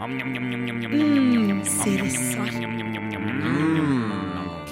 Mm, 0.00 1.64
Sirsa. 1.64 2.44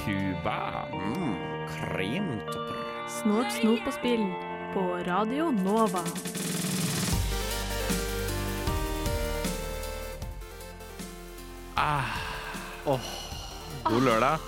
Cuba. 0.04 0.88
Kremtopper. 1.68 2.78
Snort, 3.08 3.52
snop 3.60 3.86
og 3.86 3.92
spill 3.92 4.24
på 4.72 4.86
Radio 5.04 5.50
Nova. 5.52 6.00
God 13.84 14.00
lørdag. 14.04 14.38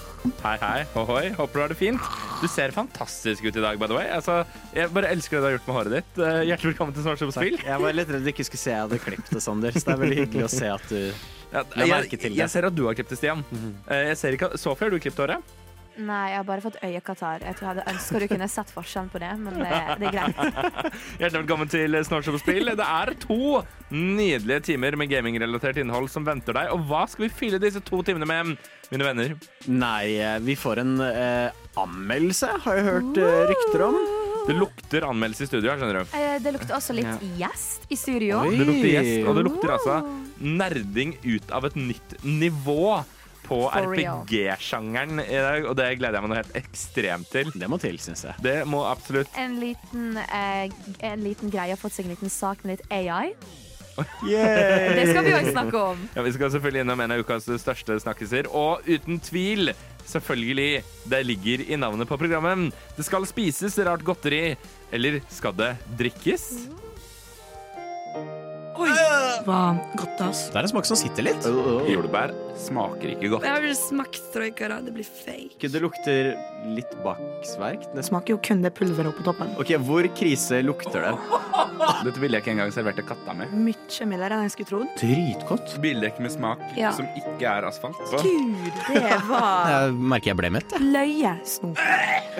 Hei, 0.42 0.56
hei. 0.60 0.84
Ohoi. 0.94 1.30
Håper 1.36 1.54
du 1.54 1.60
har 1.60 1.68
det 1.68 1.76
fint. 1.76 2.29
Du 2.40 2.48
ser 2.48 2.72
fantastisk 2.72 3.44
ut 3.44 3.56
i 3.56 3.60
dag, 3.60 3.76
by 3.78 3.86
the 3.90 3.96
way. 3.98 4.06
Altså, 4.16 4.38
jeg 4.72 4.88
bare 4.96 5.10
elsker 5.12 5.36
det 5.36 5.40
du 5.42 5.46
har 5.50 5.54
gjort 5.58 5.66
med 5.68 5.76
håret 5.76 5.92
ditt. 5.98 6.20
Eh, 6.24 6.38
Hjertelig 6.48 6.70
velkommen 6.72 6.94
til 6.96 7.04
Snart 7.04 7.20
som 7.20 7.32
spill. 7.34 7.58
Jeg 7.60 7.82
var 7.82 7.92
litt 7.98 8.08
redd 8.14 8.24
du 8.24 8.30
ikke 8.32 8.46
skulle 8.48 8.62
se 8.62 8.72
jeg 8.72 8.80
hadde 8.86 9.00
klippet 9.04 9.34
det, 9.36 9.42
Sander. 9.44 9.76
Så 9.76 9.82
det 9.84 9.92
er 9.92 10.00
veldig 10.00 10.18
hyggelig 10.22 10.46
å 10.46 10.52
se 10.54 10.70
at 10.72 10.86
du 10.88 10.98
Ja, 11.50 11.64
La 11.76 11.86
merke 11.90 12.16
til 12.16 12.30
det. 12.32 12.38
jeg 12.38 12.48
ser 12.52 12.68
at 12.70 12.74
du 12.78 12.84
har 12.86 12.96
klippet 12.96 13.12
det, 13.12 13.18
Stian. 13.20 13.44
Eh, 13.90 14.06
Jeg 14.12 14.16
ser 14.22 14.36
ikke, 14.38 14.50
Sofie, 14.56 14.86
har 14.86 14.94
du 14.94 15.00
klippet 15.02 15.20
håret? 15.26 15.52
Nei, 15.98 16.30
jeg 16.30 16.38
har 16.38 16.44
bare 16.46 16.62
fått 16.62 16.76
øye 16.86 17.00
Qatar. 17.04 17.42
Jeg 17.44 17.56
tror 17.58 17.66
jeg 17.66 17.70
hadde 17.74 17.92
ønska 17.92 18.20
du 18.22 18.26
kunne 18.30 18.46
sett 18.48 18.70
forskjellen 18.72 19.08
på 19.12 19.20
det, 19.20 19.30
men 19.42 19.56
det, 19.58 19.80
det 20.00 20.06
er 20.08 20.14
greit. 20.14 20.38
Hjertelig 21.20 21.40
velkommen 21.42 21.72
til 21.72 21.96
Snart 22.06 22.28
på 22.30 22.40
spill. 22.40 22.70
Det 22.78 22.86
er 22.86 23.12
to 23.20 23.40
nydelige 23.90 24.60
timer 24.70 24.96
med 25.00 25.10
gamingrelatert 25.10 25.80
innhold 25.82 26.08
som 26.12 26.24
venter 26.28 26.56
deg. 26.56 26.70
Og 26.76 26.86
hva 26.88 27.02
skal 27.10 27.26
vi 27.26 27.32
fylle 27.42 27.60
disse 27.62 27.82
to 27.84 28.00
timene 28.06 28.28
med, 28.30 28.54
mine 28.94 29.08
venner? 29.10 29.34
Nei, 29.66 30.14
eh, 30.22 30.38
vi 30.46 30.56
får 30.56 30.84
en 30.84 30.96
eh, 31.04 31.60
anmeldelse, 31.82 32.54
har 32.64 32.80
jeg 32.80 32.88
hørt 32.88 33.20
eh, 33.20 33.42
rykter 33.50 33.86
om. 33.90 34.00
Det 34.46 34.56
lukter 34.56 35.04
anmeldelse 35.10 35.44
i 35.44 35.50
studio 35.50 35.68
her, 35.74 35.78
skjønner 35.82 36.00
du. 36.00 36.16
Eh, 36.16 36.36
Det 36.40 36.54
lukter 36.56 36.78
også 36.78 36.96
litt 36.96 37.28
gjest 37.38 37.90
i 37.92 37.98
studio. 37.98 38.40
Oi. 38.46 38.56
Det 38.56 38.66
lukter 38.70 38.92
gjest, 38.94 39.16
og 39.28 39.36
det 39.36 39.48
lukter 39.50 39.74
altså 39.76 40.00
nerding 40.40 41.18
ut 41.26 41.50
av 41.52 41.66
et 41.68 41.76
nytt 41.76 42.16
nivå 42.24 43.02
på. 43.50 43.60
RPG-sjangeren 43.70 45.22
i 45.24 45.40
dag, 45.42 45.66
og 45.68 45.74
det 45.78 45.88
gleder 46.00 46.18
jeg 46.18 46.24
meg 46.24 46.32
noe 46.32 46.40
helt 46.40 46.58
ekstremt 46.60 47.30
til. 47.32 47.50
Det 47.58 47.70
må 47.70 47.80
til, 47.82 47.98
syns 48.02 48.24
jeg. 48.28 48.36
Det 48.44 48.58
må 48.70 48.84
absolutt 48.88 49.34
En 49.40 49.58
liten, 49.62 50.14
eh, 50.22 50.70
en 51.10 51.24
liten 51.26 51.52
greie 51.52 51.74
har 51.74 51.80
fått 51.80 51.98
seg 51.98 52.06
en 52.06 52.14
liten 52.14 52.32
sak 52.32 52.64
med 52.64 52.78
litt 52.78 52.94
AI. 52.94 53.34
Yay! 54.24 54.94
Det 54.96 55.06
skal 55.10 55.26
vi 55.26 55.32
òg 55.36 55.50
snakke 55.50 55.84
om. 55.92 56.02
Ja, 56.16 56.22
Vi 56.24 56.32
skal 56.32 56.52
selvfølgelig 56.54 56.84
innom 56.86 57.00
en 57.04 57.14
av 57.14 57.22
ukas 57.24 57.48
største 57.60 57.98
snakkiser, 58.00 58.48
og 58.48 58.86
uten 58.88 59.20
tvil, 59.20 59.72
selvfølgelig, 60.08 60.82
det 61.10 61.22
ligger 61.26 61.64
i 61.66 61.78
navnet 61.80 62.08
på 62.08 62.18
programmet. 62.20 62.70
Det 62.96 63.04
skal 63.06 63.26
spises 63.28 63.76
rart 63.86 64.04
godteri, 64.06 64.56
eller 64.92 65.20
skal 65.28 65.56
det 65.58 65.74
drikkes? 66.00 66.46
Oi! 68.80 68.92
Hva 69.44 69.60
godt, 69.98 70.20
ass. 70.24 70.46
Det 70.52 70.56
er 70.56 70.66
en 70.66 70.72
smak 70.72 70.88
som 70.88 70.98
sitter 70.98 71.26
litt. 71.26 71.44
Jordbær 71.90 72.32
smaker 72.60 73.14
ikke 73.14 73.30
godt. 73.32 73.46
Jeg 73.48 73.54
har 73.56 73.64
vel 73.64 73.76
smakt 73.78 74.20
troikara. 74.34 74.80
Det 74.84 74.92
blir 74.94 75.06
fake. 75.08 75.54
Ikke 75.56 75.70
Det 75.72 75.80
lukter 75.82 76.30
litt 76.76 76.92
baksverk. 77.04 77.86
Det 77.96 78.04
smaker 78.04 78.34
jo 78.36 78.40
kun 78.44 78.60
det 78.64 78.74
pulveret 78.76 79.10
oppå 79.14 79.24
toppen. 79.24 79.54
OK, 79.60 79.72
hvor 79.86 80.06
krise 80.18 80.60
lukter 80.66 81.06
det? 81.08 81.14
Dette 82.04 82.20
ville 82.20 82.36
jeg 82.36 82.44
ikke 82.44 82.52
engang 82.54 82.74
servert 82.74 82.98
til 83.00 83.06
katta 83.08 83.34
mi. 83.36 83.48
Mye 83.70 84.08
mildere 84.10 84.36
enn 84.36 84.44
jeg 84.44 84.54
skulle 84.56 84.70
trodd. 84.74 84.92
Dritgodt. 85.00 85.76
Bildekk 85.80 86.20
med 86.20 86.34
smak 86.36 86.60
Ja. 86.76 86.92
som 86.96 87.08
ikke 87.16 87.48
er 87.48 87.68
asfalt. 87.70 87.96
Gud, 88.20 88.68
det 88.92 89.16
var 89.30 89.70
Jeg 89.72 89.96
merker 89.96 90.32
jeg 90.34 90.40
ble 90.42 90.52
mett, 90.58 90.76
Løye. 90.84 91.34
Snop. 91.48 91.80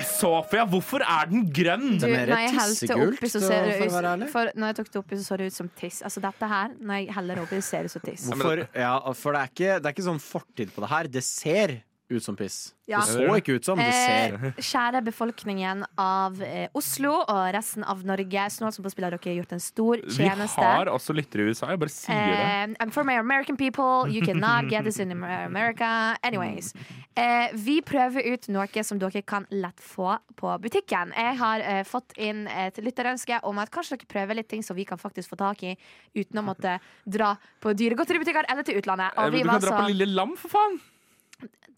Sofia, 0.05 0.67
hvorfor 0.69 1.03
er 1.05 1.31
den 1.33 1.49
grønn? 1.55 1.97
Du, 1.97 2.05
den 2.05 2.17
er 2.19 2.31
når 2.31 2.45
jeg 2.45 2.55
helte 2.59 3.01
oppi, 3.07 3.31
så 3.33 3.41
ser 3.43 3.67
det 3.67 3.89
ut 3.89 4.29
for 4.33 4.53
Når 4.55 4.73
jeg 4.73 4.79
tok 4.81 4.93
det 4.93 5.01
oppi, 5.01 5.19
så 5.21 5.31
så 5.31 5.37
det 5.39 5.47
ut 5.53 5.55
som 5.55 5.69
tiss. 5.79 6.01
Altså 6.03 6.21
dette 6.25 6.47
her, 6.51 6.73
når 6.81 6.99
jeg 6.99 7.15
heller 7.15 7.39
det 7.39 7.45
oppi, 7.45 7.61
så 7.63 7.69
ser 7.69 7.85
det 7.87 7.91
ut 7.91 7.95
som 7.95 8.03
tiss. 8.03 8.25
Hvorfor? 8.33 8.63
Ja, 8.75 8.95
for 9.15 9.37
det 9.37 9.41
er, 9.45 9.53
ikke, 9.53 9.77
det 9.79 9.87
er 9.87 9.95
ikke 9.95 10.07
sånn 10.09 10.10
fortid 10.19 10.73
på 10.75 10.83
det 10.83 10.91
her. 10.91 11.09
Det 11.13 11.23
ser 11.23 11.77
ut 12.11 12.25
som 12.25 12.37
piss. 12.37 12.75
Ja. 12.91 13.01
Det 13.07 13.15
så 13.15 13.37
ikke 13.39 13.55
ut 13.59 13.65
som, 13.65 13.79
det 13.79 13.91
Eh, 13.91 14.57
kjære 14.71 15.03
befolkningen 15.07 15.85
av 16.01 16.41
eh, 16.43 16.69
Oslo 16.75 17.13
og 17.21 17.43
resten 17.55 17.85
av 17.87 18.03
Norge. 18.07 18.47
Snål 18.51 18.73
som 18.75 18.85
på 18.85 18.91
spiller 18.93 19.15
dere 19.15 19.31
har 19.31 19.39
gjort 19.39 19.55
en 19.55 19.63
stor 19.63 20.03
tjeneste. 20.11 20.59
Vi 20.61 20.67
har 20.81 20.91
også 20.91 21.15
lyttere 21.15 21.45
i 21.45 21.53
USA, 21.53 21.71
jeg 21.71 21.81
bare 21.83 21.95
sier 21.95 22.33
det. 22.33 22.49
Um, 22.71 22.77
and 22.81 22.95
for 22.95 23.07
my 23.07 23.19
American 23.21 23.57
people, 23.61 24.09
you 24.11 24.25
cannot 24.27 24.71
get 24.71 24.85
this 24.85 24.99
in 24.99 25.13
America. 25.13 26.17
Anyways. 26.23 26.73
Eh, 27.15 27.51
vi 27.55 27.81
prøver 27.83 28.27
ut 28.33 28.49
noe 28.55 28.85
som 28.87 28.99
dere 28.99 29.23
kan 29.23 29.47
lett 29.51 29.81
få 29.83 30.17
på 30.39 30.53
butikken. 30.63 31.15
Jeg 31.17 31.39
har 31.41 31.65
eh, 31.67 31.83
fått 31.87 32.15
inn 32.19 32.47
et 32.49 32.79
lytterønske 32.83 33.43
om 33.47 33.59
at 33.63 33.71
kanskje 33.75 33.99
dere 34.01 34.11
prøver 34.11 34.41
litt 34.41 34.51
ting 34.51 34.63
som 34.67 34.79
vi 34.79 34.87
kan 34.89 34.99
faktisk 34.99 35.31
få 35.35 35.39
tak 35.41 35.63
i 35.67 35.77
uten 36.17 36.41
å 36.41 36.47
måtte 36.47 36.79
dra 37.07 37.35
på 37.61 37.75
dyregodteributikker 37.77 38.51
eller 38.51 38.67
til 38.67 38.81
utlandet. 38.81 39.15
Eh, 39.15 39.25
Og 39.27 39.35
vi 39.35 39.43
Du 39.45 39.51
var 39.51 39.61
kan 39.61 39.69
dra 39.69 39.83
på 39.83 39.91
Lille 39.93 40.11
Lam, 40.15 40.37
for 40.41 40.49
faen! 40.55 40.81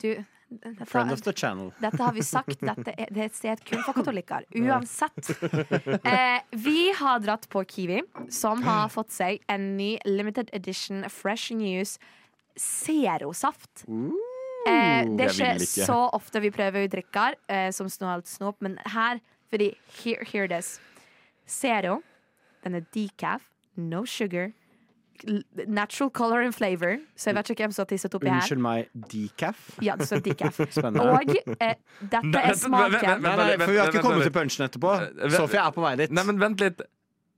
du, 0.02 0.24
dette, 0.62 0.86
Friend 0.88 1.12
of 1.12 1.22
the 1.22 1.32
channel. 1.32 1.72
dette 1.80 2.02
har 2.02 2.12
vi 2.12 2.22
sagt. 2.22 2.60
Dette 2.60 2.94
er, 2.96 3.08
det 3.10 3.20
er 3.22 3.28
et 3.30 3.36
sted 3.36 3.62
kun 3.68 3.82
for 3.86 3.96
katolikker. 3.96 4.44
Uansett. 4.62 5.32
Eh, 6.04 6.40
vi 6.50 6.92
har 6.98 7.22
dratt 7.24 7.48
på 7.52 7.64
Kiwi, 7.64 8.02
som 8.30 8.62
har 8.66 8.88
fått 8.92 9.12
seg 9.14 9.42
en 9.52 9.76
ny 9.76 9.96
limited 10.04 10.50
edition 10.52 11.04
Fresh 11.10 11.54
News 11.56 11.98
Zero-saft. 12.58 13.84
Eh, 13.88 15.02
det 15.18 15.28
er 15.28 15.58
ikke 15.58 15.86
så 15.88 15.98
ofte 16.14 16.42
vi 16.44 16.52
prøver 16.54 16.86
ut 16.86 16.92
drikker 16.92 17.36
eh, 17.50 17.70
som 17.74 17.88
Snålt 17.90 18.28
Snop, 18.30 18.60
men 18.62 18.78
her 18.94 19.22
fordi 19.52 19.72
here, 20.02 20.24
here 20.24 20.44
it 20.44 20.52
is. 20.52 20.78
Zero. 21.48 22.00
Den 22.64 22.78
er 22.78 22.84
decaf, 22.94 23.42
no 23.76 24.04
sugar, 24.06 24.52
natural 25.66 26.10
color 26.10 26.40
and 26.42 26.54
flavor. 26.54 26.96
Så 27.16 27.30
jeg 27.30 27.36
vet 27.38 27.50
ikke 27.50 27.64
hvem 27.66 27.72
som 27.76 27.82
har 27.84 27.90
tisset 27.92 28.14
oppi 28.18 28.28
her. 28.30 28.40
Unnskyld 28.40 28.62
meg, 28.64 28.88
decaf? 29.12 29.60
Ja, 29.84 29.96
det 29.96 30.08
står 30.08 30.22
decaf. 30.24 30.58
Spennende. 30.76 31.04
Og 31.12 31.34
eh, 31.60 31.74
dette 32.00 32.42
er 32.42 32.56
smaken. 32.58 33.22
Nei, 33.22 33.36
nei, 33.36 33.50
for 33.60 33.70
vi 33.74 33.78
har 33.82 33.92
ikke 33.92 34.02
kommet 34.06 34.26
til 34.26 34.34
punchen 34.34 34.66
etterpå. 34.66 34.96
vent. 35.20 35.36
Sofie 35.36 35.62
er 35.62 35.70
på 35.76 35.84
vei 35.84 35.94
dit. 36.02 36.10
Nei, 36.16 36.24
men 36.30 36.40
vent 36.42 36.64
litt. 36.64 36.82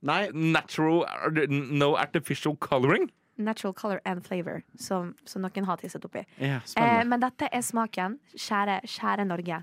Nei, 0.05 0.23
Natural 0.33 1.05
No 1.49 1.95
artificial 1.97 2.55
coloring? 2.61 3.07
Natural 3.37 3.73
color 3.75 3.99
and 4.05 4.21
flavor, 4.23 4.61
som, 4.79 5.09
som 5.27 5.41
noen 5.43 5.65
har 5.67 5.79
tisset 5.81 6.05
oppi. 6.07 6.21
ja, 6.39 6.61
Eh, 6.79 7.01
men 7.03 7.19
dette 7.19 7.49
er 7.51 7.63
smaken, 7.65 8.19
kjære, 8.31 8.77
kjære 8.87 9.25
Norge, 9.27 9.57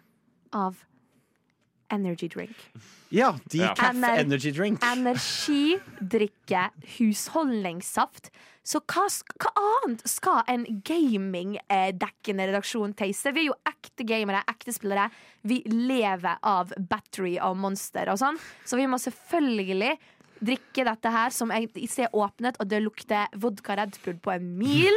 av 0.52 0.82
energy 1.92 2.28
drink. 2.32 2.56
Ja, 3.12 3.34
decaf 3.52 3.92
Ener- 3.92 4.18
energy 4.22 4.50
drink. 4.56 4.80
Energidrikke, 4.88 6.70
husholdningssaft. 6.98 8.30
Så 8.64 8.78
hva, 8.86 9.08
hva 9.42 9.50
annet 9.82 10.04
skal 10.06 10.42
en 10.48 10.64
gamingdekkende 10.86 12.46
redaksjon 12.52 12.94
taste? 12.94 13.32
Vi 13.34 13.42
er 13.44 13.48
jo 13.50 13.56
ekte 13.68 14.06
gamere, 14.06 14.44
ekte 14.50 14.74
spillere. 14.74 15.08
Vi 15.42 15.60
lever 15.66 16.38
av 16.46 16.70
battery 16.78 17.36
og 17.42 17.56
monster 17.58 18.12
og 18.12 18.20
sånn. 18.22 18.38
Så 18.64 18.78
vi 18.78 18.86
må 18.86 19.00
selvfølgelig 19.02 19.96
drikke 20.42 20.86
dette 20.86 21.10
her, 21.14 21.34
som 21.34 21.50
jeg 21.54 21.88
ser 21.90 22.14
åpnet, 22.18 22.56
og 22.62 22.70
det 22.70 22.80
lukter 22.82 23.28
vodka 23.38 23.76
Red 23.78 23.98
Bull 24.04 24.18
på 24.22 24.32
en 24.34 24.48
mil. 24.58 24.94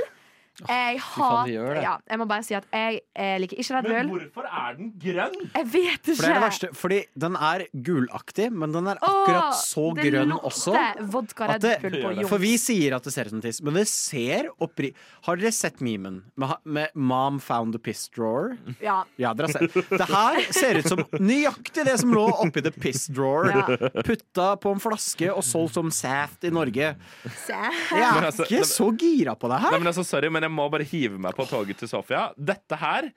Jeg 0.69 0.99
har 1.01 1.45
det. 1.47 1.83
ja, 1.83 1.97
Jeg 2.09 2.19
må 2.21 2.25
bare 2.29 2.43
si 2.47 2.53
at 2.55 2.63
jeg 2.71 3.01
eh, 3.15 3.35
liker 3.43 3.59
ikke 3.59 3.75
Red 3.75 3.89
Bull. 4.07 4.19
hvorfor 4.31 4.45
er 4.47 4.77
den 4.77 4.91
grønn? 5.01 5.35
Jeg 5.55 5.65
vet 5.73 6.07
ikke. 6.07 6.15
For 6.15 6.23
det 6.23 6.29
er 6.29 6.37
det 6.39 6.43
verste, 6.45 6.69
fordi 6.79 6.99
den 7.25 7.35
er 7.35 7.65
gulaktig, 7.73 8.47
men 8.55 8.71
den 8.71 8.87
er 8.87 9.01
Åh, 9.03 9.09
akkurat 9.25 9.57
så 9.59 9.85
det 9.97 10.05
grønn 10.13 10.31
også. 10.37 10.75
Vodka 11.11 11.49
Red 11.51 11.61
det- 11.65 11.81
Bull 11.81 11.97
på 12.01 12.13
Jungs. 12.15 12.29
For 12.29 12.37
vi 12.39 12.53
sier 12.61 12.95
at 12.95 13.03
det 13.03 13.13
ser 13.13 13.25
ut 13.25 13.35
som 13.35 13.41
tiss, 13.43 13.61
men 13.61 13.73
det 13.73 13.87
ser 13.91 14.49
oppri... 14.63 14.93
Har 15.27 15.35
dere 15.41 15.51
sett 15.51 15.81
memen 15.81 16.21
med, 16.37 16.53
med 16.63 16.89
'Mom 16.95 17.39
found 17.41 17.73
the 17.73 17.79
piss 17.79 18.07
drawer'? 18.15 18.55
Ja. 18.79 19.03
Ja, 19.17 19.33
dere 19.33 19.47
har 19.51 19.57
sett. 19.59 19.89
Det 19.89 20.07
her 20.07 20.39
ser 20.53 20.79
ut 20.79 20.87
som 20.87 21.03
nøyaktig 21.19 21.83
det 21.85 21.99
som 21.99 22.13
lå 22.13 22.27
oppi 22.31 22.61
the 22.61 22.71
piss 22.71 23.07
drawer. 23.07 23.51
Ja. 23.51 23.89
Putta 24.05 24.55
på 24.61 24.71
en 24.71 24.79
flaske 24.79 25.29
og 25.33 25.43
solgt 25.43 25.73
som 25.75 25.91
saft 25.91 26.43
i 26.47 26.49
Norge. 26.53 26.95
Saft. 27.25 27.91
Jeg 27.91 28.05
er 28.05 28.25
altså, 28.31 28.45
ikke 28.47 28.63
så 28.69 28.89
gira 28.95 29.35
på 29.35 29.49
det 29.51 29.59
Nei, 29.59 29.71
her. 29.71 29.79
men 29.79 29.87
altså, 29.91 30.03
sorry, 30.05 30.29
men 30.29 30.44
jeg 30.45 30.53
må 30.53 30.67
bare 30.73 30.87
hive 30.87 31.19
meg 31.21 31.37
på 31.37 31.47
toget 31.49 31.81
til 31.81 31.91
Sofia. 31.91 32.29
Dette 32.37 32.79
her 32.81 33.11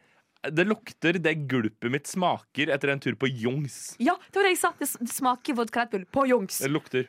det 0.55 0.69
lukter 0.69 1.19
det 1.19 1.35
gulpet 1.51 1.91
mitt 1.91 2.07
smaker 2.07 2.71
etter 2.71 2.93
en 2.93 3.01
tur 3.03 3.17
på 3.19 3.27
Jungs. 3.27 3.97
Ja, 3.99 4.15
det 4.31 4.39
var 4.39 4.47
det 4.47 4.55
jeg 4.55 4.61
sa. 4.63 4.73
Det 4.79 5.11
smaker 5.11 5.57
vodka 5.59 5.83
Red 5.83 5.95
Bull 5.95 6.05
på 6.15 6.29
Jungs. 6.31 6.61
Det 6.63 6.71
lukter. 6.71 7.09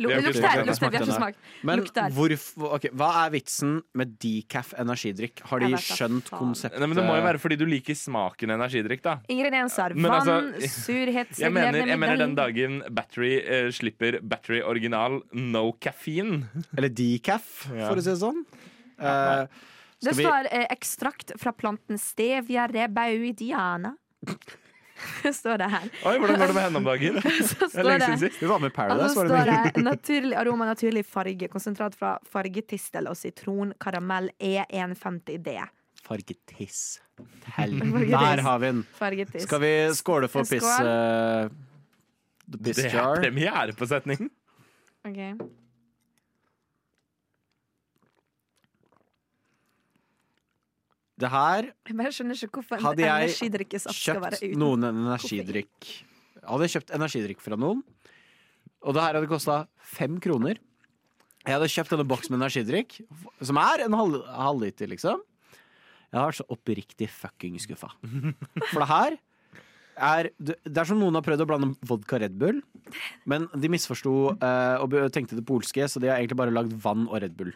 Men 0.00 1.82
hvorfor, 2.14 2.70
okay, 2.76 2.92
hva 2.96 3.08
er 3.26 3.32
vitsen 3.34 3.74
med 3.98 4.14
decaf 4.22 4.70
energidrikk? 4.80 5.42
Har 5.50 5.60
de 5.60 5.68
skjønt 5.76 6.30
konseptet? 6.32 6.80
Nei, 6.80 6.88
men 6.88 6.96
Det 6.96 7.04
må 7.04 7.18
jo 7.18 7.24
være 7.26 7.42
fordi 7.42 7.58
du 7.60 7.66
liker 7.68 7.98
smaken 7.98 8.54
energidrikk, 8.56 9.02
da. 9.04 9.18
Ingredienser. 9.28 9.92
Enser, 9.92 10.14
Vann, 10.14 10.54
altså, 10.54 10.72
surhet, 10.86 11.36
Jeg 11.42 11.52
mener, 11.52 11.82
jeg 11.92 12.00
mener 12.00 12.22
den 12.22 12.38
dagen 12.38 12.80
Battery 12.88 13.34
eh, 13.44 13.68
slipper 13.76 14.20
Battery 14.22 14.62
original 14.64 15.20
no 15.36 15.66
caffeine. 15.76 16.46
Eller 16.76 16.88
decaf, 16.88 17.66
Ja. 17.68 17.90
for 17.90 18.00
å 18.00 18.04
si 18.04 18.14
det 18.14 18.20
sånn. 18.24 18.44
Eh, 19.00 19.66
Det 20.00 20.14
står 20.16 20.48
eh, 20.50 20.66
ekstrakt 20.72 21.32
fra 21.40 21.52
planten 21.52 21.98
stevia 21.98 22.66
rebaudiana. 22.68 23.96
står 25.40 25.58
det 25.58 25.68
her. 25.72 25.88
Oi, 26.04 26.14
hvordan 26.20 26.38
går 26.40 26.52
det 26.52 26.56
med 26.56 26.64
henne 26.66 26.80
om 26.80 26.88
dagen? 26.88 27.18
Det 27.74 27.84
lenge 27.84 28.16
siden. 28.20 28.38
Vi 28.40 28.48
var 28.48 28.62
med 28.62 28.70
Og 28.70 28.76
Paradise, 28.76 29.14
så 29.14 29.26
står 29.26 29.50
det 29.50 29.84
naturlig, 29.84 30.36
aroma 30.36 30.68
naturlig 30.68 31.04
farge. 31.06 31.48
Konsentrat 31.52 31.96
fra 31.96 32.16
fargetistel 32.32 33.08
og 33.10 33.16
sitron. 33.16 33.74
Karamell 33.80 34.30
E150D. 34.38 35.56
Fargetiss. 36.04 37.00
Der 37.56 38.40
har 38.42 38.58
vi 38.58 38.66
den. 38.66 38.84
Skal 39.40 39.60
vi 39.60 39.72
skåle 39.94 40.28
for 40.28 40.48
piss 40.48 40.64
uh, 40.64 41.50
Det 42.46 42.78
er 42.88 43.20
premiere 43.20 43.76
på 43.76 43.86
setningen. 43.86 44.30
Ok. 45.06 45.20
Det 51.20 51.28
her 51.30 51.68
Jeg 51.90 52.14
skjønner 52.16 52.38
ikke 52.46 52.60
hvorfor 52.60 52.78
en 52.80 52.84
Hadde 52.88 53.04
jeg 53.04 53.28
energidrikkesaft 53.28 53.96
skal 53.98 54.20
være 54.24 54.38
kjøpt 54.40 54.50
uten. 54.54 54.62
noen 54.62 54.88
energidrikk 54.90 55.88
Hadde 56.46 56.66
jeg 56.66 56.74
kjøpt 56.76 56.92
energidrikk 56.96 57.42
fra 57.44 57.58
noen, 57.60 57.82
og 58.80 58.94
det 58.96 59.02
her 59.04 59.18
hadde 59.18 59.28
kosta 59.28 59.58
fem 59.92 60.16
kroner 60.24 60.56
Jeg 61.44 61.52
hadde 61.56 61.68
kjøpt 61.72 61.92
denne 61.94 62.08
boksen 62.08 62.32
med 62.34 62.40
energidrikk, 62.44 63.00
som 63.44 63.56
er 63.60 63.84
en 63.86 63.92
halv- 63.96 64.24
halvliter, 64.28 64.88
liksom. 64.92 65.20
Jeg 66.12 66.18
har 66.20 66.26
vært 66.30 66.40
så 66.40 66.46
oppriktig 66.52 67.06
fucking 67.08 67.54
skuffa. 67.62 67.88
For 68.72 68.80
det 68.82 68.88
her 68.90 69.16
er 69.98 70.30
Det 70.38 70.76
er 70.78 70.84
som 70.88 70.98
noen 71.00 71.14
har 71.18 71.22
prøvd 71.22 71.42
å 71.44 71.46
blande 71.48 71.76
vodka 71.86 72.18
Red 72.20 72.36
Bull, 72.38 72.60
men 73.26 73.48
de 73.54 73.68
misforsto 73.68 74.32
eh, 74.40 74.76
og 74.82 74.90
tenkte 75.12 75.36
det 75.36 75.44
polske, 75.46 75.84
så 75.88 76.00
de 76.00 76.08
har 76.08 76.18
egentlig 76.18 76.36
bare 76.40 76.54
lagd 76.54 76.72
vann 76.82 77.06
og 77.08 77.20
Red 77.22 77.36
Bull. 77.36 77.52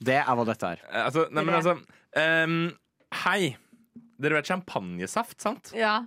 Det 0.00 0.18
er 0.20 0.24
hva 0.34 0.44
dette 0.48 0.72
er. 0.74 0.82
Eh, 0.90 1.04
Altså, 1.06 1.26
nei, 1.30 1.44
men 1.44 1.54
altså 1.60 1.76
ehm, 2.16 2.72
Hei. 3.24 3.56
Dere 4.22 4.38
vet 4.38 4.46
champagnesaft, 4.46 5.40
sant? 5.42 5.72
Ja. 5.74 6.04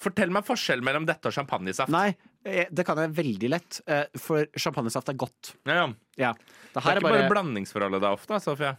Fortell 0.00 0.30
meg 0.32 0.44
forskjellen 0.46 0.84
mellom 0.86 1.04
dette 1.08 1.28
og 1.28 1.34
champagnesaft. 1.34 1.90
Nei, 1.92 2.14
eh, 2.46 2.68
det 2.70 2.84
kan 2.86 2.96
jeg 3.02 3.10
veldig 3.16 3.50
lett, 3.50 3.80
eh, 3.90 4.04
for 4.16 4.46
champagnesaft 4.56 5.08
er 5.10 5.18
godt. 5.20 5.54
Ja, 5.66 5.74
ja. 5.82 5.88
Ja. 6.16 6.32
Det 6.32 6.78
Det 6.78 6.82
her 6.84 6.90
er 6.90 6.94
er 6.94 7.00
ikke 7.00 7.08
bare 7.10 7.18
bare 7.26 7.32
blandingsforholdet 7.34 8.00
da 8.00 8.12
ofte, 8.14 8.38
Sofie. 8.40 8.76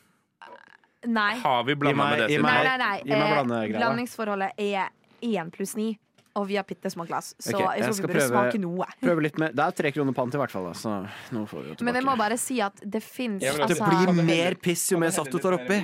Nei. 1.05 1.33
Har 1.41 1.63
vi 1.65 1.73
blanda 1.75 1.97
meg- 1.97 2.09
med 2.11 2.19
det 2.21 2.27
gi 2.29 2.35
siden? 2.37 2.45
Nei, 2.45 2.63
nei, 2.63 2.77
nei. 2.77 2.97
gi 3.01 3.09
meg 3.09 3.21
Eh, 3.21 3.33
blandegreia. 3.35 3.79
blandingsforholdet 3.81 4.51
er 4.57 4.89
én 5.21 5.51
pluss 5.53 5.75
ni, 5.77 5.93
og 6.35 6.45
vi 6.47 6.55
har 6.55 6.63
bitte 6.63 6.87
små 6.89 7.05
glass. 7.07 7.33
Så 7.39 7.55
okay, 7.55 7.65
jeg 7.79 7.85
jeg 7.85 7.93
skal 7.97 8.07
vi 8.07 8.13
burde 8.13 8.19
prøve- 8.21 8.31
smake 8.51 8.59
noe. 8.63 8.85
Prøve 9.01 9.21
litt 9.25 9.37
med 9.41 9.55
Det 9.55 9.65
er 9.65 9.71
tre 9.71 9.91
kroner 9.91 10.13
pant 10.15 10.33
i 10.33 10.37
hvert 10.39 10.51
fall, 10.53 10.69
da, 10.69 10.73
så 10.77 10.93
nå 11.35 11.45
får 11.47 11.57
vi 11.63 11.67
jo 11.69 11.75
tilbake. 11.75 11.85
Men 11.89 11.95
jeg 11.99 12.05
må 12.07 12.15
bare 12.17 12.37
si 12.39 12.61
at 12.61 12.79
det 12.83 13.03
fins 13.03 13.43
altså, 13.43 13.67
det 13.67 13.79
blir 13.81 14.23
mer 14.23 14.55
piss 14.55 14.85
jo 14.91 14.97
mer 15.01 15.11
saft 15.11 15.31
du 15.31 15.39
tar 15.43 15.57
oppi. 15.59 15.81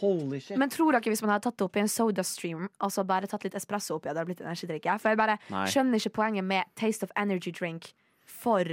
Holy 0.00 0.40
shit. 0.40 0.56
Men 0.58 0.70
tror 0.72 0.92
dere 0.96 1.10
hvis 1.12 1.22
man 1.22 1.30
hadde 1.34 1.44
tatt 1.48 1.58
det 1.58 1.66
oppi 1.68 1.80
en 1.82 1.88
sodastream, 1.90 2.68
altså 2.82 3.04
bare 3.06 3.26
tatt 3.30 3.44
litt 3.44 3.54
espresso 3.54 3.98
oppi, 3.98 4.08
hadde 4.10 4.22
det 4.24 4.30
blitt 4.30 4.40
energidrikk? 4.42 4.88
For 5.02 5.10
jeg 5.12 5.18
bare 5.20 5.36
Nei. 5.50 5.66
skjønner 5.70 6.00
ikke 6.00 6.14
poenget 6.18 6.44
med 6.44 6.64
taste 6.74 7.04
of 7.06 7.12
energy 7.16 7.52
drink 7.52 7.92
for 8.24 8.64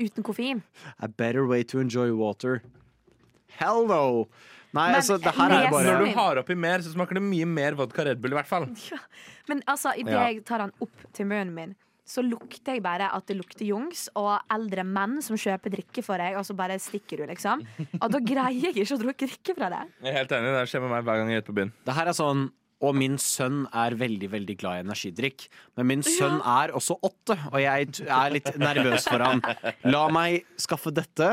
uten 0.00 0.22
koffein. 0.26 0.62
A 1.00 1.08
better 1.08 1.46
way 1.46 1.62
to 1.64 1.78
enjoy 1.80 2.10
water. 2.12 2.62
Hell 3.56 3.86
no! 3.86 4.28
Nei, 4.76 4.86
Men 4.92 4.98
altså, 5.00 5.16
det 5.22 5.32
her 5.36 5.54
er 5.56 5.70
bare 5.72 5.88
Når 5.88 6.04
du 6.04 6.12
har 6.18 6.40
oppi 6.42 6.56
mer, 6.66 6.84
så 6.84 6.92
smaker 6.92 7.18
det 7.18 7.24
mye 7.24 7.48
mer 7.48 7.76
vodka 7.78 8.04
Red 8.06 8.20
Bull, 8.22 8.34
i 8.36 8.38
hvert 8.40 8.50
fall. 8.50 8.68
Men 9.50 9.62
altså, 9.66 9.94
idet 9.98 10.12
Ja. 10.14 10.26
jeg 10.28 10.44
tar 10.48 10.62
den 10.64 10.72
opp 10.84 11.06
til 11.16 11.28
munnen 11.30 11.54
min, 11.56 11.74
så 12.06 12.22
lukter 12.22 12.76
jeg 12.76 12.82
bare 12.84 13.08
at 13.16 13.26
det 13.26 13.34
lukter 13.40 13.66
jungs 13.66 14.04
og 14.14 14.36
eldre 14.54 14.84
menn 14.86 15.16
som 15.26 15.34
kjøper 15.40 15.72
drikke 15.74 16.04
for 16.06 16.22
deg, 16.22 16.36
og 16.38 16.44
så 16.46 16.54
bare 16.54 16.76
stikker 16.78 17.18
du, 17.18 17.24
liksom. 17.32 17.64
Og 17.98 18.06
da 18.14 18.20
greier 18.22 18.68
jeg 18.68 18.76
ikke 18.84 18.94
å 18.94 19.00
drukke 19.02 19.26
drikke 19.26 19.56
fra 19.58 19.72
det. 19.72 19.80
Jeg 20.04 20.12
er 20.12 20.20
helt 20.20 20.36
enig, 20.38 20.52
Det 20.54 20.68
skjer 20.70 20.84
med 20.86 20.94
meg 20.94 21.02
hver 21.08 21.18
gang 21.18 21.32
jeg 21.32 21.40
er 21.40 21.42
ute 21.42 21.50
på 21.50 21.56
byen. 21.58 21.72
Det 21.88 21.96
her 21.98 22.12
er 22.12 22.16
sånn 22.20 22.46
og 22.86 22.92
min 22.94 23.14
sønn 23.16 23.62
er 23.72 23.94
veldig 23.96 24.28
veldig 24.34 24.54
glad 24.60 24.76
i 24.76 24.84
energidrikk. 24.84 25.46
Men 25.78 25.86
min 25.88 26.02
sønn 26.04 26.42
er 26.44 26.74
også 26.76 26.98
åtte, 27.08 27.32
og 27.48 27.56
jeg 27.62 27.88
er 28.04 28.34
litt 28.34 28.50
nervøs 28.60 29.06
for 29.08 29.24
han. 29.24 29.40
La 29.88 30.02
meg 30.12 30.44
skaffe 30.60 30.92
dette, 30.92 31.30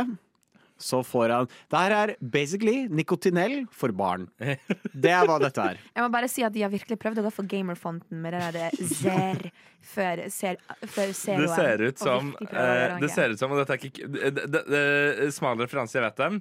så 0.84 1.02
får 1.08 1.34
han 1.34 1.50
Det 1.72 1.84
her 1.84 1.96
er 1.98 2.16
basically 2.20 2.88
nikotinell 2.92 3.64
for 3.72 3.94
barn. 3.96 4.28
Det 4.40 5.12
er 5.14 5.28
hva 5.30 5.40
dette 5.42 5.70
er. 5.74 5.80
Jeg 5.94 6.06
må 6.06 6.10
bare 6.14 6.30
si 6.32 6.44
at 6.46 6.54
de 6.54 6.64
har 6.66 6.72
virkelig 6.74 7.00
prøvd 7.02 7.22
å 7.22 7.28
gå 7.28 7.34
for 7.34 7.50
gamerfonten 7.50 8.20
med 8.24 8.36
det 8.36 8.50
der 8.58 8.78
zer 8.92 9.48
før, 9.84 10.24
ser, 10.32 10.60
før 10.88 11.12
Det 11.12 11.50
ser 11.52 11.84
ut 11.84 12.04
som 12.04 12.34
gjøre 12.40 12.68
eh. 12.94 13.00
Det 13.04 13.10
ser 13.12 13.34
ut 13.34 13.42
som, 13.42 13.54
og 13.54 13.60
dette 13.62 13.76
er 13.76 13.82
ikke 13.90 14.12
det, 14.12 14.32
det, 14.38 14.62
det, 14.70 15.32
Smal 15.36 15.60
referanse, 15.60 15.98
jeg 15.98 16.06
vet 16.06 16.22
den. 16.22 16.40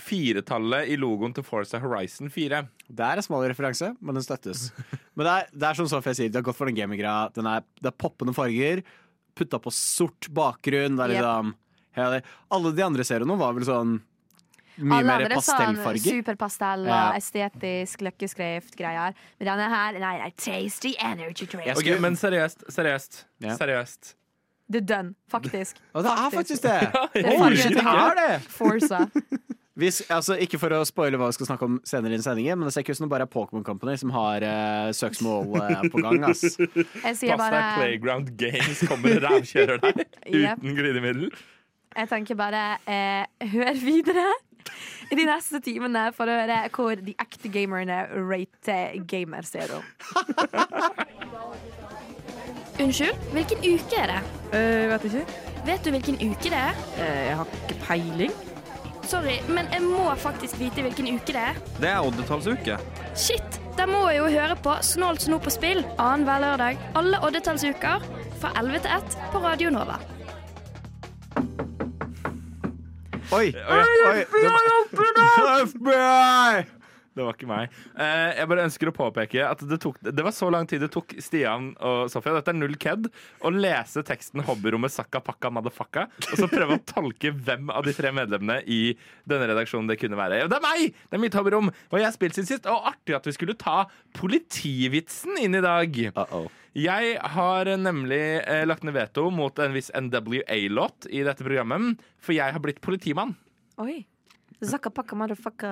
Firetallet 0.00 0.90
i 0.90 0.96
logoen 0.98 1.34
til 1.36 1.46
Forza 1.46 1.80
Horizon 1.82 2.30
4. 2.32 2.62
Det 2.88 3.06
er 3.06 3.20
en 3.20 3.26
smal 3.26 3.46
referanse, 3.50 3.92
men 4.00 4.18
den 4.18 4.26
støttes. 4.26 4.70
Men 5.14 5.26
det 5.26 5.32
er, 5.34 5.50
det 5.54 5.68
er 5.70 5.78
som 5.78 5.88
Sofie 5.90 6.16
sier, 6.18 6.32
de 6.32 6.40
har 6.40 6.46
gått 6.46 6.58
for 6.58 6.70
den 6.70 6.78
gaminggreia. 6.78 7.30
Er, 7.30 7.66
det 7.80 7.92
er 7.92 7.98
poppende 7.98 8.34
farger, 8.36 8.82
putta 9.38 9.60
på 9.62 9.72
sort 9.74 10.30
bakgrunn. 10.34 10.98
Det 10.98 11.10
er 11.10 11.18
Yep. 11.20 11.56
Hele, 11.96 12.22
Alle 12.50 12.72
de 12.76 12.82
andre 12.86 13.04
seriene 13.04 13.36
var 13.38 13.52
vel 13.56 13.64
sånn 13.68 14.00
mye 14.80 15.04
mer 15.04 15.26
pastellfarger. 15.34 16.00
sånn 16.00 16.22
superpastell 16.22 16.86
Ja. 16.86 17.12
estetisk, 17.18 18.00
løkkeskrift-greier. 18.06 19.14
Men 19.38 19.46
denne 19.50 19.68
her, 19.68 19.92
nei, 19.98 20.18
nei, 20.22 20.30
tasty 20.36 20.94
energy 20.98 21.46
drink. 21.46 21.76
Okay, 21.76 21.98
men 21.98 22.14
seriøst, 22.16 22.64
seriøst, 22.72 23.24
Ja. 23.40 23.56
seriøst. 23.56 24.14
Det 24.70 24.82
er 24.82 24.86
done, 25.02 25.14
faktisk. 25.28 25.76
Og 25.94 26.04
det 26.04 26.10
er 26.12 26.30
faktisk 26.30 26.62
det! 26.62 26.92
Det 27.14 27.26
er 27.26 27.38
Holy 27.38 27.56
det 27.56 27.84
er 27.84 28.14
det! 28.14 28.42
Forza. 28.48 29.10
Vi, 29.80 29.86
altså, 30.12 30.34
ikke 30.36 30.58
for 30.60 30.68
å 30.76 30.82
spoile 30.84 31.16
hva 31.16 31.28
vi 31.30 31.32
skal 31.38 31.46
snakke 31.46 31.64
om 31.64 31.80
senere 31.88 32.12
i 32.12 32.20
sendingen, 32.20 32.58
men 32.58 32.66
det 32.68 32.74
ser 32.74 32.82
ikke 32.82 32.90
ut 32.92 32.98
som 32.98 33.06
det 33.06 33.12
bare 33.14 33.24
er 33.24 33.30
Pokémon 33.32 33.62
Company 33.64 33.94
som 33.96 34.10
har 34.12 34.42
uh, 34.44 34.90
søksmål 34.92 35.54
uh, 35.56 35.84
på 35.88 36.02
gang. 36.04 36.24
Ass. 36.28 36.42
Jeg 36.58 37.16
sier 37.16 37.38
Pass 37.40 37.48
deg, 37.54 37.78
Playground 37.78 38.36
Games 38.36 38.82
kommer 38.90 39.16
og 39.16 39.22
rævkjører 39.24 39.80
deg 39.80 40.02
Yep. 40.26 40.58
uten 40.60 40.76
glidemiddel. 40.76 41.30
Jeg 41.96 42.08
tenker 42.10 42.38
bare 42.38 42.78
eh, 42.86 43.48
hør 43.50 43.72
videre 43.82 44.26
i 45.10 45.16
de 45.18 45.24
neste 45.26 45.58
timene 45.64 46.10
for 46.14 46.30
å 46.30 46.36
høre 46.38 46.60
hvor 46.74 47.00
de 47.02 47.14
ekte 47.18 47.50
gamerne 47.50 48.04
rater 48.14 49.00
Gamer 49.10 49.46
Zero. 49.48 49.80
Unnskyld, 52.80 53.16
hvilken 53.34 53.58
uke 53.66 53.98
er 53.98 54.12
det? 54.14 54.20
Uh, 54.54 54.86
vet 54.92 55.08
ikke. 55.10 55.24
Vet 55.66 55.82
du 55.84 55.90
hvilken 55.92 56.20
uke 56.22 56.52
det 56.52 56.60
er? 56.60 56.78
Uh, 56.94 57.18
jeg 57.26 57.34
har 57.40 57.50
ikke 57.58 57.80
peiling. 57.82 58.38
Sorry, 59.10 59.40
men 59.50 59.66
jeg 59.74 59.82
må 59.82 60.06
faktisk 60.22 60.60
vite 60.62 60.86
hvilken 60.86 61.10
uke 61.16 61.34
det 61.34 61.42
er. 61.42 61.58
Det 61.82 61.90
er 61.90 62.06
oddetallsuke. 62.06 62.78
Shit! 63.18 63.58
Da 63.76 63.86
må 63.88 64.04
jeg 64.10 64.20
jo 64.20 64.30
høre 64.30 64.56
på 64.60 64.72
Snålt 64.84 65.24
snop 65.24 65.46
på 65.46 65.52
spill 65.54 65.82
annenhver 65.96 66.42
lørdag 66.44 66.80
alle 67.00 67.20
oddetallsuker 67.24 68.04
fra 68.40 68.54
11 68.60 68.82
til 68.84 68.96
1 68.98 69.20
på 69.32 69.44
Radio 69.44 69.74
Nova. 69.74 69.98
Oi! 73.30 73.52
oi 73.54 74.24
det, 74.26 74.50
FBI! 75.70 76.66
Det 77.10 77.24
var 77.26 77.34
ikke 77.34 77.48
meg. 77.50 77.72
Eh, 77.98 78.36
jeg 78.38 78.48
bare 78.48 78.64
ønsker 78.68 78.88
å 78.88 78.92
påpeke 78.94 79.42
at 79.42 79.62
det, 79.66 79.80
tok, 79.82 79.96
det 79.98 80.22
var 80.24 80.32
så 80.32 80.46
lang 80.54 80.68
tid 80.70 80.80
det 80.84 80.92
tok 80.94 81.10
Stian 81.20 81.72
og 81.82 82.04
Sofia 82.12 82.36
dette 82.36 82.52
er 82.54 82.56
null 82.56 82.76
ked, 82.80 83.08
å 83.42 83.50
lese 83.50 84.04
teksten 84.06 84.44
'Hobbyrommet 84.46 84.94
sakka 84.94 85.18
pakka 85.26 85.50
motherfucka', 85.52 86.06
og 86.06 86.38
så 86.38 86.48
prøve 86.50 86.78
å 86.78 86.84
tolke 86.94 87.34
hvem 87.34 87.74
av 87.74 87.84
de 87.84 87.96
tre 87.98 88.14
medlemmene 88.14 88.62
i 88.62 88.94
denne 89.28 89.50
redaksjonen 89.50 89.90
det 89.90 89.98
kunne 90.00 90.18
være. 90.18 90.46
Det 90.46 90.58
er 90.60 90.64
meg! 90.64 90.94
Det 91.10 91.18
er 91.18 91.24
mitt 91.26 91.36
hobbyrom! 91.36 91.74
Og 91.90 91.98
jeg 91.98 92.06
har 92.06 92.14
spilt 92.14 92.38
siden 92.38 92.50
sist. 92.54 92.70
Og 92.70 92.88
artig 92.94 93.18
at 93.18 93.26
vi 93.26 93.34
skulle 93.36 93.58
ta 93.58 93.82
politivitsen 94.16 95.42
inn 95.42 95.58
i 95.58 95.66
dag. 95.66 96.02
Uh-oh. 96.14 96.46
Jeg 96.78 97.16
har 97.34 97.66
nemlig 97.80 98.20
eh, 98.46 98.62
lagt 98.68 98.84
ned 98.86 98.94
veto 98.94 99.26
mot 99.34 99.58
en 99.58 99.72
viss 99.74 99.90
NWA-låt 99.96 101.08
i 101.10 101.24
dette 101.26 101.42
programmet, 101.46 101.98
for 102.22 102.36
jeg 102.36 102.54
har 102.54 102.62
blitt 102.62 102.80
politimann. 102.84 103.34
Oi. 103.82 104.04
Zakka 104.60 104.90
pakka 104.92 105.16
motherfucka 105.16 105.68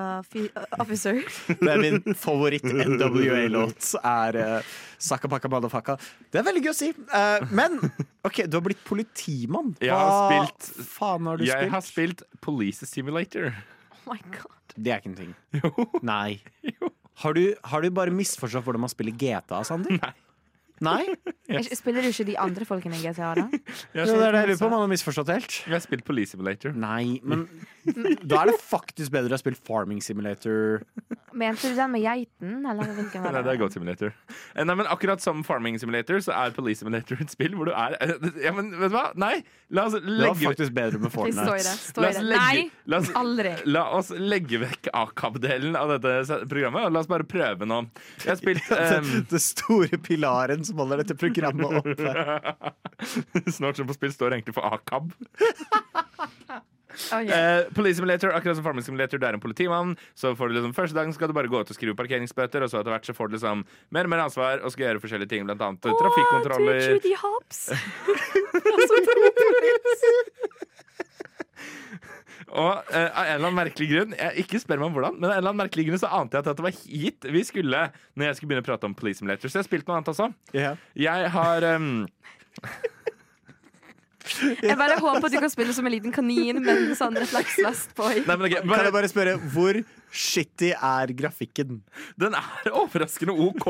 officer. 0.81 1.19
Det 1.61 1.69
er 1.69 1.81
min 1.83 2.15
favoritt-NWA-låt. 2.17 3.91
Er 4.01 4.39
uh, 4.41 4.71
Zakka 4.99 5.29
pakka 5.29 5.51
motherfucka. 5.53 5.99
Det 6.33 6.41
er 6.41 6.47
veldig 6.47 6.63
gøy 6.65 6.73
å 6.73 6.77
si. 6.79 6.89
Uh, 7.13 7.45
men 7.53 7.77
OK, 8.25 8.47
du 8.49 8.57
har 8.57 8.65
blitt 8.65 8.81
politimann. 8.89 9.75
Jeg 9.85 9.93
har 9.93 10.09
Hva 10.09 10.47
spilt- 10.49 10.87
faen 10.89 11.29
har 11.29 11.37
du 11.37 11.45
Jeg 11.45 11.59
spilt? 11.61 11.75
har 11.77 11.85
spilt 11.85 12.25
Police 12.45 12.89
Simulator. 12.89 13.53
Oh 14.07 14.15
my 14.15 14.19
god. 14.33 14.57
Det 14.79 14.95
er 14.95 15.03
ikke 15.03 15.13
en 15.13 15.19
ting. 15.21 15.35
Jo. 15.61 15.89
Nei. 16.07 16.39
Har 17.19 17.35
du, 17.35 17.41
har 17.67 17.83
du 17.83 17.89
bare 17.91 18.13
misforstått 18.15 18.63
hvordan 18.63 18.85
man 18.85 18.91
spiller 18.93 19.11
GTA, 19.19 19.65
Sander? 19.67 19.97
Nei. 19.99 20.13
Nei? 20.85 21.03
Jeg 21.49 21.65
Spiller 21.79 22.05
du 22.05 22.11
ikke 22.11 22.27
de 22.29 22.35
andre 22.39 22.67
folkene 22.69 22.99
i 22.99 23.03
GTA, 23.07 23.31
da? 23.39 23.47
Jeg 23.97 24.05
Det 24.07 24.15
er 24.15 24.35
det 24.37 24.43
jeg 24.43 24.49
lurer 24.53 24.59
på 24.61 24.69
Man 24.71 24.83
har 24.85 24.91
misforstått 24.93 25.31
helt. 25.33 25.55
Jeg 25.65 25.73
har 25.75 25.85
spilt 25.85 26.05
Police 26.05 26.35
Simulator. 26.37 26.75
Nei, 26.77 27.19
men 27.29 27.47
Da 28.29 28.43
er 28.43 28.51
det 28.53 28.59
faktisk 28.61 29.13
bedre 29.15 29.33
å 29.37 29.41
spille 29.41 29.57
Farming 29.65 30.03
Simulator. 30.05 30.83
Mente 31.39 31.69
du 31.71 31.77
den 31.77 31.93
med 31.93 32.03
geiten, 32.03 32.55
eller 32.67 32.89
hvilken 32.97 33.23
var 33.25 33.33
Nei, 33.37 33.43
det 33.47 33.53
er 33.55 33.59
Goat 33.61 33.75
Simulator. 33.77 34.13
Eh, 34.55 34.65
Nei, 34.67 34.75
men 34.81 34.89
akkurat 34.91 35.23
som 35.25 35.41
Farming 35.47 35.77
Simulator 35.81 36.21
så 36.25 36.35
er 36.37 36.53
Police 36.57 36.83
Simulator 36.83 37.21
et 37.23 37.33
spill 37.33 37.55
hvor 37.57 37.69
du 37.69 37.73
er 37.77 37.97
eh, 38.05 38.15
Ja, 38.45 38.53
men 38.57 38.71
vet 38.77 38.93
du 38.93 38.97
hva? 38.97 39.07
Nei, 39.21 39.39
la 39.77 39.87
oss 39.89 39.97
legge 40.01 40.19
Det 40.19 40.29
var 40.29 40.41
faktisk 40.53 40.75
bedre 40.77 41.01
med 41.03 41.15
Fortnite. 41.15 41.45
står 41.45 41.59
det. 41.59 41.65
La 41.69 41.77
Står 41.89 42.05
i 42.05 42.11
oss 42.13 42.21
legge- 42.29 42.43
Nei, 42.45 42.71
la 42.93 43.01
oss- 43.03 43.13
aldri. 43.23 43.55
La 43.69 43.85
oss 43.99 44.13
legge 44.19 44.61
vekk 44.65 44.91
AKAB-delen 45.05 45.79
av 45.81 45.95
dette 45.97 46.41
programmet, 46.51 46.89
og 46.89 46.97
la 46.97 47.05
oss 47.05 47.11
bare 47.11 47.29
prøve 47.29 47.69
nå. 47.69 47.81
Jeg 48.25 48.33
har 48.35 48.41
spilt 48.41 48.73
eh, 48.77 49.13
Det 49.33 49.43
store 49.45 50.01
pilaren 50.05 50.65
som 50.69 50.81
holder 50.83 51.03
dette 51.03 51.17
programmet 51.19 51.81
oppe. 51.83 52.09
Snart 53.59 53.81
som 53.81 53.89
på 53.89 53.97
spill 53.97 54.15
står 54.15 54.39
egentlig 54.39 54.57
for 54.59 54.69
AKAB. 54.69 55.13
Oh, 57.13 57.21
yeah. 57.23 57.61
uh, 57.61 57.73
Police 57.75 57.97
Simulator, 57.97 58.33
akkurat 58.35 58.57
som 58.57 58.65
Farming 58.65 58.83
Simulator, 58.83 59.19
du 59.21 59.27
er 59.27 59.37
en 59.37 59.41
politimann. 59.41 59.97
Så 60.19 60.33
får 60.37 60.49
du 60.49 60.55
liksom 60.57 60.75
Første 60.75 60.97
dagen 60.97 61.13
skal 61.15 61.29
du 61.31 61.35
bare 61.37 61.51
gå 61.53 61.61
ut 61.61 61.71
og 61.71 61.77
skrive 61.77 61.95
parkeringsbøter, 61.95 62.65
og 62.65 62.73
så 62.73 62.81
etter 62.81 62.91
hvert 62.95 63.07
så 63.07 63.15
får 63.15 63.29
du 63.29 63.37
liksom 63.37 63.63
mer 63.95 64.09
og 64.09 64.13
mer 64.13 64.25
ansvar 64.25 64.65
og 64.65 64.73
skal 64.75 64.89
gjøre 64.89 65.03
forskjellige 65.05 65.31
ting, 65.31 65.47
blant 65.47 65.63
annet 65.63 65.85
trafikkontroller. 65.85 66.81
Å, 66.81 66.81
du, 66.81 66.93
Judy 66.97 67.15
Hobbs. 67.23 67.61
Og 72.49 72.93
eh, 72.95 73.09
av 73.09 73.25
en 73.27 73.35
eller 73.35 73.49
annen 73.51 73.59
merkelig 73.59 73.89
grunn 73.91 74.15
jeg, 74.17 74.45
Ikke 74.45 74.61
spør 74.63 74.81
meg 74.81 74.89
om 74.89 74.95
hvordan, 74.97 75.17
men 75.19 75.29
av 75.29 75.35
en 75.35 75.41
eller 75.41 75.53
annen 75.53 75.63
merkelig 75.67 75.85
grunn 75.89 76.01
så 76.01 76.13
ante 76.17 76.39
jeg 76.39 76.47
at 76.47 76.61
det 76.61 76.65
var 76.65 76.77
hit 76.79 77.29
vi 77.35 77.43
skulle 77.45 77.83
når 78.17 78.31
jeg 78.31 78.39
skulle 78.39 78.53
begynne 78.53 78.65
å 78.65 78.69
prate 78.71 78.89
om 78.89 78.95
Police 78.99 79.21
Simulator. 79.21 79.51
Så 79.51 79.59
jeg 79.59 79.65
har 79.67 79.69
spilt 79.69 79.89
noe 79.89 79.99
annet 79.99 80.13
også. 80.15 80.31
Yeah. 80.57 80.81
Jeg 80.97 81.33
har 81.35 81.69
um, 81.77 81.91
Jeg 84.63 84.77
bare 84.77 84.99
håper 85.01 85.29
at 85.29 85.33
du 85.33 85.39
kan 85.41 85.53
spille 85.53 85.75
som 85.77 85.87
en 85.89 85.95
liten 85.95 86.13
kanin 86.15 86.61
med 86.61 86.73
en 86.75 86.97
sånn 86.99 87.17
refleksvest 87.17 87.95
på. 87.97 88.11
Nei, 88.19 88.35
men 88.35 88.49
ok, 88.49 88.59
Kan 88.65 88.85
jeg 88.89 88.95
bare 88.97 89.11
spørre, 89.11 89.37
hvor 89.55 89.81
shitty 90.13 90.73
er 90.75 91.15
grafikken? 91.17 91.81
Den 92.21 92.37
er 92.37 92.73
overraskende 92.73 93.37
OK. 93.49 93.69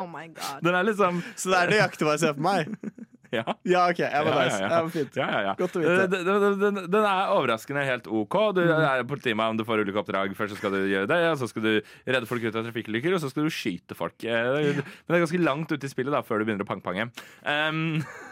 Oh 0.00 0.08
my 0.08 0.24
god. 0.32 0.62
Den 0.64 0.74
er 0.74 0.86
liksom 0.88 1.20
Så 1.36 1.52
det 1.52 1.58
er 1.58 1.74
nøyaktig 1.74 2.06
hva 2.08 2.16
jeg 2.16 2.24
ser 2.24 2.36
for 2.38 2.46
meg? 2.46 2.91
Ja. 3.38 3.44
Ja, 3.64 3.86
OK. 3.88 4.00
Jeg 4.04 4.26
var 4.26 4.36
nice. 4.36 4.58
ja, 4.60 4.80
fint. 4.92 5.14
Godt 5.58 5.76
å 5.78 5.82
vite. 5.82 5.92
Eh, 5.92 6.10
Den, 6.12 6.58
den, 6.60 6.80
den, 6.92 7.06
er 7.08 7.32
overraskende 7.32 7.84
helt 7.88 8.08
OK. 8.12 8.36
Du 8.58 8.60
er 8.66 9.04
politimann, 9.08 9.56
du 9.56 9.64
får 9.68 9.84
ulike 9.86 10.02
oppdrag. 10.02 10.34
Først 10.36 10.52
så 10.54 10.60
skal 10.60 10.74
du 10.76 10.82
gjøre 10.90 11.08
det, 11.10 11.20
og 11.30 11.38
så 11.40 11.48
skal 11.50 11.64
du 11.64 11.72
redde 12.12 12.28
folk 12.28 12.44
ut 12.44 12.58
av 12.60 12.66
trafikkulykker, 12.68 13.16
og 13.16 13.22
så 13.24 13.30
skal 13.32 13.48
du 13.48 13.54
skyte 13.54 13.96
folk. 13.98 14.18
Eh, 14.24 14.82
Men 14.82 14.84
det 14.84 15.16
er 15.16 15.24
ganske 15.24 15.40
langt 15.42 15.72
ute 15.72 15.88
i 15.88 15.92
spillet 15.92 16.12
da, 16.12 16.20
før 16.26 16.42
du 16.42 16.48
begynner 16.50 16.66
å 16.66 16.68
pang-pange. 16.68 17.08
Um, 17.48 18.02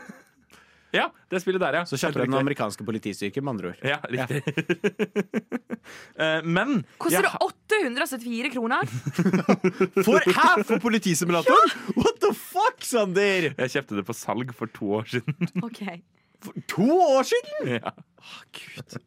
ja, 0.94 1.06
det 1.30 1.40
spillet 1.42 1.62
der, 1.62 1.76
ja. 1.80 1.82
Så 1.86 1.98
kjøper 2.00 2.24
du 2.24 2.30
den 2.32 2.38
amerikanske 2.40 2.84
politistyrken, 2.86 3.44
med 3.46 3.52
andre 3.54 3.70
ord. 3.72 3.82
Ja, 3.86 3.98
riktig. 4.10 4.40
Ja. 6.18 6.40
Men 6.56 6.82
Koster 7.00 7.20
jeg 7.20 7.26
det 7.26 7.34
874 7.46 8.52
kroner? 8.54 8.90
For, 10.06 10.18
her 10.40 10.64
For 10.66 10.82
politisimulator? 10.82 11.74
What 11.96 12.20
the 12.24 12.32
fuck, 12.36 12.82
Sander? 12.86 13.50
Jeg 13.54 13.74
kjøpte 13.76 14.00
det 14.00 14.06
på 14.08 14.16
salg 14.16 14.52
for 14.56 14.72
to 14.74 14.92
år 15.00 15.08
siden. 15.14 15.52
OK. 15.62 15.82
For 16.44 16.66
to 16.70 16.90
år 17.16 17.30
siden? 17.30 17.74
ja. 17.78 17.94
Å, 18.20 18.36
Gud. 18.56 19.00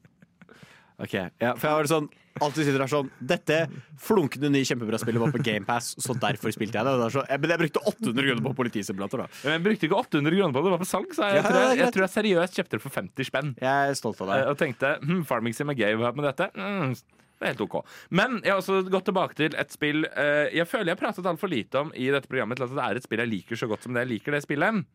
Ok, 1.03 1.13
ja, 1.17 1.53
for 1.57 1.67
jeg 1.67 1.79
var 1.81 1.89
sånn 1.89 2.09
Alltid 2.41 2.65
sitter 2.65 2.81
der 2.81 2.89
sånn 2.89 3.09
Dette 3.21 3.57
flunkende 4.01 4.49
nye 4.49 4.65
kjempebra 4.65 4.97
spillet 4.97 5.21
var 5.21 5.33
på 5.35 5.41
GamePass, 5.45 5.91
så 6.01 6.15
derfor 6.17 6.49
spilte 6.55 6.79
jeg 6.79 6.87
det. 6.87 6.93
Det 7.03 7.09
så, 7.13 7.21
men 7.29 7.51
jeg 7.53 7.61
brukte 7.61 7.83
800 7.93 8.25
kroner 8.25 8.43
på 8.47 8.53
politisimulator, 8.57 9.21
da. 9.21 9.27
Men 9.43 9.53
Jeg 9.59 9.63
brukte 9.67 9.87
ikke 9.89 9.99
800 10.01 10.37
kroner 10.39 10.55
på 10.55 10.59
det, 10.63 10.65
det 10.65 10.73
var 10.73 10.81
på 10.81 10.89
salg. 10.89 11.13
Så 11.13 11.27
jeg, 11.29 11.35
Ja, 11.37 11.43
tror 11.45 11.59
jeg, 11.61 11.77
jeg 11.83 11.93
tror 11.93 12.05
jeg 12.07 12.13
seriøst 12.15 12.57
kjøpte 12.57 12.77
det 12.79 12.81
for 12.87 12.97
50 12.97 13.29
spenn. 13.29 13.53
Jeg 13.61 13.91
er 13.93 13.99
stolt 13.99 14.21
av 14.25 14.31
Eh, 14.33 14.33
deg. 14.39 14.49
Og 14.53 14.57
tenkte 14.63 14.93
hm, 15.03 15.21
Farming 15.29 15.53
Sim 15.53 15.69
er 15.69 15.77
gøy, 15.83 15.93
hva 16.01 16.13
med 16.17 16.25
dette? 16.31 16.49
Mm, 16.57 16.95
det 16.97 17.45
er 17.47 17.53
helt 17.53 17.63
OK. 17.67 17.79
Men 18.09 18.39
jeg 18.41 18.53
har 18.55 18.61
også 18.63 18.81
gått 18.89 19.05
tilbake 19.11 19.37
til 19.37 19.53
et 19.59 19.73
spill 19.75 20.05
eh, 20.09 20.49
jeg 20.57 20.65
føler 20.69 20.89
jeg 20.93 20.97
har 20.97 21.03
pratet 21.05 21.29
altfor 21.29 21.51
lite 21.53 21.81
om 21.85 21.93
i 21.93 22.09
dette 22.13 22.29
programmet 22.31 22.57
til 22.57 22.65
at 22.65 22.73
det 22.77 22.85
er 22.89 22.99
et 23.01 23.05
spill 23.05 23.21
jeg 23.25 23.29
liker 23.33 23.59
så 23.59 23.67
godt 23.69 23.83
som 23.85 23.93
det 23.93 24.05
jeg 24.07 24.13
liker 24.17 24.33
det 24.37 24.41
spillet. 24.45 24.85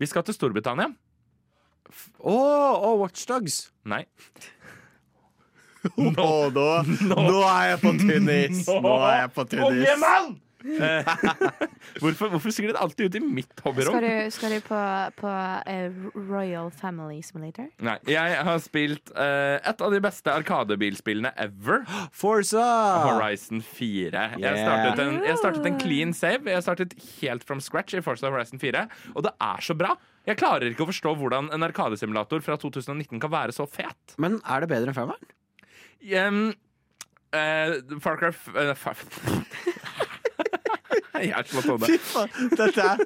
Vi 0.00 0.06
skal 0.10 0.24
til 0.26 0.34
Storbritannia. 0.36 0.88
Å, 2.24 2.32
oh, 2.32 2.94
Watchdogs! 3.02 3.68
Nei. 3.84 4.04
Nå, 5.96 6.30
nå, 6.54 6.68
nå 7.12 7.42
er 7.50 7.68
jeg 7.74 7.82
på 7.84 7.92
tynn 8.00 8.32
is! 8.38 8.64
Nå 8.68 8.96
er 9.10 9.20
jeg 9.24 9.34
på 9.36 9.44
tynn 9.52 9.82
is. 9.82 10.40
Eh, 10.64 11.04
hvorfor, 12.00 12.30
hvorfor 12.32 12.48
stikker 12.54 12.72
det 12.72 12.80
alltid 12.80 13.10
ut 13.10 13.16
i 13.18 13.20
mitt 13.20 13.60
hobbyrom? 13.60 13.98
Skal 13.98 14.04
du, 14.06 14.30
skal 14.32 14.54
du 14.54 14.62
på, 14.64 14.78
på 15.18 15.28
uh, 15.28 15.98
Royal 16.30 16.70
Family 16.72 17.18
Simulator? 17.20 17.66
Nei, 17.84 17.98
jeg 18.08 18.38
har 18.48 18.62
spilt 18.64 19.12
uh, 19.12 19.58
et 19.60 19.84
av 19.84 19.92
de 19.92 20.00
beste 20.04 20.32
Arkadebilspillene 20.32 21.34
ever. 21.44 21.84
Forza! 22.22 22.64
Horizon 23.10 23.60
4. 23.60 24.24
Jeg 24.38 24.40
Yeah. 24.40 24.62
startet, 24.64 25.04
en, 25.04 25.20
jeg 25.28 25.36
startet 25.42 25.68
en 25.68 25.78
clean 25.80 26.16
save. 26.16 26.48
Jeg 26.48 26.64
startet 26.64 26.96
helt 27.20 27.44
from 27.44 27.60
scratch 27.60 27.92
i 27.96 28.00
Forza 28.04 28.32
Horizon 28.32 28.60
4. 28.62 28.86
Og 29.14 29.28
det 29.28 29.36
er 29.44 29.60
så 29.68 29.76
bra! 29.76 29.92
Jeg 30.24 30.38
klarer 30.40 30.70
ikke 30.70 30.86
å 30.86 30.88
forstå 30.88 31.12
hvordan 31.20 31.50
en 31.52 31.64
arkadesimulator 31.66 32.40
fra 32.40 32.56
2019 32.56 33.20
kan 33.20 33.32
være 33.32 33.52
så 33.52 33.66
fet. 33.68 34.16
Men 34.16 34.38
er 34.48 34.64
det 34.64 34.70
bedre 34.72 34.88
enn 34.94 34.96
femmeren? 34.96 35.34
Um, 36.04 36.52
uh, 37.32 37.98
Far 38.04 38.16
Cry 38.20 38.32
uh, 38.54 38.74
far... 38.76 38.96
Jeg 41.14 41.30
er 41.30 41.46
slått 41.46 41.68
hodet. 41.70 41.88
Fy 41.88 41.98
faen, 42.02 42.48
dette 42.58 42.84
er 42.84 43.02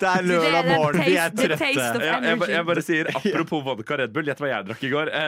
Det 0.00 0.08
er 0.08 0.24
lørdag 0.24 0.68
morgen, 0.70 1.02
vi 1.04 1.16
er 1.20 1.32
trøtte. 1.34 1.68
Ja, 2.00 2.16
jeg, 2.24 2.38
ba- 2.40 2.48
jeg 2.50 2.66
bare 2.68 2.82
sier 2.84 3.10
apropos 3.18 3.60
vodka 3.66 3.98
Red 4.00 4.14
Bull, 4.14 4.26
gjett 4.30 4.40
hva 4.40 4.48
jeg 4.50 4.66
drakk 4.70 4.86
i 4.86 4.92
går. 4.94 5.10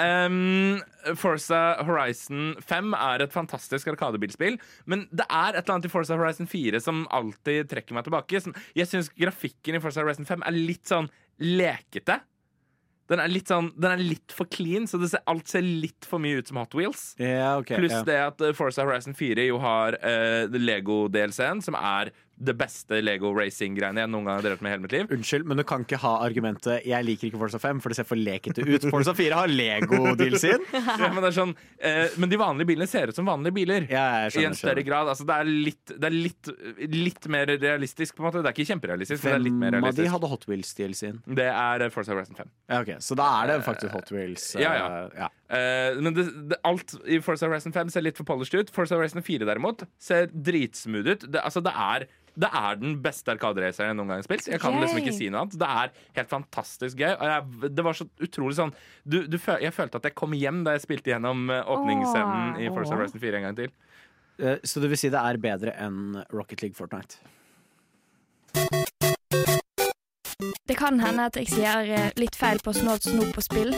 Um, 0.00 0.78
Forza 1.18 1.58
Horizon 1.84 2.54
5 2.64 2.94
er 2.96 3.24
et 3.26 3.34
fantastisk 3.34 3.90
arkadebilspill, 3.92 4.56
men 4.88 5.02
det 5.12 5.26
er 5.26 5.58
et 5.58 5.64
eller 5.64 5.74
annet 5.76 5.88
i 5.90 5.92
Forza 5.92 6.16
Horizon 6.16 6.48
4 6.48 6.80
som 6.80 7.02
alltid 7.12 7.68
trekker 7.72 7.96
meg 7.98 8.06
tilbake. 8.06 8.40
Jeg 8.78 8.88
syns 8.88 9.10
grafikken 9.12 9.76
i 9.76 9.82
Forza 9.82 10.00
Horizon 10.04 10.28
5 10.28 10.46
er 10.48 10.56
litt 10.56 10.88
sånn 10.88 11.10
lekete. 11.44 12.20
Den 13.10 13.18
er 13.18 13.30
litt, 13.32 13.50
sånn, 13.50 13.72
den 13.74 13.90
er 13.96 14.02
litt 14.02 14.34
for 14.34 14.46
clean, 14.46 14.86
så 14.86 15.00
det 15.02 15.10
ser, 15.10 15.22
alt 15.30 15.50
ser 15.50 15.64
litt 15.66 16.06
for 16.06 16.22
mye 16.22 16.38
ut 16.38 16.50
som 16.50 16.60
Hot 16.60 16.76
Wheels. 16.78 17.16
Yeah, 17.18 17.58
okay, 17.58 17.80
Pluss 17.80 17.96
yeah. 17.96 18.06
det 18.06 18.18
at 18.28 18.44
eh, 18.46 18.54
Forza 18.54 18.86
Horizon 18.86 19.16
4 19.18 19.48
jo 19.48 19.58
har 19.62 19.98
uh, 19.98 20.46
Lego-DLC-en, 20.54 21.64
som 21.66 21.78
er 21.78 22.12
det 22.40 22.54
beste 22.56 23.02
Lego 23.04 23.30
racing-greiene 23.36 24.00
jeg 24.00 24.08
noen 24.08 24.24
gang 24.24 24.38
har 24.38 24.44
drevet 24.46 24.62
med 24.64 24.70
i 24.70 24.72
hele 24.72 24.82
mitt 24.86 24.94
liv. 24.96 25.10
Unnskyld, 25.12 25.44
men 25.44 25.58
du 25.60 25.64
kan 25.68 25.82
ikke 25.84 25.98
ha 26.00 26.12
argumentet 26.24 26.86
'jeg 26.88 27.04
liker 27.04 27.28
ikke 27.28 27.38
Forza 27.42 27.58
5', 27.60 27.82
for 27.84 27.92
det 27.92 27.96
ser 27.98 28.06
for 28.08 28.16
lekete 28.16 28.64
ut. 28.64 28.86
Forza 28.90 29.12
4 29.14 29.34
har 29.36 29.48
Lego-deal 29.48 30.38
sin. 30.40 30.64
Ja, 31.00 31.08
men, 31.12 31.20
det 31.22 31.28
er 31.30 31.36
sånn, 31.36 31.54
eh, 31.80 32.08
men 32.16 32.28
de 32.32 32.36
vanlige 32.40 32.66
bilene 32.72 32.88
ser 32.88 33.08
ut 33.08 33.14
som 33.14 33.26
vanlige 33.28 33.52
biler. 33.54 33.86
Ja, 33.90 34.28
skjønner, 34.28 34.40
I 34.42 34.46
en 34.50 34.54
større 34.56 34.74
skjønner. 34.80 34.86
grad. 34.88 35.08
Altså, 35.12 35.26
det 35.28 35.36
er, 35.36 35.44
litt, 35.68 35.84
det 36.00 36.08
er 36.08 36.16
litt, 36.16 36.50
litt 36.96 37.28
mer 37.28 37.46
realistisk, 37.60 38.16
på 38.16 38.24
en 38.24 38.28
måte. 38.30 38.42
Det 38.42 38.48
er 38.50 38.56
ikke 38.56 38.70
kjemperealistisk, 38.72 39.24
men 39.24 39.32
det 39.32 39.38
er 39.40 39.44
litt 39.44 39.58
mer 39.60 39.70
Hvem 39.76 39.84
av 39.90 39.94
de 40.00 40.08
hadde 40.08 40.28
Hot 40.32 40.46
Wheels-deal 40.48 40.94
sin? 40.94 41.20
Det 41.26 41.48
er 41.52 41.84
eh, 41.86 41.90
Forza 41.92 42.12
Horizon 42.14 42.36
5. 42.40 42.48
Ja, 42.70 42.80
okay. 42.80 42.96
Så 43.04 43.14
da 43.20 43.28
er 43.42 43.52
det 43.52 43.60
faktisk 43.68 43.92
Hot 43.92 44.10
Wheels. 44.12 44.54
eh, 44.56 44.62
Ja, 44.62 44.72
ja. 44.74 45.04
Eh, 45.26 45.28
men 45.50 46.14
det, 46.14 46.24
det, 46.52 46.58
alt 46.66 46.94
i 47.10 47.18
Forza 47.24 47.48
Horizon 47.48 47.74
5 47.74 47.88
ser 47.90 48.04
litt 48.04 48.18
for 48.20 48.28
polished 48.28 48.54
ut. 48.54 48.72
Forza 48.74 48.94
Horizon 48.98 49.24
4 49.26 49.48
derimot 49.48 49.82
ser 49.98 50.28
dritsmooth 50.30 51.10
ut. 51.10 51.24
Det, 51.26 51.42
altså, 51.42 51.62
det, 51.64 51.72
er, 51.74 52.06
det 52.38 52.50
er 52.60 52.78
den 52.78 52.94
beste 53.02 53.34
arkaderaceren 53.34 53.90
jeg 53.90 53.98
noen 53.98 54.12
gang 54.12 54.22
har 54.22 54.28
spilt. 54.28 54.46
Jeg 54.50 54.62
kan 54.62 54.78
liksom 54.78 55.00
ikke 55.02 55.16
si 55.16 55.30
noe 55.32 55.42
annet. 55.44 55.58
Det 55.58 55.70
er 55.82 55.94
helt 56.20 56.30
fantastisk 56.30 57.02
gøy. 57.02 57.10
Og 57.16 57.26
jeg, 57.32 57.72
det 57.80 57.86
var 57.88 57.98
så 57.98 58.06
utrolig 58.22 58.60
sånn 58.60 58.74
du, 59.02 59.24
du, 59.26 59.38
Jeg 59.40 59.74
følte 59.74 59.98
at 59.98 60.06
jeg 60.10 60.18
kom 60.22 60.38
hjem 60.38 60.62
da 60.66 60.76
jeg 60.76 60.86
spilte 60.86 61.14
gjennom 61.14 61.50
åpningsscenen 61.50 62.54
oh. 62.54 62.62
i 62.62 62.70
Forza 62.70 62.94
Åh. 62.94 63.02
Horizon 63.02 63.24
4 63.26 63.40
en 63.42 63.48
gang 63.50 63.58
til. 63.64 63.74
Uh, 64.40 64.56
Så 64.62 64.80
du 64.80 64.86
vil 64.86 65.00
si 65.00 65.10
det 65.12 65.20
er 65.20 65.42
bedre 65.42 65.74
enn 65.82 66.22
Rocket 66.30 66.62
League 66.62 66.78
Fortnite? 66.78 67.18
Det 70.70 70.76
kan 70.78 71.00
hende 71.02 71.26
at 71.26 71.36
jeg 71.36 71.50
sier 71.50 71.88
eh, 71.90 72.10
litt 72.16 72.36
feil 72.38 72.60
på 72.62 72.72
snålt 72.72 73.08
snop 73.10 73.34
og 73.36 73.44
spill. 73.44 73.74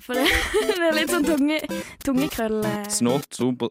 For 0.00 0.14
det, 0.16 0.26
det 0.80 0.86
er 0.88 0.96
litt 0.96 1.12
sånn 1.12 1.26
tunge, 1.28 1.60
tungekrøll. 2.04 2.60
Snort, 2.88 2.96
Snålt 3.00 3.40
so 3.40 3.50
på 3.60 3.70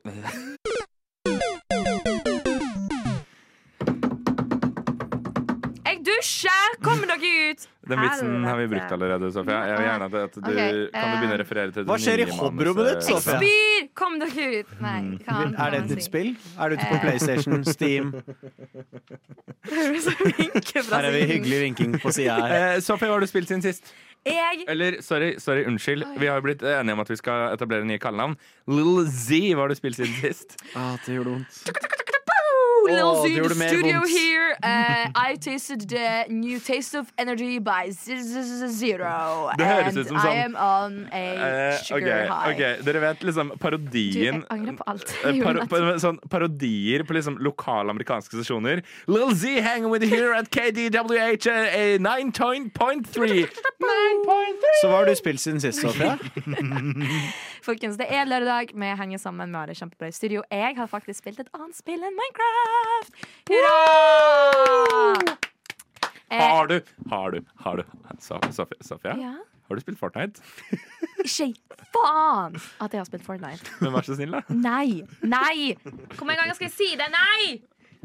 Jeg 5.89 6.01
dusjer! 6.05 6.75
Kommer 6.85 7.09
dere 7.09 7.29
ut! 7.51 7.63
Den 7.89 8.01
vitsen 8.03 8.43
har 8.45 8.57
vi 8.59 8.65
brukt 8.69 8.91
allerede, 8.93 9.29
Sofia. 9.33 9.61
Jeg 9.65 9.77
vil 9.79 9.87
gjerne 9.87 10.05
at, 10.05 10.15
at 10.27 10.35
du 10.35 10.49
Ok, 10.51 10.57
Kan 10.59 10.67
du 10.69 10.83
eh, 10.99 11.13
begynne 11.15 11.33
å 11.33 11.39
referere 11.41 11.73
til 11.73 11.87
Hva 11.89 11.95
skjer 12.03 12.21
i 12.21 12.27
nye 12.27 12.35
hobbyrommet 12.37 12.83
manuset? 12.83 12.99
ditt, 12.99 13.07
Sofia? 13.09 13.37
Spyr! 13.39 13.87
Kom 13.97 14.19
dere 14.21 14.45
ut! 14.59 14.75
Nei, 14.83 14.99
kan, 15.25 15.55
Er 15.55 15.73
det 15.73 15.79
et 15.79 15.89
nytt 15.95 16.05
spill? 16.05 16.29
Er 16.59 16.69
du 16.69 16.73
ute 16.77 16.85
på 16.91 16.99
Eh. 16.99 17.03
PlayStation, 17.07 17.65
Steam? 17.65 18.05
Her 19.69 21.07
er 21.09 21.11
vi 21.15 21.23
hyggelig 21.33 21.59
vinking 21.65 21.97
på 22.03 22.13
sida 22.15 22.37
her. 22.43 22.53
Eh, 22.75 22.79
Sofia, 22.85 23.09
hva 23.09 23.17
har 23.17 23.25
du 23.25 23.29
spilt 23.31 23.49
siden 23.49 23.63
sist? 23.65 23.89
Jeg 24.27 24.65
Eller, 24.67 25.01
sorry, 25.01 25.37
sorry, 25.39 25.63
unnskyld. 25.67 26.03
Vi 26.19 26.27
har 26.27 26.35
jo 26.35 26.41
blitt 26.41 26.63
enige 26.63 26.93
om 26.93 26.99
at 26.99 27.09
vi 27.09 27.15
skal 27.15 27.53
etablere 27.55 27.87
nye 27.87 28.01
kallenavn. 28.01 28.35
Little 28.67 29.05
Z, 29.07 29.53
hva 29.55 29.63
har 29.63 29.71
du 29.71 29.79
spilt 29.79 29.95
siden 29.99 30.15
sist? 30.19 30.57
Ah, 30.75 30.97
det 31.05 31.15
vondt. 31.23 31.63
Z 31.63 31.73
det 31.73 31.79
in 31.79 32.08
gjorde 32.87 33.55
the 33.55 33.67
studio 33.67 34.01
here. 34.05 34.37
Uh, 34.61 35.07
I 35.15 35.35
tasted 35.39 35.87
the 35.87 36.25
new 36.27 36.59
taste 36.59 36.93
of 36.93 37.07
energy 37.17 37.59
by 37.59 37.91
zero. 37.91 39.51
Det 39.57 39.65
høres 39.65 39.95
ut 39.97 40.07
som 40.09 40.17
I 40.17 40.19
sånn- 40.19 40.39
am 40.43 40.55
on 40.59 40.97
a 41.13 41.77
sugar 41.79 41.79
ok, 41.79 41.85
sugar 41.85 42.27
high. 42.27 42.49
ok, 42.51 42.83
Dere 42.85 42.99
vet 43.05 43.23
liksom 43.23 43.49
Du, 43.53 43.57
parodien 43.61 44.41
jeg 44.41 44.43
angrer 44.51 44.75
på 44.75 44.83
alt. 44.91 45.13
Eh, 45.23 45.39
Par 45.45 45.61
par 45.71 45.85
sånn 46.03 46.19
parodier 46.29 47.05
på 47.07 47.15
liksom 47.15 47.37
lokale 47.39 47.93
amerikanske 47.93 48.35
stasjoner. 48.35 48.83
Lil 49.07 49.31
Z 49.35 49.61
hanging 49.63 49.89
with 49.93 50.03
you 50.03 50.09
here 50.11 50.33
at 50.35 50.49
KDWH 50.51 51.47
eh, 51.47 51.97
9.3. 52.03 53.47
Så 54.81 54.89
hva 54.89 54.97
har 54.99 55.05
du 55.07 55.15
spilt 55.15 55.39
siden 55.39 55.61
sist, 55.63 55.79
Sofie? 55.85 56.17
Folkens, 57.69 57.99
det 58.01 58.07
er 58.09 58.25
lørdag. 58.25 58.71
Vi 58.73 58.87
henger 58.97 59.19
sammen. 59.21 59.51
Vi 59.53 59.57
har 59.59 59.69
det 59.69 59.75
kjempebra 59.77 60.07
i 60.09 60.15
studio. 60.15 60.41
Jeg 60.49 60.73
har 60.77 60.87
faktisk 60.89 61.19
spilt 61.21 61.39
et 61.43 61.51
annet 61.53 61.77
spill 61.77 62.01
enn 62.01 62.15
Minecraft. 62.17 63.19
Hurra! 63.51 65.35
Eh, 66.31 66.41
Har 66.41 66.67
du, 66.69 66.75
har 67.09 67.31
du, 67.33 67.39
har 67.63 67.77
du 67.77 67.83
Safia? 68.21 68.65
Sofia? 68.85 69.15
ja. 69.17 69.35
Har 69.69 69.75
du 69.77 69.81
spilt 69.83 69.99
Fortnite? 70.01 70.41
Ikke 71.21 71.51
faen 71.93 72.55
at 72.81 72.93
jeg 72.93 72.99
har 73.03 73.05
spilt 73.05 73.25
Fortnite. 73.27 73.69
Men 73.83 73.93
vær 73.93 74.05
så 74.07 74.15
snill, 74.17 74.33
da. 74.33 74.41
Nei! 74.49 75.03
Nei! 75.21 75.75
Hvor 76.15 76.25
mange 76.25 76.39
ganger 76.41 76.57
skal 76.57 76.71
jeg 76.71 76.73
si 76.73 76.87
det? 76.97 77.05
Nei! 77.13 77.59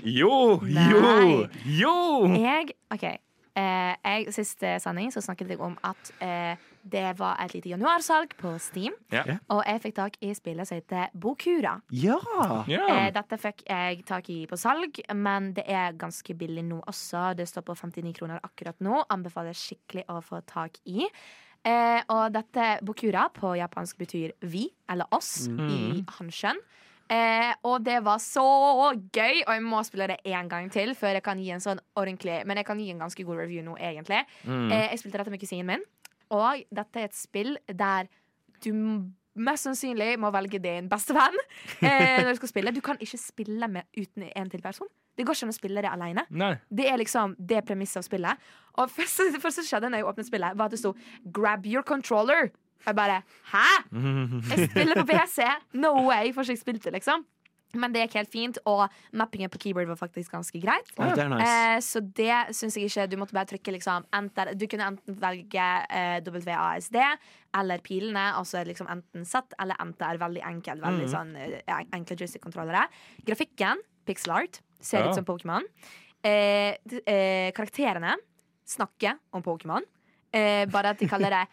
Jo! 0.05 0.59
Jo! 0.69 1.47
Jo! 1.79 1.95
Jeg, 2.37 2.75
ok 2.93 3.05
eh, 3.09 3.95
jeg, 4.05 4.29
Siste 4.37 4.75
sending 4.85 5.09
så 5.15 5.25
snakket 5.25 5.55
jeg 5.55 5.61
om 5.65 5.79
at 5.89 6.13
eh, 6.21 6.61
det 6.85 7.05
var 7.19 7.39
et 7.41 7.55
lite 7.57 7.71
januarsalg 7.73 8.35
på 8.39 8.53
Steam. 8.61 8.95
Ja. 9.13 9.39
Og 9.53 9.63
jeg 9.65 9.81
fikk 9.85 9.97
tak 9.97 10.19
i 10.25 10.35
spillet 10.37 10.69
som 10.69 10.79
heter 10.79 11.15
Bokura. 11.17 11.79
Ja! 11.97 12.19
Eh, 12.69 13.09
dette 13.15 13.39
fikk 13.41 13.65
jeg 13.69 14.05
tak 14.09 14.29
i 14.33 14.43
på 14.51 14.59
salg, 14.61 15.01
men 15.17 15.53
det 15.57 15.65
er 15.71 15.97
ganske 15.99 16.37
billig 16.39 16.67
nå 16.69 16.83
også. 16.85 17.33
Det 17.39 17.49
står 17.49 17.67
på 17.71 17.79
59 17.81 18.15
kroner 18.21 18.45
akkurat 18.45 18.79
nå. 18.85 19.03
Anbefaler 19.13 19.57
skikkelig 19.57 20.07
å 20.13 20.21
få 20.25 20.43
tak 20.49 20.79
i. 20.85 21.09
Eh, 21.65 22.01
og 22.13 22.27
dette 22.35 22.79
Bokura 22.85 23.31
på 23.33 23.55
japansk 23.57 24.03
betyr 24.05 24.35
vi, 24.45 24.67
eller 24.93 25.09
oss, 25.17 25.47
i 25.49 26.05
hanskjønn. 26.19 26.61
Eh, 27.13 27.51
og 27.69 27.83
det 27.85 27.99
var 28.05 28.21
så 28.23 28.45
gøy, 28.97 29.43
og 29.45 29.51
jeg 29.53 29.63
må 29.65 29.81
spille 29.85 30.07
det 30.09 30.23
én 30.25 30.49
gang 30.49 30.71
til 30.73 30.95
før 30.97 31.19
jeg 31.19 31.25
kan 31.25 31.41
gi 31.41 31.51
en 31.53 31.61
sånn 31.61 31.81
ordentlig 32.01 32.39
Men 32.49 32.57
jeg 32.57 32.65
kan 32.65 32.79
gi 32.81 32.87
en 32.95 33.03
ganske 33.05 33.27
god 33.29 33.43
review 33.43 33.65
nå, 33.67 33.75
egentlig. 33.77 34.23
Eh, 34.49 34.87
jeg 34.91 35.03
spilte 35.03 35.21
dette 35.21 35.35
med 35.35 35.43
kusinen 35.43 35.69
min, 35.69 35.85
og 36.35 36.65
dette 36.75 37.01
er 37.01 37.11
et 37.11 37.17
spill 37.17 37.55
der 37.71 38.11
du 38.65 38.73
mest 39.35 39.67
sannsynlig 39.67 40.15
må 40.23 40.31
velge 40.35 40.61
din 40.63 40.89
beste 40.91 41.15
venn 41.17 41.37
eh, 41.83 42.21
når 42.23 42.35
du 42.35 42.43
skal 42.43 42.53
spille. 42.53 42.75
Du 42.75 42.83
kan 42.85 43.01
ikke 43.03 43.19
spille 43.21 43.69
med 43.71 43.89
uten 43.99 44.29
en 44.31 44.51
til 44.53 44.63
person. 44.63 44.91
Det 45.15 45.27
går 45.27 45.37
ikke 45.37 45.47
an 45.47 45.55
å 45.55 45.57
spille 45.57 45.85
det 45.85 45.91
alene. 45.91 46.25
Nei. 46.35 46.53
Det 46.71 46.87
er 46.91 46.99
liksom 46.99 47.37
det 47.39 47.63
premisset 47.67 48.01
av 48.03 48.07
spillet. 48.07 48.51
Og 48.79 48.91
første, 48.97 49.31
første 49.43 49.63
som 49.63 49.71
skjedde 49.71 49.91
når 49.93 50.03
jeg 50.03 50.11
åpnet 50.13 50.31
spillet, 50.31 50.59
var 50.59 50.71
at 50.71 50.77
det 50.77 50.83
sto 50.83 50.95
'grab 51.25 51.67
your 51.71 51.87
controller'. 51.87 52.51
Og 52.85 52.91
jeg 52.91 52.97
bare 52.97 53.23
'hæ?! 53.53 53.69
Jeg 54.51 54.71
spiller 54.71 55.01
på 55.01 55.07
PC! 55.09 55.47
No 55.73 55.95
way! 56.09 56.33
Får 56.35 56.43
ikke 56.43 56.53
jeg 56.53 56.59
spilt 56.59 56.85
det, 56.85 56.93
liksom. 56.93 57.25
Men 57.75 57.93
det 57.93 58.05
gikk 58.07 58.15
helt 58.21 58.31
fint, 58.33 58.59
og 58.67 58.89
mappingen 59.13 59.51
på 59.51 59.59
keyboard 59.63 59.89
var 59.89 59.97
faktisk 60.01 60.33
ganske 60.35 60.61
greit. 60.63 60.91
Å, 60.99 61.09
det 61.17 61.29
nice. 61.31 61.49
Eh, 61.49 61.79
så 61.85 62.01
det 62.15 62.55
syns 62.55 62.77
jeg 62.79 62.91
ikke 62.91 63.07
Du 63.11 63.17
måtte 63.21 63.35
bare 63.37 63.51
trykke 63.51 63.75
liksom 63.77 64.07
enter. 64.15 64.53
Du 64.55 64.67
kunne 64.71 64.87
enten 64.93 65.19
velge 65.21 65.67
eh, 65.91 66.21
WASD 66.25 66.97
eller 67.55 67.79
pilene, 67.87 68.29
altså 68.39 68.65
liksom 68.67 68.89
enten 68.91 69.25
Z 69.27 69.55
eller 69.63 69.77
enter. 69.83 70.19
Veldig 70.19 70.43
enkel. 70.47 70.81
Veldig 70.83 71.09
sånn 71.13 71.35
eh, 71.37 71.61
en- 71.67 71.91
enkle 72.01 72.17
joystick-kontrollere. 72.17 72.87
Grafikken, 73.27 73.83
pixel 74.07 74.33
art, 74.37 74.61
ser 74.81 75.05
Ja. 75.05 75.09
ut 75.11 75.15
som 75.15 75.25
Pokémon. 75.25 75.65
Eh, 76.25 76.77
eh, 77.07 77.51
karakterene 77.53 78.15
snakker 78.65 79.19
om 79.33 79.43
Pokémon. 79.45 79.85
Eh, 80.35 80.65
bare 80.67 80.91
at 80.95 80.99
de 80.99 81.07
kaller 81.07 81.31
det 81.31 81.45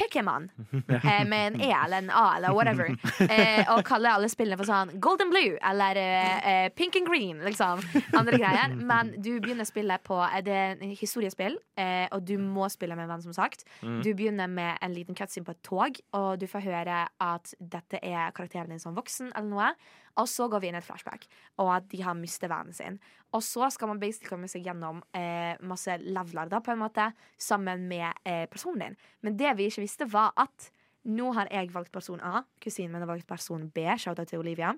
Pikkeman 0.00 0.46
eh, 0.88 1.24
med 1.28 1.50
en 1.50 1.60
E 1.60 1.68
eller 1.68 1.98
en 1.98 2.10
A 2.10 2.24
eller 2.38 2.54
whatever. 2.56 2.88
Eh, 3.26 3.68
og 3.74 3.82
kaller 3.84 4.14
alle 4.14 4.30
spillene 4.32 4.56
for 4.56 4.68
sånn 4.68 4.94
Golden 5.02 5.28
Blue 5.32 5.58
eller 5.70 6.00
eh, 6.00 6.48
eh, 6.52 6.68
Pink 6.72 6.96
and 6.96 7.10
Green. 7.10 7.42
Liksom. 7.44 7.82
Andre 8.16 8.40
greier. 8.40 8.72
Men 8.76 9.12
du 9.20 9.34
begynner 9.42 9.68
spillet 9.68 10.02
på 10.06 10.16
eh, 10.24 10.40
Det 10.46 10.56
er 10.56 10.74
en 10.78 10.94
historiespill, 10.96 11.58
eh, 11.76 12.06
og 12.16 12.24
du 12.24 12.36
må 12.40 12.68
spille 12.72 12.96
med 12.96 13.04
en 13.08 13.14
venn, 13.14 13.26
som 13.28 13.36
sagt. 13.36 13.66
Du 13.82 14.10
begynner 14.14 14.48
med 14.48 14.78
en 14.80 14.94
liten 14.96 15.18
cutscene 15.18 15.44
på 15.44 15.52
et 15.56 15.64
tog, 15.66 16.00
og 16.16 16.40
du 16.40 16.46
får 16.48 16.64
høre 16.64 17.02
at 17.20 17.54
dette 17.60 18.00
er 18.00 18.32
karakteren 18.36 18.72
din 18.72 18.80
som 18.82 18.96
voksen, 18.96 19.34
eller 19.36 19.50
noe. 19.52 19.72
Og 20.20 20.28
så 20.28 20.48
går 20.50 20.62
vi 20.62 20.70
inn 20.70 20.76
i 20.76 20.80
et 20.82 20.86
flashback, 20.86 21.24
og 21.62 21.72
at 21.78 21.86
de 21.92 22.02
har 22.04 22.18
mistet 22.18 22.50
vennen 22.52 22.76
sin. 22.76 22.98
Og 23.36 23.44
så 23.46 23.70
skal 23.72 23.92
man 23.92 24.00
basically 24.02 24.32
komme 24.34 24.50
seg 24.50 24.66
gjennom 24.66 25.00
eh, 25.16 25.54
masse 25.64 25.96
leveler, 26.02 26.50
da, 26.50 26.60
på 26.64 26.74
en 26.74 26.82
måte, 26.82 27.08
sammen 27.40 27.86
med 27.90 28.20
eh, 28.28 28.44
personen 28.50 28.84
din. 28.84 29.00
Men 29.24 29.38
det 29.40 29.54
vi 29.58 29.70
ikke 29.70 29.86
visste, 29.86 30.08
var 30.10 30.34
at 30.40 30.70
nå 31.08 31.30
har 31.36 31.48
jeg 31.48 31.72
valgt 31.72 31.94
person 31.94 32.20
A, 32.20 32.44
kusinen 32.60 32.92
min 32.92 33.04
har 33.04 33.08
valgt 33.08 33.28
person 33.28 33.68
B, 33.72 33.86
shout-out 33.96 34.28
til 34.28 34.42
Olivia. 34.42 34.74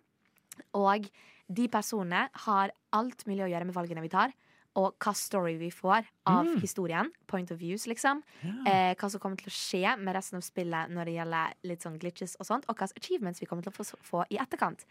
Og 0.79 1.09
de 1.49 1.69
personene 1.73 2.29
har 2.47 2.73
alt 2.95 3.27
mulig 3.27 3.47
å 3.47 3.51
gjøre 3.51 3.69
med 3.69 3.77
valgene 3.77 4.05
vi 4.05 4.13
tar. 4.13 4.35
Og 4.79 4.95
hva 5.05 5.13
story 5.13 5.59
vi 5.61 5.69
får 5.75 6.07
av 6.31 6.47
historien. 6.63 7.11
Point 7.29 7.51
of 7.53 7.59
views, 7.61 7.85
liksom. 7.91 8.23
Eh, 8.65 8.95
hva 8.97 9.11
som 9.13 9.21
kommer 9.21 9.37
til 9.37 9.51
å 9.51 9.57
skje 9.57 9.97
med 10.01 10.17
resten 10.17 10.39
av 10.39 10.47
spillet 10.47 10.93
når 10.93 11.11
det 11.11 11.17
gjelder 11.19 11.59
litt 11.69 11.85
sånn 11.85 11.99
glitches 12.01 12.39
og 12.41 12.49
sånt. 12.49 12.69
Og 12.73 12.79
hva 12.81 12.89
achievements 12.89 13.43
vi 13.43 13.49
kommer 13.51 13.67
til 13.67 13.75
å 13.75 13.77
få, 13.77 13.99
få 14.01 14.23
i 14.33 14.39
etterkant. 14.41 14.87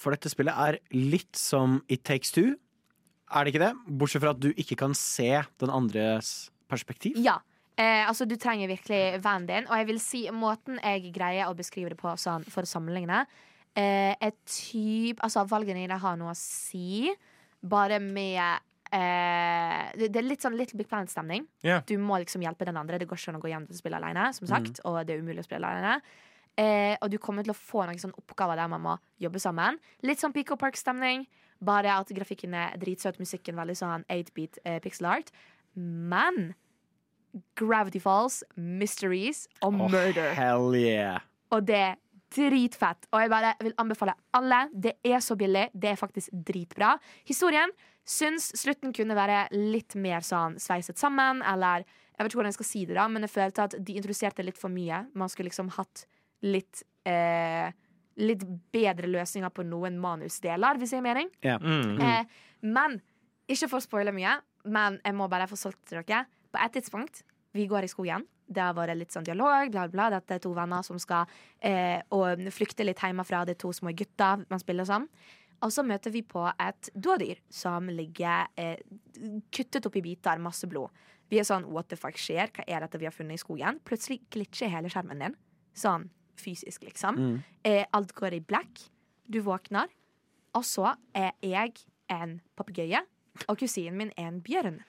For 0.00 0.14
dette 0.14 0.30
spillet 0.32 0.56
er 0.56 0.78
litt 0.96 1.36
som 1.38 1.80
It 1.92 2.04
Takes 2.08 2.32
Two. 2.34 2.54
Er 3.32 3.44
det 3.44 3.54
ikke 3.54 3.64
det? 3.64 3.72
Bortsett 3.88 4.22
fra 4.24 4.34
at 4.34 4.42
du 4.42 4.50
ikke 4.52 4.76
kan 4.80 4.94
se 4.96 5.30
den 5.60 5.72
andres 5.72 6.50
perspektiv. 6.70 7.16
Ja. 7.20 7.38
Eh, 7.80 8.04
altså, 8.04 8.26
du 8.28 8.36
trenger 8.36 8.68
virkelig 8.68 9.22
vennen 9.24 9.48
din. 9.48 9.68
Og 9.70 9.78
jeg 9.80 9.88
vil 9.88 10.00
si 10.02 10.24
måten 10.34 10.80
jeg 10.82 11.12
greier 11.14 11.48
å 11.48 11.56
beskrive 11.56 11.92
det 11.92 12.00
på 12.00 12.12
sånn, 12.20 12.44
for 12.52 12.66
å 12.66 12.68
sammenligne, 12.68 13.24
eh, 13.74 14.12
er 14.12 14.34
typ 14.44 15.22
Altså, 15.24 15.46
valgene 15.48 15.80
dine 15.80 15.98
har 15.98 16.16
noe 16.20 16.34
å 16.34 16.36
si, 16.36 17.08
bare 17.62 17.98
med 18.00 18.60
eh, 18.92 19.92
det, 19.96 20.16
er 20.16 20.26
litt 20.26 20.44
sånn 20.44 20.56
Little 20.58 20.76
Big 20.76 20.88
Planet-stemning. 20.90 21.46
Yeah. 21.64 21.80
Du 21.86 21.96
må 21.98 22.20
liksom 22.20 22.44
hjelpe 22.44 22.68
den 22.68 22.76
andre. 22.76 22.98
Det 22.98 23.08
går 23.08 23.16
ikke 23.16 23.32
an 23.32 23.40
å 23.40 23.44
gå 23.44 23.52
hjem 23.52 23.66
til 23.68 23.78
å 23.78 23.80
spille 23.80 24.00
alene, 24.02 24.28
som 24.36 24.50
sagt. 24.50 24.82
Og 24.84 25.00
det 25.06 25.16
er 25.16 25.24
umulig 25.24 25.44
å 25.44 25.48
spille 25.48 25.68
alene. 25.68 26.00
Eh, 26.60 26.96
og 27.00 27.08
du 27.12 27.16
kommer 27.22 27.46
til 27.46 27.54
å 27.54 27.58
få 27.58 27.86
noen 27.86 28.00
sånne 28.00 28.18
oppgaver 28.20 28.60
der 28.60 28.68
man 28.72 28.84
må 28.84 28.96
jobbe 29.22 29.40
sammen. 29.40 29.78
Litt 30.04 30.20
sånn 30.20 30.34
Pico 30.34 30.58
Park-stemning. 30.60 31.24
Bare 31.62 31.94
at 31.94 32.10
grafikken 32.12 32.56
er 32.58 32.74
dritsøt, 32.80 33.20
musikken 33.22 33.56
veldig 33.56 33.76
sånn 33.78 34.06
8-beat 34.10 34.58
eh, 34.66 34.80
pixel 34.82 35.08
art. 35.14 35.30
Men 35.78 36.52
Gravity 37.56 38.02
Falls, 38.02 38.42
Mysteries 38.56 39.46
og 39.62 39.78
oh, 39.78 39.88
Murder. 39.92 40.34
hell 40.36 40.74
yeah. 40.76 41.22
Og 41.54 41.64
det 41.68 41.78
er 41.78 41.94
dritfett. 42.32 43.08
Og 43.12 43.22
jeg 43.22 43.32
bare 43.32 43.54
vil 43.62 43.74
anbefale 43.80 44.16
alle. 44.36 44.66
Det 44.72 44.96
er 45.04 45.20
så 45.24 45.36
billig. 45.38 45.68
Det 45.72 45.92
er 45.92 46.00
faktisk 46.00 46.32
dritbra. 46.32 46.94
Historien 47.28 47.72
syns 48.08 48.50
slutten 48.58 48.92
kunne 48.96 49.16
være 49.16 49.46
litt 49.54 49.94
mer 50.00 50.24
sånn 50.26 50.58
sveiset 50.60 50.98
sammen, 51.00 51.44
eller 51.46 51.86
Jeg 52.12 52.26
vet 52.26 52.28
ikke 52.28 52.38
hvordan 52.38 52.52
jeg 52.52 52.56
skal 52.58 52.66
si 52.68 52.80
det, 52.86 52.94
da, 52.98 53.04
men 53.08 53.24
jeg 53.24 53.32
følte 53.32 53.64
at 53.64 53.74
de 53.80 53.94
introduserte 53.96 54.44
litt 54.44 54.58
for 54.60 54.70
mye. 54.70 54.98
Man 55.16 55.30
skulle 55.32 55.48
liksom 55.48 55.70
hatt 55.74 56.04
litt 56.46 56.84
eh, 57.08 57.70
Litt 58.20 58.42
bedre 58.68 59.08
løsninger 59.08 59.48
på 59.56 59.64
noen 59.64 59.94
manusdeler, 59.96 60.76
hvis 60.76 60.90
jeg 60.92 61.00
gir 61.00 61.04
mening. 61.06 61.30
Yeah. 61.40 61.62
Mm. 61.64 61.94
Eh, 61.96 62.42
men 62.68 62.98
ikke 63.48 63.70
for 63.70 63.80
å 63.80 63.84
spoile 63.86 64.12
mye, 64.12 64.34
men 64.68 64.98
jeg 65.00 65.16
må 65.16 65.30
bare 65.32 65.46
få 65.48 65.56
solgt 65.56 65.80
til 65.88 66.02
dere. 66.02 66.26
På 66.52 66.60
et 66.60 66.74
tidspunkt, 66.76 67.22
vi 67.56 67.64
går 67.70 67.86
i 67.86 67.90
skogen. 67.90 68.26
Det 68.52 68.60
har 68.60 68.76
vært 68.76 68.98
litt 69.00 69.16
sånn 69.16 69.24
dialog, 69.24 69.70
bla, 69.72 69.86
bla. 69.88 70.10
Dette 70.12 70.36
er 70.36 70.42
to 70.44 70.52
venner 70.56 70.84
som 70.84 71.00
skal 71.00 71.30
eh, 71.64 72.04
og 72.12 72.44
flykte 72.52 72.84
litt 72.84 73.00
hjemmefra. 73.00 73.46
Det 73.48 73.56
er 73.56 73.62
to 73.64 73.72
små 73.76 73.94
gutter 73.96 74.44
man 74.48 74.60
spiller 74.60 74.88
sånn. 74.88 75.08
Og 75.62 75.70
så 75.70 75.84
møter 75.86 76.10
vi 76.10 76.24
på 76.26 76.42
et 76.50 76.90
dådyr 76.92 77.40
som 77.52 77.86
ligger 77.92 78.48
eh, 78.58 78.80
kuttet 79.54 79.86
opp 79.86 79.96
i 79.98 80.04
biter, 80.04 80.42
masse 80.42 80.66
blod. 80.68 80.90
Vi 81.30 81.38
er 81.40 81.46
sånn 81.48 81.68
what 81.72 81.88
the 81.88 81.96
fuck 81.96 82.18
skjer? 82.18 82.50
Hva 82.52 82.66
er 82.66 82.84
dette 82.84 82.98
vi 83.00 83.08
har 83.08 83.14
funnet 83.14 83.38
i 83.38 83.42
skogen? 83.42 83.78
Plutselig 83.86 84.20
glitcher 84.32 84.72
hele 84.72 84.90
skjermen 84.92 85.22
din. 85.22 85.38
Sånn 85.72 86.10
fysisk, 86.42 86.84
liksom. 86.86 87.18
Mm. 87.18 87.36
Eh, 87.68 87.84
alt 87.96 88.14
går 88.18 88.36
i 88.38 88.42
black. 88.44 88.86
Du 89.30 89.40
våkner, 89.46 89.90
og 90.56 90.64
så 90.66 90.94
er 91.16 91.32
jeg 91.46 91.78
en 92.12 92.40
papegøye, 92.58 93.00
og 93.46 93.58
kusinen 93.60 93.96
min 93.98 94.12
er 94.16 94.28
en 94.28 94.42
bjørn. 94.44 94.80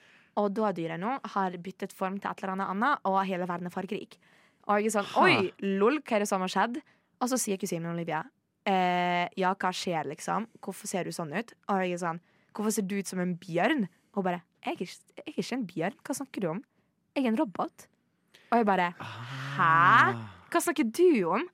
Og 0.41 0.49
dådyret 0.57 0.99
nå 0.99 1.19
har 1.35 1.57
byttet 1.61 1.93
form 1.93 2.17
til 2.19 2.31
et 2.31 2.41
eller 2.41 2.55
annet 2.55 2.71
annet, 2.73 3.03
og 3.07 3.21
hele 3.29 3.47
verden 3.47 3.69
er 3.69 3.75
fargerik. 3.75 4.17
Og 4.67 4.79
jeg 4.79 4.89
er 4.89 4.95
sånn 4.95 5.11
Oi, 5.19 5.51
lol, 5.79 5.99
hva 6.01 6.17
er 6.17 6.23
det 6.23 6.29
som 6.29 6.43
har 6.43 6.51
skjedd? 6.51 6.79
Og 7.21 7.29
så 7.31 7.39
sier 7.39 7.59
kusinen 7.59 7.85
min 7.85 7.97
Olivia 7.97 8.21
eh, 8.67 9.27
Ja, 9.39 9.51
hva 9.59 9.73
skjer, 9.75 10.07
liksom? 10.07 10.47
Hvorfor 10.63 10.87
ser 10.87 11.03
du 11.03 11.11
sånn 11.15 11.33
ut? 11.35 11.51
Og 11.67 11.83
jeg 11.83 11.97
er 11.97 12.03
sånn 12.05 12.21
Hvorfor 12.55 12.71
ser 12.75 12.87
du 12.87 12.95
ut 12.95 13.09
som 13.09 13.19
en 13.19 13.35
bjørn? 13.39 13.87
Og 14.13 14.21
hun 14.21 14.27
bare 14.29 14.43
jeg 14.63 14.77
er, 14.77 14.85
ikke, 14.85 14.95
jeg 15.17 15.23
er 15.27 15.33
ikke 15.41 15.55
en 15.57 15.65
bjørn. 15.67 15.95
Hva 16.07 16.13
snakker 16.15 16.43
du 16.43 16.47
om? 16.53 16.59
Jeg 17.17 17.25
er 17.25 17.33
en 17.33 17.39
robot. 17.41 17.85
Og 18.53 18.61
jeg 18.61 18.67
bare 18.69 18.93
Hæ? 19.57 20.13
Hva 20.53 20.61
snakker 20.61 20.85
du 20.85 21.25
om? 21.33 21.45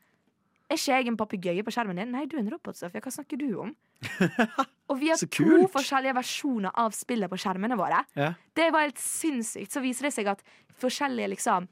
Er 0.69 0.77
ikke 0.77 0.97
jeg 0.99 1.09
en 1.09 1.17
papegøye 1.17 1.63
på 1.65 1.71
skjermen 1.73 1.97
din? 1.97 2.11
Nei, 2.13 2.27
du 2.29 2.35
er 2.37 2.43
en 2.43 2.51
robot, 2.53 2.77
Sofia. 2.77 3.01
Hva 3.01 3.13
snakker 3.13 3.39
du 3.41 3.47
om? 3.63 3.71
Og 4.91 4.99
vi 5.01 5.09
har 5.09 5.17
Så 5.17 5.29
to 5.33 5.63
forskjellige 5.73 6.13
versjoner 6.17 6.75
av 6.77 6.93
spillet 6.97 7.31
på 7.31 7.39
skjermene 7.41 7.77
våre. 7.79 8.03
Ja. 8.19 8.33
Det 8.57 8.69
var 8.75 8.85
helt 8.85 9.01
sinnssykt. 9.01 9.73
Så 9.73 9.81
viser 9.81 10.09
det 10.09 10.13
seg 10.17 10.29
at 10.29 10.43
forskjellige 10.81 11.33
liksom 11.33 11.69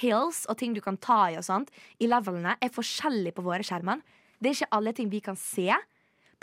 hills 0.00 0.44
og 0.48 0.58
ting 0.58 0.74
du 0.74 0.80
kan 0.82 0.96
ta 0.96 1.26
i 1.30 1.38
og 1.38 1.44
sånt, 1.46 1.70
i 2.00 2.08
levelene 2.08 2.56
er 2.58 2.72
forskjellige 2.72 3.36
på 3.36 3.44
våre 3.44 3.64
skjermer. 3.66 4.00
Det 4.40 4.50
er 4.50 4.56
ikke 4.58 4.76
alle 4.78 4.94
ting 4.96 5.10
vi 5.12 5.20
kan 5.24 5.38
se. 5.38 5.68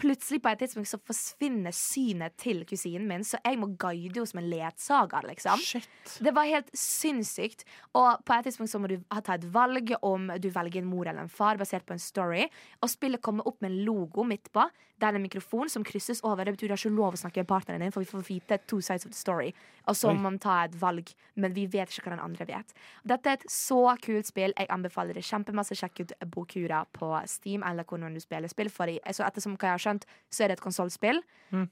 Plutselig 0.01 0.39
på 0.41 0.49
et 0.49 0.63
tidspunkt 0.63 0.89
så 0.89 0.97
forsvinner 1.05 1.73
synet 1.77 2.33
til 2.41 2.63
kusinen 2.65 3.05
min, 3.09 3.23
så 3.27 3.37
jeg 3.45 3.59
må 3.61 3.67
guide 3.77 4.15
henne 4.17 4.27
som 4.31 4.39
en 4.41 4.49
ledsager. 4.49 5.27
liksom 5.29 5.61
Shit. 5.61 5.87
Det 6.25 6.33
var 6.33 6.49
helt 6.49 6.71
sinnssykt. 6.73 7.63
Og 7.93 8.23
på 8.25 8.33
et 8.39 8.47
tidspunkt 8.49 8.71
så 8.73 8.81
må 8.81 8.89
du 8.89 8.97
ha- 9.11 9.21
ta 9.21 9.35
et 9.37 9.45
valg 9.53 9.93
om 10.01 10.27
du 10.41 10.49
velger 10.49 10.81
en 10.81 10.89
mor 10.89 11.05
eller 11.07 11.21
en 11.21 11.29
far 11.29 11.57
basert 11.61 11.85
på 11.85 11.93
en 11.93 11.99
story. 12.01 12.47
Og 12.81 12.89
spillet 12.89 13.21
kommer 13.21 13.45
opp 13.47 13.61
med 13.61 13.71
en 13.71 13.85
logo 13.85 14.23
midt 14.25 14.49
på. 14.51 14.65
Det 15.01 15.07
er 15.09 15.17
en 15.17 15.23
mikrofon 15.23 15.69
som 15.71 15.83
krysses 15.85 16.19
over. 16.21 16.45
Det 16.45 16.53
betyr 16.53 16.69
du 16.69 16.75
har 16.75 16.81
ikke 16.81 16.93
lov 16.93 17.15
å 17.17 17.19
snakke 17.23 17.41
med 17.41 17.49
partneren 17.49 17.81
din, 17.81 17.93
for 17.93 18.03
vi 18.03 18.09
får 18.09 18.25
vite 18.27 18.57
two 18.69 18.81
sides 18.85 19.07
of 19.07 19.13
the 19.15 19.17
story. 19.17 19.49
Og 19.89 19.97
så 19.97 20.11
må 20.13 20.27
man 20.27 20.37
ta 20.41 20.59
et 20.67 20.75
valg, 20.77 21.09
men 21.41 21.55
vi 21.55 21.63
vet 21.65 21.89
ikke 21.89 22.05
hva 22.05 22.13
den 22.13 22.21
andre 22.21 22.45
vet. 22.45 22.75
Dette 23.09 23.31
er 23.31 23.39
et 23.39 23.45
så 23.49 23.79
kult 24.03 24.29
spill. 24.29 24.53
Jeg 24.53 24.69
anbefaler 24.69 25.17
det 25.17 25.25
kjempemasse. 25.25 25.77
Sjekk 25.79 26.03
ut 26.03 26.13
Bokura 26.29 26.83
på 26.93 27.09
Steam 27.25 27.65
eller 27.65 27.87
hvor 27.87 27.97
du 27.97 28.21
spiller 28.21 28.51
spill. 28.51 28.69
For 28.69 28.91
altså, 28.93 29.25
ettersom 29.25 29.55
hva 29.57 29.71
jeg 29.71 29.79
har 29.79 29.85
skjønt, 29.87 30.05
så 30.29 30.43
er 30.43 30.51
det 30.51 30.59
et 30.59 30.65
konsollspill. 30.67 31.23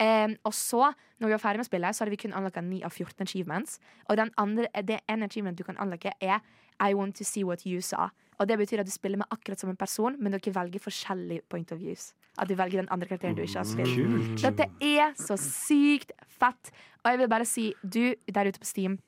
Eh, 0.01 0.33
og 0.43 0.55
så, 0.57 0.89
når 1.19 1.29
vi 1.29 1.35
var 1.37 1.43
ferdig 1.43 1.61
med 1.61 1.69
spillet, 1.69 1.95
så 1.95 2.03
hadde 2.03 2.15
vi 2.15 2.23
kun 2.23 2.33
anlagt 2.33 2.57
9 2.57 2.81
av 2.87 2.97
14 2.97 3.27
achievements. 3.27 3.77
Og 4.09 4.17
den 4.17 4.33
andre, 4.41 4.65
det 4.81 5.03
ene 5.05 5.29
achievement 5.29 5.57
du 5.59 5.63
kan 5.67 5.77
anlegge, 5.77 6.17
er 6.19 6.41
I 6.81 6.95
want 6.95 7.15
to 7.17 7.23
see 7.23 7.43
what 7.43 7.61
you 7.67 7.81
saw. 7.81 8.09
Og 8.39 8.47
det 8.47 8.55
betyr 8.57 8.79
at 8.79 8.87
du 8.87 8.91
spiller 8.91 9.19
med 9.19 9.27
akkurat 9.35 9.59
som 9.59 9.69
en 9.69 9.79
person, 9.79 10.15
men 10.19 10.31
dere 10.31 10.53
velger 10.55 10.79
forskjellig 10.79 11.41
point 11.51 11.71
of 11.75 11.79
views. 11.81 12.13
At 12.39 12.47
du 12.47 12.55
velger 12.55 12.79
den 12.81 12.89
andre 12.89 13.07
karakteren 13.09 13.35
du 13.35 13.43
ikke 13.43 13.59
har 13.59 13.67
spilt. 13.67 14.39
Dette 14.39 14.69
er 14.79 15.11
så 15.19 15.35
sykt 15.35 16.13
fett. 16.39 16.71
Og 17.03 17.11
jeg 17.11 17.19
vil 17.19 17.29
bare 17.29 17.45
si, 17.45 17.73
du 17.83 18.15
der 18.31 18.47
ute 18.47 18.63
på 18.63 18.69
Steam 18.69 18.99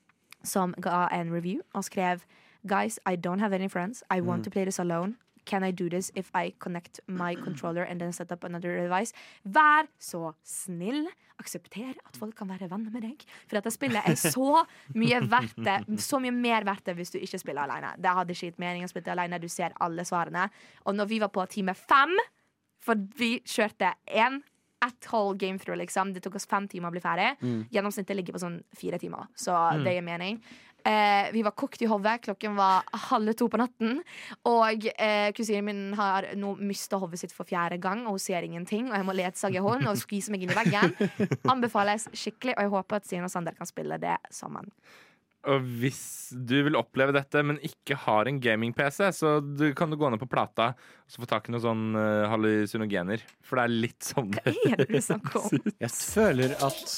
som 0.44 0.74
ga 0.82 1.06
en 1.14 1.32
review 1.32 1.62
og 1.72 1.84
skrev 1.84 2.20
Guys, 2.68 3.00
I 3.06 3.16
don't 3.16 3.40
have 3.40 3.52
any 3.52 3.68
friends. 3.68 4.04
I 4.10 4.20
want 4.20 4.44
to 4.44 4.50
play 4.50 4.64
this 4.64 4.78
alone. 4.78 5.16
Can 5.44 5.64
I 5.64 5.72
do 5.72 5.88
this 5.90 6.10
if 6.14 6.30
I 6.34 6.52
connect 6.58 7.00
my 7.08 7.34
controller 7.34 7.82
and 7.82 8.00
then 8.00 8.12
set 8.12 8.30
up 8.32 8.44
another 8.44 8.76
device? 8.78 9.12
Vær 9.44 9.88
så 9.98 10.32
snill. 10.46 11.08
Aksepter 11.42 11.96
at 12.06 12.16
folk 12.20 12.36
kan 12.38 12.46
være 12.46 12.68
venner 12.70 12.92
med 12.94 13.02
deg. 13.02 13.24
For 13.48 13.58
dette 13.58 13.72
spillet 13.74 14.04
er 14.06 14.14
så 14.14 14.62
mye 14.94 15.18
verdt 15.26 15.58
det. 15.66 15.78
Så 15.98 16.20
mye 16.22 16.30
mer 16.30 16.62
verdt 16.68 16.86
det 16.86 16.94
hvis 17.00 17.10
du 17.10 17.18
ikke 17.18 17.40
spiller 17.42 17.64
alene. 17.64 17.96
Det 17.98 18.12
hadde 18.14 18.36
ikke 18.36 18.52
gitt 18.52 18.62
mening 18.62 18.86
å 18.86 18.92
spille 18.92 19.10
alene. 19.16 19.40
Du 19.42 19.48
ser 19.50 19.74
alle 19.82 20.04
svarene. 20.06 20.46
Og 20.86 20.94
når 20.94 21.10
vi 21.10 21.18
var 21.24 21.32
på 21.34 21.46
time 21.50 21.74
fem, 21.74 22.14
for 22.82 22.94
vi 23.18 23.40
kjørte 23.42 23.94
én 24.06 24.40
at 24.82 25.06
whole 25.12 25.36
game 25.38 25.58
through, 25.62 25.78
liksom. 25.78 26.12
Det 26.12 26.22
tok 26.24 26.34
oss 26.40 26.46
fem 26.50 26.64
timer 26.68 26.90
å 26.90 26.94
bli 26.94 27.00
ferdig. 27.02 27.36
Gjennomsnittet 27.70 28.16
ligger 28.18 28.34
på 28.34 28.40
sånn 28.42 28.56
fire 28.74 28.98
timer, 28.98 29.28
så 29.38 29.54
det 29.84 29.92
gir 29.94 30.02
mening. 30.02 30.40
Eh, 30.88 31.30
vi 31.34 31.44
var 31.46 31.54
kokt 31.58 31.82
i 31.82 31.88
hodet. 31.90 32.18
Klokken 32.26 32.56
var 32.58 32.86
halve 33.10 33.34
to 33.38 33.48
på 33.52 33.60
natten. 33.60 34.00
Og 34.48 34.88
eh, 34.96 35.30
kusinen 35.36 35.68
min 35.68 35.82
har 35.98 36.32
nå 36.38 36.54
mista 36.62 36.98
hodet 37.02 37.22
sitt 37.22 37.36
for 37.36 37.48
fjerde 37.48 37.80
gang, 37.82 38.04
og 38.06 38.18
hun 38.18 38.24
ser 38.24 38.46
ingenting. 38.46 38.90
Og 38.90 38.98
jeg 38.98 39.08
må 39.08 39.16
ledsage 39.16 39.62
henne 39.62 39.92
og 39.92 40.00
skvise 40.00 40.34
meg 40.34 40.44
inn 40.44 40.54
i 40.54 40.58
veggen. 40.58 40.96
Anbefales 41.52 42.08
skikkelig, 42.10 42.56
og 42.56 42.66
jeg 42.66 42.74
håper 42.76 43.00
at 43.00 43.08
Stine 43.08 43.30
og 43.30 43.34
Sander 43.34 43.56
kan 43.56 43.70
spille 43.70 44.00
det 44.02 44.18
sammen. 44.34 44.70
Og 45.50 45.64
hvis 45.80 46.30
du 46.30 46.54
vil 46.68 46.78
oppleve 46.78 47.14
dette, 47.16 47.40
men 47.42 47.58
ikke 47.66 47.96
har 48.04 48.28
en 48.30 48.38
gaming-PC, 48.42 49.00
så 49.16 49.40
du, 49.42 49.72
kan 49.74 49.90
du 49.90 49.98
gå 49.98 50.10
ned 50.12 50.20
på 50.22 50.30
Plata 50.30 50.70
og 50.76 51.24
få 51.24 51.28
tak 51.28 51.48
i 51.48 51.54
noen 51.54 51.64
sånn 51.64 51.82
uh, 51.98 52.28
hallusinogener. 52.30 53.24
For 53.42 53.58
det 53.58 53.64
er 53.64 53.74
litt 53.88 54.06
sånn 54.06 54.30
Hva 54.36 54.54
er 54.70 54.84
det 54.84 54.86
du 54.92 55.00
snakker 55.02 55.42
om? 55.42 55.66
Jeg 55.82 55.92
føler 55.96 56.54
at 56.62 56.94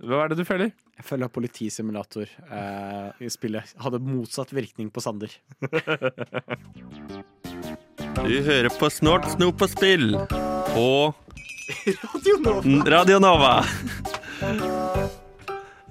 Hva 0.00 0.24
er 0.24 0.32
det 0.32 0.38
du 0.40 0.44
føler? 0.48 0.72
Jeg 0.96 1.04
føler 1.04 1.28
at 1.28 1.34
politisimulator 1.34 2.24
eh, 2.24 3.10
i 3.20 3.28
spillet 3.32 3.74
hadde 3.82 4.00
motsatt 4.02 4.52
virkning 4.56 4.90
på 4.92 5.02
Sander. 5.04 5.32
Du 8.22 8.34
hører 8.44 8.68
på 8.76 8.86
Snort, 8.92 9.24
snop 9.32 9.62
og 9.64 9.70
spill 9.72 10.12
på 10.68 10.84
Radio 12.92 13.18
Nova. 13.22 13.54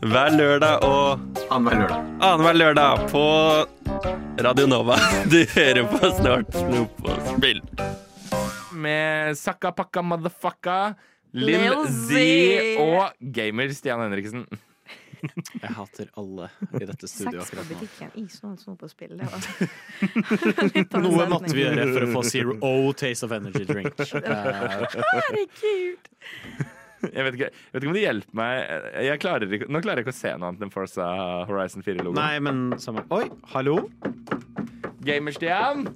Hver 0.01 0.35
lørdag 0.37 0.85
og 0.85 1.41
Annenhver 1.51 1.81
lørdag. 1.81 2.05
annenhver 2.21 2.59
lørdag 2.61 3.03
på 3.11 3.23
Radio 4.45 4.67
Nova. 4.69 4.95
Du 5.33 5.41
hører 5.55 5.83
på 5.91 6.13
Snort, 6.21 6.53
snop 6.55 7.03
og 7.09 7.27
spill. 7.33 7.59
Med 8.71 9.35
Sakka 9.37 9.73
Pakka 9.75 10.01
Motherfucka, 10.05 10.93
Lill 11.33 11.63
Lil 11.63 11.87
Z 11.87 12.79
og 12.83 13.31
gamer 13.35 13.71
Stian 13.75 14.01
Henriksen. 14.03 14.45
Jeg 15.61 15.69
hater 15.77 16.07
alle 16.17 16.47
i 16.79 16.85
dette 16.89 17.05
studioet 17.07 17.45
Sex 17.45 17.51
på 17.53 17.61
akkurat 17.61 17.67
nå. 17.69 17.75
butikken 17.77 18.09
på 18.15 18.23
Snål 18.33 18.55
Snop 18.57 18.81
og 18.87 18.89
spill. 18.89 19.11
Det 19.19 19.27
var 19.29 19.41
litt 20.75 20.95
av 20.95 20.97
en 20.97 21.05
Noe 21.05 21.27
måtte 21.29 21.53
vi 21.53 21.61
gjøre 21.61 21.85
for 21.91 22.05
å 22.07 22.09
få 22.15 22.23
Zero 22.25 22.55
O 22.65 22.91
Taste 22.97 23.27
of 23.29 23.35
Energy 23.37 23.67
Drink. 23.69 23.93
Eh, 24.01 24.31
Herregud. 25.11 26.09
Jeg 27.01 27.23
vet, 27.25 27.33
ikke, 27.37 27.47
jeg 27.49 27.73
vet 27.73 27.81
ikke 27.81 27.89
om 27.89 27.95
det 27.97 28.01
hjelper 28.03 28.35
meg. 28.37 28.73
Jeg 29.07 29.21
klarer 29.23 29.53
ikke, 29.57 29.67
nå 29.73 29.79
klarer 29.81 30.01
jeg 30.01 30.05
ikke 30.05 30.13
å 30.13 30.19
se 30.19 30.33
noe 30.37 30.49
annet 30.51 30.65
enn 30.67 30.73
Forza 30.73 31.07
Horizon 31.49 31.81
4-logo. 31.85 32.13
nei, 32.17 32.35
men 32.45 32.59
samme 32.81 33.01
Oi, 33.17 33.23
hallo? 33.55 33.77
Gamer-Stian, 35.01 35.87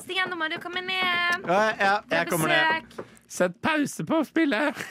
Stian, 0.00 0.30
nå 0.32 0.38
må 0.40 0.48
du 0.48 0.56
komme 0.62 0.80
ned. 0.86 1.44
Ja, 1.44 1.58
ja, 1.76 1.92
jeg 2.10 2.30
kommer 2.30 2.48
ned. 2.52 2.96
Sett 3.32 3.56
pause 3.64 4.04
på 4.08 4.20
spillet. 4.28 4.82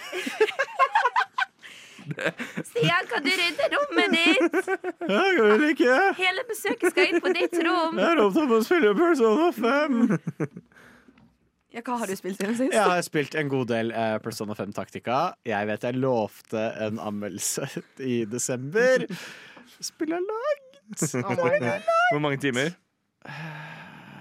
Stian, 2.65 3.05
kan 3.09 3.23
du 3.23 3.29
rydde 3.29 3.67
rommet 3.75 4.15
ditt? 4.15 4.69
Jeg 5.11 5.35
vil 5.37 5.65
ikke. 5.69 5.97
Hele 6.17 6.43
besøket 6.49 6.93
skal 6.93 7.11
inn 7.13 7.23
på 7.23 7.31
ditt 7.37 7.55
rom. 7.65 7.99
Jeg 8.01 8.15
er 8.15 8.21
opptatt 8.25 8.49
med 8.49 8.57
å 8.57 8.65
spille 8.65 8.93
Persona 8.97 9.49
5. 9.55 10.01
Ja, 11.71 11.79
hva 11.87 12.01
har 12.01 12.09
du 12.09 12.15
spilt 12.19 12.35
siden 12.41 12.57
sist? 12.57 12.73
Jeg 12.75 12.83
har 12.83 13.03
spilt 13.05 13.35
en 13.39 13.51
god 13.51 13.69
del 13.71 13.93
eh, 13.95 14.17
Persona 14.23 14.57
5 14.57 14.73
Taktika. 14.75 15.19
Jeg 15.47 15.69
vet 15.69 15.85
jeg 15.87 16.01
lovte 16.01 16.65
en 16.83 16.99
anmeldelse 16.99 17.69
i 18.13 18.23
desember. 18.27 19.05
Spiller 19.79 20.19
langt. 20.19 20.67
Oh. 20.91 21.31
Hvor 22.11 22.19
mange 22.19 22.41
timer? 22.43 22.73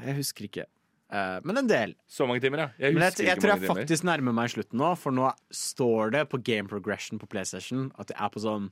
Jeg 0.04 0.14
husker 0.20 0.46
ikke. 0.46 0.68
Eh, 1.10 1.40
men 1.42 1.58
en 1.58 1.66
del. 1.70 1.94
Så 2.06 2.26
mange 2.28 2.40
timer, 2.44 2.58
ja. 2.64 2.68
Jeg 2.78 2.94
Men 2.94 3.02
jeg, 3.08 3.18
jeg 3.18 3.34
ikke 3.36 3.42
tror 3.42 3.52
jeg 3.56 3.62
timer. 3.64 3.74
faktisk 3.82 4.04
nærmer 4.06 4.36
meg 4.36 4.50
slutten 4.52 4.78
nå, 4.78 4.90
for 4.96 5.10
nå 5.14 5.30
står 5.50 6.12
det 6.16 6.24
på 6.30 6.38
game 6.46 6.68
progression 6.70 7.18
på 7.18 7.26
PlayStation 7.30 7.88
at 7.98 8.12
det 8.12 8.16
er 8.18 8.28
på 8.30 8.42
sånn 8.44 8.70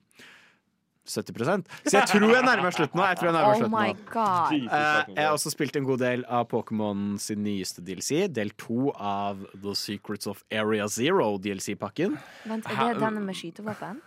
70% 1.08 1.64
Så 1.88 1.94
jeg 1.96 2.08
tror 2.10 2.28
jeg 2.34 2.44
nærmer 2.44 2.66
meg 2.66 2.74
slutten 2.76 3.00
nå. 3.00 3.04
Jeg 3.08 3.16
tror 3.16 3.30
jeg 3.30 3.36
nærmer 3.38 3.48
meg 3.48 3.54
Oh 3.56 3.62
slutten 3.62 3.72
nå. 3.72 4.10
god. 4.12 4.52
Eh, 4.52 5.14
jeg 5.16 5.24
har 5.24 5.32
også 5.38 5.52
spilt 5.54 5.78
en 5.80 5.86
god 5.88 6.02
del 6.04 6.24
av 6.28 6.44
Pokémon 6.52 7.06
sin 7.22 7.40
nyeste 7.46 7.80
DLC. 7.86 8.26
Del 8.28 8.52
to 8.60 8.90
av 8.92 9.40
The 9.54 9.72
Secrets 9.78 10.28
of 10.28 10.44
Area 10.52 10.86
Zero 10.92 11.30
DLC-pakken. 11.40 12.18
Vent, 12.44 12.68
er 12.68 12.92
det 12.92 13.00
denne 13.00 13.24
med 13.24 13.38
skytevåpen? 13.40 14.02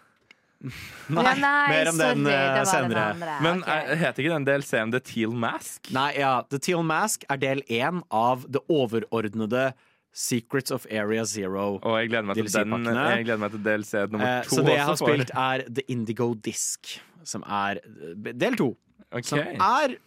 Nei, 0.62 1.24
Ja, 1.26 1.34
nei, 1.42 1.68
mer 1.72 1.90
om 1.90 1.96
sorry, 1.98 2.16
den 2.16 2.28
uh, 2.28 2.34
eh, 2.34 2.56
den 2.56 2.66
senere. 2.70 3.06
andre. 3.16 3.38
Men 3.42 3.62
okay. 3.64 3.86
eh, 3.86 3.98
heter 3.98 4.24
ikke 4.24 4.34
den 4.36 4.46
DLC-en 4.46 4.92
The 4.94 5.00
Teal 5.00 5.32
Mask? 5.34 5.90
Nei, 5.96 6.10
ja, 6.20 6.34
The 6.54 6.60
Teal 6.62 6.84
Mask 6.86 7.26
er 7.34 7.40
del 7.42 7.64
én 7.68 8.04
av 8.14 8.46
det 8.52 8.62
overordnede 8.70 9.72
Secrets 10.14 10.72
of 10.76 10.86
Area 10.92 11.24
Zero. 11.26 11.80
Og 11.82 11.98
jeg 12.02 12.12
gleder 12.12 12.28
meg 12.28 12.36
til 12.36 12.52
den. 12.52 12.86
Jeg 12.86 13.26
gleder 13.26 13.42
meg 13.42 13.52
til 13.56 13.64
DLC 13.64 14.06
nummer 14.12 14.28
Eh, 14.28 14.44
to. 14.44 14.56
så 14.56 14.66
det 14.68 14.76
jeg 14.76 14.86
har 14.90 15.00
spilt, 15.00 15.32
er 15.34 15.64
The 15.72 15.84
Indigo 15.88 16.34
Disc, 16.36 16.98
som 17.24 17.44
er 17.48 17.80
eh, 17.82 18.34
del 18.34 18.58
to. 18.60 18.74
Okay. 19.12 19.24
Som 19.24 19.40
er 19.40 19.98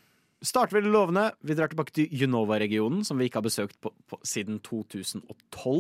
Starter 0.45 0.77
veldig 0.77 0.91
lovende. 0.93 1.23
Vi 1.41 1.55
drar 1.57 1.71
tilbake 1.73 1.95
til 1.97 2.25
Unova-regionen, 2.27 3.01
som 3.07 3.17
vi 3.21 3.31
ikke 3.31 3.41
har 3.41 3.47
besøkt 3.47 3.79
på, 3.81 3.91
på, 4.11 4.19
siden 4.27 4.59
2012. 4.65 5.25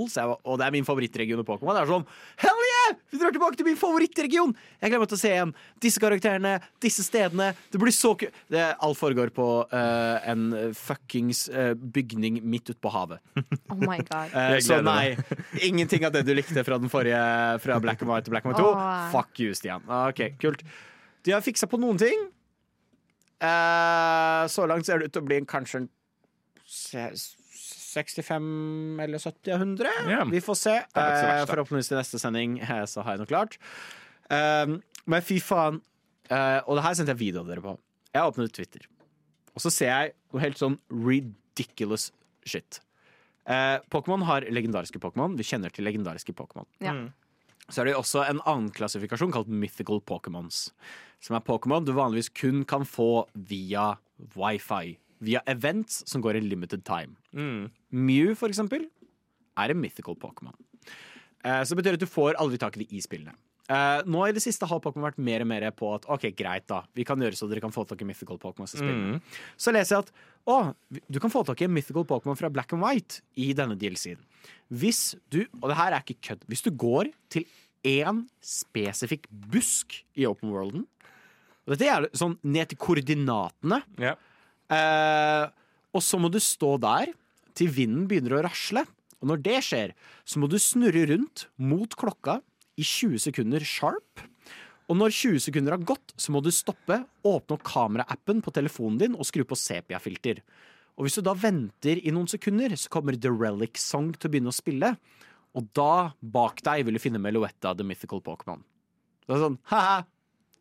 Så 0.09 0.23
jeg, 0.23 0.31
var- 0.31 0.41
og 0.41 0.59
det 0.61 0.67
er 0.67 0.73
min 0.73 0.87
favorittregion 0.89 1.43
i 1.43 1.47
Pokémon. 1.47 1.77
Det 1.77 1.83
er 1.83 1.91
sånn 1.93 2.07
Hell 2.41 2.63
yeah! 2.71 2.97
Vi 3.13 3.21
drar 3.21 3.35
tilbake 3.37 3.59
til 3.61 3.69
min 3.69 3.77
favorittregion! 3.81 4.55
Jeg 4.81 4.89
gleder 4.91 5.03
meg 5.05 5.11
til 5.13 5.19
å 5.19 5.23
se 5.23 5.33
igjen 5.35 5.53
disse 5.85 6.01
karakterene, 6.01 6.55
disse 6.81 7.05
stedene. 7.05 7.51
Det 7.73 7.81
blir 7.83 7.93
så 7.95 8.15
ku... 8.19 8.25
Alt 8.55 9.01
foregår 9.01 9.33
på 9.37 9.49
uh, 9.69 10.17
en 10.33 10.47
fuckings 10.79 11.45
uh, 11.53 11.75
bygning 11.77 12.41
midt 12.43 12.73
ute 12.73 12.81
på 12.81 12.93
havet. 12.95 13.21
Oh 13.75 13.81
my 13.81 13.97
god. 14.07 14.31
uh, 14.37 14.57
så 14.63 14.79
nei, 14.85 15.17
ingenting 15.69 16.05
av 16.07 16.13
det 16.15 16.23
du 16.29 16.33
likte 16.37 16.63
fra 16.67 16.77
den 16.79 16.91
forrige 16.93 17.19
Fra 17.65 17.79
Black 17.83 18.03
and 18.05 18.11
White 18.13 18.29
til 18.29 18.35
Black 18.37 18.47
and 18.47 18.55
White 18.55 18.63
2. 18.63 18.71
Oh. 18.71 19.09
Fuck 19.13 19.41
you, 19.43 19.55
Stian. 19.57 19.83
Ok, 19.89 20.37
kult. 20.41 20.63
De 21.25 21.33
har 21.35 21.43
fiksa 21.45 21.67
på 21.71 21.81
noen 21.81 21.99
ting. 22.01 22.29
Eh, 23.45 24.43
så 24.53 24.67
langt 24.71 24.89
ser 24.89 25.01
det 25.01 25.11
ut 25.11 25.17
til 25.17 25.25
å 25.25 25.29
bli 25.29 25.41
en 25.43 25.51
kanskje 25.51 25.85
en 25.85 25.91
65 26.65 29.01
eller 29.05 29.23
70 29.23 29.55
av 29.55 29.63
100. 29.63 29.97
Yeah. 30.09 30.25
Vi 30.33 30.41
får 30.43 30.57
se. 30.59 30.77
da. 30.97 31.03
forhåpentligvis 31.47 31.93
til 31.93 32.01
neste 32.01 32.19
sending 32.23 32.51
eh, 32.65 32.85
så 32.91 33.05
har 33.05 33.15
jeg 33.15 33.25
noe 33.25 33.31
klart. 33.31 33.53
Men 34.31 35.25
fy 35.25 35.37
faen. 35.45 35.77
Eh, 36.33 36.61
og 36.65 36.79
det 36.79 36.85
her 36.87 36.97
sendte 36.97 37.15
jeg 37.15 37.21
video 37.21 37.45
av 37.45 37.51
dere 37.51 37.65
på. 37.65 37.75
Jeg 38.15 38.31
åpnet 38.31 38.55
Twitter, 38.55 38.87
og 39.53 39.65
så 39.65 39.73
ser 39.75 39.91
jeg 39.91 40.15
noe 40.33 40.43
helt 40.45 40.61
sånn 40.61 40.79
ridiculous 40.89 42.11
shit. 42.49 42.79
Eh, 43.45 43.77
Pokémon 43.93 44.25
har 44.25 44.47
legendariske 44.49 45.01
Pokémon. 45.03 45.35
Vi 45.37 45.47
kjenner 45.47 45.75
til 45.75 45.85
legendariske 45.85 46.33
Pokémon. 46.37 46.69
Ja. 46.81 46.95
Mm. 46.97 47.11
Så 47.73 47.81
er 47.81 47.89
det 47.89 47.97
også 47.97 48.27
en 48.27 48.43
annen 48.45 48.69
klassifikasjon 48.75 49.33
kalt 49.33 49.49
mythical 49.49 50.03
Pokémons. 50.05 50.69
Som 51.25 51.39
er 51.39 51.45
Pokémon 51.47 51.87
du 51.87 51.95
vanligvis 51.97 52.29
kun 52.37 52.65
kan 52.69 52.85
få 52.85 53.27
via 53.35 53.95
wifi. 54.37 54.99
Via 55.25 55.41
events 55.49 56.03
som 56.11 56.21
går 56.25 56.37
i 56.37 56.45
limited 56.45 56.85
time. 56.85 57.17
Mm. 57.33 57.71
Mew, 57.91 58.35
for 58.37 58.53
eksempel, 58.53 58.85
er 59.57 59.73
en 59.73 59.81
mythical 59.81 60.19
Pokémon. 60.21 60.57
Eh, 61.45 61.63
så 61.65 61.73
det 61.73 61.81
betyr 61.81 61.97
at 61.97 62.05
du 62.05 62.11
får 62.11 62.37
aldri 62.41 62.61
tak 62.61 62.77
i 62.77 62.85
de 62.85 62.99
i 62.99 63.03
spillene. 63.05 63.33
Eh, 63.65 64.01
nå 64.05 64.27
i 64.29 64.35
det 64.37 64.43
siste 64.45 64.69
har 64.69 64.81
Pokémon 64.85 65.07
vært 65.07 65.21
mer 65.25 65.41
og 65.41 65.49
mer 65.49 65.65
på 65.73 65.89
at 65.97 66.05
OK, 66.13 66.29
greit, 66.37 66.67
da. 66.69 66.83
Vi 66.97 67.07
kan 67.09 67.21
gjøre 67.21 67.39
så 67.39 67.49
dere 67.49 67.63
kan 67.65 67.73
få 67.73 67.87
tak 67.89 68.03
i 68.05 68.09
mythical 68.09 68.41
Pokémon. 68.43 68.69
Mm. 68.69 69.19
Så 69.57 69.73
leser 69.73 69.97
jeg 69.97 70.07
at 70.07 70.15
å, 70.45 70.59
du 71.09 71.21
kan 71.23 71.33
få 71.33 71.45
tak 71.49 71.65
i 71.65 71.71
mythical 71.71 72.05
Pokémon 72.09 72.37
fra 72.37 72.53
Black 72.53 72.77
and 72.77 72.85
White 72.85 73.23
i 73.41 73.53
denne 73.57 73.79
DLC-en. 73.81 74.21
Hvis 74.69 75.15
du, 75.33 75.45
og 75.63 75.71
det 75.71 75.79
her 75.81 75.97
er 75.97 76.05
ikke 76.05 76.21
kødd, 76.31 76.49
hvis 76.51 76.65
du 76.67 76.73
går 76.77 77.13
til 77.33 77.49
én 77.85 78.25
spesifikk 78.45 79.29
busk 79.53 79.97
i 80.17 80.27
open 80.29 80.53
worlden 80.53 80.85
og 81.65 81.73
Dette 81.73 81.89
er 81.89 82.07
sånn 82.17 82.37
ned 82.45 82.69
til 82.71 82.81
koordinatene. 82.81 83.81
Yeah. 83.97 84.19
Uh, 84.69 85.49
og 85.97 86.03
så 86.05 86.21
må 86.21 86.29
du 86.33 86.37
stå 86.43 86.75
der 86.83 87.15
til 87.57 87.71
vinden 87.73 88.09
begynner 88.11 88.37
å 88.37 88.43
rasle. 88.45 88.85
Og 89.23 89.31
når 89.31 89.41
det 89.47 89.61
skjer, 89.65 89.95
så 90.29 90.43
må 90.43 90.51
du 90.53 90.59
snurre 90.61 91.07
rundt 91.09 91.47
mot 91.57 91.97
klokka 91.97 92.43
i 92.77 92.85
20 92.85 93.19
sekunder 93.29 93.65
sharp. 93.67 94.23
Og 94.91 94.99
når 95.01 95.15
20 95.17 95.41
sekunder 95.47 95.73
har 95.79 95.85
gått, 95.89 96.13
så 96.21 96.33
må 96.35 96.43
du 96.45 96.51
stoppe, 96.53 96.99
åpne 97.25 97.57
opp 97.57 97.63
kameraappen 97.65 98.43
på 98.45 98.53
telefonen 98.53 98.99
din 99.01 99.15
og 99.17 99.25
skru 99.29 99.45
på 99.49 99.57
sepia-filter. 99.57 100.43
Og 100.99 101.07
hvis 101.07 101.17
du 101.19 101.25
da 101.27 101.33
venter 101.35 101.99
i 102.05 102.13
noen 102.15 102.29
sekunder, 102.31 102.75
så 102.79 102.91
kommer 102.93 103.17
The 103.17 103.33
Relic 103.33 103.81
Song 103.81 104.13
til 104.15 104.29
å 104.29 104.33
begynne 104.35 104.53
å 104.53 104.55
spille. 104.55 104.93
Og 105.57 105.71
da, 105.75 106.13
bak 106.21 106.61
deg, 106.67 106.85
vil 106.87 106.99
du 106.99 107.03
finne 107.03 107.23
Meloetta, 107.23 107.73
The 107.79 107.87
Mythical 107.87 108.21
Pokémon. 108.27 108.61
Det 109.25 109.35
er 109.39 109.41
sånn, 109.47 109.57
haha, 109.73 110.03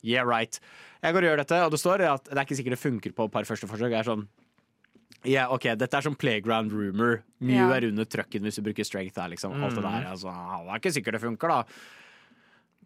yeah 0.05 0.23
right. 0.25 0.59
Jeg 1.03 1.13
går 1.17 1.25
og 1.25 1.29
gjør 1.33 1.41
dette, 1.43 1.59
og 1.65 1.73
det 1.75 1.81
står 1.81 2.05
at 2.07 2.29
det 2.31 2.37
er 2.37 2.45
ikke 2.45 2.57
sikkert 2.61 2.77
det 2.77 2.83
funker 2.85 3.15
på 3.17 3.27
et 3.27 3.33
par 3.35 3.49
første 3.49 3.67
forsøk. 3.69 3.91
Jeg 3.91 3.99
er 4.05 4.07
sånn, 4.07 4.23
ja, 5.27 5.49
ok, 5.53 5.67
dette 5.79 5.99
er 5.99 6.05
sånn 6.07 6.17
playground 6.19 6.71
rumor. 6.75 7.21
Mew 7.43 7.59
Ja. 7.59 7.73
er 7.75 7.89
under 7.89 8.05
trucken 8.07 8.43
hvis 8.47 8.55
du 8.55 8.63
bruker 8.63 8.87
strength 8.87 9.15
der, 9.19 9.29
liksom. 9.35 9.53
Alt 9.59 9.75
det 9.75 9.83
der. 9.83 10.07
Altså, 10.13 10.31
det 10.31 10.71
er 10.71 10.79
ikke 10.79 10.95
sikkert 10.95 11.19
det 11.19 11.21
funker, 11.27 11.47
da. 11.49 11.63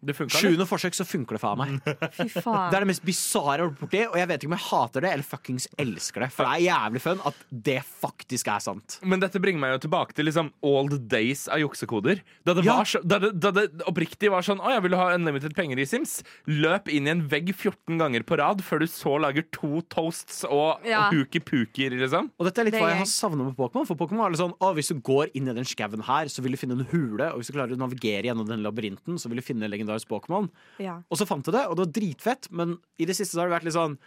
Det. 0.00 0.14
Sjuende 0.30 0.66
forsøk, 0.68 0.94
så 0.94 1.04
funker 1.08 1.36
det 1.36 1.40
faen 1.42 1.58
meg. 1.58 1.78
Fy 2.18 2.28
faen. 2.38 2.70
Det 2.70 2.76
er 2.78 2.84
det 2.84 2.90
mest 2.92 3.04
bisarre 3.06 3.58
jeg 3.58 3.64
har 3.64 3.70
vært 3.70 3.80
borti, 3.82 4.02
og 4.06 4.16
jeg 4.20 4.28
vet 4.30 4.42
ikke 4.44 4.50
om 4.52 4.56
jeg 4.58 4.66
hater 4.68 5.04
det 5.04 5.10
eller 5.12 5.26
fuckings 5.26 5.68
elsker 5.78 6.24
det. 6.24 6.28
For 6.34 6.44
det 6.46 6.52
er 6.54 6.64
jævlig 6.68 7.02
fun 7.04 7.22
at 7.28 7.40
det 7.68 7.78
faktisk 7.86 8.50
er 8.54 8.62
sant. 8.64 8.98
Men 9.02 9.20
dette 9.22 9.40
bringer 9.42 9.60
meg 9.62 9.74
jo 9.76 9.80
tilbake 9.88 10.14
til 10.18 10.28
liksom 10.28 10.52
old 10.66 10.94
days 11.10 11.46
av 11.50 11.58
juksekoder. 11.62 12.22
Da 12.46 12.54
det, 12.54 12.64
Ja. 12.68 12.76
var 12.78 12.84
så, 12.90 13.00
da 13.02 13.18
det, 13.22 13.32
da 13.40 13.50
det 13.56 13.66
oppriktig 13.88 14.30
var 14.30 14.42
sånn 14.46 14.60
Å, 14.62 14.70
jeg 14.76 14.82
vil 14.86 14.96
ha 14.98 15.08
unlimited 15.14 15.54
penger 15.56 15.78
i 15.82 15.86
Sims. 15.88 16.18
Løp 16.46 16.88
inn 16.92 17.06
i 17.08 17.12
en 17.14 17.24
vegg 17.30 17.50
14 17.54 17.98
ganger 18.00 18.22
på 18.26 18.38
rad 18.38 18.62
før 18.64 18.80
du 18.84 18.86
så 18.90 19.16
lager 19.20 19.44
to 19.54 19.80
toasts 19.90 20.44
og, 20.48 20.84
Ja. 20.86 21.08
og 21.08 21.14
hooky-pooker, 21.14 21.94
liksom. 21.98 22.30
Og 22.38 22.46
dette 22.48 22.60
er 22.62 22.68
litt 22.68 22.74
Det 22.76 22.80
er 22.82 22.86
hva 22.86 22.92
jeg 22.94 23.02
har 23.04 23.10
savnet 23.10 23.46
med 23.50 23.56
Pokémon. 23.58 23.86
For 23.88 23.96
Pokémon 23.98 24.26
er 24.26 24.34
litt 24.34 24.42
sånn, 24.42 24.54
å, 24.60 24.72
Hvis 24.78 24.88
du 24.92 25.00
går 25.00 25.30
inn 25.34 25.48
i 25.48 25.54
den 25.56 25.64
skauen 25.68 26.02
her, 26.06 26.26
så 26.30 26.42
vil 26.44 26.52
du 26.54 26.58
finne 26.60 26.76
en 26.78 26.86
hule. 26.92 27.32
Og 27.32 27.40
hvis 27.40 27.50
du 27.50 27.56
klarer 27.56 27.74
å 27.74 27.80
navigere 27.80 28.24
gjennom 28.28 28.46
den 28.48 28.62
labyrinten, 28.62 29.18
så 29.18 29.28
vil 29.30 29.40
du 29.40 29.42
finne 29.46 29.64
en 29.66 29.72
legendarisk 29.88 30.08
Pokémon. 30.12 30.48
Ja. 30.78 31.00
Og 31.08 31.18
så 31.20 31.26
fant 31.28 31.46
jeg 31.48 31.56
det, 31.56 31.66
og 31.68 31.76
det 31.78 31.86
var 31.86 31.94
dritfett, 31.98 32.50
men 32.52 32.76
i 33.00 33.08
det 33.08 33.16
siste 33.16 33.34
så 33.34 33.42
har 33.42 33.48
det 33.50 33.58
vært 33.58 33.70
litt 33.70 33.78
sånn 33.78 33.98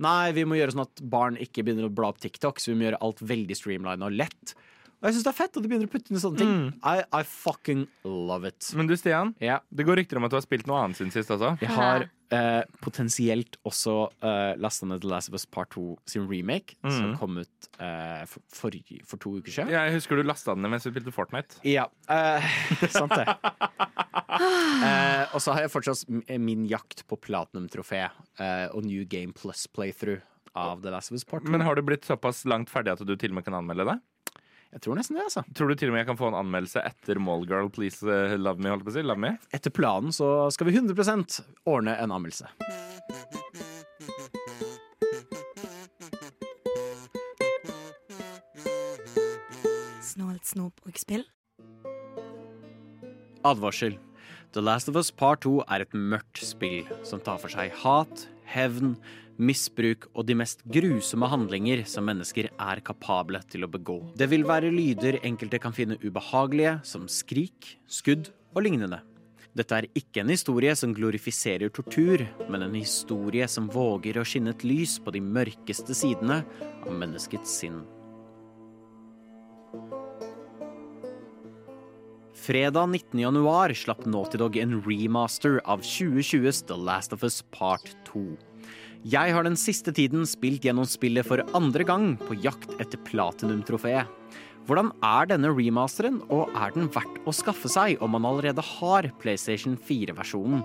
Nei, 0.00 0.30
vi 0.32 0.46
må 0.48 0.56
gjøre 0.56 0.72
sånn 0.72 0.86
at 0.86 1.00
barn 1.12 1.34
ikke 1.36 1.60
begynner 1.60 1.84
å 1.84 1.92
bla 1.92 2.08
opp 2.08 2.22
TikTok, 2.22 2.56
så 2.56 2.70
vi 2.70 2.78
må 2.80 2.86
gjøre 2.86 3.02
alt 3.04 3.18
veldig 3.20 3.52
streamlined 3.58 4.00
og 4.06 4.14
lett. 4.16 4.54
Og 5.00 5.08
jeg 5.10 5.12
syns 5.18 5.26
det 5.26 5.30
er 5.30 5.36
fett 5.36 5.58
at 5.58 5.60
de 5.60 5.68
begynner 5.68 5.88
å 5.88 5.92
putte 5.92 6.08
inn 6.12 6.20
sånne 6.22 6.40
ting. 6.40 6.54
I, 6.80 7.02
I 7.12 7.20
fucking 7.28 7.82
love 8.08 8.48
it. 8.48 8.70
Men 8.76 8.88
du, 8.88 8.94
Stian, 8.96 9.34
Ja. 9.44 9.58
det 9.68 9.84
går 9.84 10.00
rykter 10.00 10.16
om 10.16 10.24
at 10.24 10.32
du 10.32 10.38
har 10.38 10.44
spilt 10.46 10.64
noe 10.68 10.80
annet 10.86 10.96
siden 10.96 11.12
sist 11.12 11.28
også. 11.36 11.50
Jeg 11.60 11.72
har 11.76 12.06
eh, 12.32 12.62
potensielt 12.80 13.56
også 13.68 13.94
eh, 14.24 14.56
lasta 14.60 14.88
ned 14.88 15.04
The 15.04 15.08
Last 15.12 15.28
of 15.28 15.36
Us 15.36 15.44
Part 15.44 15.72
2 15.76 15.84
sin 16.08 16.24
remake, 16.32 16.76
som 16.84 17.12
kom 17.20 17.36
ut 17.40 17.68
eh, 17.80 18.24
for, 18.28 18.40
for 18.56 19.20
to 19.20 19.34
uker 19.36 19.52
siden. 19.52 19.72
Jeg 19.76 19.96
husker 19.96 20.16
du 20.16 20.24
lasta 20.28 20.56
den 20.56 20.64
ned 20.64 20.72
mens 20.78 20.88
du 20.88 20.94
spilte 20.94 21.12
Fortnite. 21.12 21.60
Ja, 21.68 21.90
eh, 22.08 22.48
sant 22.96 23.12
det. 23.20 23.28
Eh, 24.40 25.24
og 25.34 25.42
så 25.44 25.52
har 25.52 25.66
jeg 25.66 25.72
fortsatt 25.72 26.06
min 26.40 26.64
jakt 26.68 27.04
på 27.10 27.18
platinum-trofé 27.20 28.06
eh, 28.06 28.66
og 28.72 28.86
New 28.86 29.04
Game 29.08 29.34
Plus 29.36 29.66
playthrough 29.68 30.24
av 30.56 30.80
The 30.82 30.90
Last 30.90 31.12
of 31.12 31.18
Us 31.18 31.26
Part 31.28 31.44
2. 31.44 31.52
Men 31.52 31.64
har 31.66 31.76
du 31.76 31.82
blitt 31.86 32.08
såpass 32.08 32.44
langt 32.48 32.72
ferdig 32.72 32.94
at 32.94 33.04
du 33.06 33.12
til 33.16 33.34
og 33.34 33.38
med 33.38 33.46
kan 33.46 33.58
anmelde 33.60 33.86
det? 33.90 33.98
Jeg 34.70 34.84
tror 34.84 34.98
nesten 35.00 35.18
det, 35.18 35.24
altså. 35.26 35.42
Tror 35.56 35.70
du 35.70 35.74
til 35.78 35.90
og 35.90 35.96
med 35.96 36.04
jeg 36.04 36.10
kan 36.12 36.18
få 36.20 36.28
en 36.30 36.38
anmeldelse 36.38 36.82
etter 36.86 37.18
Mallgirl 37.18 37.70
Please 37.74 38.06
uh, 38.06 38.36
Love 38.38 38.62
Me? 38.62 38.70
holdt 38.70 38.86
på 38.86 38.92
å 38.92 38.94
si? 38.94 39.02
Love 39.02 39.18
me? 39.18 39.32
Etter 39.56 39.74
planen 39.74 40.14
så 40.14 40.46
skal 40.54 40.70
vi 40.70 40.76
100% 40.78 41.40
ordne 41.70 41.96
en 41.98 42.14
anmeldelse. 42.14 42.46
Snålt 50.12 50.46
snop 50.46 50.86
og 50.86 51.02
spill. 51.02 51.26
Advarsel. 53.42 53.98
The 54.52 54.60
Last 54.60 54.88
of 54.88 54.96
Us 54.96 55.12
Part 55.14 55.44
2 55.44 55.60
er 55.70 55.84
et 55.84 55.92
mørkt 55.94 56.40
spill 56.42 56.88
som 57.06 57.20
tar 57.22 57.36
for 57.38 57.52
seg 57.52 57.70
hat, 57.84 58.24
hevn, 58.50 58.96
misbruk 59.38 60.08
og 60.10 60.26
de 60.26 60.34
mest 60.40 60.64
grusomme 60.74 61.28
handlinger 61.30 61.84
som 61.86 62.08
mennesker 62.10 62.48
er 62.50 62.82
kapable 62.82 63.38
til 63.46 63.62
å 63.62 63.70
begå. 63.70 64.00
Det 64.18 64.26
vil 64.32 64.42
være 64.48 64.72
lyder 64.74 65.20
enkelte 65.22 65.60
kan 65.62 65.76
finne 65.76 66.00
ubehagelige, 66.02 66.80
som 66.82 67.06
skrik, 67.06 67.76
skudd 67.86 68.32
og 68.50 68.66
lignende. 68.66 68.98
Dette 69.54 69.78
er 69.78 69.88
ikke 69.94 70.24
en 70.24 70.34
historie 70.34 70.74
som 70.78 70.96
glorifiserer 70.98 71.70
tortur, 71.70 72.26
men 72.50 72.66
en 72.66 72.74
historie 72.74 73.46
som 73.46 73.70
våger 73.70 74.18
å 74.18 74.26
skinne 74.26 74.50
et 74.56 74.66
lys 74.66 74.98
på 74.98 75.14
de 75.14 75.22
mørkeste 75.22 75.94
sidene 75.94 76.42
av 76.82 76.90
menneskets 76.90 77.54
sinn. 77.62 77.84
Fredag 82.40 82.86
19. 82.86 83.20
januar 83.20 83.72
slapp 83.76 84.06
Naughty 84.06 84.38
Dog 84.40 84.56
en 84.56 84.78
remaster 84.80 85.58
av 85.68 85.82
2020s 85.84 86.62
The 86.66 86.76
Last 86.76 87.12
of 87.12 87.24
Us 87.24 87.42
Part 87.52 87.90
2. 88.06 88.22
Jeg 89.12 89.34
har 89.34 89.44
den 89.44 89.58
siste 89.60 89.92
tiden 89.92 90.24
spilt 90.24 90.64
gjennom 90.64 90.86
spillet 90.88 91.28
for 91.28 91.44
andre 91.58 91.84
gang 91.84 92.14
på 92.16 92.38
jakt 92.40 92.72
etter 92.80 92.96
platinum-trofeet. 93.04 94.08
Hvordan 94.64 94.88
er 95.04 95.28
denne 95.28 95.52
remasteren, 95.52 96.22
og 96.32 96.48
er 96.56 96.72
den 96.72 96.88
verdt 96.94 97.20
å 97.28 97.36
skaffe 97.36 97.68
seg 97.68 98.00
om 98.00 98.16
man 98.16 98.24
allerede 98.30 98.64
har 98.64 99.10
PlayStation 99.20 99.76
4-versjonen? 99.76 100.64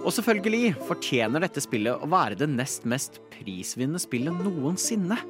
Og 0.00 0.10
selvfølgelig 0.16 0.72
fortjener 0.88 1.44
dette 1.44 1.60
spillet 1.60 1.92
å 1.92 2.08
være 2.08 2.40
det 2.40 2.48
nest 2.56 2.88
mest 2.88 3.20
prisvinnende 3.36 4.00
spillet 4.00 4.40
noensinne. 4.48 5.20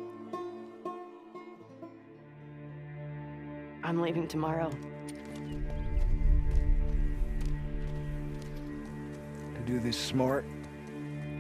I'm 3.83 3.99
leaving 3.99 4.29
tomorrow. 4.29 4.71
Do 9.67 9.79
this 9.79 9.97
smart, 9.97 10.45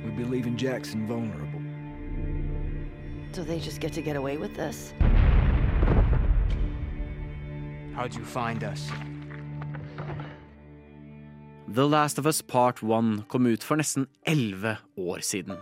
we'd 0.04 0.16
be 0.16 0.24
leaving 0.24 0.56
Jackson 0.56 1.06
vulnerable. 1.06 1.60
So 3.32 3.42
they 3.42 3.58
just 3.58 3.80
get 3.80 3.92
to 3.94 4.02
get 4.02 4.16
away 4.16 4.36
with 4.36 4.54
this? 4.54 4.92
How'd 7.94 8.14
you 8.14 8.24
find 8.24 8.64
us? 8.64 8.90
The 11.68 11.86
Last 11.88 12.18
of 12.18 12.26
Us 12.26 12.42
Part 12.42 12.82
1 12.82 13.24
kom 13.28 13.46
ut 13.46 13.62
for 13.62 13.76
nesten 13.76 14.06
elleve 14.26 14.76
år 14.96 15.22
siden. 15.24 15.56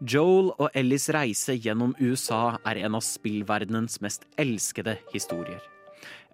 Joel 0.00 0.50
og 0.58 0.70
Ellis 0.74 1.10
reise 1.14 1.54
gjennom 1.60 1.92
USA 2.00 2.56
er 2.66 2.80
en 2.86 2.96
av 2.98 3.04
spillverdenens 3.04 4.00
mest 4.00 4.24
elskede 4.40 4.96
historier. 5.12 5.60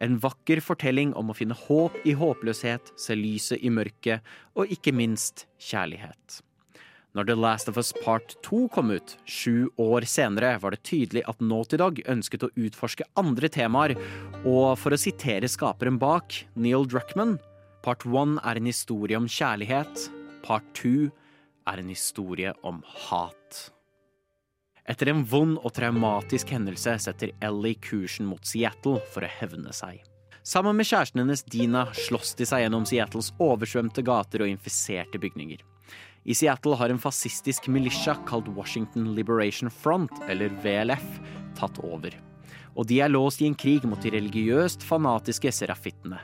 En 0.05 0.19
vakker 0.23 0.61
fortelling 0.63 1.15
om 1.19 1.31
å 1.33 1.37
finne 1.37 1.57
håp 1.59 1.97
i 2.07 2.15
håpløshet, 2.19 2.93
se 2.99 3.17
lyset 3.19 3.65
i 3.65 3.73
mørket 3.75 4.23
og 4.55 4.71
ikke 4.71 4.95
minst 4.95 5.47
kjærlighet. 5.59 6.43
Når 7.17 7.27
The 7.27 7.35
Last 7.35 7.71
of 7.71 7.79
Us 7.81 7.91
Part 8.05 8.37
2 8.47 8.67
kom 8.71 8.93
ut, 8.95 9.17
sju 9.27 9.71
år 9.81 10.05
senere, 10.07 10.53
var 10.63 10.75
det 10.75 10.85
tydelig 10.87 11.25
at 11.27 11.41
Naughty 11.43 11.81
Dog 11.81 12.03
ønsket 12.07 12.45
å 12.47 12.51
utforske 12.53 13.07
andre 13.19 13.49
temaer, 13.51 13.97
og 14.45 14.77
for 14.79 14.95
å 14.95 15.01
sitere 15.01 15.49
skaperen 15.51 15.99
bak, 15.99 16.37
Neil 16.55 16.87
Druckmann, 16.87 17.39
Part 17.83 18.05
1 18.07 18.39
er 18.45 18.61
en 18.61 18.69
historie 18.69 19.19
om 19.19 19.27
kjærlighet, 19.27 20.07
Part 20.45 20.69
2 20.79 21.09
er 21.73 21.83
en 21.83 21.91
historie 21.91 22.55
om 22.63 22.85
hat. 23.09 23.38
Etter 24.89 25.11
en 25.13 25.25
vond 25.29 25.59
og 25.61 25.73
traumatisk 25.77 26.55
hendelse 26.55 26.95
setter 27.05 27.35
Ellie 27.45 27.77
kursen 27.85 28.29
mot 28.29 28.45
Seattle 28.49 29.03
for 29.13 29.27
å 29.27 29.29
hevne 29.29 29.75
seg. 29.77 30.01
Sammen 30.49 30.79
med 30.79 30.89
kjæresten 30.89 31.21
hennes 31.21 31.45
Dina 31.45 31.83
slåss 31.93 32.33
de 32.39 32.47
seg 32.49 32.63
gjennom 32.63 32.87
Seattles 32.89 33.29
oversvømte 33.37 34.01
gater 34.07 34.47
og 34.47 34.49
infiserte 34.49 35.21
bygninger. 35.21 35.61
I 36.25 36.37
Seattle 36.37 36.77
har 36.81 36.89
en 36.93 37.01
fascistisk 37.01 37.69
militia 37.73 38.15
kalt 38.29 38.49
Washington 38.57 39.13
Liberation 39.17 39.69
Front, 39.69 40.13
eller 40.29 40.57
VLF, 40.65 41.05
tatt 41.59 41.81
over. 41.85 42.17
og 42.79 42.87
de 42.87 43.01
er 43.03 43.11
låst 43.11 43.41
i 43.43 43.47
en 43.49 43.57
krig 43.59 43.83
mot 43.91 43.99
de 44.01 44.13
religiøst 44.15 44.85
fanatiske 44.87 45.51
serafittene. 45.51 46.21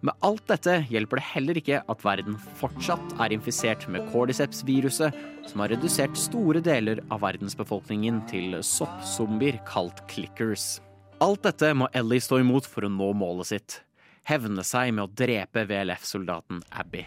Med 0.00 0.14
alt 0.22 0.44
dette 0.46 0.76
hjelper 0.86 1.18
det 1.18 1.26
heller 1.32 1.58
ikke 1.58 1.80
at 1.90 2.04
verden 2.06 2.36
fortsatt 2.60 3.16
er 3.18 3.32
infisert 3.34 3.82
med 3.90 4.04
cordyceps-viruset, 4.12 5.16
som 5.50 5.62
har 5.64 5.72
redusert 5.74 6.14
store 6.18 6.62
deler 6.62 7.00
av 7.10 7.24
verdensbefolkningen 7.24 8.20
til 8.30 8.54
soppzombier 8.62 9.58
kalt 9.66 10.04
clickers. 10.10 10.76
Alt 11.18 11.42
dette 11.48 11.72
må 11.74 11.88
Ellie 11.98 12.22
stå 12.22 12.38
imot 12.44 12.68
for 12.70 12.86
å 12.86 12.92
nå 12.94 13.10
målet 13.18 13.50
sitt. 13.50 13.80
Hevne 14.28 14.62
seg 14.62 14.92
med 14.94 15.08
å 15.08 15.10
drepe 15.18 15.66
VLF-soldaten 15.66 16.62
Abby. 16.70 17.02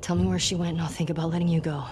Tell 0.00 0.16
me 0.16 0.26
where 0.26 0.40
she 0.40 0.56
went 0.56 0.78
and 0.78 0.80
I'll 0.80 0.88
think 0.88 1.10
about 1.10 1.30
letting 1.30 1.48
you 1.48 1.60
go. 1.60 1.84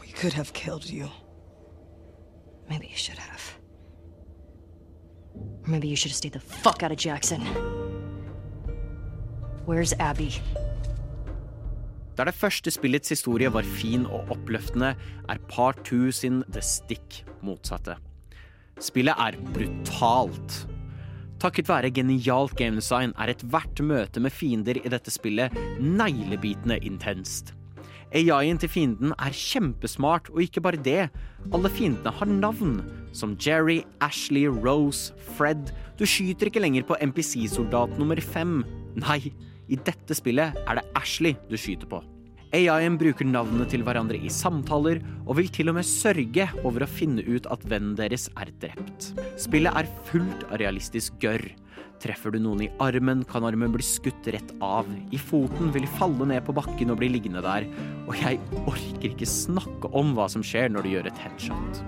We 0.00 0.08
could 0.12 0.32
have 0.32 0.52
killed 0.52 0.84
you. 0.84 1.08
Maybe 2.68 2.86
you 2.86 2.96
should 2.96 3.18
have. 3.18 3.55
Maybe 5.66 5.88
you 5.88 5.96
should 5.96 6.12
have 6.12 6.16
stayed 6.16 6.32
the 6.32 6.40
fuck 6.40 6.82
out 6.82 6.92
of 6.92 6.98
Jackson. 6.98 7.42
Where's 9.66 9.92
Abby? 9.98 10.30
Der 12.16 12.24
det 12.24 12.34
første 12.34 12.70
spillets 12.70 13.08
historie 13.08 13.52
var 13.52 13.62
fin 13.62 14.06
og 14.06 14.30
oppløftende, 14.30 14.94
er 15.28 15.42
Part 15.48 15.82
2 15.84 16.12
sin 16.12 16.44
det 16.54 16.62
stikk 16.64 17.24
motsatte. 17.42 17.98
Spillet 18.80 19.18
er 19.18 19.36
brutalt. 19.52 20.62
Takket 21.40 21.68
være 21.68 21.90
genialt 21.90 22.54
gamedesign 22.56 23.12
er 23.18 23.34
ethvert 23.34 23.82
møte 23.84 24.22
med 24.22 24.32
fiender 24.32 24.78
i 24.80 24.88
dette 24.88 25.12
spillet 25.12 25.52
neglebitende 25.80 26.78
intenst. 26.78 27.55
AI-en 28.16 28.58
til 28.60 28.70
fienden 28.72 29.12
er 29.20 29.34
kjempesmart, 29.36 30.30
og 30.32 30.40
ikke 30.40 30.62
bare 30.64 30.80
det. 30.80 31.10
Alle 31.52 31.70
fiendene 31.72 32.12
har 32.16 32.30
navn, 32.30 32.78
som 33.12 33.34
Jerry, 33.36 33.82
Ashley, 34.00 34.46
Rose, 34.48 35.12
Fred. 35.36 35.72
Du 36.00 36.06
skyter 36.08 36.48
ikke 36.48 36.62
lenger 36.64 36.86
på 36.88 36.96
MPC-soldat 37.04 37.98
nummer 38.00 38.20
fem. 38.24 38.62
Nei, 38.96 39.20
i 39.68 39.76
dette 39.76 40.16
spillet 40.16 40.56
er 40.64 40.80
det 40.80 40.86
Ashley 40.96 41.36
du 41.50 41.58
skyter 41.60 41.90
på. 41.90 42.00
AI-en 42.56 42.96
bruker 42.96 43.26
navnene 43.28 43.66
til 43.68 43.82
hverandre 43.84 44.16
i 44.22 44.30
samtaler, 44.32 45.02
og 45.26 45.36
vil 45.40 45.50
til 45.52 45.68
og 45.68 45.76
med 45.76 45.88
sørge 45.88 46.46
over 46.62 46.86
å 46.86 46.88
finne 46.88 47.24
ut 47.26 47.48
at 47.52 47.68
vennen 47.68 47.96
deres 47.98 48.30
er 48.38 48.52
drept. 48.62 49.10
Spillet 49.42 49.76
er 49.76 49.90
fullt 50.08 50.46
av 50.48 50.60
realistisk 50.62 51.18
gørr. 51.20 51.44
Treffer 52.02 52.34
du 52.34 52.40
noen 52.42 52.66
i 52.66 52.70
armen, 52.82 53.24
kan 53.28 53.44
armen 53.48 53.72
bli 53.72 53.84
skutt 53.84 54.28
rett 54.34 54.52
av. 54.64 54.88
I 55.14 55.20
foten 55.20 55.72
vil 55.74 55.86
de 55.86 55.92
falle 55.96 56.28
ned 56.28 56.44
på 56.46 56.54
bakken 56.56 56.92
og 56.92 57.00
bli 57.00 57.10
liggende 57.14 57.44
der. 57.44 57.68
Og 58.06 58.16
jeg 58.20 58.40
orker 58.66 59.12
ikke 59.12 59.28
snakke 59.28 59.92
om 59.96 60.12
hva 60.16 60.28
som 60.32 60.44
skjer 60.44 60.72
når 60.72 60.84
du 60.84 60.92
gjør 60.94 61.10
et 61.10 61.22
headshot. 61.24 61.80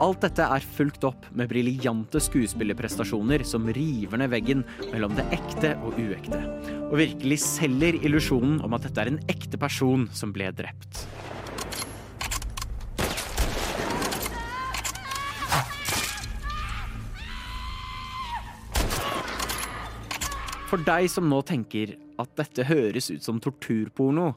Alt 0.00 0.22
dette 0.24 0.46
er 0.48 0.64
fulgt 0.64 1.04
opp 1.04 1.26
med 1.36 1.50
briljante 1.50 2.22
skuespillerprestasjoner 2.24 3.44
som 3.44 3.68
river 3.68 4.22
ned 4.22 4.30
veggen 4.32 4.62
mellom 4.94 5.12
det 5.18 5.26
ekte 5.36 5.74
og 5.84 5.98
uekte, 6.00 6.40
og 6.86 6.96
virkelig 7.02 7.42
selger 7.44 7.98
illusjonen 8.00 8.62
om 8.64 8.78
at 8.78 8.88
dette 8.88 9.04
er 9.04 9.12
en 9.12 9.20
ekte 9.28 9.60
person 9.60 10.08
som 10.16 10.32
ble 10.32 10.48
drept. 10.56 11.04
For 20.70 20.78
deg 20.86 21.08
som 21.10 21.26
nå 21.26 21.40
tenker 21.42 21.96
at 22.22 22.30
dette 22.38 22.62
høres 22.68 23.08
ut 23.10 23.24
som 23.26 23.40
torturporno, 23.42 24.36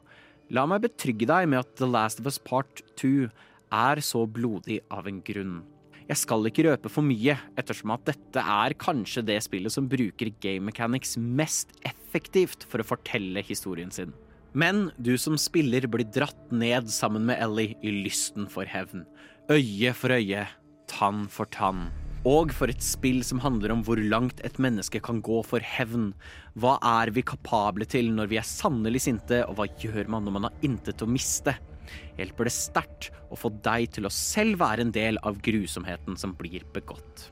la 0.50 0.64
meg 0.66 0.82
betrygge 0.82 1.28
deg 1.30 1.46
med 1.52 1.60
at 1.60 1.76
The 1.78 1.86
Last 1.86 2.18
of 2.18 2.26
Us 2.26 2.40
Part 2.42 2.82
2 2.98 3.28
er 3.70 4.02
så 4.02 4.24
blodig 4.26 4.80
av 4.90 5.06
en 5.06 5.20
grunn. 5.22 5.60
Jeg 6.08 6.18
skal 6.20 6.50
ikke 6.50 6.66
røpe 6.66 6.90
for 6.90 7.06
mye, 7.06 7.36
ettersom 7.54 7.94
at 7.94 8.02
dette 8.10 8.42
er 8.42 8.74
kanskje 8.82 9.22
det 9.30 9.38
spillet 9.46 9.76
som 9.76 9.86
bruker 9.88 10.32
game 10.42 10.66
mechanics 10.66 11.14
mest 11.16 11.70
effektivt 11.86 12.66
for 12.66 12.82
å 12.82 12.88
fortelle 12.88 13.44
historien 13.46 13.94
sin. 13.94 14.10
Men 14.58 14.88
du 14.98 15.14
som 15.18 15.38
spiller 15.38 15.86
blir 15.86 16.10
dratt 16.18 16.50
ned 16.50 16.90
sammen 16.90 17.30
med 17.30 17.38
Ellie 17.46 17.78
i 17.78 17.94
lysten 18.02 18.50
for 18.50 18.66
hevn. 18.66 19.06
Øye 19.54 19.94
for 19.94 20.18
øye, 20.18 20.48
tann 20.90 21.28
for 21.30 21.46
tann. 21.46 21.92
Og 22.24 22.54
for 22.56 22.72
et 22.72 22.80
spill 22.80 23.20
som 23.26 23.42
handler 23.44 23.74
om 23.74 23.82
hvor 23.84 24.00
langt 24.00 24.38
et 24.48 24.56
menneske 24.62 25.00
kan 25.04 25.20
gå 25.24 25.42
for 25.44 25.60
hevn. 25.60 26.14
Hva 26.56 26.78
er 26.80 27.12
vi 27.12 27.24
kapable 27.26 27.84
til 27.84 28.08
når 28.16 28.30
vi 28.30 28.38
er 28.40 28.48
sannelig 28.48 29.02
sinte, 29.04 29.42
og 29.44 29.58
hva 29.58 29.68
gjør 29.82 30.08
man 30.08 30.24
når 30.24 30.36
man 30.38 30.46
har 30.48 30.64
intet 30.64 31.04
å 31.04 31.08
miste? 31.10 31.52
Hjelper 32.16 32.48
det 32.48 32.54
sterkt 32.56 33.10
å 33.28 33.36
få 33.36 33.50
deg 33.64 33.90
til 33.92 34.08
å 34.08 34.12
selv 34.12 34.62
være 34.62 34.86
en 34.86 34.92
del 34.94 35.20
av 35.20 35.36
grusomheten 35.44 36.16
som 36.16 36.32
blir 36.38 36.64
begått. 36.72 37.26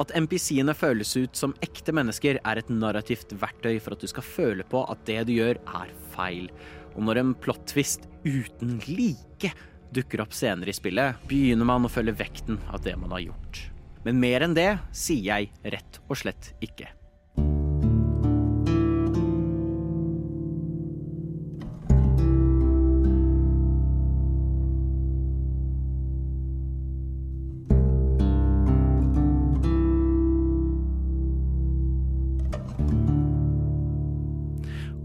At 0.00 0.14
MPC-ene 0.16 0.72
føles 0.72 1.12
ut 1.18 1.36
som 1.36 1.52
ekte 1.60 1.92
mennesker, 1.92 2.38
er 2.40 2.60
et 2.60 2.70
narrativt 2.72 3.34
verktøy 3.36 3.74
for 3.76 3.92
at 3.92 4.00
du 4.00 4.08
skal 4.08 4.24
føle 4.24 4.64
på 4.64 4.80
at 4.88 5.02
det 5.04 5.18
du 5.28 5.34
gjør, 5.34 5.60
er 5.82 5.92
feil. 6.14 6.48
Og 6.94 7.04
når 7.04 7.20
en 7.20 7.34
plot-twist 7.44 8.08
uten 8.24 8.78
like 8.88 9.52
dukker 9.92 10.24
opp 10.24 10.32
senere 10.32 10.72
i 10.72 10.78
spillet, 10.78 11.20
begynner 11.28 11.68
man 11.68 11.84
å 11.84 11.92
føle 11.92 12.16
vekten 12.16 12.56
av 12.72 12.80
det 12.86 12.96
man 12.96 13.12
har 13.18 13.26
gjort. 13.26 13.60
Men 14.06 14.20
mer 14.22 14.46
enn 14.46 14.56
det 14.56 14.70
sier 14.96 15.26
jeg 15.26 15.74
rett 15.74 16.00
og 16.08 16.20
slett 16.22 16.54
ikke. 16.64 16.88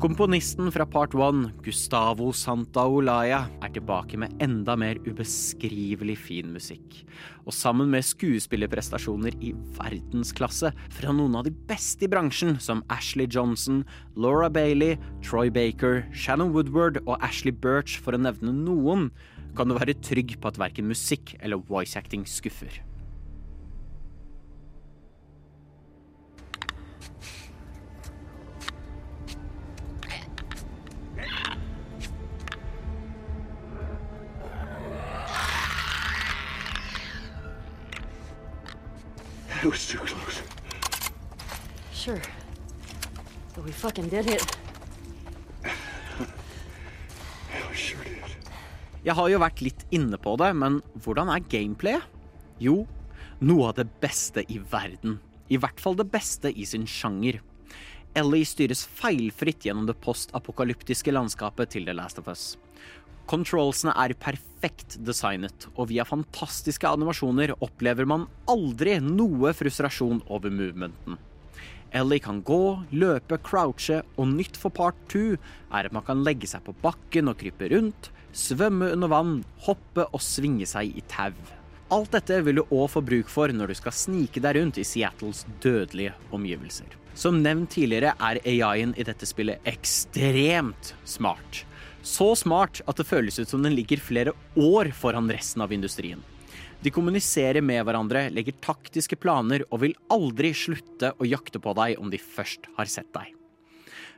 Komponisten 0.06 0.68
fra 0.70 0.86
part 0.86 1.15
one, 1.18 1.48
Gustavo 1.65 2.28
Santaolalla, 2.30 3.48
er 3.65 3.72
tilbake 3.74 4.20
med 4.22 4.36
enda 4.38 4.76
mer 4.78 5.00
ubeskrivelig 5.02 6.20
fin 6.28 6.52
musikk. 6.54 7.00
Og 7.50 7.56
sammen 7.58 7.89
med 7.89 8.06
skuespillerprestasjoner 8.06 9.34
i 9.41 9.56
verdensklasse 9.80 10.70
fra 10.94 11.15
noen 11.18 11.39
av 11.39 11.50
de 11.50 11.56
beste 11.72 12.06
i 12.06 12.12
bransjen, 12.13 12.60
som 12.62 12.86
Ashley 12.94 13.26
Johnson, 13.26 13.82
Laura 14.13 14.46
Bailey, 14.46 15.00
Troy 15.26 15.50
Baker, 15.50 16.04
Shannon 16.13 16.54
Woodward 16.54 17.02
og 17.08 17.18
Ashley 17.26 17.56
Birch, 17.65 17.98
for 17.98 18.13
å 18.13 18.22
nevne 18.22 18.54
noen, 18.54 19.10
kan 19.58 19.74
du 19.74 19.80
være 19.80 19.98
trygg 20.06 20.38
på 20.38 20.54
at 20.54 20.62
verken 20.62 20.86
musikk 20.86 21.34
eller 21.41 21.65
voice 21.65 21.98
acting 21.98 22.30
skuffer. 22.30 22.78
It 39.65 39.71
was 39.71 39.88
too 39.88 39.97
close. 39.97 40.43
Sure. 41.91 42.21
But 43.56 43.65
we 43.65 43.71
fucking 43.71 44.10
did 44.10 44.28
it. 44.30 44.45
Yeah, 45.63 45.73
we 47.69 47.73
sure 47.75 48.04
did. 48.04 48.36
Jeg 49.01 49.15
har 49.17 49.30
jo 49.32 49.39
vært 49.41 49.63
litt 49.65 49.82
inne 49.89 50.19
på 50.21 50.36
det, 50.38 50.51
men 50.54 50.84
hvordan 51.01 51.32
er 51.34 51.41
gameplayet? 51.49 52.06
Jo, 52.62 52.84
noe 53.41 53.71
av 53.71 53.80
det 53.80 53.88
beste 54.06 54.45
i 54.54 54.60
verden. 54.62 55.17
I 55.49 55.58
hvert 55.58 55.82
fall 55.82 55.97
det 55.97 56.12
beste 56.13 56.54
i 56.54 56.67
sin 56.69 56.86
sjanger. 56.86 57.41
Ellie 58.13 58.45
styres 58.45 58.86
feilfritt 58.86 59.65
gjennom 59.65 59.89
det 59.89 59.97
postapokalyptiske 60.06 61.10
landskapet 61.10 61.73
til 61.73 61.89
The 61.89 61.97
Last 61.97 62.21
of 62.21 62.30
Us. 62.30 62.51
Controlsene 63.26 63.94
er 63.98 64.14
perfekt 64.22 65.00
designet, 65.06 65.68
og 65.74 65.90
via 65.90 66.06
fantastiske 66.06 66.90
animasjoner 66.90 67.56
opplever 67.58 68.06
man 68.10 68.28
aldri 68.52 69.00
noe 69.02 69.54
frustrasjon 69.58 70.22
over 70.30 70.54
movementen. 70.54 71.18
Ellie 71.96 72.20
kan 72.20 72.42
gå, 72.46 72.84
løpe, 72.92 73.40
crouche, 73.42 74.02
og 74.20 74.30
nytt 74.34 74.58
for 74.60 74.74
part 74.74 74.98
2 75.14 75.38
er 75.38 75.88
at 75.88 75.94
man 75.96 76.06
kan 76.06 76.26
legge 76.28 76.50
seg 76.50 76.66
på 76.66 76.76
bakken 76.84 77.32
og 77.32 77.40
krype 77.40 77.70
rundt, 77.72 78.12
svømme 78.36 78.92
under 78.94 79.10
vann, 79.10 79.38
hoppe 79.66 80.06
og 80.12 80.22
svinge 80.22 80.68
seg 80.70 80.92
i 80.92 81.04
tau. 81.10 81.34
Alt 81.96 82.16
dette 82.18 82.42
vil 82.44 82.60
du 82.60 82.64
òg 82.66 82.90
få 82.92 83.02
bruk 83.06 83.30
for 83.32 83.54
når 83.54 83.72
du 83.72 83.78
skal 83.80 83.94
snike 83.96 84.42
deg 84.42 84.58
rundt 84.58 84.80
i 84.82 84.86
Seattles 84.86 85.46
dødelige 85.64 86.16
omgivelser. 86.36 86.90
Som 87.16 87.40
nevnt 87.46 87.72
tidligere 87.78 88.16
er 88.20 88.42
AI-en 88.44 88.96
i 89.00 89.06
dette 89.08 89.30
spillet 89.30 89.64
ekstremt 89.70 90.92
smart. 91.08 91.64
Så 92.06 92.28
smart 92.38 92.84
at 92.86 93.00
det 93.00 93.08
føles 93.10 93.39
ut 93.41 93.50
som 93.50 93.63
den 93.65 93.74
ligger 93.74 93.98
flere 93.98 94.36
år 94.54 94.91
foran 94.94 95.30
resten 95.34 95.63
av 95.65 95.74
industrien. 95.74 96.22
De 96.86 96.91
kommuniserer 96.94 97.65
med 97.65 97.82
hverandre, 97.88 98.28
legger 98.30 98.54
taktiske 98.62 99.18
planer 99.18 99.63
og 99.72 99.82
vil 99.82 99.96
aldri 100.13 100.52
slutte 100.54 101.15
å 101.18 101.26
jakte 101.26 101.58
på 101.58 101.74
deg 101.80 101.98
om 101.98 102.12
de 102.13 102.20
først 102.22 102.70
har 102.78 102.91
sett 102.91 103.10
deg. 103.15 103.32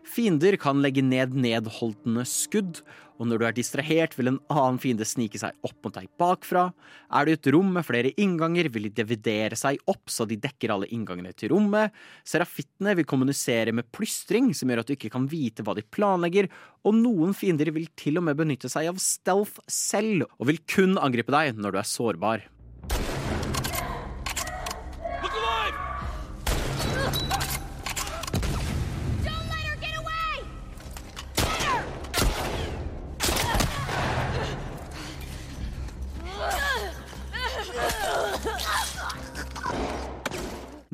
Fiender 0.08 0.58
kan 0.60 0.82
legge 0.84 1.04
ned 1.04 1.36
nedholdende 1.36 2.26
skudd, 2.28 2.82
og 3.18 3.28
når 3.30 3.41
du 3.41 3.45
er 3.47 3.55
distrahert, 3.57 4.15
vil 4.18 4.32
en 4.32 4.39
annen 4.53 4.80
fiende 4.82 5.05
snike 5.07 5.39
seg 5.41 5.55
opp 5.65 5.78
mot 5.86 5.95
deg 5.95 6.09
bakfra. 6.22 6.68
Er 7.13 7.26
du 7.26 7.32
i 7.32 7.38
et 7.38 7.49
rom 7.53 7.72
med 7.76 7.86
flere 7.88 8.13
innganger, 8.22 8.70
vil 8.74 8.88
de 8.88 8.93
dividere 9.01 9.57
seg 9.59 9.82
opp 9.89 10.11
så 10.13 10.28
de 10.30 10.39
dekker 10.41 10.74
alle 10.74 10.89
inngangene 10.93 11.34
til 11.38 11.53
rommet. 11.53 11.95
Serafittene 12.28 12.95
vil 12.99 13.09
kommunisere 13.09 13.74
med 13.76 13.89
plystring, 13.93 14.53
som 14.57 14.70
gjør 14.70 14.84
at 14.84 14.91
du 14.91 14.97
ikke 14.97 15.13
kan 15.13 15.30
vite 15.32 15.65
hva 15.65 15.78
de 15.78 15.86
planlegger, 15.86 16.51
og 16.88 16.97
noen 16.97 17.34
fiender 17.38 17.74
vil 17.76 17.89
til 17.99 18.22
og 18.22 18.28
med 18.30 18.38
benytte 18.39 18.72
seg 18.72 18.91
av 18.91 19.01
stealth 19.01 19.61
selv, 19.72 20.28
og 20.38 20.51
vil 20.51 20.61
kun 20.70 20.95
angripe 21.01 21.34
deg 21.34 21.57
når 21.57 21.76
du 21.76 21.82
er 21.82 21.91
sårbar. 21.95 22.47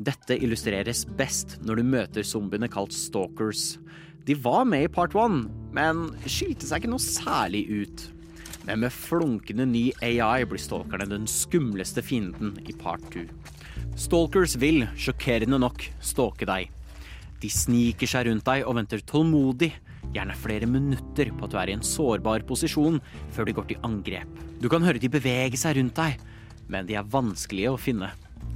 Dette 0.04 0.36
illustreres 0.36 1.04
best 1.16 1.56
når 1.64 1.80
du 1.80 1.88
møter 1.94 2.26
zombiene 2.26 2.68
kalt 2.68 2.92
stalkers. 2.92 3.78
De 4.26 4.34
var 4.36 4.66
med 4.68 4.86
i 4.86 4.90
part 4.92 5.14
one, 5.16 5.46
men 5.72 6.10
skilte 6.28 6.68
seg 6.68 6.82
ikke 6.82 6.90
noe 6.92 7.04
særlig 7.04 7.62
ut. 7.70 8.04
Men 8.64 8.82
med 8.82 8.92
flunkende 8.92 9.66
ny 9.68 9.84
AI 10.04 10.44
blir 10.48 10.60
stalkerne 10.60 11.06
den 11.08 11.28
skumleste 11.30 12.04
fienden 12.04 12.56
i 12.64 12.74
part 12.76 13.04
two. 13.14 13.24
Stalkers 14.00 14.58
vil, 14.60 14.84
sjokkerende 14.96 15.60
nok, 15.62 15.86
stalke 16.04 16.48
deg. 16.48 16.72
De 17.40 17.52
sniker 17.52 18.08
seg 18.10 18.28
rundt 18.28 18.46
deg 18.48 18.64
og 18.64 18.76
venter 18.80 19.04
tålmodig, 19.08 19.70
gjerne 20.14 20.36
flere 20.36 20.68
minutter 20.68 21.32
på 21.32 21.46
at 21.46 21.54
du 21.54 21.58
er 21.60 21.72
i 21.72 21.76
en 21.78 21.86
sårbar 21.86 22.44
posisjon 22.48 23.00
før 23.32 23.48
de 23.48 23.56
går 23.56 23.70
til 23.70 23.88
angrep. 23.88 24.44
Du 24.60 24.68
kan 24.72 24.84
høre 24.84 25.00
de 25.00 25.12
bevege 25.12 25.60
seg 25.60 25.78
rundt 25.78 25.96
deg, 25.96 26.20
men 26.68 26.88
de 26.88 26.96
er 26.98 27.08
vanskelige 27.08 27.72
å 27.72 27.80
finne. 27.80 28.12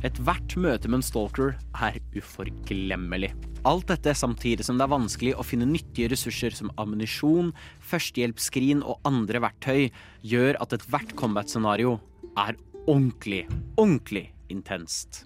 Ethvert 0.07 0.53
møte 0.55 0.87
med 0.87 1.01
en 1.01 1.03
stalker 1.03 1.57
er 1.75 1.97
uforglemmelig. 2.15 3.33
Alt 3.67 3.89
dette 3.91 4.13
samtidig 4.15 4.63
som 4.63 4.79
det 4.79 4.85
er 4.87 4.93
vanskelig 4.93 5.33
å 5.35 5.43
finne 5.43 5.67
nyttige 5.67 6.13
ressurser 6.13 6.55
som 6.55 6.71
ammunisjon, 6.79 7.51
førstehjelpsskrin 7.83 8.85
og 8.87 9.03
andre 9.09 9.43
verktøy, 9.43 9.89
gjør 10.23 10.61
at 10.63 10.77
ethvert 10.77 11.17
combat-scenario 11.19 11.97
er 12.39 12.55
ordentlig, 12.87 13.43
ordentlig 13.75 14.29
intenst. 14.55 15.25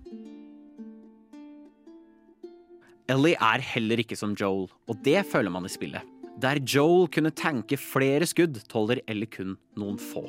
Ellie 3.13 3.37
er 3.37 3.69
heller 3.75 4.01
ikke 4.01 4.17
som 4.17 4.33
Joel, 4.41 4.71
og 4.89 5.03
det 5.05 5.21
føler 5.29 5.53
man 5.53 5.69
i 5.69 5.75
spillet. 5.75 6.01
Der 6.41 6.63
Joel 6.65 7.11
kunne 7.13 7.35
tanke 7.37 7.77
flere 7.77 8.25
skudd, 8.25 8.63
tåler 8.73 9.05
Ellie 9.05 9.29
kun 9.29 9.59
noen 9.77 10.01
få. 10.01 10.25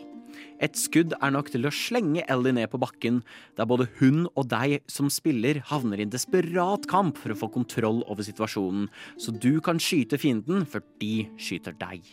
Et 0.64 0.76
skudd 0.80 1.16
er 1.20 1.34
nok 1.34 1.52
til 1.54 1.68
å 1.68 1.74
slenge 1.74 2.24
Ellie 2.32 2.56
ned 2.56 2.70
på 2.72 2.80
bakken, 2.82 3.22
der 3.58 3.68
både 3.70 3.90
hun 4.00 4.26
og 4.34 4.48
deg 4.52 4.80
som 4.92 5.12
spiller 5.12 5.62
havner 5.70 6.00
i 6.00 6.08
en 6.08 6.14
desperat 6.14 6.88
kamp 6.92 7.20
for 7.20 7.34
å 7.34 7.40
få 7.40 7.52
kontroll 7.54 8.04
over 8.08 8.26
situasjonen, 8.26 8.90
så 9.18 9.34
du 9.36 9.58
kan 9.64 9.82
skyte 9.82 10.20
fienden 10.22 10.68
før 10.70 10.86
de 11.04 11.28
skyter 11.42 11.76
deg. 11.80 12.06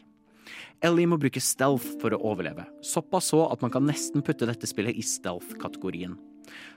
Ellie 0.82 1.06
må 1.06 1.18
bruke 1.20 1.42
stealth 1.44 1.86
for 2.00 2.14
å 2.16 2.22
overleve, 2.32 2.64
såpass 2.82 3.30
så 3.30 3.44
at 3.52 3.62
man 3.62 3.72
kan 3.74 3.86
nesten 3.86 4.24
putte 4.26 4.48
dette 4.48 4.68
spillet 4.68 4.98
i 4.98 5.04
stealth-kategorien. 5.04 6.16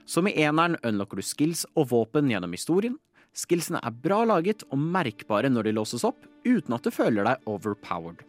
Som 0.06 0.28
i 0.28 0.36
eneren 0.44 0.76
unlocker 0.84 1.18
du 1.18 1.26
skills 1.26 1.64
og 1.74 1.88
våpen 1.90 2.30
gjennom 2.30 2.54
historien. 2.54 2.98
Skillsene 3.34 3.80
er 3.82 3.96
bra 4.04 4.20
laget 4.28 4.62
og 4.70 4.78
merkbare 4.78 5.50
når 5.50 5.66
de 5.66 5.74
låses 5.80 6.04
opp, 6.06 6.20
uten 6.46 6.76
at 6.76 6.86
du 6.86 6.94
føler 6.94 7.26
deg 7.26 7.50
overpowered. 7.50 8.22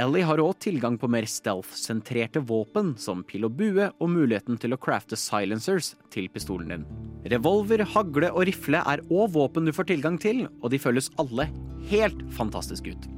Ellie 0.00 0.24
har 0.24 0.40
òg 0.40 0.54
tilgang 0.64 0.94
på 0.96 1.08
mer 1.12 1.26
stealth-sentrerte 1.28 2.40
våpen, 2.48 2.94
som 2.96 3.20
pil 3.26 3.44
og 3.44 3.58
bue, 3.58 3.90
og 4.00 4.08
muligheten 4.08 4.56
til 4.60 4.72
å 4.72 4.78
crafte 4.80 5.18
silencers 5.18 5.92
til 6.14 6.30
pistolen 6.32 6.72
din. 6.72 6.86
Revolver, 7.28 7.82
hagle 7.84 8.30
og 8.32 8.46
rifle 8.48 8.80
er 8.80 9.02
òg 9.12 9.34
våpen 9.34 9.68
du 9.68 9.74
får 9.76 9.90
tilgang 9.90 10.16
til, 10.20 10.46
og 10.62 10.72
de 10.72 10.80
føles 10.80 11.10
alle 11.20 11.50
helt 11.90 12.22
fantastiske 12.32 12.94
ut. 12.94 13.08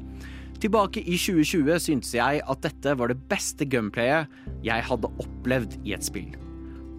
Tilbake 0.62 1.04
i 1.04 1.18
2020 1.18 1.78
syntes 1.86 2.14
jeg 2.16 2.42
at 2.42 2.66
dette 2.66 2.96
var 2.98 3.12
det 3.12 3.20
beste 3.30 3.66
gunplayet 3.66 4.30
jeg 4.66 4.88
hadde 4.88 5.10
opplevd 5.22 5.78
i 5.86 5.94
et 5.94 6.06
spill. 6.06 6.34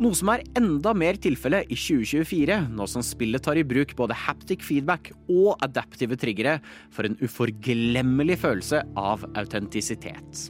Noe 0.02 0.18
som 0.18 0.32
er 0.34 0.42
enda 0.58 0.90
mer 0.98 1.20
tilfelle 1.22 1.60
i 1.70 1.76
2024, 1.78 2.56
nå 2.74 2.86
som 2.90 3.04
spillet 3.06 3.44
tar 3.46 3.60
i 3.62 3.66
bruk 3.68 3.94
både 4.00 4.18
haptic 4.18 4.64
feedback 4.66 5.12
og 5.30 5.54
adaptive 5.62 6.18
triggere 6.18 6.56
for 6.94 7.06
en 7.06 7.18
uforglemmelig 7.22 8.40
følelse 8.42 8.82
av 8.98 9.28
autentisitet. 9.38 10.48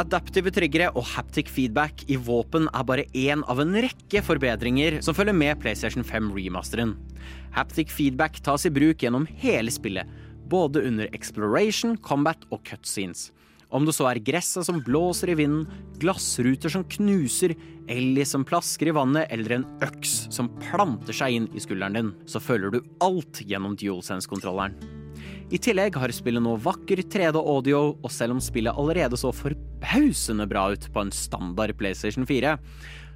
Adaptive 0.00 0.48
triggere 0.56 0.88
og 0.96 1.04
haptic 1.12 1.52
feedback 1.52 2.06
i 2.08 2.16
våpen 2.16 2.70
er 2.72 2.88
bare 2.88 3.04
én 3.12 3.44
av 3.52 3.60
en 3.60 3.76
rekke 3.84 4.24
forbedringer 4.24 5.02
som 5.04 5.14
følger 5.14 5.36
med 5.36 5.60
PlayStation 5.60 6.08
5 6.08 6.32
remasteren. 6.32 6.96
Haptic 7.52 7.92
feedback 7.92 8.40
tas 8.40 8.64
i 8.64 8.72
bruk 8.72 9.04
gjennom 9.04 9.28
hele 9.44 9.70
spillet, 9.70 10.08
både 10.48 10.86
under 10.88 11.12
exploration, 11.12 11.98
combat 12.00 12.48
og 12.48 12.64
cutscenes. 12.64 13.28
Om 13.72 13.86
det 13.88 13.94
så 13.96 14.04
er 14.10 14.20
gresset 14.20 14.66
som 14.68 14.82
blåser 14.84 15.32
i 15.32 15.36
vinden, 15.38 15.64
glassruter 16.02 16.72
som 16.72 16.84
knuser, 16.84 17.54
Ellie 17.90 18.26
som 18.28 18.44
plasker 18.46 18.90
i 18.90 18.94
vannet 18.94 19.32
eller 19.32 19.56
en 19.56 19.68
øks 19.84 20.26
som 20.34 20.50
planter 20.60 21.16
seg 21.16 21.38
inn 21.38 21.46
i 21.56 21.62
skulderen 21.62 21.96
din, 21.96 22.10
så 22.28 22.42
føler 22.42 22.74
du 22.74 22.82
alt 23.02 23.40
gjennom 23.48 23.74
DualSense-kontrolleren. 23.80 24.76
I 25.52 25.60
tillegg 25.60 25.96
har 26.00 26.12
spillet 26.14 26.44
nå 26.44 26.54
vakker 26.64 27.02
3D-audio, 27.12 27.80
og 28.00 28.12
selv 28.12 28.36
om 28.36 28.42
spillet 28.44 28.76
allerede 28.78 29.18
så 29.20 29.32
forbausende 29.36 30.46
bra 30.48 30.68
ut 30.72 30.88
på 30.92 31.04
en 31.04 31.12
standard 31.12 31.74
PlayStation 31.80 32.28
4, 32.28 32.54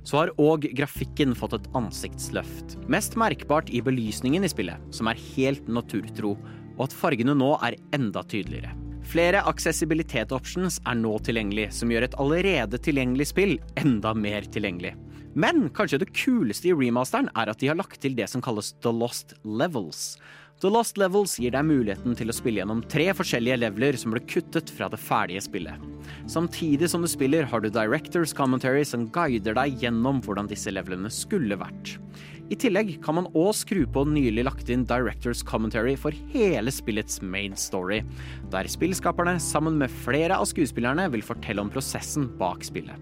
så 0.07 0.21
har 0.21 0.35
òg 0.41 0.69
grafikken 0.77 1.35
fått 1.37 1.57
et 1.57 1.71
ansiktsløft. 1.77 2.77
Mest 2.93 3.17
merkbart 3.19 3.73
i 3.75 3.83
belysningen 3.85 4.47
i 4.47 4.53
spillet, 4.53 4.89
som 4.95 5.11
er 5.11 5.23
helt 5.35 5.69
naturtro, 5.69 6.37
og 6.77 6.89
at 6.89 6.97
fargene 6.97 7.35
nå 7.37 7.57
er 7.65 7.81
enda 7.97 8.23
tydeligere. 8.29 8.86
Flere 9.07 9.43
aksessibilitet-options 9.47 10.81
er 10.83 10.97
nå 10.99 11.13
tilgjengelig, 11.23 11.69
som 11.79 11.93
gjør 11.93 12.09
et 12.09 12.17
allerede 12.23 12.81
tilgjengelig 12.83 13.29
spill 13.31 13.55
enda 13.79 14.11
mer 14.19 14.49
tilgjengelig. 14.51 14.97
Men 15.37 15.69
kanskje 15.77 16.01
det 16.03 16.11
kuleste 16.17 16.73
i 16.73 16.75
remasteren 16.75 17.29
er 17.37 17.53
at 17.53 17.61
de 17.61 17.69
har 17.71 17.79
lagt 17.79 18.01
til 18.03 18.17
det 18.19 18.27
som 18.33 18.43
kalles 18.43 18.73
The 18.83 18.91
Lost 18.91 19.37
Levels. 19.45 20.17
The 20.65 20.71
Lost 20.73 20.97
Levels 20.97 21.35
gir 21.37 21.53
deg 21.53 21.67
muligheten 21.69 22.17
til 22.17 22.33
å 22.33 22.35
spille 22.35 22.63
gjennom 22.63 22.81
tre 22.89 23.11
forskjellige 23.15 23.59
leveler 23.61 23.99
som 24.01 24.15
ble 24.15 24.23
kuttet 24.25 24.73
fra 24.73 24.89
det 24.89 24.99
ferdige 24.99 25.45
spillet. 25.45 25.83
Samtidig 26.33 26.89
som 26.89 27.05
du 27.05 27.11
spiller, 27.13 27.45
har 27.45 27.61
du 27.61 27.69
Directors 27.69 28.33
Commentary 28.35 28.83
som 28.89 29.05
guider 29.13 29.55
deg 29.59 29.77
gjennom 29.85 30.23
hvordan 30.25 30.49
disse 30.49 30.73
levelene 30.73 31.13
skulle 31.13 31.61
vært. 31.61 31.99
I 32.47 32.55
tillegg 32.55 32.93
kan 33.03 33.17
man 33.17 33.27
òg 33.35 33.57
skru 33.59 33.81
på 33.91 34.05
nylig 34.07 34.45
lagt 34.47 34.69
inn 34.71 34.85
Directors 34.87 35.41
Commentary 35.43 35.97
for 35.99 36.15
hele 36.31 36.71
spillets 36.71 37.19
main 37.19 37.57
story, 37.59 38.05
der 38.53 38.69
spillskaperne 38.71 39.35
sammen 39.43 39.81
med 39.81 39.91
flere 40.05 40.39
av 40.39 40.47
skuespillerne 40.47 41.09
vil 41.11 41.27
fortelle 41.27 41.65
om 41.65 41.73
prosessen 41.75 42.29
bak 42.39 42.63
spillet. 42.69 42.95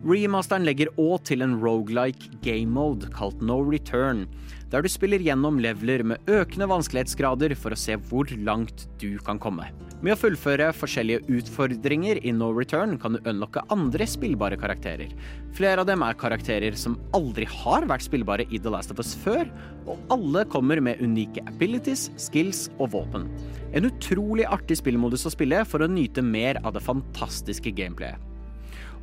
Remasteren 0.00 0.64
legger 0.64 0.88
òg 0.96 1.26
til 1.28 1.44
en 1.44 1.58
rogelike 1.60 2.32
game 2.40 2.72
mode 2.72 3.10
kalt 3.12 3.44
No 3.44 3.58
Return, 3.66 4.24
der 4.72 4.80
du 4.80 4.88
spiller 4.88 5.20
gjennom 5.20 5.60
leveler 5.60 6.06
med 6.14 6.32
økende 6.32 6.70
vanskelighetsgrader 6.72 7.52
for 7.60 7.76
å 7.76 7.82
se 7.82 8.00
hvor 8.08 8.32
langt 8.40 8.88
du 9.02 9.18
kan 9.26 9.36
komme. 9.42 9.68
Med 10.00 10.14
å 10.14 10.16
fullføre 10.16 10.70
forskjellige 10.72 11.26
utfordringer 11.28 12.22
i 12.24 12.30
No 12.32 12.46
Return 12.56 12.94
kan 13.02 13.18
du 13.18 13.26
unlocke 13.28 13.60
andre 13.68 14.06
spillbare 14.08 14.56
karakterer. 14.56 15.10
Flere 15.52 15.82
av 15.82 15.90
dem 15.90 16.00
er 16.06 16.16
karakterer 16.16 16.78
som 16.80 16.94
aldri 17.12 17.44
har 17.44 17.84
vært 17.84 18.06
spillbare 18.06 18.46
i 18.48 18.56
The 18.56 18.72
Last 18.72 18.94
of 18.94 19.02
Us 19.02 19.12
før, 19.20 19.50
og 19.84 20.00
alle 20.16 20.46
kommer 20.48 20.80
med 20.80 21.02
unike 21.04 21.44
abilities, 21.52 22.06
skills 22.16 22.70
og 22.78 22.94
våpen. 22.94 23.28
En 23.76 23.90
utrolig 23.90 24.48
artig 24.48 24.80
spillmodus 24.80 25.28
å 25.28 25.34
spille 25.36 25.60
for 25.68 25.84
å 25.84 25.92
nyte 25.92 26.24
mer 26.24 26.62
av 26.64 26.78
det 26.78 26.84
fantastiske 26.86 27.76
gameplayet. 27.76 28.16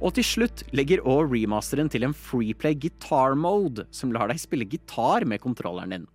Og 0.02 0.18
til 0.18 0.26
slutt 0.26 0.66
legger 0.78 1.06
òg 1.06 1.30
remasteren 1.30 1.94
til 1.94 2.10
en 2.10 2.18
freeplay 2.18 2.74
guitar 2.74 3.38
mode, 3.38 3.86
som 3.94 4.10
lar 4.14 4.34
deg 4.34 4.42
spille 4.42 4.66
gitar 4.66 5.30
med 5.30 5.46
kontrolleren 5.46 5.94
din. 5.94 6.10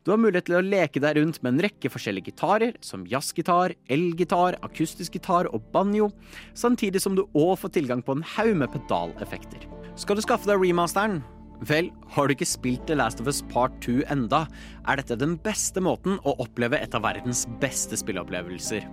Du 0.00 0.14
har 0.14 0.16
mulighet 0.16 0.46
til 0.48 0.56
å 0.56 0.64
leke 0.64 1.00
deg 1.04 1.18
rundt 1.18 1.42
med 1.44 1.52
en 1.52 1.62
rekke 1.66 1.90
forskjellige 1.92 2.30
gitarer, 2.30 2.76
som 2.80 3.02
jazzgitar, 3.08 3.74
elgitar, 3.92 4.56
akustisk 4.64 5.18
gitar 5.18 5.50
og 5.52 5.66
banjo, 5.74 6.08
samtidig 6.56 7.02
som 7.04 7.18
du 7.18 7.26
òg 7.36 7.58
får 7.60 7.74
tilgang 7.74 8.00
på 8.06 8.16
en 8.16 8.24
haug 8.38 8.54
med 8.62 8.72
pedaleffekter. 8.72 9.66
Skal 10.00 10.16
du 10.16 10.24
skaffe 10.24 10.48
deg 10.48 10.62
remasteren? 10.62 11.20
Vel, 11.68 11.90
har 12.14 12.24
du 12.24 12.32
ikke 12.32 12.48
spilt 12.48 12.86
The 12.88 12.96
Last 12.96 13.20
of 13.20 13.28
Us 13.28 13.42
Part 13.52 13.74
2 13.84 14.06
enda, 14.08 14.46
er 14.88 14.96
dette 14.96 15.18
den 15.20 15.34
beste 15.44 15.82
måten 15.84 16.16
å 16.24 16.32
oppleve 16.40 16.80
et 16.80 16.96
av 16.96 17.04
verdens 17.04 17.44
beste 17.60 17.98
spilleopplevelser. 18.00 18.86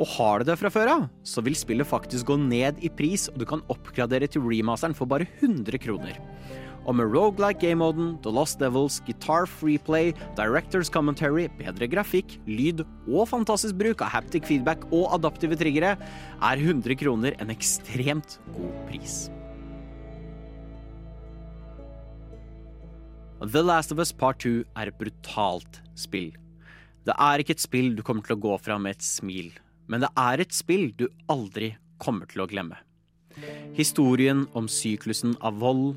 Og 0.00 0.16
har 0.16 0.42
du 0.42 0.50
det 0.50 0.58
fra 0.58 0.72
før 0.74 0.90
av, 0.96 1.06
så 1.22 1.46
vil 1.46 1.54
spillet 1.54 1.86
faktisk 1.86 2.26
gå 2.26 2.40
ned 2.42 2.82
i 2.82 2.90
pris, 2.90 3.28
og 3.30 3.38
du 3.38 3.46
kan 3.46 3.62
oppgradere 3.70 4.26
til 4.26 4.42
remasteren 4.42 4.98
for 4.98 5.06
bare 5.06 5.30
100 5.38 5.78
kroner. 5.86 6.18
Og 6.88 6.96
med 6.96 7.10
roguelike 7.12 7.60
game-moden, 7.60 8.14
The 8.24 8.32
Lost 8.32 8.58
Devils, 8.60 9.00
guitar 9.04 9.46
free 9.46 9.78
play, 9.78 10.14
Directors 10.38 10.88
Commentary, 10.90 11.48
bedre 11.58 11.88
grafikk, 11.90 12.38
lyd 12.48 12.84
og 13.06 13.28
fantastisk 13.28 13.76
bruk 13.80 14.04
av 14.04 14.14
haptic 14.14 14.48
feedback 14.48 14.86
og 14.88 15.10
adaptive 15.18 15.58
triggere, 15.60 15.96
er 16.40 16.64
100 16.64 16.96
kroner 17.02 17.36
en 17.38 17.52
ekstremt 17.52 18.38
god 18.56 18.72
pris. 18.88 19.28
The 23.40 23.62
Last 23.64 23.92
of 23.92 23.98
Us 23.98 24.12
Part 24.12 24.42
2 24.44 24.64
er 24.76 24.90
et 24.90 24.98
brutalt 25.00 25.80
spill. 25.96 26.32
Det 27.08 27.14
er 27.16 27.40
ikke 27.40 27.56
et 27.56 27.62
spill 27.62 27.94
du 27.96 28.02
kommer 28.04 28.24
til 28.24 28.36
å 28.36 28.42
gå 28.42 28.56
fra 28.60 28.76
med 28.80 28.98
et 28.98 29.04
smil, 29.04 29.48
men 29.88 30.04
det 30.04 30.10
er 30.20 30.42
et 30.42 30.52
spill 30.52 30.90
du 30.96 31.06
aldri 31.32 31.74
kommer 32.00 32.28
til 32.28 32.44
å 32.44 32.48
glemme. 32.50 32.76
Historien 33.76 34.44
om 34.58 34.68
syklusen 34.68 35.36
av 35.40 35.60
vold 35.62 35.94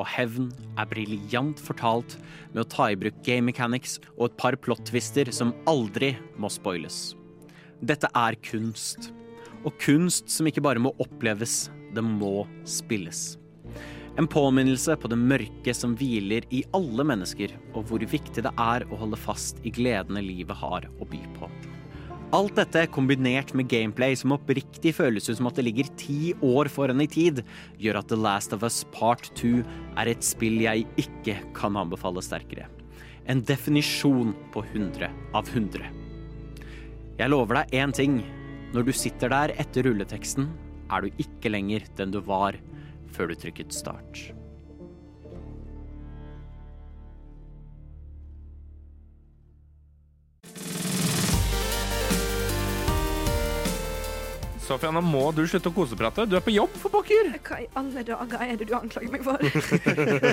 og 0.00 0.08
hevn 0.14 0.48
er 0.80 0.88
briljant 0.90 1.60
fortalt 1.60 2.16
med 2.52 2.62
å 2.64 2.68
ta 2.72 2.88
i 2.90 2.98
bruk 2.98 3.18
game 3.26 3.48
mechanics 3.50 3.98
og 4.16 4.30
et 4.30 4.38
par 4.40 4.56
plot-twister 4.56 5.30
som 5.34 5.54
aldri 5.70 6.14
må 6.40 6.50
spoiles. 6.52 7.12
Dette 7.82 8.08
er 8.14 8.38
kunst, 8.46 9.10
og 9.66 9.76
kunst 9.82 10.30
som 10.30 10.48
ikke 10.48 10.64
bare 10.64 10.82
må 10.82 10.94
oppleves, 11.02 11.66
det 11.92 12.04
må 12.06 12.46
spilles. 12.68 13.32
En 14.20 14.28
påminnelse 14.28 14.96
på 15.00 15.08
det 15.08 15.16
mørke 15.16 15.72
som 15.74 15.94
hviler 15.96 16.44
i 16.52 16.60
alle 16.76 17.06
mennesker, 17.08 17.54
og 17.72 17.88
hvor 17.88 18.04
viktig 18.04 18.44
det 18.44 18.52
er 18.60 18.84
å 18.92 18.98
holde 19.00 19.20
fast 19.20 19.62
i 19.64 19.72
gledene 19.72 20.20
livet 20.24 20.58
har 20.60 20.88
å 21.00 21.08
by 21.08 21.22
på. 21.38 21.48
Alt 22.32 22.54
dette 22.56 22.86
kombinert 22.88 23.50
med 23.52 23.68
gameplay 23.68 24.14
som 24.16 24.32
oppriktig 24.32 24.94
føles 24.96 25.26
ut 25.28 25.36
som 25.36 25.50
at 25.50 25.58
det 25.58 25.66
ligger 25.66 25.90
ti 26.00 26.30
år 26.40 26.70
foran 26.72 27.04
i 27.04 27.06
tid, 27.10 27.42
gjør 27.76 27.98
at 28.00 28.08
The 28.08 28.16
Last 28.16 28.54
of 28.56 28.64
Us 28.64 28.78
Part 28.94 29.28
2 29.36 29.58
er 30.00 30.08
et 30.08 30.24
spill 30.24 30.56
jeg 30.64 30.86
ikke 30.96 31.34
kan 31.52 31.76
anbefale 31.76 32.24
sterkere. 32.24 32.70
En 33.28 33.44
definisjon 33.44 34.32
på 34.54 34.64
100 34.64 35.12
av 35.36 35.52
100. 35.52 35.84
Jeg 37.20 37.28
lover 37.28 37.60
deg 37.60 37.76
én 37.84 37.92
ting. 37.92 38.22
Når 38.72 38.88
du 38.88 38.96
sitter 38.96 39.28
der 39.28 39.52
etter 39.60 39.84
rulleteksten, 39.84 40.48
er 40.88 41.04
du 41.04 41.20
ikke 41.20 41.52
lenger 41.52 41.84
den 42.00 42.16
du 42.16 42.22
var 42.24 42.56
før 43.12 43.28
du 43.28 43.36
trykket 43.36 43.76
start. 43.76 44.30
Sofia, 54.62 54.92
nå 54.94 55.00
må 55.02 55.24
du 55.34 55.42
slutte 55.50 55.70
å 55.72 55.74
koseprate. 55.74 56.24
Du 56.30 56.36
er 56.38 56.42
på 56.44 56.52
jobb, 56.54 56.74
for 56.78 56.92
pokker! 56.94 57.32
Hva 57.42 57.58
i 57.64 57.66
alle 57.78 58.04
dager 58.06 58.44
er 58.46 58.56
det 58.60 58.68
du 58.70 58.74
anklager 58.78 59.10
meg 59.10 59.24
for? 59.26 59.42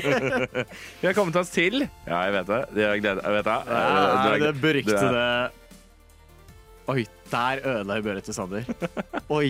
Vi 1.01 1.07
har 1.09 1.15
kommet 1.17 1.39
oss 1.41 1.49
til 1.53 1.81
Ja, 2.05 2.19
jeg 2.27 2.35
vet 2.37 2.51
det. 2.51 2.59
Jeg, 2.83 3.01
gleder, 3.03 3.23
jeg 3.25 3.37
vet 3.39 3.49
det. 3.49 3.57
Er 3.73 4.35
er- 4.35 4.43
det 4.45 4.51
beryktede 4.61 5.23
er- 5.23 5.57
Oi, 6.89 7.03
der 7.29 7.59
ødela 7.69 7.97
jeg 7.99 8.03
børet 8.07 8.23
til 8.25 8.33
Sander. 8.33 8.63
Oi. 9.39 9.49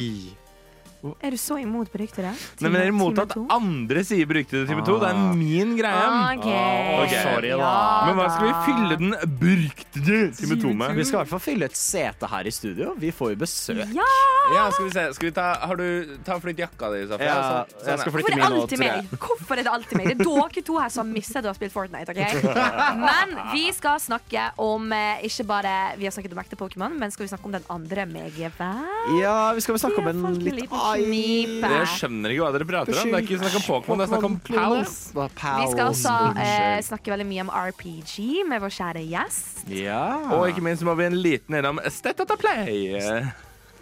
Er 1.23 1.31
du 1.31 1.37
så 1.39 1.55
imot 1.61 1.91
beryktede? 1.93 2.31
Nei, 2.59 2.69
men 2.69 2.75
jeg 2.81 2.89
er 2.89 2.93
imot 2.93 3.19
at 3.23 3.35
andre 3.55 4.01
sier 4.03 4.27
beryktede 4.27 4.67
time 4.67 4.83
to. 4.85 4.97
Det 4.99 5.09
er 5.09 5.15
Ah. 5.19 5.33
min 5.35 5.75
greie. 5.77 6.09
Okay. 6.39 7.05
Okay. 7.05 7.23
sorry, 7.23 7.49
da. 7.55 8.05
Men 8.09 8.15
hva 8.19 8.27
skal 8.33 8.47
vi 8.47 8.55
fylle 8.67 8.97
den 8.99 9.15
beryktede 9.39 10.19
time 10.35 10.57
to 10.61 10.73
med? 10.73 10.95
Vi 10.97 11.03
skal 11.07 11.19
i 11.19 11.21
hvert 11.23 11.31
fall 11.33 11.43
fylle 11.43 11.65
et 11.69 11.77
sete 11.77 12.27
her 12.27 12.47
i 12.47 12.51
studio. 12.51 12.93
Vi 12.99 13.11
får 13.15 13.31
jo 13.33 13.39
besøk. 13.45 13.85
Ja! 13.95 14.09
Ja, 14.55 14.65
skal 14.73 14.85
vi 14.87 14.91
se. 14.95 15.03
Skal 15.13 15.29
vi 15.29 15.33
ta, 15.35 15.47
har 15.61 15.75
du, 15.77 16.17
ta 16.25 16.35
og 16.35 16.41
flytt 16.43 16.57
jakka 16.63 16.89
di, 16.93 17.03
Sofia. 17.07 17.25
Ja, 17.29 17.39
Sånn- 17.39 17.69
sånn, 17.69 17.89
jeg 17.93 17.99
skal 17.99 18.11
flytte 18.11 18.29
Hvorfor 18.29 18.31
er 18.31 18.35
min 18.35 18.43
det 18.43 18.49
nå, 18.49 18.67
tror 18.69 18.85
jeg. 18.87 19.19
Hvorfor 19.19 19.53
er 19.59 19.63
det 19.63 19.73
alltid 19.73 19.97
meg? 19.99 20.07
Det 20.09 20.15
er 20.19 20.23
dere 20.25 20.63
to 20.65 20.77
her 20.79 20.89
som 20.89 21.05
har 21.07 21.13
mistet 21.13 21.43
å 21.45 21.51
har 21.53 21.57
spilt 21.59 21.73
Fortnite. 21.73 22.09
ok? 22.09 22.21
Men 23.09 23.35
vi 23.53 23.65
skal 23.77 23.99
snakke 23.99 24.47
om 24.57 24.91
eh, 24.91 25.21
ikke 25.29 25.45
bare 25.47 25.75
Vi 25.99 26.05
har 26.07 26.11
snakket 26.15 26.33
om 26.33 26.39
ekte 26.41 26.57
Pokémon, 26.59 26.97
men 26.99 27.11
skal 27.11 27.25
vi 27.25 27.29
snakke 27.31 27.45
om 27.45 27.51
den 27.51 27.63
andre 27.69 28.05
megevær? 28.09 28.85
Ja, 29.21 29.53
vi 29.53 29.61
skal 29.61 29.73
vel 29.77 29.79
snakke 29.83 30.01
om 30.01 30.07
en 30.07 30.39
litt 30.39 30.55
liten 30.63 30.73
Ai. 30.93 31.03
knipe. 31.05 31.71
Jeg 31.73 31.89
skjønner 31.95 32.33
ikke 32.33 32.45
hva 32.45 32.51
dere 32.55 32.67
prater 32.69 32.99
om. 33.01 33.11
Det 33.11 33.19
er 33.19 33.25
ikke 33.25 33.39
snakk 33.41 33.57
om 33.59 33.65
Pokémon, 33.67 33.99
det 34.01 34.05
er 34.05 34.11
snakk 34.13 34.27
om 34.29 34.37
pals. 34.49 34.95
Vi 35.13 35.67
skal 35.73 35.83
også 35.89 36.15
eh, 36.45 36.77
snakke 36.85 37.13
veldig 37.13 37.27
mye 37.29 37.45
om 37.47 37.51
RPG 37.53 38.15
med 38.49 38.63
vår 38.63 38.73
kjære 38.77 39.03
gjest. 39.09 39.63
Ja. 39.73 40.03
Og 40.37 40.47
ikke 40.51 40.63
minst 40.65 40.85
må 40.87 40.95
vi 40.99 41.07
en 41.09 41.19
liten 41.19 41.59
innom 41.59 41.81
State 41.93 42.25
of 42.25 42.39
Play. 42.41 42.95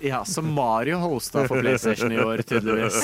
ja, 0.03 0.23
som 0.25 0.49
Mario 0.53 0.99
hosta 1.01 1.47
for 1.49 1.61
PlayStation 1.63 2.11
i 2.13 2.19
år, 2.21 2.43
tydeligvis. 2.47 2.97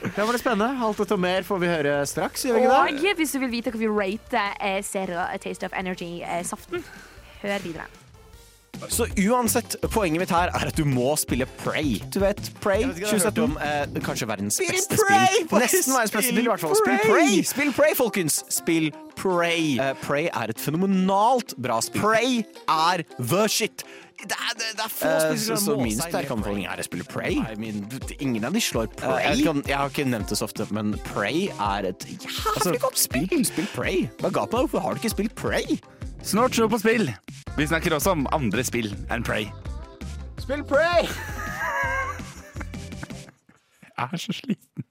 Det 0.00 0.16
var 0.16 0.32
det 0.32 0.40
spennende. 0.40 0.72
Alt 0.80 1.00
dette 1.02 1.16
og 1.16 1.20
mer 1.20 1.44
får 1.44 1.58
vi 1.60 1.68
høre 1.68 1.96
straks, 2.08 2.46
gjør 2.46 2.56
vi 2.56 2.62
ikke 2.64 2.76
det? 2.76 3.10
Og 3.12 3.18
hvis 3.20 3.34
du 3.36 3.40
vil 3.42 3.52
vite 3.52 3.74
hva 3.74 3.82
vi 3.82 3.90
rater 3.92 4.54
eh, 4.60 5.40
Taste 5.42 5.68
of 5.68 5.76
Energy-saften, 5.76 6.86
hør 7.42 7.66
videre. 7.66 7.99
Så 8.88 9.06
uansett, 9.28 9.76
poenget 9.92 10.22
mitt 10.22 10.30
her 10.32 10.48
er 10.54 10.66
at 10.70 10.76
du 10.78 10.84
må 10.88 11.12
spille 11.20 11.46
Prey. 11.60 11.98
Du 12.12 12.20
vet, 12.22 12.40
Prey 12.62 12.86
2017. 12.88 13.42
Om, 13.44 13.56
eh, 13.60 14.00
kanskje 14.04 14.28
verdens 14.30 14.58
beste 14.62 14.96
spill. 14.96 15.48
Nesten 15.60 15.94
verdens 15.94 16.14
beste 16.14 16.32
spill, 16.32 16.44
i 16.46 16.50
hvert 16.52 16.60
fall. 16.64 16.76
Spill 16.80 16.98
Prey! 17.04 17.42
Spill 17.46 17.72
Prey, 17.76 17.94
folkens! 17.98 18.40
Spill 18.48 18.90
Prey. 19.20 19.76
Uh, 19.78 19.92
Prey 20.04 20.28
er 20.32 20.54
et 20.54 20.60
fenomenalt 20.60 21.54
bra 21.60 21.80
spill. 21.84 22.00
Prey 22.02 22.40
er 22.68 23.04
the 23.18 23.46
shit. 23.48 23.84
Det 24.20 24.36
er, 24.36 24.52
det, 24.58 24.66
det 24.76 24.84
er 24.84 24.90
få 24.92 25.08
uh, 25.08 25.20
spillere 25.20 25.38
så- 25.40 25.56
som 25.56 25.64
så 25.64 25.76
må 25.78 25.84
min 25.86 25.96
sterke 25.96 26.34
anbefaling 26.34 26.66
er 26.68 26.80
å 26.82 26.84
spille 26.84 27.04
Prey? 27.08 27.38
I 27.40 27.54
mean, 27.56 27.86
ingen 28.20 28.44
av 28.44 28.52
de 28.52 28.60
slår 28.60 28.90
Prey. 28.96 29.08
Uh, 29.08 29.22
jeg, 29.30 29.44
kan, 29.46 29.62
jeg 29.66 29.76
har 29.80 29.88
ikke 29.92 30.04
nevnt 30.08 30.28
det 30.28 30.36
så 30.40 30.44
ofte, 30.48 30.66
men 30.76 30.92
Prey 31.12 31.46
er 31.56 31.88
et 31.92 32.04
jævlig 32.10 32.80
godt 32.84 33.00
spill. 33.00 33.28
Spill 33.48 33.68
Prey. 33.76 34.04
Hva 34.20 34.32
ga 34.32 34.44
på 34.44 34.60
deg? 34.60 34.68
Hvorfor 34.68 34.84
har 34.84 34.94
du 34.96 35.00
ikke 35.00 35.14
spilt 35.16 35.34
Prey? 35.40 35.80
Snart 36.22 36.52
show 36.52 36.68
på 36.68 36.76
spill. 36.82 37.08
Vi 37.60 37.66
snakker 37.68 37.92
også 37.92 38.14
om 38.14 38.22
andre 38.32 38.62
spill 38.64 38.86
enn 39.12 39.20
Prey. 39.20 39.50
Spill 40.40 40.62
Prey! 40.64 41.04
Jeg 43.84 44.06
er 44.06 44.22
så 44.22 44.32
sliten. 44.32 44.86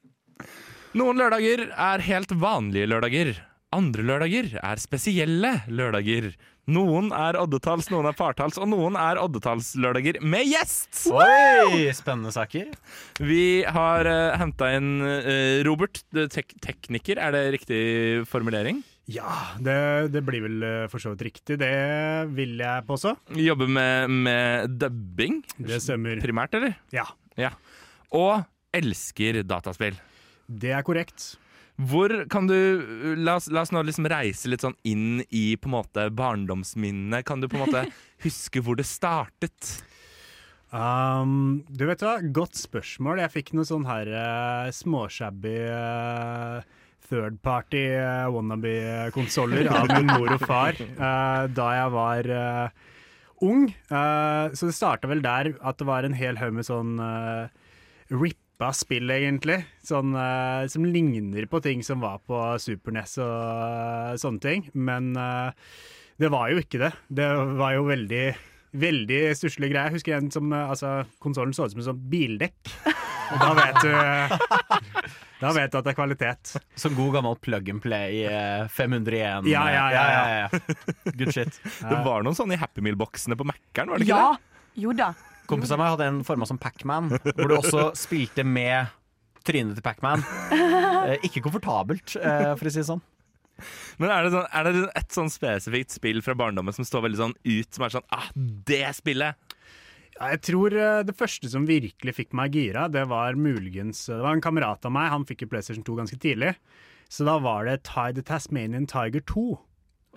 Noen 0.94 1.18
lørdager 1.18 1.64
er 1.74 2.04
helt 2.06 2.36
vanlige 2.38 2.92
lørdager. 2.92 3.32
Andre 3.74 4.06
lørdager 4.06 4.52
er 4.62 4.84
spesielle 4.84 5.56
lørdager. 5.66 6.30
Noen 6.70 7.10
er 7.10 7.40
oddetalls, 7.42 7.90
noen 7.90 8.12
er 8.12 8.20
partalls, 8.20 8.62
og 8.62 8.70
noen 8.70 8.94
er 9.02 9.18
oddetallslørdager 9.18 10.22
med 10.22 10.46
gjest! 10.52 11.08
Oi, 11.10 11.90
spennende 11.98 12.36
saker. 12.38 12.70
Vi 13.18 13.66
har 13.66 14.06
uh, 14.06 14.38
henta 14.38 14.70
inn 14.78 14.94
uh, 15.02 15.66
Robert, 15.66 16.04
tek 16.14 16.54
tekniker. 16.62 17.18
Er 17.18 17.34
det 17.34 17.46
riktig 17.58 17.82
formulering? 18.30 18.86
Ja, 19.10 19.34
det, 19.57 19.76
det 20.14 20.22
blir 20.26 20.43
vel 20.45 20.64
eh, 20.66 20.86
for 20.91 21.01
så 21.01 21.16
vidt 21.16 21.26
riktig. 21.32 21.57
Det 21.62 21.74
vil 22.38 22.60
jeg 22.62 22.86
påstå. 22.86 23.16
Jobber 23.41 23.70
med, 23.80 24.16
med 24.28 24.78
dubbing? 24.82 25.41
Det 25.57 25.82
stemmer. 25.82 26.22
Primært, 26.22 26.57
eller? 26.60 26.76
Ja. 26.93 27.07
ja. 27.39 27.55
Og 28.14 28.43
elsker 28.76 29.41
dataspill. 29.47 29.97
Det 30.45 30.76
er 30.78 30.86
korrekt. 30.86 31.32
Hvor 31.80 32.12
kan 32.30 32.49
du 32.49 33.16
La 33.24 33.38
oss, 33.39 33.47
la 33.47 33.64
oss 33.64 33.72
nå 33.72 33.82
liksom 33.88 34.07
reise 34.12 34.49
litt 34.51 34.66
sånn 34.66 34.76
inn 34.88 35.22
i 35.32 35.53
på 35.55 35.72
en 35.72 35.78
måte 35.80 36.10
barndomsminnene. 36.14 37.24
Kan 37.26 37.41
du 37.41 37.49
på 37.49 37.57
en 37.57 37.66
måte 37.66 37.86
huske 38.26 38.62
hvor 38.62 38.78
det 38.78 38.86
startet? 38.89 39.80
Um, 40.70 41.64
du 41.66 41.88
vet 41.89 42.03
hva, 42.05 42.20
godt 42.36 42.60
spørsmål. 42.60 43.24
Jeg 43.24 43.34
fikk 43.39 43.55
noe 43.57 43.66
sånn 43.66 43.88
her 43.89 44.12
uh, 44.14 44.68
småshabby 44.76 45.55
uh, 45.66 46.68
third 47.10 47.39
party 47.45 47.84
uh, 47.97 48.30
wannabe-konsoller 48.34 49.70
av 49.74 49.89
min 49.95 50.10
mor 50.14 50.36
og 50.38 50.45
far 50.45 50.78
uh, 50.80 51.45
da 51.60 51.70
jeg 51.78 51.95
var 51.95 52.30
uh, 52.30 52.86
ung. 53.45 53.70
Så 53.89 54.68
det 54.68 54.76
starta 54.76 55.07
vel 55.07 55.22
der 55.24 55.53
at 55.64 55.80
det 55.80 55.88
var 55.88 56.03
en 56.03 56.18
hel 56.18 56.38
haug 56.41 56.57
med 56.57 56.68
sånn 56.68 56.97
uh, 56.99 57.47
rippa 58.10 58.72
spill, 58.76 59.10
egentlig. 59.14 59.62
Sånn, 59.86 60.14
uh, 60.18 60.68
som 60.68 60.86
ligner 60.86 61.47
på 61.49 61.62
ting 61.64 61.84
som 61.86 62.03
var 62.03 62.20
på 62.28 62.41
Super 62.62 62.95
NES 62.95 63.18
og 63.24 63.32
uh, 63.32 64.18
sånne 64.20 64.43
ting. 64.43 64.68
Men 64.74 65.14
uh, 65.18 65.53
det 66.20 66.32
var 66.34 66.51
jo 66.51 66.60
ikke 66.64 66.82
det. 66.82 66.93
Det 67.07 67.30
var 67.60 67.78
jo 67.78 67.88
veldig 67.89 68.26
Veldig 68.78 69.22
stusslig 69.38 69.72
greie. 69.72 69.88
Jeg 69.90 69.96
husker 69.98 70.18
en 70.20 70.30
som 70.34 70.52
uh, 70.54 70.70
altså, 70.70 71.00
Konsollen 71.24 71.56
så 71.58 71.66
ut 71.66 71.74
som 71.74 71.82
et 71.82 71.88
sånn 71.88 72.04
bildekk. 72.12 72.74
Og 73.30 73.42
da 73.42 73.50
vet 73.58 73.80
du 73.82 73.92
Da 75.40 75.54
vet 75.56 75.72
du 75.72 75.78
at 75.80 75.86
det 75.88 75.94
er 75.94 75.98
kvalitet. 75.98 76.52
Som 76.78 76.96
god 76.98 77.14
gammel 77.16 77.38
plug 77.40 77.70
and 77.72 77.82
play 77.82 78.26
eh, 78.28 78.66
501. 78.76 79.48
Ja, 79.48 79.64
ja, 79.72 79.86
ja, 79.96 80.04
ja. 80.44 81.14
Good 81.16 81.32
shit. 81.32 81.62
Det 81.90 82.00
var 82.04 82.26
noen 82.28 82.36
sånne 82.36 82.58
i 82.58 82.60
Happy 82.60 82.84
Meal-boksene 82.84 83.38
på 83.40 83.48
Mækkern, 83.48 83.94
var 83.94 84.02
det 84.02 84.10
ikke 84.10 84.18
Ja! 84.18 84.34
det? 84.36 84.66
Jo 84.84 84.92
da. 84.96 85.14
Kompisen 85.50 85.78
av 85.78 85.82
meg 85.82 85.94
hadde 85.96 86.10
en 86.12 86.20
forma 86.28 86.46
som 86.46 86.60
Pac-Man, 86.62 87.08
hvor 87.24 87.48
du 87.50 87.56
også 87.56 87.88
spilte 87.98 88.44
med 88.46 88.92
trynet 89.48 89.80
til 89.80 89.86
Pac-Man. 89.86 90.26
Eh, 91.00 91.16
ikke 91.24 91.40
komfortabelt, 91.42 92.12
eh, 92.20 92.50
for 92.60 92.68
å 92.68 92.72
si 92.74 92.82
det 92.82 92.86
sånn. 92.90 93.00
Men 94.01 94.14
er 94.14 94.26
det, 94.26 94.34
sånn, 94.36 94.49
er 94.51 94.68
det 94.68 94.84
et 95.01 95.16
sånn 95.16 95.32
spesifikt 95.34 95.95
spill 95.95 96.24
fra 96.26 96.36
barndommen 96.39 96.76
som 96.76 96.88
står 96.88 97.07
veldig 97.07 97.22
sånn 97.22 97.38
ut, 97.38 97.70
som 97.76 97.86
er 97.86 97.95
sånn 97.97 98.12
ah, 98.16 98.28
det 98.70 98.84
spillet! 98.97 99.55
Ja, 100.20 100.34
jeg 100.34 100.41
tror 100.49 100.76
uh, 100.76 100.99
det 101.07 101.16
første 101.16 101.47
som 101.51 101.68
virkelig 101.70 102.18
fikk 102.18 102.36
meg 102.36 102.57
gira, 102.57 102.89
det 102.91 103.05
var 103.07 103.39
muligens 103.39 104.01
Det 104.10 104.20
var 104.20 104.36
en 104.36 104.43
kamerat 104.43 104.84
av 104.88 104.91
meg, 104.91 105.12
han 105.14 105.26
fikk 105.28 105.45
jo 105.45 105.51
PlayStation 105.53 105.86
2 105.88 105.95
ganske 106.01 106.20
tidlig. 106.20 106.53
Så 107.10 107.26
da 107.26 107.39
var 107.41 107.66
det 107.66 107.82
Tide 107.88 108.20
the 108.20 108.26
Tasmanian 108.28 108.86
Tiger 108.89 109.24
2. 109.26 109.47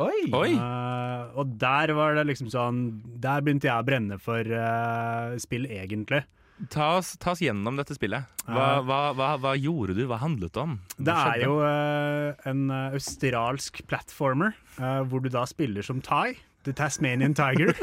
Oi! 0.03 0.21
Oi. 0.35 0.51
Uh, 0.57 1.31
og 1.39 1.55
der 1.61 1.93
var 1.97 2.17
det 2.17 2.25
liksom 2.31 2.49
sånn 2.49 2.79
Der 3.21 3.43
begynte 3.45 3.69
jeg 3.69 3.77
å 3.77 3.85
brenne 3.87 4.17
for 4.21 4.41
uh, 4.41 5.37
spill, 5.43 5.69
egentlig. 5.71 6.23
Ta 6.71 6.99
oss, 7.01 7.17
ta 7.19 7.33
oss 7.35 7.43
gjennom 7.43 7.79
dette 7.81 7.97
spillet. 7.97 8.29
Hva, 8.47 8.83
hva, 8.87 9.01
hva, 9.19 9.33
hva 9.43 9.53
gjorde 9.59 9.97
du? 9.99 10.05
Hva 10.11 10.21
handlet 10.23 10.55
det 10.55 10.63
om? 10.63 10.77
Hva 10.95 11.07
Det 11.09 11.17
er 11.17 11.43
jo 11.43 11.57
uh, 11.59 12.49
en 12.51 12.63
eh, 12.71 12.95
australsk 12.99 13.83
platformer, 13.91 14.55
uh, 14.79 15.03
hvor 15.11 15.25
du 15.25 15.31
da 15.33 15.43
spiller 15.51 15.83
som 15.87 16.03
Thai. 16.05 16.37
The 16.63 16.75
Tasmanian 16.79 17.35
Tiger. 17.35 17.75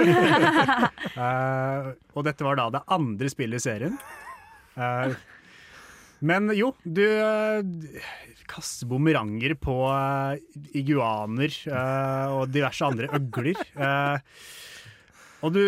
uh, 1.20 1.92
og 2.16 2.24
dette 2.30 2.48
var 2.48 2.56
da 2.62 2.70
det 2.78 2.86
andre 2.96 3.32
spillet 3.34 3.60
i 3.60 3.66
serien. 3.68 4.00
Eh, 4.80 5.16
men 6.20 6.52
jo, 6.56 6.74
du 6.84 7.04
kaster 8.50 8.90
bumeranger 8.90 9.56
på 9.62 9.76
iguaner 10.78 11.54
eh, 11.70 12.34
og 12.34 12.50
diverse 12.54 12.88
andre 12.88 13.12
øgler. 13.20 13.60
Eh, 13.76 14.42
og 15.46 15.54
du 15.56 15.62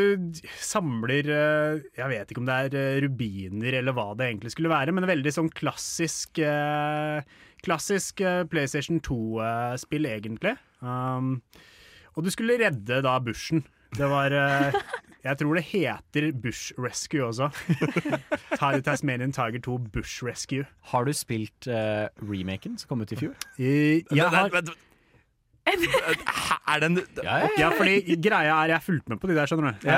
samler 0.60 1.28
eh, 1.32 1.84
Jeg 1.98 2.12
vet 2.12 2.32
ikke 2.32 2.42
om 2.42 2.50
det 2.50 2.58
er 2.58 2.78
eh, 2.80 3.00
rubiner 3.06 3.78
eller 3.80 3.96
hva 3.96 4.12
det 4.18 4.28
egentlig 4.28 4.54
skulle 4.56 4.72
være, 4.72 4.94
men 4.96 5.08
veldig 5.10 5.34
sånn 5.36 5.52
klassisk 5.56 6.42
eh, 6.44 7.22
Klassisk 7.62 8.24
PlayStation 8.50 8.98
2-spill, 9.06 10.08
egentlig. 10.10 10.56
Um, 10.82 11.36
og 12.18 12.26
du 12.26 12.32
skulle 12.34 12.56
redde 12.58 13.04
da 13.06 13.12
bushen. 13.22 13.62
Det 13.94 14.08
var 14.10 14.34
Jeg 15.22 15.38
tror 15.38 15.60
det 15.60 15.64
heter 15.68 16.32
Bush 16.34 16.74
Rescue 16.82 17.22
også. 17.22 17.52
Tasmanian 18.88 19.30
Tiger 19.30 19.62
2 19.62 19.78
Bush 19.94 20.26
Rescue. 20.26 20.66
Har 20.90 21.06
du 21.06 21.14
spilt 21.14 21.70
uh, 21.70 22.10
remaken 22.18 22.82
som 22.82 22.90
kom 22.90 23.06
ut 23.06 23.14
i 23.14 23.20
fjor? 23.22 23.38
I, 23.62 24.02
jeg 24.10 24.34
har, 24.34 24.50
Er 25.62 26.82
den 26.82 26.98
en 26.98 27.26
ja, 27.60 27.70
fordi 27.78 28.16
greia 28.18 28.56
er 28.64 28.74
Jeg 28.74 28.84
fulgte 28.86 29.14
med 29.14 29.20
på 29.22 29.30
de 29.30 29.36
der, 29.38 29.50
skjønner 29.50 29.76
du. 29.78 29.86
Eh, 29.86 29.94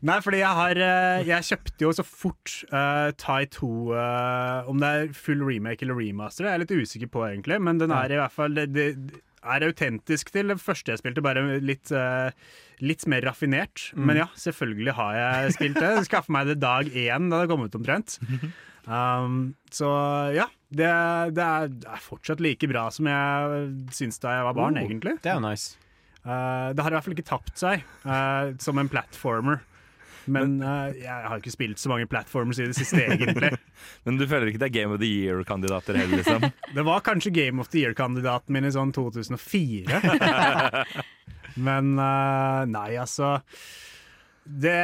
Nei, 0.08 0.18
fordi 0.24 0.42
jeg 0.42 0.58
har 0.58 0.80
eh, 0.86 1.24
Jeg 1.30 1.48
kjøpte 1.48 1.86
jo 1.86 1.92
så 1.96 2.04
fort 2.06 2.56
uh, 2.72 3.08
Tai 3.16 3.46
2 3.56 3.70
uh, 3.92 4.68
Om 4.70 4.82
det 4.82 4.90
er 4.92 5.14
full 5.16 5.44
remake 5.46 5.86
eller 5.86 5.96
remaster, 5.96 6.44
det 6.44 6.50
er 6.50 6.58
jeg 6.58 6.64
litt 6.66 6.86
usikker 6.86 7.12
på, 7.12 7.24
egentlig. 7.30 7.60
Men 7.64 7.80
den 7.80 7.94
er 7.94 8.12
i 8.12 8.20
hvert 8.20 8.34
fall 8.34 8.56
det, 8.58 8.68
det 8.76 8.88
er 9.42 9.64
autentisk 9.66 10.30
til 10.34 10.52
det 10.52 10.60
første 10.62 10.92
jeg 10.92 11.00
spilte, 11.00 11.24
bare 11.24 11.42
litt, 11.64 11.90
uh, 11.90 12.30
litt 12.84 13.06
mer 13.10 13.24
raffinert. 13.26 13.88
Mm. 13.96 14.04
Men 14.10 14.20
ja, 14.22 14.28
selvfølgelig 14.38 14.98
har 14.98 15.16
jeg 15.18 15.56
spilt 15.56 15.80
det. 15.80 15.94
Skaffa 16.10 16.36
meg 16.36 16.52
det 16.52 16.60
dag 16.62 16.92
én 16.92 17.32
da 17.32 17.42
det 17.42 17.50
kom 17.50 17.64
ut, 17.64 17.80
omtrent. 17.80 18.18
Um, 18.82 19.54
så 19.70 19.86
ja, 20.34 20.48
det, 20.72 20.88
det, 21.36 21.44
er, 21.44 21.68
det 21.68 21.88
er 21.92 22.00
fortsatt 22.02 22.40
like 22.44 22.68
bra 22.70 22.86
som 22.94 23.08
jeg 23.10 23.66
syns 23.92 24.20
da 24.22 24.38
jeg 24.38 24.46
var 24.48 24.56
barn, 24.56 24.78
Oh, 24.80 24.84
egentlig. 24.86 25.18
Det 25.24 25.32
er 25.32 25.42
nice. 25.42 25.76
Uh, 26.22 26.70
det 26.72 26.84
har 26.84 26.92
i 26.92 26.96
hvert 26.96 27.04
fall 27.04 27.16
ikke 27.16 27.28
tapt 27.28 27.58
seg 27.58 27.84
uh, 28.06 28.54
som 28.62 28.78
en 28.80 28.90
platformer. 28.90 29.62
Men 30.30 30.60
uh, 30.62 30.94
jeg 30.94 31.10
har 31.10 31.40
ikke 31.40 31.52
spilt 31.52 31.80
så 31.82 31.90
mange 31.90 32.06
platformers 32.06 32.60
i 32.62 32.68
det 32.70 32.76
siste, 32.78 33.00
egentlig. 33.02 33.50
Men 34.06 34.20
du 34.20 34.24
føler 34.30 34.48
ikke 34.48 34.62
det 34.62 34.68
er 34.70 34.76
Game 34.76 34.94
of 34.94 35.02
the 35.02 35.10
Year-kandidater 35.10 35.98
heller, 35.98 36.22
liksom? 36.22 36.46
Det 36.76 36.86
var 36.86 37.02
kanskje 37.04 37.34
Game 37.34 37.60
of 37.60 37.72
the 37.74 37.82
Year-kandidaten 37.82 38.54
min 38.54 38.68
i 38.68 38.72
sånn 38.72 38.94
2004. 38.94 39.98
Men 41.66 41.96
nei, 41.98 42.90
altså 42.96 43.34
det, 44.44 44.74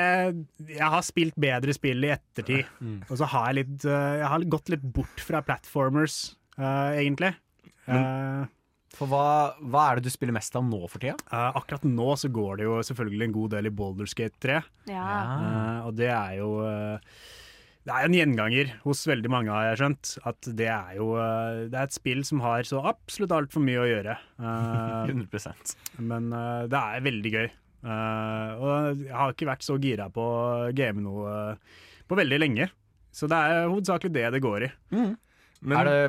Jeg 0.71 0.91
har 0.93 1.03
spilt 1.07 1.35
bedre 1.41 1.75
spill 1.75 2.05
i 2.07 2.13
ettertid. 2.15 2.69
Og 3.09 3.17
så 3.19 3.27
har 3.33 3.51
jeg 3.51 3.65
litt 3.65 3.89
uh, 3.89 4.15
Jeg 4.21 4.29
har 4.35 4.47
gått 4.55 4.71
litt 4.75 4.85
bort 4.95 5.25
fra 5.25 5.43
platformers, 5.47 6.37
uh, 6.61 6.95
egentlig. 6.95 7.33
Uh, 7.89 8.45
For 8.99 9.09
hva, 9.11 9.57
hva 9.65 9.83
er 9.89 9.99
det 9.99 10.09
du 10.09 10.13
spiller 10.15 10.37
mest 10.37 10.55
av 10.59 10.65
nå 10.67 10.81
for 10.91 11.01
tida? 11.03 11.17
Uh, 11.33 11.51
akkurat 11.59 11.85
nå 11.89 12.13
så 12.21 12.31
går 12.33 12.61
det 12.61 12.69
jo 12.69 12.79
selvfølgelig 12.91 13.29
en 13.29 13.37
god 13.37 13.53
del 13.57 13.69
i 13.71 13.75
Boulderskate 13.81 14.41
3. 14.45 14.63
Ja. 14.93 15.05
Uh, 15.09 15.79
og 15.89 15.99
det 15.99 16.11
er 16.13 16.39
jo 16.39 16.49
uh, 16.63 17.21
Det 17.89 17.95
er 17.95 18.05
en 18.09 18.17
gjenganger 18.19 18.73
hos 18.85 19.05
veldig 19.09 19.31
mange, 19.33 19.53
har 19.55 19.71
jeg 19.71 19.81
skjønt. 19.83 20.15
At 20.29 20.51
det 20.61 20.69
er 20.73 20.99
jo 21.01 21.13
uh, 21.17 21.65
Det 21.69 21.75
er 21.75 21.87
et 21.89 21.97
spill 21.97 22.21
som 22.29 22.45
har 22.45 22.69
så 22.69 22.83
absolutt 22.93 23.35
altfor 23.35 23.65
mye 23.65 23.85
å 23.85 23.89
gjøre. 23.91 24.19
Uh, 24.39 25.09
100% 25.11 25.73
men 25.99 26.29
uh, 26.31 26.69
det 26.71 26.79
er 26.79 27.03
veldig 27.09 27.33
gøy. 27.35 27.49
Uh, 27.85 28.51
og 28.59 29.03
jeg 29.05 29.15
har 29.15 29.33
ikke 29.35 29.47
vært 29.49 29.63
så 29.67 29.77
gira 29.79 30.09
på 30.11 30.23
å 30.25 30.73
game 30.77 31.03
noe 31.05 31.31
uh, 31.55 31.79
på 32.11 32.19
veldig 32.19 32.41
lenge. 32.43 32.67
Så 33.15 33.29
det 33.31 33.39
er 33.39 33.69
hovedsakelig 33.71 34.13
det 34.15 34.27
det 34.35 34.43
går 34.45 34.67
i. 34.69 34.73
Men- 34.93 35.79
er 35.79 35.89
det 35.89 36.03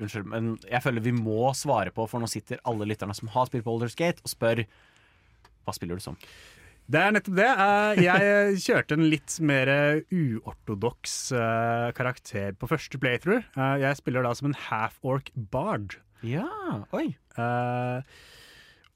Unnskyld, 0.00 0.24
men 0.32 0.46
jeg 0.64 0.80
føler 0.80 1.02
vi 1.04 1.12
må 1.12 1.50
svare 1.52 1.90
på, 1.92 2.06
for 2.08 2.22
nå 2.22 2.28
sitter 2.30 2.56
alle 2.64 2.86
lytterne 2.88 3.12
som 3.12 3.28
har 3.34 3.44
spilt 3.50 3.66
Boulder 3.66 3.90
Skate, 3.92 4.22
og 4.24 4.30
spør 4.32 4.62
hva 5.66 5.74
spiller 5.76 5.98
du 6.00 6.00
som? 6.00 6.16
Det 6.90 7.02
er 7.04 7.12
nettopp 7.12 7.36
det. 7.36 7.48
Eh, 7.52 8.00
Jeg 8.06 8.56
kjørte 8.64 8.96
en 8.96 9.04
litt 9.12 9.36
mer 9.44 9.68
uortodoks 10.08 11.16
eh, 11.36 11.90
karakter 11.98 12.56
på 12.58 12.70
første 12.70 12.98
playthrough. 13.02 13.44
Jeg 13.84 13.98
spiller 14.00 14.24
da 14.26 14.32
som 14.38 14.48
en 14.50 14.56
half-orc 14.70 15.28
bard. 15.52 15.98
Ja, 16.26 16.48
oi. 16.96 17.10
Eh, 17.36 18.00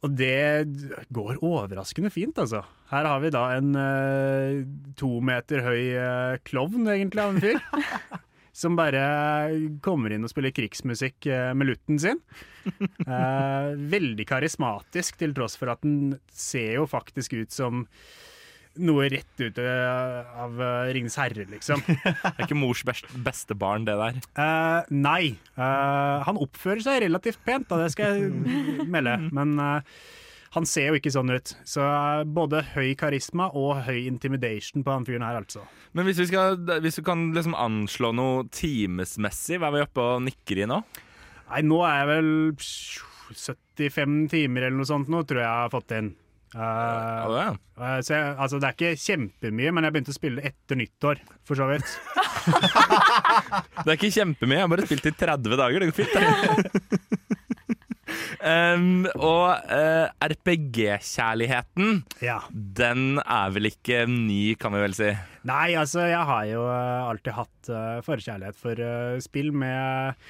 og 0.05 0.13
det 0.19 0.69
går 1.15 1.41
overraskende 1.41 2.11
fint, 2.13 2.37
altså. 2.41 2.61
Her 2.91 3.09
har 3.09 3.23
vi 3.23 3.33
da 3.33 3.45
en 3.57 3.73
uh, 3.73 4.61
to 5.01 5.17
meter 5.25 5.65
høy 5.65 5.81
uh, 5.97 6.37
klovn, 6.45 6.85
egentlig, 6.93 7.25
av 7.25 7.33
en 7.33 7.41
fyr. 7.41 7.63
Som 8.61 8.77
bare 8.79 9.01
kommer 9.83 10.13
inn 10.15 10.23
og 10.23 10.31
spiller 10.31 10.53
krigsmusikk 10.55 11.27
uh, 11.33 11.55
med 11.57 11.73
lutten 11.73 11.99
sin. 11.99 12.21
Veldig 13.95 14.29
karismatisk, 14.29 15.19
til 15.21 15.35
tross 15.37 15.57
for 15.61 15.73
at 15.73 15.83
den 15.85 16.19
ser 16.31 16.77
jo 16.79 16.87
faktisk 16.89 17.35
ut 17.41 17.55
som 17.55 17.87
noe 18.83 19.07
rett 19.13 19.43
ut 19.43 19.61
eh, 19.63 20.35
av 20.45 20.59
uh, 20.59 20.91
Ringenes 20.95 21.19
herre, 21.21 21.47
liksom. 21.51 21.85
Det 21.87 22.33
er 22.33 22.45
ikke 22.49 22.59
mors 22.59 22.83
beste 22.85 23.57
barn, 23.59 23.87
det 23.87 23.95
der. 24.01 24.19
Uh, 24.39 24.91
nei. 24.91 25.37
Uh, 25.59 26.25
han 26.27 26.41
oppfører 26.41 26.83
seg 26.85 27.05
relativt 27.07 27.43
pent, 27.47 27.69
da, 27.71 27.85
det 27.85 27.95
skal 27.95 28.19
jeg 28.19 28.87
melde. 28.97 29.17
Men 29.35 29.57
uh, 29.61 29.97
han 30.55 30.67
ser 30.69 30.93
jo 30.93 30.99
ikke 30.99 31.13
sånn 31.13 31.33
ut. 31.35 31.53
Så 31.67 31.83
eh, 31.83 32.25
både 32.37 32.63
høy 32.75 32.93
karisma 32.99 33.49
og 33.59 33.85
høy 33.89 34.05
intimidation 34.07 34.85
på 34.87 34.95
han 34.95 35.07
fyren 35.07 35.27
her, 35.27 35.41
altså. 35.41 35.65
Men 35.99 36.07
hvis, 36.07 36.21
vi 36.23 36.29
skal, 36.31 36.61
hvis 36.85 37.01
du 37.01 37.03
kan 37.07 37.27
liksom 37.35 37.57
anslå 37.59 38.13
noe 38.15 38.45
timesmessig, 38.55 39.59
hva 39.59 39.73
er 39.73 39.79
vi 39.79 39.85
oppe 39.89 40.05
og 40.15 40.23
nikker 40.29 40.63
i 40.63 40.69
nå? 40.71 40.81
Nei, 41.51 41.65
nå 41.67 41.81
er 41.87 41.97
jeg 41.99 42.11
vel 42.13 42.31
75 43.35 44.21
timer 44.31 44.69
eller 44.69 44.79
noe 44.79 44.89
sånt 44.89 45.11
nå, 45.11 45.25
tror 45.27 45.43
jeg 45.43 45.49
jeg 45.49 45.65
har 45.65 45.75
fått 45.75 45.97
inn. 45.99 46.15
Eh, 46.55 47.33
ja. 47.35 47.47
uh, 47.81 47.99
så 48.07 48.15
jeg, 48.15 48.35
altså, 48.39 48.61
det 48.63 48.69
er 48.69 48.77
ikke 48.77 49.03
kjempemye, 49.05 49.73
men 49.75 49.87
jeg 49.89 49.95
begynte 49.97 50.15
å 50.15 50.19
spille 50.19 50.45
etter 50.47 50.79
nyttår, 50.79 51.23
for 51.47 51.59
så 51.59 51.67
vidt. 51.73 51.89
Det 53.85 53.89
er 53.91 53.97
ikke 53.97 54.13
kjempemye, 54.15 54.59
jeg 54.61 54.65
har 54.67 54.71
bare 54.71 54.87
spilt 54.87 55.09
i 55.09 55.15
30 55.25 55.57
dager. 55.61 55.83
Det 55.83 55.91
går 55.91 55.99
fint, 55.99 56.15
det. 56.15 57.01
Um, 58.45 59.07
og 59.17 59.57
uh, 59.73 60.11
RPG-kjærligheten, 60.21 62.03
Ja. 62.21 62.43
den 62.53 63.17
er 63.25 63.55
vel 63.55 63.71
ikke 63.71 64.03
ny, 64.11 64.53
kan 64.61 64.75
vi 64.77 64.83
vel 64.83 64.97
si. 64.97 65.09
Nei, 65.49 65.73
altså, 65.81 66.05
jeg 66.09 66.21
har 66.29 66.45
jo 66.51 66.67
eh, 66.69 67.09
alltid 67.09 67.37
hatt 67.37 67.71
uh, 67.73 68.03
forkjærlighet 68.05 68.57
for 68.61 68.81
eh, 68.81 69.17
spill 69.25 69.51
med 69.57 70.21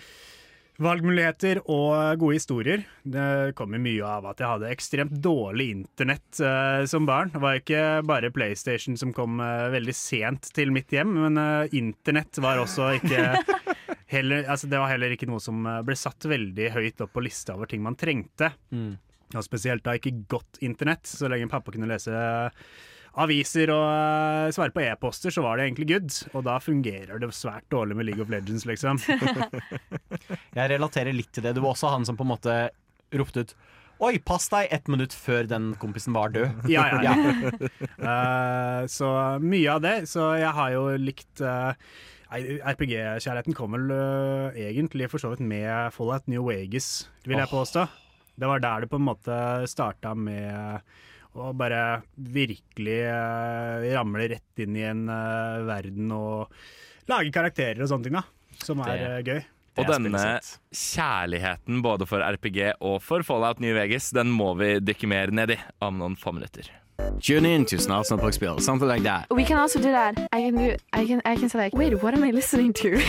valgmuligheter 0.82 1.60
og 1.70 2.18
gode 2.18 2.38
historier. 2.38 2.82
Det 3.02 3.54
kommer 3.58 3.82
mye 3.82 4.06
av 4.08 4.26
at 4.30 4.40
jeg 4.42 4.50
hadde 4.50 4.70
ekstremt 4.74 5.14
dårlig 5.22 5.68
internett 5.76 6.40
uh, 6.42 6.82
som 6.90 7.06
barn. 7.06 7.30
Det 7.34 7.42
var 7.42 7.60
ikke 7.60 7.82
bare 8.06 8.32
PlayStation 8.34 8.98
som 8.98 9.14
kom 9.14 9.38
uh, 9.42 9.70
veldig 9.74 9.94
sent 9.94 10.50
til 10.56 10.74
mitt 10.74 10.92
hjem, 10.94 11.14
men 11.26 11.38
uh, 11.40 11.76
internett 11.76 12.40
var 12.42 12.62
også 12.62 12.94
ikke 12.98 13.28
heller, 14.14 14.48
altså 14.50 14.70
Det 14.70 14.80
var 14.82 14.90
heller 14.90 15.14
ikke 15.14 15.30
noe 15.30 15.42
som 15.42 15.62
ble 15.86 15.96
satt 15.98 16.26
veldig 16.30 16.72
høyt 16.74 17.06
opp 17.06 17.14
på 17.14 17.24
lista 17.24 17.54
over 17.54 17.70
ting 17.70 17.82
man 17.84 17.98
trengte. 17.98 18.50
Og 19.34 19.42
spesielt 19.42 19.82
da 19.86 19.96
ikke 19.98 20.12
godt 20.30 20.60
internett. 20.62 21.08
Så 21.10 21.30
lenge 21.30 21.50
pappa 21.50 21.72
kunne 21.74 21.88
lese 21.90 22.12
aviser 23.22 23.70
og 23.72 23.84
eh, 23.86 24.52
svare 24.54 24.74
på 24.74 24.82
e-poster, 24.84 25.34
så 25.34 25.44
var 25.44 25.58
det 25.58 25.68
egentlig 25.68 25.88
good. 25.92 26.16
Og 26.34 26.46
da 26.48 26.58
fungerer 26.62 27.20
det 27.22 27.30
svært 27.36 27.66
dårlig 27.72 27.98
med 27.98 28.08
League 28.08 28.24
of 28.24 28.32
Legends, 28.32 28.66
liksom. 28.68 29.00
Jeg 30.58 30.72
relaterer 30.74 31.14
litt 31.14 31.30
til 31.34 31.46
det. 31.46 31.54
Du 31.54 31.62
var 31.62 31.74
også 31.74 31.92
han 31.94 32.06
som 32.08 32.18
på 32.18 32.26
en 32.26 32.34
måte 32.34 32.58
ropte 33.14 33.46
ut 33.46 33.56
Oi, 34.02 34.16
pass 34.18 34.48
deg 34.50 34.72
ett 34.74 34.88
minutt 34.90 35.14
før 35.14 35.46
den 35.46 35.68
kompisen 35.78 36.16
var 36.16 36.32
død. 36.34 36.64
Ja, 36.68 36.82
ja, 36.90 37.14
ja. 37.14 37.68
uh, 38.10 38.80
så 38.98 39.10
mye 39.38 39.76
av 39.76 39.84
det. 39.84 39.94
Så 40.10 40.32
jeg 40.34 40.50
har 40.56 40.72
jo 40.74 40.82
likt 40.98 41.40
uh, 41.46 41.70
RPG-kjærligheten 42.34 43.54
kom 43.54 43.76
vel 43.76 43.94
uh, 43.94 44.58
egentlig 44.58 45.06
for 45.12 45.22
så 45.22 45.30
vidt 45.30 45.44
med 45.46 45.94
Fallout 45.94 46.26
New 46.26 46.42
Vegas, 46.50 47.06
vil 47.22 47.38
jeg 47.38 47.52
påstå. 47.52 47.86
påstå. 47.86 48.34
Det 48.34 48.50
var 48.50 48.66
der 48.66 48.82
det 48.82 48.90
på 48.90 48.98
en 48.98 49.06
måte 49.06 49.38
starta 49.70 50.10
med 50.18 50.82
å 51.34 51.50
bare 51.56 52.02
virkelig 52.16 52.98
eh, 53.10 53.88
ramle 53.96 54.28
rett 54.34 54.62
inn 54.64 54.76
i 54.78 54.84
en 54.86 55.04
eh, 55.10 55.64
verden 55.66 56.12
og 56.14 56.52
lage 57.10 57.32
karakterer 57.34 57.82
og 57.84 57.90
sånne 57.90 58.08
ting, 58.08 58.18
da. 58.20 58.24
Som 58.62 58.80
er 58.84 58.92
Det- 58.96 59.10
eh, 59.10 59.22
gøy. 59.32 59.44
Og 59.74 59.88
er 59.88 59.90
denne 59.98 60.20
kjærligheten 60.70 61.80
både 61.82 62.06
for 62.06 62.22
RPG 62.22 62.74
og 62.80 63.00
for 63.02 63.24
Fallout 63.26 63.58
New 63.58 63.74
Vegas, 63.74 64.10
den 64.14 64.30
må 64.30 64.52
vi 64.56 64.76
dykke 64.78 65.08
mer 65.10 65.32
ned 65.34 65.50
i 65.50 65.58
om 65.82 65.98
noen 65.98 66.14
få 66.16 66.32
minutter. 66.36 66.68
Tune 67.20 67.44
in 67.46 67.64
to 67.66 67.76
Snart 67.76 68.06
Snapp 68.06 68.22
og 68.22 68.34
Spill, 68.34 68.58
something 68.58 68.88
like 68.88 69.02
that. 69.02 69.26
We 69.30 69.44
can 69.44 69.56
also 69.58 69.78
do 69.78 69.90
that. 69.90 70.16
I 70.32 70.42
can 70.42 70.56
do. 70.56 70.76
I 70.92 71.06
can. 71.06 71.22
I 71.24 71.36
can 71.36 71.48
say 71.48 71.58
like, 71.58 71.74
wait, 71.74 72.02
what 72.02 72.14
am 72.14 72.22
I 72.24 72.30
listening 72.30 72.72
to? 72.74 72.92
and 72.94 73.02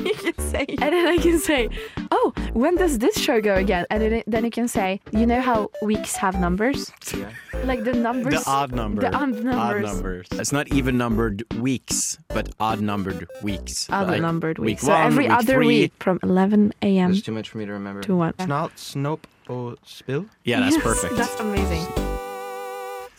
you 0.06 0.14
can 0.14 0.38
say, 0.38 0.64
and 0.68 0.92
then 0.92 1.06
I 1.06 1.16
can 1.18 1.38
say, 1.38 1.68
oh, 2.10 2.32
when 2.52 2.76
does 2.76 2.98
this 2.98 3.18
show 3.18 3.40
go 3.40 3.54
again? 3.54 3.86
And 3.90 4.02
then, 4.02 4.22
then 4.26 4.44
you 4.44 4.50
can 4.50 4.68
say, 4.68 5.00
you 5.12 5.26
know 5.26 5.40
how 5.40 5.70
weeks 5.82 6.16
have 6.16 6.38
numbers, 6.38 6.92
Yeah. 7.16 7.30
like 7.64 7.84
the 7.84 7.92
numbers. 7.92 8.44
The 8.44 8.50
odd 8.50 8.72
number. 8.72 9.02
The 9.02 9.14
odd 9.14 9.30
numbers. 9.42 9.54
Odd 9.56 9.82
numbers. 9.82 10.26
It's 10.32 10.52
not 10.52 10.68
even 10.72 10.96
numbered 10.98 11.42
weeks, 11.60 12.18
but 12.28 12.50
odd 12.60 12.80
numbered 12.80 13.26
weeks. 13.42 13.88
Odd 13.90 14.08
right? 14.08 14.20
numbered 14.20 14.58
Week 14.58 14.66
weeks. 14.66 14.82
so 14.82 14.92
one, 14.92 15.06
every 15.06 15.24
week 15.24 15.32
other 15.32 15.54
three. 15.54 15.66
week 15.66 15.92
from 16.00 16.18
11 16.22 16.72
a.m. 16.82 17.10
There's 17.12 17.22
too 17.22 17.32
much 17.32 17.48
for 17.50 17.58
me 17.58 17.66
to 17.66 17.72
remember. 17.72 18.02
to 18.02 18.14
1. 18.16 18.32
Snart, 18.34 18.70
snopp 18.76 19.20
og 19.48 19.78
spill. 19.84 20.26
Yeah, 20.44 20.60
that's 20.60 20.76
Yes, 20.76 20.84
perfect. 20.84 21.16
That's 21.16 21.40
amazing. 21.40 22.07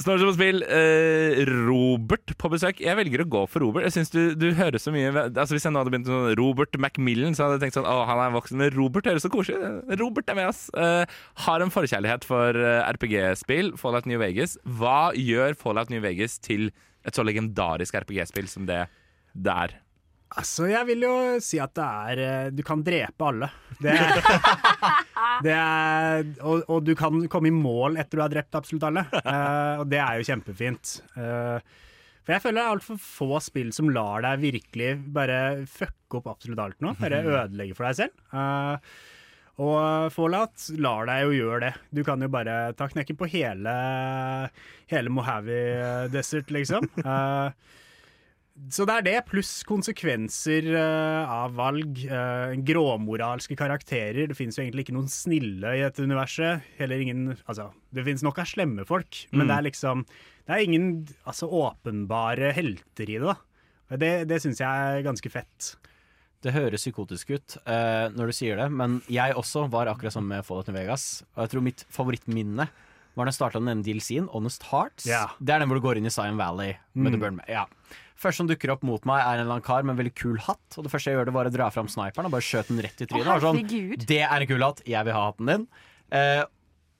Snart 0.09 0.23
som 0.23 0.31
spill, 0.33 0.63
eh, 0.65 1.43
Robert 1.67 2.31
på 2.41 2.49
besøk. 2.49 2.79
Jeg 2.81 2.97
velger 2.97 3.21
å 3.21 3.27
gå 3.29 3.41
for 3.45 3.61
Robert. 3.61 3.83
Jeg 3.85 3.93
synes 3.93 4.09
du, 4.09 4.33
du 4.33 4.47
hører 4.57 4.81
så 4.81 4.89
mye 4.89 5.11
Altså 5.29 5.53
Hvis 5.53 5.67
jeg 5.67 5.73
nå 5.75 5.83
hadde 5.83 5.91
begynt 5.93 6.09
med 6.09 6.39
Robert 6.39 6.77
Macmillan, 6.81 7.35
så 7.37 7.45
hadde 7.45 7.59
jeg 7.59 7.67
tenkt 7.67 7.77
sånn 7.77 7.85
Å, 7.85 8.07
han 8.09 8.17
er 8.23 8.33
voksen. 8.33 8.57
Men 8.57 8.73
Robert 8.73 9.05
høres 9.05 9.21
så 9.21 9.29
koselig 9.29 9.99
Robert 10.01 10.31
er 10.33 10.39
med 10.39 10.49
oss. 10.49 10.63
Eh, 10.73 11.05
har 11.45 11.61
en 11.61 11.73
forkjærlighet 11.75 12.25
for 12.25 12.57
eh, 12.57 12.89
RPG-spill, 12.89 13.75
Fallout 13.77 14.09
New 14.09 14.17
Vegas. 14.17 14.57
Hva 14.65 15.11
gjør 15.13 15.53
Fallout 15.61 15.93
New 15.93 16.01
Vegas 16.01 16.39
til 16.41 16.71
et 17.05 17.13
så 17.13 17.21
legendarisk 17.21 18.01
RPG-spill 18.01 18.49
som 18.49 18.65
det 18.65 18.87
det 19.37 19.53
er? 19.53 19.77
Altså, 20.37 20.67
jeg 20.69 20.85
vil 20.91 21.03
jo 21.07 21.13
si 21.41 21.57
at 21.61 21.73
det 21.73 21.85
er 21.85 22.21
eh, 22.21 22.49
Du 22.53 22.61
kan 22.65 22.83
drepe 22.85 23.25
alle. 23.25 23.49
Det 23.81 23.95
er, 23.95 24.19
det 25.45 25.55
er 25.55 26.25
og, 26.45 26.65
og 26.69 26.85
du 26.85 26.93
kan 26.99 27.23
komme 27.31 27.49
i 27.49 27.55
mål 27.55 27.97
etter 27.97 28.19
du 28.19 28.25
har 28.25 28.33
drept 28.33 28.57
absolutt 28.59 28.85
alle. 28.91 29.05
Uh, 29.23 29.81
og 29.81 29.85
det 29.89 30.01
er 30.03 30.19
jo 30.19 30.27
kjempefint. 30.29 30.99
Uh, 31.17 31.57
for 32.21 32.35
jeg 32.35 32.43
føler 32.43 32.59
det 32.59 32.65
er 32.65 32.75
altfor 32.75 32.99
få 33.01 33.29
spill 33.41 33.71
som 33.73 33.89
lar 33.89 34.21
deg 34.27 34.43
virkelig 34.43 34.91
bare 35.15 35.39
fucke 35.65 36.19
opp 36.19 36.29
absolutt 36.35 36.61
alt 36.61 36.83
nå. 36.85 36.93
Bare 36.99 37.23
ødelegge 37.23 37.77
for 37.79 37.89
deg 37.89 38.03
selv. 38.03 38.27
Uh, 38.29 38.77
og 39.59 40.13
Fallout 40.15 40.69
lar 40.79 41.09
deg 41.09 41.25
jo 41.25 41.33
gjøre 41.35 41.59
det. 41.65 41.73
Du 41.91 42.03
kan 42.07 42.21
jo 42.23 42.29
bare 42.31 42.71
ta 42.79 42.87
knekken 42.87 43.17
på 43.19 43.27
hele, 43.33 43.73
hele 44.91 45.11
Mojave 45.11 46.07
Desert, 46.13 46.53
liksom. 46.53 46.87
Eh, 47.09 47.51
så 48.69 48.85
det 48.85 48.95
er 48.99 49.05
det, 49.05 49.15
pluss 49.29 49.63
konsekvenser 49.67 50.67
eh, 50.75 51.29
av 51.31 51.53
valg. 51.57 52.01
eh, 52.05 52.55
gråmoralske 52.67 53.55
karakterer. 53.57 54.27
Det 54.27 54.35
fins 54.37 54.57
jo 54.59 54.63
egentlig 54.65 54.85
ikke 54.87 54.95
noen 54.97 55.07
snille 55.11 55.75
i 55.77 55.83
dette 55.85 56.03
universet. 56.03 56.65
Heller 56.79 56.99
ingen 57.03 57.37
Altså, 57.47 57.69
det 57.95 58.03
fins 58.05 58.23
nok 58.25 58.39
av 58.43 58.45
slemme 58.51 58.85
folk, 58.85 59.25
men 59.31 59.45
Mm. 59.45 59.47
det 59.47 59.57
er 59.57 59.67
liksom 59.71 60.05
Det 60.49 60.55
er 60.55 60.63
ingen 60.65 61.07
altså, 61.25 61.45
åpenbare 61.47 62.51
helter 62.53 63.05
i 63.09 63.17
det, 63.19 63.21
da. 63.21 63.35
Det, 63.97 64.27
det 64.27 64.41
syns 64.41 64.59
jeg 64.59 64.67
er 64.97 65.03
ganske 65.05 65.29
fett. 65.29 65.75
Det 66.41 66.53
høres 66.53 66.81
psykotisk 66.81 67.29
ut 67.35 67.57
uh, 67.67 68.07
når 68.15 68.27
du 68.27 68.31
sier 68.33 68.55
det, 68.57 68.71
men 68.71 69.01
jeg 69.09 69.33
også 69.35 69.67
var 69.69 69.87
akkurat 69.91 70.13
som 70.13 70.25
med 70.27 70.43
Fallout 70.45 70.67
New 70.67 70.75
Vegas. 70.77 71.23
Og 71.35 71.43
jeg 71.43 71.49
tror 71.53 71.61
mitt 71.65 71.85
favorittminne 71.91 72.67
var 73.15 73.25
da 73.25 73.29
jeg 73.33 73.37
starta 73.39 73.59
den 73.61 73.81
DLC-en, 73.83 74.29
Honest 74.31 74.63
Hearts. 74.71 75.05
Yeah. 75.05 75.33
Det 75.41 75.53
er 75.53 75.59
den 75.59 75.67
hvor 75.69 75.75
du 75.81 75.85
går 75.85 75.97
inn 75.99 76.05
i 76.07 76.13
Zion 76.13 76.37
Valley 76.39 76.77
med 76.95 77.11
Mm. 77.11 77.13
The 77.13 77.19
Burn. 77.19 77.41
Ja. 77.49 77.65
Først 78.19 78.41
som 78.41 78.49
dukker 78.49 78.73
opp 78.73 78.81
mot 78.83 79.05
meg, 79.07 79.21
er 79.23 79.39
en 79.39 79.45
eller 79.45 79.55
annen 79.57 79.65
kar 79.65 79.85
med 79.85 79.95
en 79.95 80.01
veldig 80.01 80.15
kul 80.19 80.37
hatt. 80.43 80.75
Og 80.75 80.83
det 80.85 80.91
første 80.91 81.11
jeg 81.11 81.15
gjør, 81.19 81.29
det 81.29 81.35
var 81.37 81.47
å 81.47 81.53
dra 81.55 81.69
fram 81.71 81.87
sniperen 81.91 82.27
og 82.27 82.33
bare 82.35 82.43
skjøt 82.43 82.71
den 82.73 82.81
rett 82.83 83.03
i 83.05 83.07
trynet. 83.07 83.31
Å, 83.31 83.39
sånn, 83.45 83.61
det 84.09 84.23
er 84.25 84.35
en 84.43 84.49
kul 84.49 84.65
hatt, 84.65 84.81
jeg 84.87 85.07
vil 85.07 85.15
ha 85.15 85.27
hatten 85.29 85.51
din. 85.53 85.67
Eh, 86.11 86.43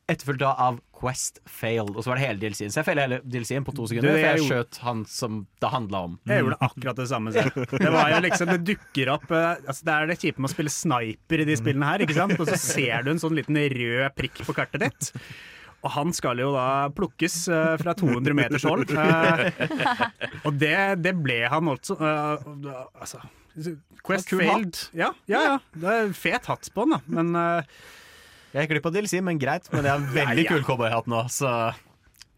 Etterfulgt 0.09 0.41
av 0.41 0.79
Quest 0.99 1.37
Failed, 1.45 1.91
og 1.93 2.01
så 2.01 2.09
var 2.09 2.17
det 2.17 2.23
hele 2.25 2.41
DLC-en. 2.41 2.71
Så 2.73 2.79
jeg 2.81 2.87
feiler 2.87 3.05
hele 3.05 3.19
DLC-en 3.29 3.65
på 3.67 3.75
to 3.77 3.85
sekunder, 3.91 4.09
Du, 4.09 4.15
for 4.15 4.23
jeg 4.23 4.39
jeg 4.39 4.47
skjøt 4.47 4.79
han 4.81 5.03
som 5.05 5.43
det 5.61 5.69
handla 5.69 6.01
om. 6.07 6.15
Jeg 6.25 6.41
gjorde 6.41 6.57
akkurat 6.65 6.97
det 6.97 7.05
samme. 7.11 7.33
Det 7.35 7.91
var 7.93 8.15
jo 8.15 8.23
liksom, 8.25 8.49
det 8.55 8.57
dukker 8.71 9.11
opp 9.13 9.29
eh, 9.29 9.51
altså 9.69 9.85
Det 9.85 9.93
er 9.93 10.09
det 10.09 10.17
kjipe 10.23 10.41
med 10.41 10.49
å 10.49 10.53
spille 10.55 10.73
sniper 10.73 11.43
i 11.43 11.47
de 11.51 11.59
spillene 11.61 11.91
her, 11.91 12.03
ikke 12.07 12.17
sant? 12.17 12.35
Og 12.41 12.49
så 12.49 12.57
ser 12.57 13.05
du 13.05 13.13
en 13.13 13.21
sånn 13.21 13.37
liten 13.37 13.61
rød 13.75 14.17
prikk 14.17 14.41
på 14.49 14.57
kartet 14.57 14.87
ditt. 14.87 15.11
Og 15.79 15.91
han 15.95 16.09
skal 16.15 16.41
jo 16.43 16.49
da 16.55 16.89
plukkes 16.91 17.35
uh, 17.47 17.75
fra 17.79 17.93
200 17.95 18.35
meters 18.35 18.65
hold. 18.67 18.89
Uh, 18.91 19.45
og 20.47 20.57
det, 20.59 20.75
det 20.99 21.13
ble 21.23 21.41
han 21.51 21.71
også. 21.71 21.95
Uh, 21.95 22.73
altså 22.99 23.21
Quest 24.05 24.29
failed. 24.31 24.77
Ja, 24.95 25.11
ja, 25.27 25.39
ja. 25.43 25.55
Det 25.75 25.95
er 25.95 26.11
fet 26.15 26.47
hatt 26.51 26.69
på 26.73 26.85
han, 26.85 26.95
da. 26.95 26.99
Men 27.11 27.33
eh, 27.35 27.79
Jeg 28.53 28.63
gikk 28.65 28.75
glipp 28.75 28.87
av 28.89 28.95
DLC, 28.95 29.19
men 29.25 29.41
greit. 29.41 29.67
Men 29.73 29.83
det 29.85 29.91
er 29.91 30.05
veldig 30.15 30.45
Ja, 30.45 30.47
ja. 30.47 30.53
kul 30.53 30.63
cowboyhatt 30.67 31.09
nå, 31.11 31.25
så 31.33 31.51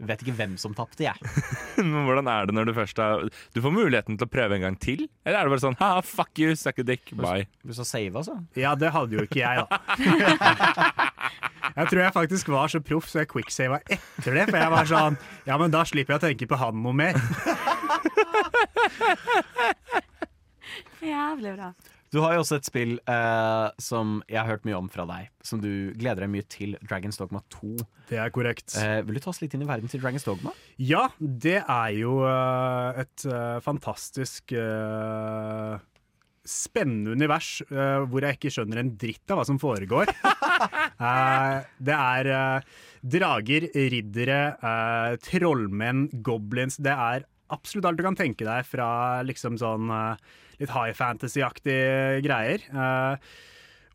vet 0.07 0.23
ikke 0.23 0.35
hvem 0.37 0.55
som 0.61 0.73
tapte, 0.77 1.05
jeg. 1.05 1.15
Men 1.77 2.05
hvordan 2.07 2.29
er 2.31 2.49
det 2.49 2.55
når 2.57 2.69
du 2.69 2.73
først 2.77 2.97
har 3.01 3.25
Du 3.55 3.61
får 3.63 3.73
muligheten 3.75 4.17
til 4.17 4.27
å 4.27 4.31
prøve 4.31 4.57
en 4.57 4.65
gang 4.65 4.77
til? 4.81 5.05
Eller 5.25 5.39
er 5.39 5.47
det 5.47 5.53
bare 5.55 5.63
sånn 5.63 5.77
ha, 5.81 5.91
fuck 6.05 6.33
you, 6.41 6.55
suck 6.59 6.81
a 6.81 6.85
dick, 6.87 7.13
bye? 7.17 7.45
Du 7.65 7.73
sa 7.77 7.85
save, 7.87 8.13
altså? 8.17 8.39
ja, 8.59 8.73
det 8.79 8.91
hadde 8.95 9.19
jo 9.19 9.25
ikke 9.27 9.41
jeg, 9.43 9.65
da. 9.65 9.67
Jeg 11.71 11.87
tror 11.87 12.01
jeg 12.01 12.11
faktisk 12.11 12.49
var 12.51 12.67
så 12.71 12.81
proff 12.83 13.05
så 13.07 13.21
jeg 13.21 13.29
quicksava 13.31 13.77
etter 13.85 14.35
det. 14.35 14.43
For 14.49 14.57
jeg 14.59 14.71
var 14.73 14.89
sånn 14.89 15.15
Ja, 15.47 15.55
men 15.61 15.71
da 15.71 15.85
slipper 15.87 16.17
jeg 16.17 16.19
å 16.19 16.25
tenke 16.25 16.47
på 16.51 16.57
han 16.59 16.81
noe 16.83 16.91
mer. 16.97 17.15
Jævlig 21.01 21.55
bra. 21.55 21.71
Du 22.11 22.19
har 22.19 22.33
jo 22.35 22.41
også 22.43 22.57
et 22.59 22.67
spill 22.67 22.97
eh, 23.07 23.67
som 23.79 24.17
jeg 24.27 24.41
har 24.41 24.49
hørt 24.49 24.65
mye 24.67 24.75
om 24.75 24.89
fra 24.91 25.05
deg, 25.07 25.29
som 25.47 25.61
du 25.63 25.93
gleder 25.95 26.25
deg 26.25 26.31
mye 26.33 26.47
til, 26.51 26.73
Dragons 26.83 27.15
Dogma 27.21 27.39
2. 27.55 27.69
Det 28.09 28.19
er 28.19 28.33
korrekt. 28.35 28.75
Eh, 28.81 28.97
vil 29.07 29.15
du 29.15 29.21
ta 29.23 29.31
oss 29.31 29.39
litt 29.39 29.55
inn 29.55 29.63
i 29.63 29.69
verden 29.69 29.87
til 29.91 30.03
Dragons 30.03 30.27
Dogma? 30.27 30.51
Ja, 30.75 31.05
det 31.19 31.61
er 31.61 31.93
jo 31.95 32.17
eh, 32.27 32.99
et 33.05 33.23
eh, 33.31 33.61
fantastisk 33.63 34.51
eh, 34.59 35.77
spennende 36.51 37.15
univers 37.15 37.53
eh, 37.69 38.03
hvor 38.11 38.27
jeg 38.27 38.39
ikke 38.41 38.51
skjønner 38.57 38.81
en 38.83 38.91
dritt 38.99 39.31
av 39.31 39.39
hva 39.41 39.47
som 39.47 39.61
foregår. 39.61 40.11
Eh, 41.01 41.63
det 41.81 41.95
er 41.95 42.27
drager, 43.01 43.63
riddere, 43.73 44.35
trollmenn, 45.25 46.03
goblins. 46.21 46.77
Det 46.77 46.93
er 46.93 47.25
absolutt 47.49 47.87
alt 47.89 47.97
du 47.97 48.05
kan 48.05 48.17
tenke 48.19 48.45
deg 48.45 48.67
fra 48.69 48.89
liksom 49.25 49.57
sånn 49.57 49.89
eh, 49.89 50.37
litt 50.61 50.73
high 50.75 50.93
fantasy-aktige 50.97 52.21
greier. 52.25 52.63
Eh, 52.71 53.33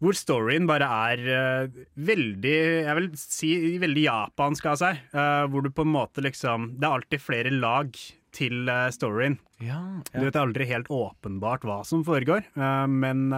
hvor 0.02 0.16
storyen 0.18 0.66
bare 0.68 0.84
er 1.08 1.22
eh, 1.32 1.76
veldig 2.04 2.56
Jeg 2.84 2.96
vil 2.98 3.06
si 3.16 3.50
veldig 3.80 4.02
japansk 4.04 4.66
av 4.68 4.78
seg. 4.82 4.98
eh, 5.16 5.46
hvor 5.48 5.64
du 5.64 5.70
på 5.72 5.86
en 5.86 5.94
måte 5.94 6.20
liksom 6.20 6.74
Det 6.76 6.84
er 6.84 6.98
alltid 6.98 7.22
flere 7.24 7.54
lag 7.54 7.96
til 8.36 8.68
storyen. 8.92 9.38
Ja, 9.64 9.80
Du 10.12 10.20
vet, 10.20 10.34
Det 10.34 10.36
er 10.36 10.42
aldri 10.44 10.66
helt 10.68 10.90
åpenbart 10.92 11.62
hva 11.64 11.78
som 11.88 12.02
foregår, 12.04 12.44
men 12.92 13.30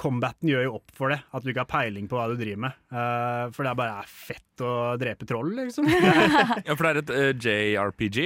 combaten 0.00 0.48
gjør 0.50 0.64
jo 0.64 0.72
opp 0.78 0.94
for 0.96 1.12
det. 1.12 1.20
At 1.34 1.44
du 1.44 1.50
ikke 1.52 1.64
har 1.66 1.70
peiling 1.70 2.08
på 2.10 2.18
hva 2.18 2.30
du 2.30 2.38
driver 2.40 2.62
med. 2.66 2.78
Uh, 2.88 3.52
for 3.54 3.66
det 3.66 3.72
er 3.74 3.78
bare 3.82 4.00
er 4.00 4.08
fett 4.10 4.64
å 4.64 4.72
drepe 5.00 5.28
troll, 5.28 5.52
liksom. 5.60 5.88
Ja, 6.66 6.74
for 6.74 6.86
det 6.86 6.90
er 6.90 7.02
et 7.02 7.14
uh, 7.14 7.30
JRPG. 7.44 8.18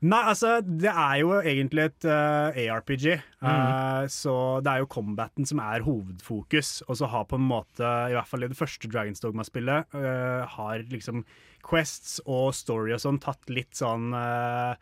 Nei, 0.00 0.20
altså, 0.32 0.54
det 0.64 0.88
er 0.88 1.16
jo 1.20 1.34
egentlig 1.40 1.82
et 1.90 2.06
uh, 2.08 2.56
ARPG. 2.56 3.04
eh, 3.12 4.04
så 4.08 4.34
det 4.64 4.72
er 4.72 4.80
jo 4.80 4.88
combaten 4.88 5.44
som 5.48 5.60
er 5.60 5.84
hovedfokus. 5.84 6.70
Og 6.88 6.96
så 7.02 7.10
har 7.12 7.26
på 7.28 7.36
en 7.36 7.44
måte, 7.44 7.84
i 7.84 8.16
hvert 8.16 8.30
fall 8.30 8.46
i 8.46 8.48
det 8.48 8.56
første 8.56 8.88
Dragons 8.88 9.20
Dogma-spillet, 9.20 9.92
uh, 9.92 10.48
har 10.56 10.86
liksom 10.88 11.26
quests 11.68 12.16
og 12.24 12.54
story 12.56 12.94
og 12.96 13.02
sånn 13.04 13.20
tatt 13.20 13.52
litt 13.52 13.76
sånn 13.76 14.14
uh, 14.16 14.72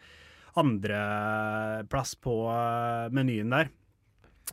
andreplass 0.58 2.14
på 2.22 2.36
eh, 2.50 3.08
menyen 3.14 3.52
der. 3.52 3.70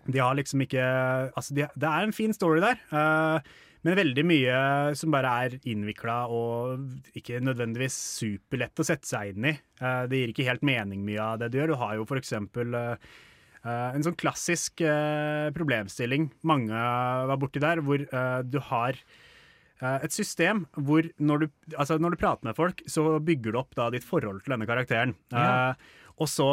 De 0.05 0.20
har 0.20 0.36
liksom 0.38 0.61
ikke 0.66 0.84
Altså, 0.84 1.55
de, 1.55 1.68
det 1.74 1.89
er 1.89 2.03
en 2.05 2.13
fin 2.13 2.34
story 2.36 2.61
der. 2.63 2.82
eh, 2.91 3.39
men 3.86 3.99
veldig 3.99 4.23
mye 4.25 4.55
som 4.97 5.13
bare 5.13 5.31
er 5.45 5.55
innvikla 5.69 6.23
og 6.33 7.13
ikke 7.17 7.38
nødvendigvis 7.45 7.97
superlett 8.17 8.81
å 8.81 8.86
sette 8.88 9.05
seg 9.05 9.36
inn 9.36 9.51
i. 9.51 9.53
Eh, 9.81 10.01
det 10.09 10.21
gir 10.21 10.33
ikke 10.33 10.47
helt 10.47 10.65
mening 10.65 11.05
mye 11.05 11.21
av 11.21 11.38
det 11.43 11.51
du 11.53 11.59
gjør. 11.59 11.75
Du 11.75 11.81
har 11.83 11.93
jo 11.99 12.07
eksempel 12.17 12.73
eh, 12.79 13.05
eh, 13.61 13.89
en 13.93 14.07
sånn 14.07 14.17
klassisk 14.17 14.81
problemstilling 15.55 16.31
mange 16.49 16.73
var 17.29 17.38
borti 17.41 17.61
der, 17.61 17.83
hvor 17.86 18.01
du 18.01 18.59
har 18.71 18.97
eh, 19.81 19.99
et 20.01 20.15
system 20.15 20.65
hvor 20.73 21.05
når 21.21 21.45
du, 21.45 21.47
altså 21.75 21.99
når 22.01 22.15
du 22.15 22.21
prater 22.23 22.49
med 22.49 22.57
folk, 22.57 22.81
så 22.89 23.19
bygger 23.19 23.53
du 23.53 23.61
opp 23.61 23.77
da 23.77 23.91
ditt 23.93 24.07
forhold 24.07 24.41
til 24.43 24.55
denne 24.55 24.69
karakteren. 24.69 25.15
Ja. 25.33 25.45
Eh, 25.75 26.09
og 26.17 26.31
så 26.31 26.49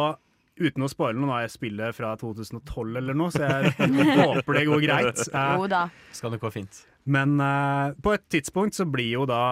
Uten 0.63 0.85
å 0.85 0.89
spoile 0.91 1.17
noe, 1.17 1.31
nå 1.31 1.33
er 1.33 1.47
jeg 1.47 1.55
spillet 1.55 1.97
fra 1.97 2.11
2012 2.21 2.99
eller 3.01 3.17
noe, 3.17 3.33
så 3.33 3.47
jeg 3.49 3.73
håper 4.21 4.59
det 4.59 4.67
går 4.69 4.83
greit. 4.85 5.23
Jo 5.33 5.65
da. 5.73 5.87
Skal 6.13 6.35
det 6.35 6.43
gå 6.43 6.51
fint? 6.53 6.83
Men 7.05 7.35
uh, 7.43 7.91
på 8.03 8.15
et 8.15 8.25
tidspunkt 8.31 8.77
så 8.79 8.87
blir 8.87 9.17
jo 9.17 9.27
da 9.27 9.43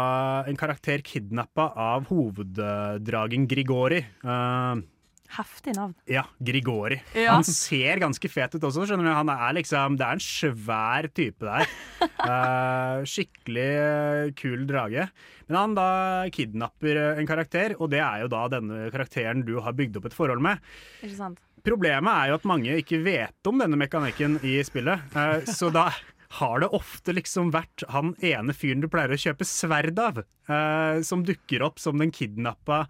en 0.46 0.58
karakter 0.58 1.02
kidnappa 1.06 1.70
av 1.74 2.06
hoveddragen 2.10 3.48
Grigori. 3.50 4.04
Uh, 4.22 4.82
Heftig 5.30 5.76
navn. 5.76 5.92
Ja, 6.10 6.24
Grigori. 6.42 6.96
Ja. 7.14 7.36
Han 7.36 7.46
ser 7.46 8.00
ganske 8.02 8.30
fet 8.30 8.56
ut 8.56 8.64
også, 8.66 8.82
skjønner 8.88 9.06
du. 9.06 9.12
Han 9.14 9.30
er 9.30 9.54
liksom, 9.60 9.98
det 9.98 10.06
er 10.06 10.18
en 10.18 10.24
svær 10.24 11.06
type 11.14 11.46
der. 11.46 11.70
Uh, 12.18 13.02
skikkelig 13.12 14.34
kul 14.40 14.64
drage. 14.70 15.06
Men 15.46 15.58
han 15.60 15.76
da 15.78 15.90
kidnapper 16.34 16.98
en 17.12 17.30
karakter, 17.30 17.76
og 17.78 17.92
det 17.94 18.02
er 18.02 18.24
jo 18.24 18.32
da 18.32 18.46
denne 18.50 18.88
karakteren 18.94 19.46
du 19.46 19.56
har 19.62 19.78
bygd 19.78 20.00
opp 20.00 20.10
et 20.10 20.18
forhold 20.18 20.42
med. 20.42 20.62
Ikke 21.02 21.18
sant? 21.18 21.38
Problemet 21.66 22.10
er 22.10 22.30
jo 22.30 22.38
at 22.40 22.48
mange 22.48 22.78
ikke 22.80 23.02
vet 23.04 23.50
om 23.50 23.60
denne 23.60 23.78
mekanikken 23.78 24.40
i 24.46 24.58
spillet, 24.66 25.10
Uh, 25.14 25.46
så 25.46 25.70
da 25.74 25.90
har 26.38 26.60
det 26.62 26.70
ofte 26.76 27.14
liksom 27.16 27.50
vært 27.54 27.82
han 27.90 28.12
ene 28.22 28.54
fyren 28.54 28.84
du 28.84 28.88
pleier 28.90 29.14
å 29.14 29.18
kjøpe 29.18 29.46
sverd 29.48 29.98
av, 29.98 30.20
eh, 30.22 31.00
som 31.06 31.24
dukker 31.26 31.64
opp 31.66 31.82
som 31.82 31.98
den 31.98 32.12
kidnappa 32.14 32.84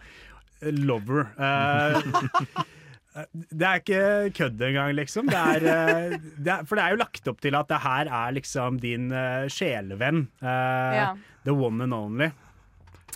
eh, 0.61 0.75
lover. 0.77 1.31
Eh, 3.11 3.25
det 3.35 3.67
er 3.67 3.81
ikke 3.81 4.03
kødd 4.39 4.61
engang, 4.63 4.93
liksom. 4.95 5.27
Det 5.27 5.35
er, 5.35 5.65
eh, 5.67 6.13
det 6.39 6.53
er, 6.55 6.61
for 6.63 6.79
det 6.79 6.85
er 6.85 6.95
jo 6.95 7.01
lagt 7.01 7.27
opp 7.27 7.41
til 7.43 7.57
at 7.59 7.67
det 7.67 7.81
her 7.83 8.07
er 8.07 8.37
liksom 8.37 8.79
din 8.79 9.09
uh, 9.11 9.49
sjelevenn. 9.51 10.29
Uh, 10.39 10.95
Ja. 10.95 11.09
The 11.43 11.51
one 11.51 11.83
and 11.83 11.97
only. 11.97 12.31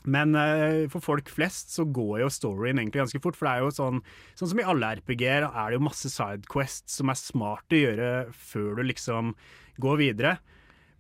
Men 0.02 0.34
uh, 0.34 0.90
for 0.90 0.98
folk 0.98 1.30
flest 1.30 1.70
så 1.76 1.86
går 1.86 2.24
jo 2.24 2.30
storyen 2.32 2.82
egentlig 2.82 3.04
ganske 3.04 3.22
fort. 3.22 3.38
For 3.38 3.46
det 3.46 3.54
er 3.54 3.62
jo 3.68 3.70
sånn 3.76 4.02
Sånn 4.34 4.50
som 4.50 4.64
i 4.64 4.66
alle 4.66 4.96
RPG-er 4.98 5.46
er 5.46 5.70
det 5.70 5.78
jo 5.78 5.86
masse 5.86 6.10
sidequests 6.10 6.98
som 6.98 7.14
er 7.14 7.20
smart 7.20 7.70
å 7.70 7.84
gjøre 7.84 8.10
før 8.34 8.80
du 8.80 8.88
liksom 8.90 9.36
går 9.82 10.00
videre. 10.00 10.36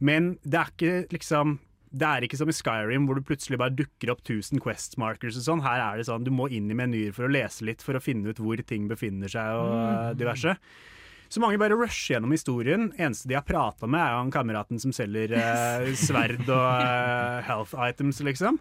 Men 0.04 0.34
det 0.42 0.60
er 0.60 0.74
ikke 0.74 0.96
liksom 1.14 1.58
det 1.94 2.06
er 2.08 2.24
ikke 2.26 2.38
som 2.40 2.50
i 2.50 2.54
Skyrim, 2.56 3.04
hvor 3.06 3.18
du 3.18 3.26
plutselig 3.26 3.58
bare 3.60 3.74
dukker 3.78 4.10
opp 4.10 4.24
1000 4.24 4.58
quest 4.62 4.96
markers 4.98 5.36
og 5.38 5.44
sånn. 5.46 5.62
Her 5.62 5.78
er 5.78 6.00
det 6.00 6.08
sånn, 6.08 6.24
du 6.26 6.32
må 6.34 6.48
inn 6.50 6.66
i 6.66 6.74
menyer 6.74 7.14
for 7.14 7.28
å 7.28 7.30
lese 7.30 7.66
litt 7.68 7.84
for 7.86 7.94
å 7.94 8.02
finne 8.02 8.32
ut 8.32 8.40
hvor 8.42 8.58
ting 8.66 8.88
befinner 8.90 9.30
seg 9.30 9.60
og 9.60 9.74
eh, 9.78 10.08
diverse. 10.18 10.56
Så 11.30 11.42
mange 11.42 11.58
bare 11.58 11.76
rusher 11.78 12.16
gjennom 12.16 12.34
historien. 12.34 12.88
Eneste 12.98 13.30
de 13.30 13.38
har 13.38 13.46
prata 13.46 13.86
med, 13.86 14.02
er 14.02 14.18
han 14.18 14.32
kameraten 14.34 14.82
som 14.82 14.92
selger 14.94 15.36
eh, 15.38 15.92
sverd 15.98 16.42
og 16.48 16.66
eh, 16.82 17.38
health 17.48 17.78
items, 17.78 18.20
liksom. 18.26 18.58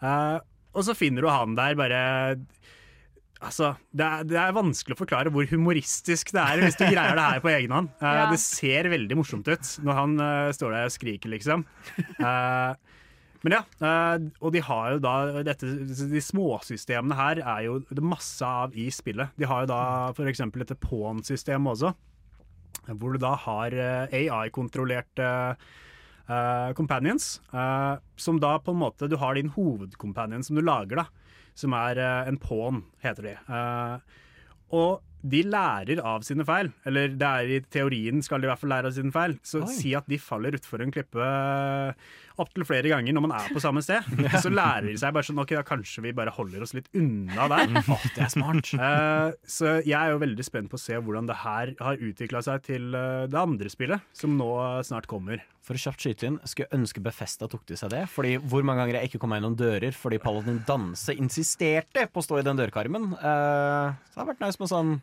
Eh, 0.00 0.36
og 0.76 0.84
så 0.84 0.96
finner 0.96 1.24
du 1.24 1.32
han 1.32 1.56
der 1.56 1.76
bare 1.78 2.00
Altså, 3.44 3.74
det 3.92 4.04
er, 4.04 4.24
det 4.24 4.36
er 4.40 4.54
vanskelig 4.56 4.96
å 4.96 4.98
forklare 5.02 5.30
hvor 5.32 5.44
humoristisk 5.50 6.30
det 6.32 6.40
er 6.40 6.62
hvis 6.62 6.78
du 6.78 6.86
greier 6.86 7.18
det 7.18 7.24
her 7.26 7.42
på 7.44 7.52
egen 7.52 7.74
hånd. 7.74 7.90
Uh, 8.00 8.08
Ja. 8.16 8.28
Det 8.32 8.40
ser 8.40 8.88
veldig 8.88 9.18
morsomt 9.18 9.48
ut 9.50 9.72
når 9.84 9.98
han 9.98 10.14
uh, 10.22 10.52
står 10.56 10.72
der 10.72 10.88
og 10.88 10.94
skriker, 10.94 11.32
liksom. 11.34 11.66
Uh, 12.16 12.72
men 13.44 13.52
ja, 13.52 13.60
og 14.40 14.50
de 14.56 14.60
har 14.64 14.86
jo 14.90 15.00
da 15.04 15.42
dette, 15.46 15.68
De 16.10 16.20
småsystemene 16.24 17.14
her 17.14 17.38
er 17.44 17.60
jo 17.68 17.76
det 17.84 18.02
masse 18.02 18.42
av 18.42 18.72
i 18.74 18.88
spillet. 18.90 19.36
De 19.38 19.46
har 19.46 19.62
jo 19.62 19.68
da 19.70 19.82
f.eks. 20.16 20.40
dette 20.56 20.78
pawn-systemet 20.82 21.76
også, 21.76 21.92
hvor 22.96 23.14
du 23.14 23.20
da 23.22 23.36
har 23.44 23.76
AI-kontrollerte 24.10 25.28
companions, 26.74 27.28
som 28.18 28.42
da 28.42 28.56
på 28.58 28.74
en 28.74 28.82
måte 28.82 29.06
Du 29.12 29.14
har 29.20 29.38
din 29.38 29.52
hovedcompanion 29.54 30.42
som 30.42 30.58
du 30.58 30.64
lager, 30.64 31.04
da 31.04 31.25
som 31.56 31.74
er 31.76 32.00
eh, 32.00 32.28
en 32.28 32.38
pawn, 32.40 32.84
heter 33.04 33.30
de. 33.30 33.34
Eh, 33.48 34.22
og 34.76 35.02
de 35.32 35.42
lærer 35.46 36.00
av 36.04 36.24
sine 36.26 36.44
feil, 36.46 36.70
eller 36.86 37.14
det 37.18 37.30
er 37.40 37.52
i 37.56 37.62
teorien 37.72 38.22
skal 38.24 38.42
de 38.42 38.48
i 38.48 38.50
hvert 38.50 38.62
fall 38.62 38.72
lære 38.74 38.90
av 38.92 38.96
sine 38.96 39.14
feil. 39.14 39.36
Så 39.46 39.64
Oi. 39.64 39.72
si 39.74 39.94
at 39.98 40.06
de 40.10 40.18
faller 40.22 40.56
utfor 40.58 40.84
en 40.84 40.94
klippe 40.94 41.26
opptil 42.42 42.66
flere 42.68 42.90
ganger 42.92 43.16
når 43.16 43.24
man 43.24 43.34
er 43.38 43.52
på 43.54 43.62
samme 43.62 43.82
sted. 43.84 44.04
Så 44.44 44.52
lærer 44.52 44.90
de 44.90 44.96
seg 45.00 45.14
bare 45.16 45.26
sånn 45.26 45.40
OK, 45.40 45.54
da 45.56 45.64
kanskje 45.66 46.04
vi 46.04 46.14
bare 46.16 46.34
holder 46.36 46.64
oss 46.66 46.74
litt 46.76 46.90
unna 46.96 47.48
der. 47.52 47.76
oh, 47.94 48.06
det 48.16 48.26
er 48.26 48.32
smart. 48.32 48.72
Eh, 48.86 49.32
så 49.48 49.70
jeg 49.84 49.96
er 49.96 50.12
jo 50.12 50.20
veldig 50.20 50.44
spent 50.44 50.68
på 50.70 50.78
å 50.78 50.80
se 50.80 50.96
hvordan 51.00 51.26
det 51.28 51.36
her 51.40 51.72
har 51.80 52.02
utvikla 52.02 52.42
seg 52.44 52.62
til 52.66 52.94
eh, 52.96 53.24
det 53.30 53.38
andre 53.38 53.70
spillet, 53.72 54.04
som 54.14 54.36
nå 54.38 54.48
snart 54.86 55.08
kommer. 55.10 55.42
For 55.66 55.76
å 55.76 55.80
kjapt 55.80 56.04
skyte 56.04 56.28
inn, 56.28 56.36
skulle 56.44 56.68
jeg 56.68 56.78
ønske 56.78 57.02
Befesta 57.02 57.48
tok 57.50 57.64
til 57.66 57.78
seg 57.80 57.90
det. 57.94 58.04
Fordi 58.12 58.36
hvor 58.38 58.66
mange 58.66 58.84
ganger 58.84 59.00
jeg 59.00 59.10
ikke 59.10 59.22
kom 59.22 59.32
meg 59.32 59.40
gjennom 59.40 59.58
dører 59.58 59.96
fordi 59.96 60.20
Paladin 60.22 60.60
Danse 60.68 61.16
insisterte 61.16 62.06
på 62.12 62.22
å 62.22 62.26
stå 62.26 62.40
i 62.40 62.46
den 62.46 62.60
dørkarmen. 62.60 63.10
Eh, 63.16 63.96
så 63.96 64.14
det 64.14 64.22
har 64.22 64.30
vært 64.30 64.44
nice 64.44 64.62
med 64.62 64.72
sånn 64.72 64.96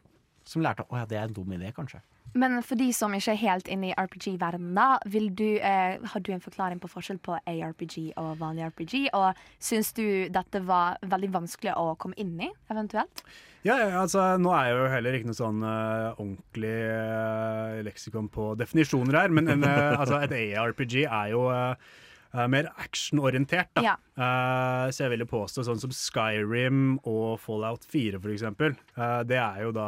som 0.48 0.64
lærte 0.64 0.86
at 0.86 0.98
ja, 0.98 1.06
det 1.10 1.20
er 1.20 1.30
en 1.30 1.38
dum 1.38 1.56
idé, 1.56 1.72
kanskje. 1.76 2.02
Men 2.34 2.58
for 2.66 2.80
de 2.80 2.88
som 2.96 3.14
ikke 3.14 3.36
er 3.36 3.42
helt 3.44 3.68
inne 3.70 3.92
i 3.92 3.94
RPG-verdenen, 3.94 4.74
da, 4.74 4.98
vil 5.06 5.30
du, 5.38 5.60
eh, 5.62 6.02
har 6.02 6.22
du 6.26 6.32
en 6.34 6.42
forklaring 6.42 6.80
på 6.82 6.90
forskjell 6.90 7.20
på 7.22 7.38
ARPG 7.38 8.14
og 8.18 8.40
vanlig 8.40 8.72
RPG? 8.72 8.96
Og 9.14 9.38
syns 9.62 9.94
du 9.94 10.30
dette 10.34 10.64
var 10.66 10.98
veldig 11.06 11.30
vanskelig 11.36 11.76
å 11.78 11.94
komme 12.02 12.18
inn 12.18 12.34
i, 12.42 12.50
eventuelt? 12.74 13.22
Ja, 13.64 13.78
ja, 13.80 13.92
altså 14.02 14.34
Nå 14.42 14.52
er 14.52 14.66
jeg 14.68 14.80
jo 14.80 14.88
heller 14.92 15.16
ikke 15.16 15.30
noe 15.30 15.38
sånn 15.38 15.62
uh, 15.64 16.18
ordentlig 16.18 16.74
uh, 16.90 17.78
leksikon 17.86 18.28
på 18.34 18.50
definisjoner 18.60 19.22
her, 19.22 19.32
men 19.32 19.54
en, 19.54 19.64
uh, 19.64 20.02
altså, 20.02 20.18
et 20.26 20.34
ARPG 20.60 21.04
er 21.06 21.30
jo 21.32 21.46
eh, 21.54 21.94
eh, 22.34 22.48
mer 22.52 22.70
actionorientert. 22.82 23.72
Ja. 23.84 23.96
Uh, 24.18 24.90
så 24.94 25.06
jeg 25.06 25.14
vil 25.14 25.24
jo 25.26 25.32
påstå 25.32 25.66
sånn 25.68 25.82
som 25.82 25.94
Skyrim 25.96 26.98
og 27.10 27.40
Fallout 27.44 27.88
4 27.90 28.22
for 28.22 28.34
eksempel. 28.34 28.78
Eh, 28.98 29.22
det 29.30 29.40
er 29.40 29.64
jo 29.66 29.74
da 29.76 29.88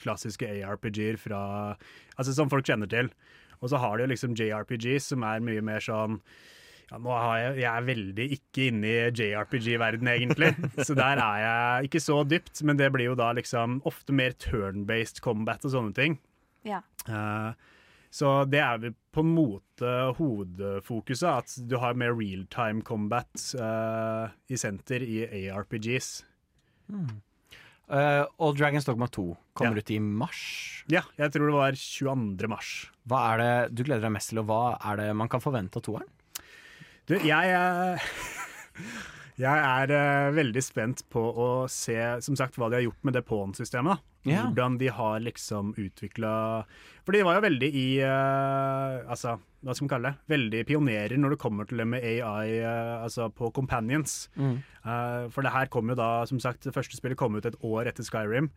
klassiske 0.00 0.48
ARPG-er 0.62 1.20
fra 1.20 1.44
Altså 2.14 2.30
som 2.30 2.46
folk 2.46 2.62
kjenner 2.62 2.86
til. 2.86 3.08
Og 3.58 3.72
så 3.72 3.78
har 3.82 3.96
du 3.96 4.04
jo 4.04 4.10
liksom 4.12 4.36
JRPGs 4.38 5.08
som 5.10 5.24
er 5.26 5.42
mye 5.42 5.62
mer 5.66 5.82
sånn 5.82 6.20
ja, 6.90 6.98
nå 7.00 7.10
har 7.10 7.38
jeg, 7.40 7.54
jeg 7.62 7.70
er 7.70 7.86
veldig 7.88 8.26
ikke 8.36 8.66
inne 8.68 8.90
i 8.90 8.98
JRPG-verden, 9.08 10.10
egentlig. 10.12 10.50
Så 10.86 10.94
der 10.94 11.18
er 11.18 11.38
jeg 11.40 11.88
ikke 11.88 12.02
så 12.04 12.18
dypt, 12.28 12.60
men 12.68 12.78
det 12.78 12.90
blir 12.94 13.08
jo 13.08 13.16
da 13.18 13.30
liksom 13.34 13.80
ofte 13.88 14.14
mer 14.14 14.36
turn-based 14.36 15.22
combat 15.24 15.64
og 15.64 15.72
sånne 15.72 15.96
ting. 15.96 16.18
Ja. 16.68 16.82
Eh, 17.08 17.72
så 18.14 18.32
det 18.46 18.60
er 18.62 18.78
vel 18.78 18.92
på 19.14 19.22
en 19.24 19.32
måte 19.34 19.90
hovedfokuset, 20.20 21.26
at 21.32 21.54
du 21.70 21.74
har 21.82 21.96
mer 21.98 22.14
real-time 22.14 22.82
combat 22.86 23.30
uh, 23.58 24.28
i 24.50 24.58
senter 24.60 25.02
i 25.02 25.48
ARPGs. 25.50 26.12
Eh, 27.84 28.22
og 28.40 28.56
Dragons 28.56 28.86
Dogma 28.86 29.06
2 29.12 29.24
kommer 29.58 29.76
Ja. 29.76 29.82
ut 29.84 29.90
i 29.92 29.98
mars. 30.00 30.42
Ja, 30.88 31.02
jeg 31.18 31.32
tror 31.34 31.50
det 31.50 31.56
var 31.58 31.76
22. 31.76 32.48
mars. 32.48 32.70
Hva 33.06 33.20
er 33.34 33.42
det 33.42 33.74
du 33.76 33.82
gleder 33.84 34.06
deg 34.06 34.14
mest 34.14 34.30
til, 34.32 34.40
og 34.40 34.46
hva 34.48 34.62
er 34.92 34.96
det 35.02 35.08
man 35.16 35.28
kan 35.28 35.42
forvente 35.44 35.76
av 35.76 35.84
toeren? 35.84 36.08
Du, 37.06 37.18
jeg 37.20 37.50
er 37.52 38.00
Jeg 39.40 39.50
er 39.66 39.90
uh, 39.90 40.34
veldig 40.36 40.62
spent 40.62 41.02
på 41.10 41.20
å 41.20 41.48
se 41.70 41.96
som 42.22 42.36
sagt, 42.38 42.58
hva 42.60 42.68
de 42.70 42.78
har 42.78 42.84
gjort 42.86 43.06
med 43.06 43.16
det 43.16 43.24
pawn-systemet. 43.26 43.96
da. 43.98 44.10
Hvordan 44.24 44.78
de 44.80 44.88
har 44.88 45.18
liksom 45.20 45.74
utvikla 45.76 46.64
For 47.04 47.12
de 47.12 47.20
var 47.26 47.36
jo 47.36 47.42
veldig 47.44 47.68
i 47.76 47.88
uh, 48.00 49.04
Altså, 49.04 49.34
hva 49.60 49.74
skal 49.74 49.84
man 49.84 49.92
kalle 49.92 50.12
det? 50.12 50.32
Veldig 50.32 50.62
pionerer 50.70 51.16
når 51.20 51.34
det 51.34 51.40
kommer 51.42 51.68
til 51.68 51.82
det 51.82 51.88
med 51.92 52.06
AI 52.08 52.62
uh, 52.64 53.02
altså 53.04 53.28
på 53.28 53.50
Companions. 53.52 54.30
Mm. 54.36 54.56
Uh, 54.86 55.28
for 55.34 55.44
det 55.44 55.52
her 55.52 55.68
kom 55.72 55.92
jo 55.92 55.98
da, 55.98 56.24
som 56.30 56.40
sagt, 56.40 56.64
det 56.64 56.72
første 56.76 56.96
spillet 56.96 57.20
kom 57.20 57.36
ut 57.36 57.48
et 57.48 57.60
år 57.60 57.90
etter 57.90 58.06
Skyrim. 58.06 58.48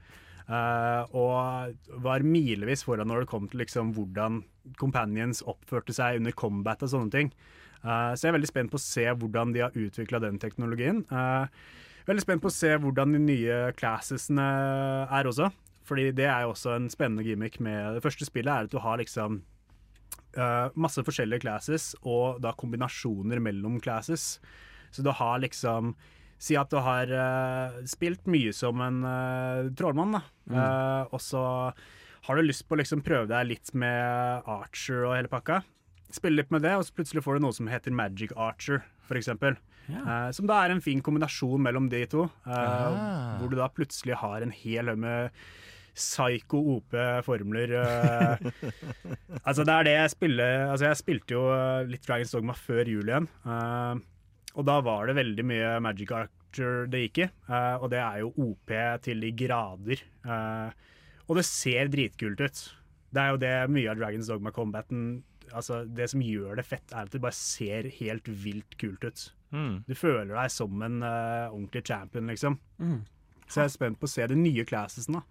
eh, 0.48 1.16
og 1.20 1.74
var 2.04 2.24
milevis 2.24 2.86
foran 2.88 3.10
når 3.12 3.26
det 3.26 3.32
kom 3.32 3.48
til 3.52 3.60
liksom 3.60 3.94
hvordan 3.98 4.44
Companions 4.80 5.42
oppførte 5.44 5.96
seg 5.96 6.22
under 6.22 6.32
combat 6.32 6.84
og 6.84 6.94
sånne 6.94 7.12
ting. 7.12 7.34
Eh, 7.88 8.14
så 8.14 8.28
jeg 8.28 8.34
er 8.34 8.38
veldig 8.38 8.52
spent 8.52 8.74
på 8.74 8.80
å 8.80 8.84
se 8.84 9.06
hvordan 9.08 9.54
de 9.56 9.64
har 9.64 9.78
utvikla 9.78 10.20
den 10.24 10.40
teknologien. 10.44 11.06
Eh, 11.08 11.48
veldig 12.10 12.26
spent 12.26 12.44
på 12.44 12.52
å 12.52 12.58
se 12.58 12.74
hvordan 12.84 13.16
de 13.16 13.24
nye 13.24 13.62
classesene 13.80 14.48
er 15.08 15.32
også. 15.32 15.50
Fordi 15.88 16.10
det 16.12 16.28
er 16.28 16.44
jo 16.44 16.52
også 16.52 16.74
en 16.76 16.90
spennende 16.92 17.24
gimmick 17.24 17.62
med 17.64 17.96
det 17.96 18.04
første 18.04 18.28
spillet, 18.28 18.52
er 18.52 18.68
at 18.68 18.74
du 18.74 18.82
har 18.84 19.00
liksom 19.00 19.40
eh, 20.36 20.68
masse 20.76 21.00
forskjellige 21.08 21.46
classes, 21.46 21.94
og 22.04 22.42
da 22.44 22.52
kombinasjoner 22.60 23.40
mellom 23.40 23.80
classes. 23.80 24.36
Så 24.92 25.06
du 25.06 25.14
har 25.16 25.40
liksom 25.44 25.96
Si 26.38 26.54
at 26.58 26.70
du 26.70 26.78
har 26.86 27.10
uh, 27.10 27.78
spilt 27.90 28.28
mye 28.30 28.54
som 28.54 28.82
en 28.86 29.00
uh, 29.02 29.70
trollmann, 29.78 30.20
da. 30.20 30.22
Eh, 30.48 31.08
og 31.10 31.22
så 31.22 31.42
har 32.28 32.38
du 32.38 32.46
lyst 32.46 32.68
på 32.68 32.78
å 32.78 32.80
liksom 32.80 33.02
prøve 33.06 33.26
deg 33.32 33.50
litt 33.50 33.74
med 33.74 34.46
Archer 34.46 35.08
og 35.08 35.16
hele 35.16 35.32
pakka. 35.32 35.64
Spille 36.14 36.40
litt 36.40 36.52
med 36.54 36.64
det, 36.64 36.72
og 36.80 36.86
så 36.88 36.94
plutselig 36.96 37.24
får 37.26 37.38
du 37.38 37.44
noe 37.44 37.56
som 37.56 37.68
heter 37.68 37.92
Magic 37.92 38.32
Archer, 38.40 38.84
f.eks. 39.10 39.28
Uh, 39.88 40.30
som 40.36 40.48
da 40.50 40.62
er 40.66 40.74
en 40.74 40.82
fin 40.84 41.00
kombinasjon 41.04 41.62
mellom 41.64 41.90
de 41.92 42.02
to. 42.12 42.26
uh, 42.48 42.52
Ah. 42.52 43.38
Hvor 43.40 43.52
du 43.52 43.56
da 43.60 43.68
plutselig 43.72 44.16
har 44.20 44.42
en 44.44 44.52
hel 44.56 44.88
haug 44.92 45.00
med 45.04 45.32
psycho 45.98 46.60
OP-formler. 46.78 47.72
eh. 47.80 48.50
altså 49.48 49.64
det 49.66 49.74
er 49.74 49.88
det 49.88 49.94
jeg 49.96 50.12
spiller 50.14 50.68
Altså 50.70 50.86
jeg 50.92 51.00
spilte 51.00 51.34
jo 51.34 51.42
litt 51.90 52.06
Dragons 52.06 52.36
Dogma 52.36 52.54
før 52.54 52.86
jul 52.92 53.10
igjen. 53.10 53.26
og 54.54 54.66
da 54.68 54.76
var 54.86 55.08
det 55.10 55.16
veldig 55.18 55.46
mye 55.50 55.72
Magic 55.82 56.12
Archer 56.14 56.86
det 56.92 57.02
gikk 57.08 57.24
i. 57.26 57.30
og 57.82 57.90
det 57.90 57.98
er 58.04 58.20
jo 58.22 58.30
OP 58.46 58.76
til 59.08 59.26
de 59.26 59.32
grader. 59.42 60.04
og 61.28 61.36
det 61.40 61.46
ser 61.50 61.90
dritkult 61.90 62.42
ut. 62.46 62.62
Det 63.10 63.24
er 63.24 63.34
jo 63.34 63.42
det 63.42 63.56
mye 63.74 63.90
av 63.90 63.98
Dragons 63.98 64.30
Dogma 64.30 64.52
Combaten 64.54 65.24
Altså 65.56 65.86
Det 65.86 66.10
som 66.12 66.22
gjør 66.24 66.56
det 66.60 66.66
fett, 66.68 66.92
er 66.92 67.08
at 67.08 67.14
det 67.14 67.22
bare 67.24 67.38
ser 67.38 67.88
helt 68.00 68.28
vilt 68.28 68.78
kult 68.82 69.04
ut. 69.04 69.34
Mm. 69.56 69.84
Du 69.88 69.96
føler 69.96 70.34
deg 70.34 70.52
som 70.52 70.82
en 70.84 71.04
uh, 71.04 71.54
ordentlig 71.54 71.86
champion, 71.88 72.28
liksom. 72.28 72.60
Mm. 72.80 73.02
Så 73.48 73.62
jeg 73.62 73.66
er 73.70 73.76
spent 73.78 74.00
på 74.00 74.06
å 74.10 74.12
se 74.12 74.28
de 74.28 74.36
nye 74.36 74.66
classesene. 74.68 75.22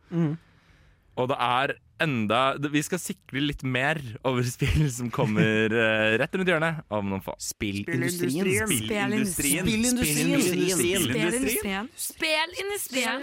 Og 1.17 1.31
det 1.31 1.37
er 1.41 1.73
enda 2.05 2.41
Vi 2.73 2.83
skal 2.85 2.99
sikre 3.01 3.41
litt 3.41 3.63
mer 3.65 3.97
over 4.29 4.45
spill 4.55 4.91
som 4.93 5.11
kommer 5.13 5.73
uh, 5.73 6.17
rett 6.21 6.35
rundt 6.37 6.49
hjørnet 6.53 6.75
om 6.93 7.09
noen 7.13 7.23
få. 7.25 7.35
Spillindustrien. 7.41 8.69
Spillindustrien. 8.69 9.65
Spillindustrien. 9.65 11.89
Spelindustrien. 11.97 13.21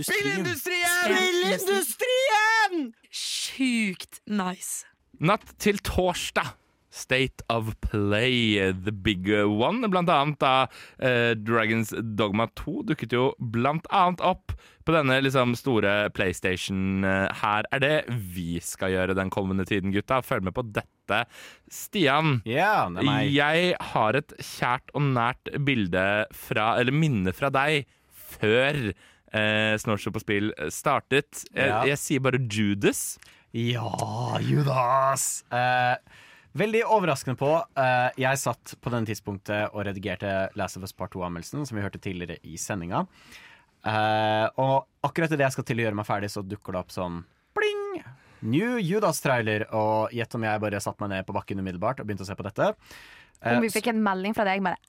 Spillindustrien! 0.00 2.88
Sjukt 3.14 4.18
nice. 4.26 4.82
Natt 5.24 5.54
til 5.62 5.78
torsdag. 5.84 6.54
State 6.94 7.42
of 7.50 7.72
Play, 7.82 8.54
the 8.70 8.92
big 8.92 9.26
one. 9.50 9.82
Blant 9.90 10.06
annet 10.14 10.36
da 10.38 10.68
eh, 11.02 11.32
Dragons 11.34 11.90
Dogma 12.14 12.46
2 12.54 12.84
dukket 12.92 13.16
jo 13.16 13.24
blant 13.40 13.88
annet 13.90 14.22
opp 14.22 14.54
på 14.86 14.94
denne 14.94 15.16
liksom 15.24 15.56
store 15.58 16.12
PlayStation. 16.14 17.02
Eh, 17.02 17.26
her 17.40 17.66
er 17.74 17.82
det 17.82 17.96
vi 18.36 18.60
skal 18.62 18.94
gjøre 18.94 19.16
den 19.18 19.32
kommende 19.34 19.66
tiden, 19.66 19.90
gutta. 19.96 20.20
Følg 20.22 20.46
med 20.46 20.54
på 20.54 20.62
dette. 20.70 21.24
Stian, 21.66 22.38
yeah, 22.46 22.86
jeg 23.26 23.74
har 23.90 24.20
et 24.20 24.36
kjært 24.38 24.94
og 24.94 25.08
nært 25.18 25.50
bilde 25.66 26.06
fra, 26.46 26.76
eller 26.78 26.94
minne 26.94 27.34
fra 27.34 27.50
deg 27.52 27.88
før 28.38 28.78
eh, 29.34 29.74
Snortshow 29.82 30.14
på 30.14 30.22
spill 30.22 30.54
startet. 30.70 31.42
Jeg, 31.50 31.72
Ja. 31.74 31.82
jeg 31.90 31.98
sier 32.06 32.22
bare 32.22 32.38
Judas. 32.46 33.16
Ja, 33.54 34.38
Judas! 34.42 35.44
Eh, 35.52 35.94
veldig 36.58 36.80
overraskende 36.90 37.38
på. 37.38 37.50
eh, 37.78 38.10
jeg 38.18 38.38
satt 38.42 38.74
på 38.82 38.90
denne 38.90 39.06
tidspunktet 39.06 39.70
og 39.72 39.84
redigerte 39.86 40.48
Last 40.58 40.76
of 40.76 40.82
Us 40.82 40.92
Part 40.92 41.14
2-anmeldelsen, 41.14 41.62
som 41.66 41.78
vi 41.78 41.84
hørte 41.84 42.00
tidligere 42.02 42.40
i 42.42 42.56
sendinga. 42.58 43.04
Eh, 43.86 44.46
og 44.58 44.88
akkurat 45.06 45.30
idet 45.30 45.46
jeg 45.46 45.52
skal 45.58 45.64
til 45.68 45.78
å 45.82 45.84
gjøre 45.86 45.98
meg 46.00 46.08
ferdig, 46.08 46.32
så 46.34 46.42
dukker 46.42 46.74
det 46.74 46.82
opp 46.82 46.90
sånn 46.94 47.20
pling! 47.54 48.02
New 48.42 48.74
Judas-trailer. 48.82 49.68
Og 49.72 50.10
gjett 50.12 50.34
om 50.34 50.48
jeg 50.48 50.64
bare 50.66 50.82
satte 50.82 51.04
meg 51.04 51.14
ned 51.14 51.28
på 51.28 51.36
bakken 51.36 51.62
umiddelbart 51.62 52.02
og 52.02 52.08
begynte 52.10 52.26
å 52.26 52.28
se 52.28 52.34
på 52.36 52.48
dette. 52.48 52.72
Eh, 53.40 53.54
Om 53.54 53.62
vi 53.62 53.70
fikk 53.70 53.92
en 53.94 54.02
melding 54.02 54.34
fra 54.36 54.48
deg 54.50 54.64
bare 54.66 54.80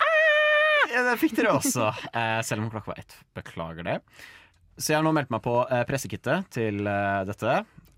ja, 0.96 1.02
det 1.04 1.16
fikk 1.20 1.34
dere 1.36 1.54
også, 1.58 1.90
eh, 2.18 2.42
selv 2.46 2.64
om 2.64 2.70
klokka 2.72 2.94
var 2.94 3.00
ett. 3.02 3.16
Beklager 3.36 3.84
det. 3.84 3.96
Så 4.78 4.92
jeg 4.94 5.00
har 5.00 5.04
nå 5.06 5.12
meldt 5.18 5.32
meg 5.34 5.42
på 5.44 5.56
eh, 5.70 5.82
pressekittet 5.90 6.50
til 6.56 6.86
eh, 6.88 7.24
dette. 7.28 7.56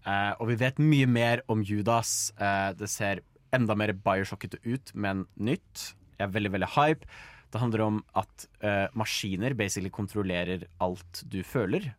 Eh, 0.07 0.33
og 0.39 0.51
vi 0.51 0.59
vet 0.61 0.79
mye 0.79 1.07
mer 1.09 1.43
om 1.51 1.63
Judas. 1.67 2.31
Uh, 2.39 2.71
det 2.79 2.87
ser 2.91 3.23
enda 3.55 3.75
mer 3.79 3.93
Bioshockete 3.93 4.59
ut, 4.63 4.93
men 4.95 5.25
nytt. 5.35 5.91
Jeg 6.17 6.29
er 6.29 6.33
veldig, 6.35 6.53
veldig 6.55 6.71
hype. 6.77 7.07
Det 7.51 7.61
handler 7.61 7.83
om 7.85 8.01
at 8.19 8.47
uh, 8.63 8.87
maskiner 8.97 9.55
basically 9.55 9.91
kontrollerer 9.93 10.67
alt 10.83 11.23
du 11.27 11.41
føler. 11.47 11.91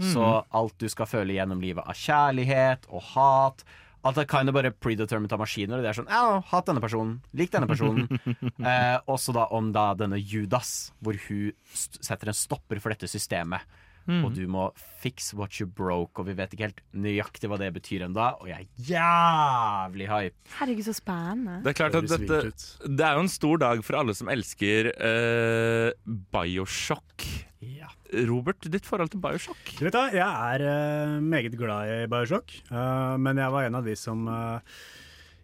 Så 0.00 0.24
alt 0.56 0.78
du 0.80 0.86
skal 0.88 1.04
føle 1.04 1.34
gjennom 1.36 1.60
livet 1.60 1.84
av 1.84 1.98
kjærlighet 1.98 2.86
og 2.88 3.02
hat 3.12 3.64
Alt 4.02 4.18
er 4.18 4.26
kind 4.26 4.50
of 4.50 4.56
bare 4.56 4.72
predetermined 4.74 5.30
av 5.30 5.38
maskiner. 5.38 5.78
Og 5.78 5.84
det 5.84 5.92
er 5.92 5.98
sånn, 6.00 6.08
ja, 6.10 6.40
Hat 6.50 6.66
denne 6.66 6.82
personen, 6.82 7.20
lik 7.38 7.52
denne 7.54 7.68
personen. 7.70 8.08
eh, 8.66 8.96
også 9.06 9.34
da 9.36 9.44
om 9.54 9.68
da 9.74 9.92
denne 9.94 10.18
Judas, 10.18 10.90
hvor 10.98 11.14
hun 11.28 11.52
setter 11.70 12.32
en 12.32 12.34
stopper 12.34 12.82
for 12.82 12.90
dette 12.90 13.06
systemet. 13.10 13.62
Mm. 14.08 14.24
Og 14.26 14.34
du 14.34 14.42
må 14.50 14.68
fix 15.02 15.30
what 15.38 15.58
you 15.60 15.66
broke, 15.66 16.18
og 16.18 16.28
vi 16.28 16.36
vet 16.38 16.54
ikke 16.54 16.68
helt 16.68 16.82
nøyaktig 16.94 17.50
hva 17.50 17.58
det 17.60 17.70
betyr 17.76 18.06
ennå. 18.08 18.28
Og 18.42 18.50
jeg 18.50 18.66
er 18.66 18.90
jævlig 18.90 20.08
hype. 20.10 20.52
Herregud, 20.58 20.86
så 20.88 20.96
spennende. 20.96 21.60
Det 21.62 21.72
er 21.72 21.78
klart 21.78 21.98
at 22.00 22.10
dette. 22.10 22.42
Det 22.82 23.06
er 23.06 23.18
jo 23.18 23.24
en 23.26 23.32
stor 23.32 23.62
dag 23.62 23.84
for 23.86 24.00
alle 24.00 24.16
som 24.18 24.30
elsker 24.32 24.92
uh, 24.96 26.16
Bioshock. 26.34 27.28
Robert, 28.28 28.66
ditt 28.68 28.84
forhold 28.84 29.08
til 29.14 29.22
Bioshock? 29.22 29.60
Du 29.78 29.86
vet 29.86 29.94
da, 29.94 30.08
Jeg 30.12 30.26
er 30.26 30.64
uh, 30.66 31.22
meget 31.24 31.54
glad 31.56 31.88
i 31.88 32.10
Bioshock, 32.10 32.52
uh, 32.68 33.14
men 33.16 33.40
jeg 33.40 33.54
var 33.54 33.68
en 33.68 33.78
av 33.78 33.86
de 33.86 33.94
som 33.96 34.26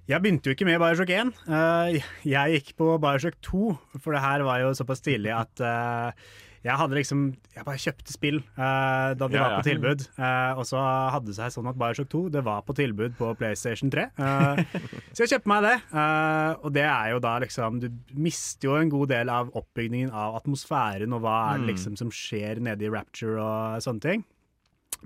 Jeg 0.08 0.24
begynte 0.24 0.48
jo 0.48 0.56
ikke 0.56 0.64
med 0.64 0.78
Bioshock 0.80 1.10
1. 1.12 1.30
Eh, 1.52 2.04
jeg 2.24 2.52
gikk 2.54 2.70
på 2.80 2.94
Bioshock 2.96 3.34
2, 3.44 3.64
for 4.00 4.16
det 4.16 4.22
her 4.24 4.44
var 4.46 4.62
jo 4.62 4.70
såpass 4.72 5.04
tidlig 5.04 5.34
at 5.36 5.60
eh, 5.60 6.30
jeg 6.64 6.74
hadde 6.80 6.96
liksom 6.98 7.20
Jeg 7.54 7.64
bare 7.64 7.78
kjøpte 7.82 8.12
spill 8.12 8.38
uh, 8.58 9.14
da 9.14 9.28
de 9.28 9.36
Ja, 9.38 9.42
var 9.44 9.52
ja. 9.52 9.58
på 9.60 9.66
tilbud. 9.68 10.02
Uh, 10.18 10.58
og 10.58 10.64
så 10.66 10.80
hadde 11.14 11.30
det 11.30 11.36
seg 11.38 11.52
sånn 11.54 11.68
at 11.70 11.78
Bioshock 11.78 12.08
2 12.12 12.22
det 12.34 12.42
var 12.46 12.64
på 12.66 12.74
tilbud 12.78 13.14
på 13.18 13.30
PlayStation 13.38 13.90
3. 13.94 14.08
Uh, 14.18 14.62
så 15.14 15.22
jeg 15.24 15.32
kjøpte 15.36 15.52
meg 15.52 15.62
det. 15.68 15.76
eh, 15.92 16.50
og 16.64 16.72
det 16.74 16.84
er 16.88 17.12
jo 17.14 17.20
da 17.22 17.36
liksom 17.44 17.78
Du 17.82 17.88
mister 18.18 18.68
jo 18.68 18.74
en 18.80 18.90
god 18.92 19.08
del 19.14 19.30
av 19.32 19.52
oppbygningen 19.58 20.10
av 20.10 20.36
atmosfæren 20.42 21.14
og 21.14 21.22
hva 21.24 21.36
er 21.52 21.58
det 21.58 21.66
Mm. 21.68 21.70
liksom 21.74 21.96
som 21.98 22.10
skjer 22.10 22.60
nede 22.62 22.84
i 22.86 22.90
Rapture 22.92 23.38
og 23.42 23.82
sånne 23.84 24.00
ting. 24.04 24.24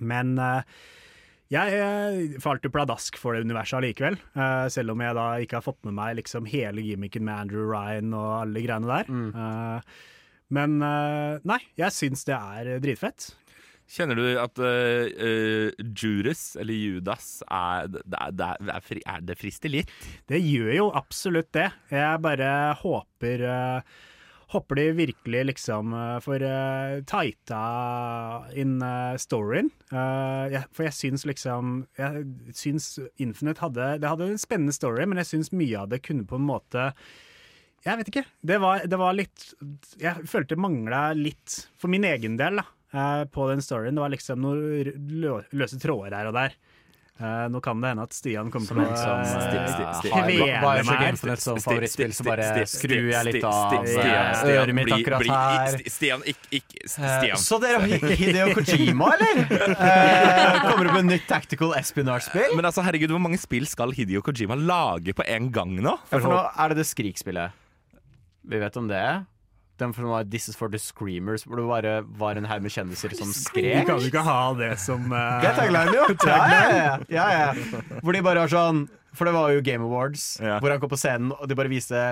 Men 0.01 0.39
eh, 0.39 0.63
jeg 1.53 1.75
eh, 1.77 2.39
falt 2.41 2.65
jo 2.65 2.71
pladask 2.73 3.19
for 3.21 3.35
det 3.37 3.45
universet 3.45 3.77
allikevel. 3.83 4.17
uh, 4.37 4.69
selv 4.73 4.95
om 4.95 5.01
jeg 5.05 5.15
da 5.19 5.27
ikke 5.45 5.59
har 5.59 5.67
fått 5.67 5.83
med 5.85 5.93
meg 5.99 6.17
liksom 6.17 6.47
hele 6.49 6.81
gimmicken 6.81 7.25
med 7.29 7.35
Andrew 7.45 7.67
Ryan 7.69 8.15
og 8.17 8.31
alle 8.41 8.63
greiene 8.65 8.89
der. 8.89 9.11
Eh, 9.13 10.01
men 10.53 10.83
eh, 10.85 11.41
nei, 11.49 11.61
jeg 11.81 11.97
syns 11.97 12.27
det 12.29 12.37
er 12.37 12.77
dritfett. 12.83 13.33
Kjenner 13.93 14.17
du 14.17 14.25
at 14.41 14.61
eh, 14.63 15.11
eh, 15.21 15.83
Judas, 15.93 16.55
eller 16.61 16.77
Judas, 16.77 17.43
er, 17.51 17.91
det 17.93 18.05
er, 18.17 18.33
det 18.39 18.47
er, 18.73 19.03
er, 19.03 19.27
det 19.29 19.37
frister 19.41 19.73
litt? 19.73 19.91
Det 20.31 20.41
gjør 20.41 20.73
jo 20.79 20.87
absolutt 20.97 21.51
det. 21.57 21.69
Jeg 21.93 22.23
bare 22.25 22.49
håper 22.81 23.47
uh, 23.49 24.01
Håper 24.53 24.77
de 24.77 24.87
virkelig 24.93 25.43
liksom 25.49 25.95
uh, 25.97 26.19
får 26.21 26.43
uh, 26.45 26.99
tighta 27.09 27.61
inn 28.61 28.75
uh, 28.85 29.17
storyen. 29.21 29.71
Uh, 29.89 30.49
jeg, 30.53 30.67
for 30.77 30.85
jeg 30.85 30.97
syns 30.99 31.25
liksom 31.29 31.71
Jeg 31.97 32.27
syns 32.57 32.89
Infinite 33.17 33.65
hadde 33.65 33.95
Det 34.03 34.11
hadde 34.11 34.29
en 34.35 34.41
spennende 34.41 34.77
story, 34.77 35.07
men 35.09 35.23
jeg 35.23 35.31
syns 35.31 35.55
mye 35.57 35.85
av 35.85 35.89
det 35.93 36.03
kunne 36.05 36.29
på 36.29 36.37
en 36.37 36.49
måte 36.49 36.91
Jeg 37.83 37.99
vet 37.99 38.13
ikke. 38.13 38.25
Det 38.47 38.59
var, 38.63 38.85
det 38.87 38.99
var 39.01 39.17
litt 39.17 39.49
Jeg 39.99 40.27
følte 40.31 40.55
det 40.55 40.63
mangla 40.63 41.09
litt, 41.19 41.65
for 41.81 41.91
min 41.91 42.07
egen 42.07 42.37
del, 42.39 42.61
da, 42.63 42.67
eh, 42.95 43.25
på 43.31 43.49
den 43.51 43.65
storyen. 43.65 43.97
Det 43.99 44.05
var 44.05 44.13
liksom 44.15 44.45
noen 44.45 45.41
løse 45.51 45.81
tråder 45.83 46.15
her 46.21 46.31
og 46.31 46.39
der. 46.39 46.55
Eh, 47.23 47.49
nå 47.53 47.61
kan 47.63 47.79
det 47.83 47.91
hende 47.93 48.03
at 48.09 48.15
Stian 48.17 48.49
kommer 48.51 48.67
til 48.67 48.81
å 48.83 48.87
kvele 50.01 50.85
meg. 50.89 51.19
Som 51.39 51.59
favorittspill, 51.61 52.15
så 52.17 52.25
bare 52.27 52.65
skrur 52.67 53.11
jeg 53.13 53.29
litt 53.29 53.45
av 53.47 53.75
eh, 53.85 54.43
øret 54.55 54.75
mitt 54.75 54.91
akkurat 54.97 55.27
her. 55.29 55.77
Stian, 55.93 56.25
ikke, 56.27 56.87
Stian. 56.89 57.39
Så 57.39 57.61
dere 57.63 57.83
har 57.85 58.17
Hideo 58.17 58.57
Kojima, 58.57 59.13
eller? 59.19 59.43
Kommer 60.65 60.89
det 60.89 60.97
med 60.97 61.11
nytt 61.13 61.29
Tactical 61.31 61.77
Espionage-spill? 61.79 62.57
Men 62.57 62.71
altså, 62.73 62.83
herregud, 62.87 63.13
hvor 63.15 63.23
mange 63.23 63.39
spill 63.43 63.69
skal 63.71 63.95
Hideo 63.95 64.25
Kojima 64.25 64.59
lage 64.59 65.15
på 65.15 65.27
en 65.29 65.53
gang 65.55 65.77
nå? 65.85 65.99
For 66.11 66.27
nå 66.27 66.41
er 66.49 66.73
det 66.73 66.81
det 66.83 66.89
Skrik-spillet. 66.91 67.62
Vi 68.49 68.59
vet 68.59 68.77
om 68.77 68.89
det. 68.91 69.03
Den 69.81 69.93
som 69.97 70.05
var 70.11 70.25
This 70.31 70.49
is 70.49 70.57
for 70.57 70.69
the 70.69 70.79
Screamers, 70.79 71.45
hvor 71.49 71.57
det 71.59 71.67
bare 71.67 71.93
var 72.21 72.37
en 72.39 72.45
haug 72.47 72.63
med 72.63 72.71
kjendiser 72.71 73.15
som 73.17 73.31
Vi 73.33 73.39
skrek. 73.39 73.87
kan 73.89 73.99
jo 73.99 74.11
ikke 74.11 74.23
ha 74.23 74.53
det 74.55 74.75
som 74.79 75.07
uh, 75.11 75.41
Det 75.43 75.49
er 75.49 75.57
tagline, 75.57 75.95
jo! 75.97 76.05
tagline. 76.23 76.73
ja, 76.77 76.97
ja, 77.09 77.27
ja, 77.33 77.47
ja. 77.49 77.81
Hvor 78.05 78.13
de 78.15 78.21
bare 78.23 78.45
har 78.45 78.53
sånn 78.53 78.85
For 79.17 79.29
det 79.29 79.33
var 79.35 79.51
jo 79.53 79.61
Game 79.65 79.83
Awards, 79.85 80.39
Ja. 80.41 80.59
hvor 80.61 80.71
han 80.71 80.79
kom 80.81 80.93
på 80.93 80.99
scenen, 81.01 81.33
og 81.35 81.49
de 81.51 81.57
bare 81.59 81.69
viste 81.73 82.03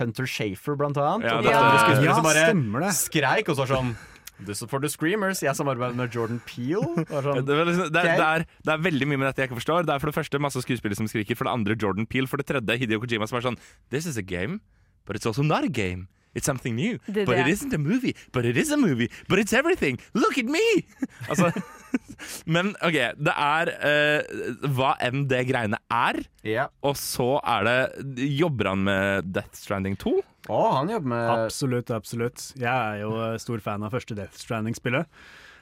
Hunter 0.00 0.26
Shafer, 0.26 0.74
blant 0.80 0.96
annet. 1.00 1.28
Ja, 1.28 1.38
det 1.40 1.52
Ja, 1.52 2.14
som 2.16 2.24
bare 2.24 2.92
skreik, 2.96 3.48
og 3.48 3.56
så 3.60 3.68
sånn 3.68 3.94
This 4.40 4.62
is 4.62 4.68
for 4.70 4.80
the 4.80 4.88
Screamers. 4.88 5.42
Jeg 5.44 5.52
samarbeider 5.54 5.94
med 5.94 6.14
Jordan 6.16 6.40
Peele. 6.48 6.80
Det 6.96 7.04
Det 7.04 7.22
Sånn, 7.22 7.44
liksom, 7.68 7.90
det, 7.92 8.00
er, 8.00 8.16
det, 8.16 8.26
er, 8.26 8.44
det 8.64 8.72
er 8.72 8.78
veldig 8.86 9.08
mye 9.10 9.18
med 9.20 9.26
dette 9.28 9.42
jeg 9.44 9.50
ikke 9.50 9.58
forstår. 9.60 9.84
Det 9.84 9.92
er 9.92 10.00
for 10.00 10.08
det 10.08 10.16
første 10.16 10.40
masse 10.40 10.62
skuespillere 10.64 10.96
som 10.96 11.08
skriker. 11.12 11.36
For 11.36 11.44
det 11.44 11.52
andre 11.52 11.76
Jordan 11.76 12.06
Peele. 12.08 12.24
For 12.26 12.40
det 12.40 12.46
tredje 12.48 12.76
Hideo 12.80 13.02
Kojima 13.04 13.28
som 13.28 13.36
er 13.36 13.44
sånn 13.44 13.58
This 13.92 14.06
is 14.08 14.16
a 14.16 14.24
game, 14.24 14.62
but 15.04 15.16
it's 15.16 15.26
also 15.26 15.42
not 15.42 15.64
a 15.64 15.68
game. 15.68 16.08
It's 16.34 16.46
something 16.46 16.76
new. 16.76 16.98
Det 17.06 17.26
but 17.26 17.36
But 17.36 17.38
it 17.38 17.48
isn't 17.48 17.74
a 17.74 17.78
movie. 17.78 18.14
But 18.32 18.46
it 18.46 18.56
is 18.56 18.70
a 18.70 18.76
movie. 18.76 19.10
But 19.28 19.38
it's 19.40 19.52
everything. 19.52 19.98
Look 20.14 20.38
at 20.38 20.44
me! 20.46 20.86
Altså, 21.28 21.50
men 22.54 22.74
OK, 22.82 22.96
det 23.18 23.34
er 23.34 23.70
uh, 23.82 24.68
hva 24.76 24.94
enn 25.02 25.26
det 25.30 25.42
greiene 25.50 25.78
er. 25.90 26.22
Yeah. 26.46 26.70
Og 26.86 26.96
så 26.98 27.40
er 27.42 27.66
det 27.66 28.28
Jobber 28.38 28.70
han 28.72 28.86
med 28.86 29.32
Death 29.34 29.58
Stranding 29.58 29.98
2? 30.00 30.14
Å, 30.50 30.60
han 30.78 30.90
jobber 30.90 31.12
med 31.12 31.28
Absolutt, 31.34 31.90
absolutt. 31.94 32.46
Jeg 32.58 32.70
er 32.70 33.02
jo 33.02 33.12
eh, 33.20 33.36
stor 33.42 33.60
fan 33.62 33.84
av 33.86 33.92
første 33.94 34.16
Death 34.18 34.38
Stranding-spillet. 34.40 35.10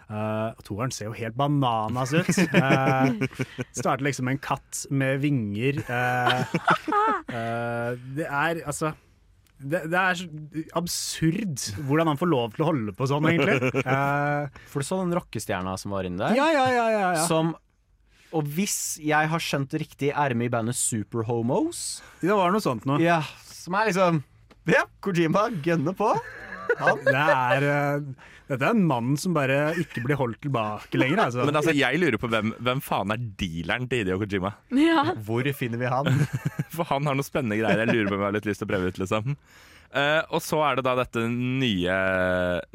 Uh, 0.08 0.54
toeren 0.64 0.92
ser 0.94 1.10
jo 1.10 1.16
helt 1.18 1.36
bananas 1.36 2.14
ut. 2.16 2.30
Uh, 2.54 3.18
starter 3.80 4.06
liksom 4.06 4.28
med 4.28 4.38
en 4.38 4.44
katt 4.46 4.86
med 4.88 5.20
vinger. 5.20 5.82
Uh, 5.84 6.46
uh, 7.28 7.90
det 8.16 8.24
er 8.24 8.62
altså 8.64 8.94
det, 9.58 9.80
det 9.90 9.98
er 9.98 10.18
så 10.20 10.26
absurd 10.78 11.62
hvordan 11.88 12.10
han 12.12 12.18
får 12.20 12.30
lov 12.30 12.52
til 12.54 12.62
å 12.64 12.68
holde 12.70 12.92
på 12.94 13.08
sånn, 13.10 13.26
egentlig. 13.30 13.72
Eh, 13.88 14.60
For 14.70 14.84
du 14.84 14.86
så 14.86 14.98
den 15.02 15.14
rockestjerna 15.18 15.74
som 15.80 15.94
var 15.96 16.06
inne 16.08 16.20
der? 16.28 16.36
ja, 16.38 16.46
ja, 16.54 16.66
ja, 16.70 16.86
ja, 16.94 17.08
ja. 17.18 17.24
Som 17.26 17.54
Og 18.36 18.44
hvis 18.54 18.98
jeg 19.02 19.30
har 19.32 19.40
skjønt 19.42 19.70
det 19.72 19.80
riktig, 19.86 20.10
er 20.12 20.34
med 20.36 20.50
i 20.50 20.52
bandet 20.52 20.76
Super 20.78 21.24
Homos. 21.26 22.02
Det 22.20 22.30
var 22.30 22.52
noe 22.54 22.60
sånt 22.62 22.84
noe. 22.88 23.00
Ja, 23.02 23.22
som 23.48 23.74
er 23.80 23.88
liksom 23.90 24.22
Ja, 24.68 24.84
Kojima 25.00 25.46
gønner 25.64 25.96
på. 25.96 26.10
Det 27.08 27.14
er, 27.16 27.64
eh, 27.64 28.34
dette 28.48 28.64
er 28.64 28.72
en 28.72 28.84
mann 28.88 29.14
som 29.20 29.34
bare 29.36 29.58
ikke 29.80 30.02
blir 30.06 30.18
holdt 30.20 30.40
tilbake 30.46 30.96
lenger. 31.00 31.20
Altså. 31.26 31.44
Men 31.44 31.58
altså, 31.60 31.74
jeg 31.76 32.00
lurer 32.00 32.18
på 32.20 32.30
hvem, 32.32 32.54
hvem 32.64 32.82
faen 32.84 33.12
er 33.12 33.24
dealeren 33.40 33.88
til 33.90 34.02
Hideo 34.02 34.18
Kojima? 34.22 34.54
Ja. 34.72 35.08
Hvor 35.26 35.48
finner 35.58 35.82
vi 35.82 35.90
han? 35.92 36.08
For 36.74 36.88
han 36.88 37.08
har 37.08 37.18
noen 37.18 37.26
spennende 37.26 37.60
greier 37.60 37.84
jeg 37.84 37.92
lurer 37.92 38.08
på 38.08 38.16
om 38.16 38.22
jeg 38.22 38.30
har 38.30 38.38
litt 38.38 38.48
lyst 38.48 38.64
til 38.64 38.68
å 38.68 38.72
prøve 38.74 38.92
ut. 38.92 39.02
liksom 39.04 39.34
Uh, 39.88 40.20
Og 40.36 40.42
så 40.44 40.58
er 40.66 40.76
det 40.76 40.82
da 40.84 40.92
dette 40.98 41.22
nye, 41.32 41.94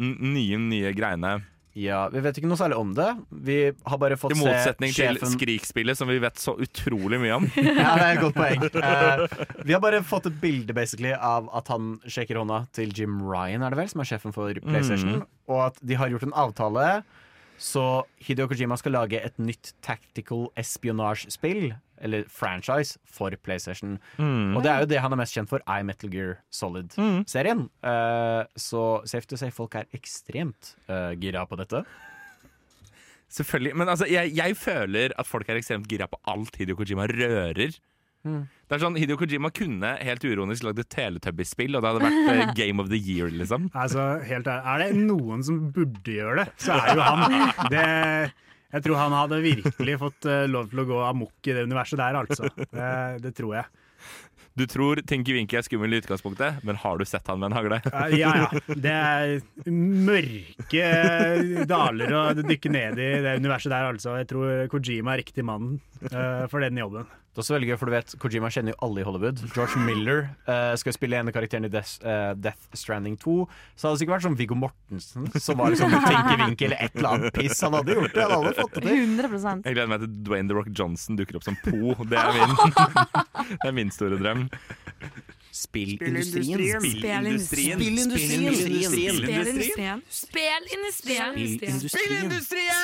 nye, 0.01 0.57
nye 0.57 0.93
greiene. 0.97 1.35
Ja, 1.73 2.03
Vi 2.13 2.21
vet 2.21 2.37
ikke 2.37 2.45
noe 2.51 2.59
særlig 2.59 2.77
om 2.77 2.91
det. 2.93 3.07
Vi 3.47 3.55
har 3.89 3.97
bare 3.97 4.13
fått 4.21 4.35
I 4.35 4.37
se 4.37 4.45
motsetning 4.45 4.91
til 4.93 5.17
Skrikspillet, 5.31 5.97
som 5.97 6.07
vi 6.11 6.19
vet 6.21 6.37
så 6.37 6.53
utrolig 6.61 7.17
mye 7.23 7.33
om. 7.39 7.47
Ja, 7.57 7.95
det 7.97 8.05
er 8.05 8.11
et 8.13 8.21
godt 8.21 8.37
poeng. 8.37 8.67
Eh, 8.69 9.47
vi 9.65 9.73
har 9.73 9.81
bare 9.81 10.03
fått 10.05 10.27
et 10.29 10.37
bilde 10.43 10.75
basically 10.77 11.15
av 11.17 11.49
at 11.57 11.71
han 11.73 11.95
shaker 12.05 12.37
hånda 12.43 12.67
til 12.77 12.93
Jim 12.93 13.17
Ryan, 13.25 13.65
er 13.65 13.73
det 13.73 13.79
vel, 13.81 13.89
som 13.89 14.03
er 14.05 14.11
sjefen 14.11 14.35
for 14.35 14.53
PlayStation, 14.61 15.23
Mm. 15.23 15.27
og 15.49 15.59
at 15.71 15.81
de 15.81 15.97
har 15.97 16.13
gjort 16.13 16.23
en 16.29 16.37
avtale. 16.45 16.87
Så 17.63 17.81
Hideo 18.21 18.47
Kojima 18.49 18.77
skal 18.77 18.93
lage 18.97 19.19
et 19.23 19.35
nytt 19.41 19.73
tactical 19.85 20.49
espionage-spill, 20.59 21.73
eller 22.03 22.25
franchise, 22.29 22.99
for 23.07 23.33
PlayStation. 23.43 23.97
Mm. 24.17 24.57
Og 24.57 24.63
det 24.65 24.71
er 24.71 24.83
jo 24.83 24.89
det 24.91 25.03
han 25.03 25.15
er 25.15 25.21
mest 25.23 25.37
kjent 25.37 25.51
for, 25.51 25.63
er 25.65 25.85
Metal 25.87 26.11
Gear 26.11 26.35
Solid-serien. 26.53 27.67
Eh, 27.83 28.41
så 28.59 28.83
safe 29.09 29.29
to 29.29 29.39
say, 29.39 29.53
folk 29.53 29.77
er 29.79 29.87
ekstremt 29.95 30.75
uh, 30.89 31.13
gira 31.19 31.45
på 31.47 31.59
dette. 31.59 31.85
Selvfølgelig, 33.33 33.75
Men 33.75 33.89
altså, 33.89 34.05
jeg, 34.11 34.35
jeg 34.37 34.57
føler 34.57 35.15
at 35.17 35.27
folk 35.27 35.49
er 35.49 35.57
ekstremt 35.57 35.89
gira 35.89 36.05
på 36.11 36.19
alt 36.29 36.59
Hideo 36.59 36.77
Kojima 36.77 37.07
rører. 37.09 37.79
Mm. 38.23 38.43
Det 38.69 38.77
er 38.77 38.81
sånn, 38.83 38.97
Hideo 38.99 39.17
Kojima 39.19 39.49
kunne 39.53 39.95
helt 39.99 40.23
uironisk 40.23 40.63
lagd 40.67 40.79
et 40.83 40.89
Teletubbies-spill, 40.93 41.75
og 41.75 41.83
det 41.83 41.89
hadde 41.91 42.03
vært 42.05 42.29
eh, 42.31 42.53
Game 42.61 42.83
of 42.83 42.91
the 42.93 42.99
Year, 42.99 43.31
liksom. 43.33 43.67
Altså, 43.73 44.05
helt 44.27 44.47
ærlig, 44.47 44.69
Er 44.69 44.83
det 44.83 45.07
noen 45.09 45.43
som 45.45 45.59
burde 45.75 46.15
gjøre 46.19 46.43
det, 46.43 46.47
så 46.63 46.77
er 46.77 46.91
det 46.91 46.95
jo 46.99 47.07
han. 47.09 47.35
Det, 47.73 47.87
jeg 48.73 48.83
tror 48.87 48.99
han 48.99 49.13
hadde 49.15 49.39
virkelig 49.43 49.95
fått 50.01 50.27
eh, 50.29 50.43
lov 50.49 50.67
til 50.71 50.83
å 50.83 50.87
gå 50.89 50.99
amok 51.07 51.47
i 51.49 51.55
det 51.55 51.63
universet 51.69 52.01
der, 52.01 52.17
altså. 52.23 52.49
Det, 52.57 52.91
det 53.23 53.33
tror 53.37 53.57
jeg. 53.61 53.69
Du 54.53 54.67
tror 54.69 54.99
Tinky 55.09 55.33
Winky 55.33 55.57
er 55.57 55.63
skummel 55.65 55.95
i 55.95 55.97
utgangspunktet, 56.03 56.59
men 56.67 56.77
har 56.77 56.99
du 57.01 57.05
sett 57.09 57.25
han 57.31 57.39
med 57.41 57.49
en 57.49 57.55
hagle? 57.57 57.79
Eh, 57.89 58.17
Ja, 58.19 58.33
ja. 58.43 58.61
Det 58.69 58.91
er 58.93 59.71
mørke 59.73 61.65
daler 61.69 62.13
å 62.13 62.23
dykke 62.37 62.69
ned 62.73 63.01
i 63.01 63.09
det 63.25 63.37
universet 63.41 63.73
der, 63.73 63.87
altså. 63.93 64.17
Jeg 64.21 64.29
tror 64.29 64.67
Kojima 64.73 65.15
er 65.15 65.23
riktig 65.23 65.45
mann 65.47 65.79
eh, 66.11 66.45
for 66.51 66.61
den 66.61 66.77
jobben. 66.77 67.09
Det 67.33 67.39
er 67.39 67.41
også 67.47 67.53
veldig 67.55 67.67
gøy, 67.71 67.77
for 67.81 67.89
du 67.89 67.93
vet, 67.95 68.11
Kojima 68.21 68.49
kjenner 68.53 68.75
jo 68.75 68.77
alle 68.85 69.01
i 69.01 69.05
Hollywood. 69.07 69.39
George 69.55 69.79
Miller 69.81 70.19
uh, 70.45 70.75
skal 70.77 70.93
spille 70.93 71.17
en 71.17 71.31
av 71.31 71.33
karakterene 71.33 71.65
i 71.65 71.73
Death, 71.73 71.95
uh, 72.05 72.35
Death 72.37 72.77
Stranding 72.77 73.15
2. 73.17 73.33
Så 73.73 73.87
hadde 73.87 73.97
det 73.97 74.01
sikkert 74.03 74.13
vært 74.13 74.25
sånn 74.27 74.37
Viggo 74.37 74.57
Mortensen 74.61 75.25
som 75.41 75.57
var 75.57 75.73
liksom 75.73 75.95
Tinky 75.97 76.67
eller 76.67 76.77
et 76.77 76.93
eller 76.93 77.09
annet 77.09 77.33
piss. 77.33 77.57
Han 77.65 77.73
hadde 77.79 77.95
gjort 77.97 78.13
det. 78.13 78.21
Han 78.21 78.35
hadde 78.37 78.53
fått 78.59 78.77
det 78.77 78.83
til. 78.85 79.01
100 79.17 79.65
Jeg 79.65 79.73
gleder 79.79 79.89
meg 79.89 80.05
til 80.05 80.11
Dwayne 80.29 80.51
The 80.51 80.57
Rock 80.59 80.69
Johnson 80.77 81.17
dukker 81.17 81.39
opp 81.41 81.47
som 81.47 81.57
Po. 81.65 81.95
Det 82.05 82.21
er 82.21 82.37
min, 82.37 82.53
det 83.63 83.71
er 83.71 83.75
min 83.81 83.89
store 83.97 84.21
drøm. 84.21 84.45
Spillindustrien. 85.53 86.61
Spillindustrien. 86.81 87.81
Spillindustrien. 87.81 88.53
Spillindustrien. 89.01 90.05
Spillindustrien. 90.09 91.33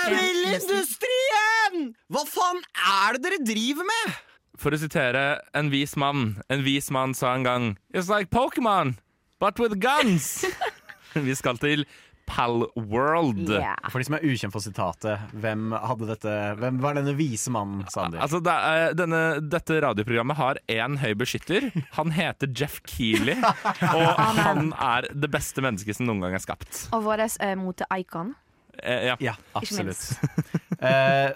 Spillindustrien! 0.10 1.94
Hva 2.10 2.26
faen 2.30 2.66
er 2.98 3.18
det 3.18 3.24
dere 3.26 3.40
driver 3.46 3.86
med? 3.90 4.18
For 4.60 4.76
å 4.76 4.80
sitere 4.82 5.40
en 5.56 5.72
vis 5.72 5.96
mann. 6.00 6.34
En 6.52 6.66
vis 6.66 6.90
mann 6.92 7.16
sa 7.16 7.32
en 7.38 7.48
gang 7.48 7.72
It's 7.94 8.12
like 8.12 8.30
Pokémon, 8.34 8.98
but 9.40 9.60
with 9.60 9.80
guns! 9.80 10.44
Vi 11.14 11.34
skal 11.36 11.58
til 11.58 11.86
Pal 12.30 12.68
World. 12.76 13.50
For 13.90 13.98
de 13.98 14.06
som 14.06 14.18
er 14.20 14.26
ukjent 14.30 14.54
for 14.54 14.62
sitatet, 14.62 15.32
hvem 15.42 15.72
hadde 15.74 16.10
dette 16.12 16.34
Hvem 16.60 16.78
var 16.84 17.00
denne 17.00 17.16
vise 17.18 17.50
mannen, 17.54 17.88
Sander? 17.90 18.22
Altså, 18.22 18.42
det 18.46 18.54
er, 18.54 18.94
denne, 19.00 19.22
dette 19.42 19.80
radioprogrammet 19.82 20.38
har 20.38 20.62
én 20.70 21.00
høy 21.02 21.16
beskytter. 21.18 21.72
Han 21.98 22.14
heter 22.14 22.52
Jeff 22.54 22.84
Keeley, 22.86 23.40
og 23.96 24.22
han 24.44 24.70
er 24.76 25.10
det 25.16 25.32
beste 25.34 25.66
mennesket 25.66 25.98
som 25.98 26.10
noen 26.10 26.22
gang 26.28 26.38
er 26.38 26.46
skapt. 26.46 26.86
Og 26.94 27.08
vår 27.08 27.26
uh, 27.26 27.56
mote-icon. 27.64 28.36
Eh, 28.84 29.10
ja. 29.10 29.18
Ja, 29.20 29.36
Ikke 29.58 29.64
absolutt. 29.64 30.06
Eh, 30.80 31.34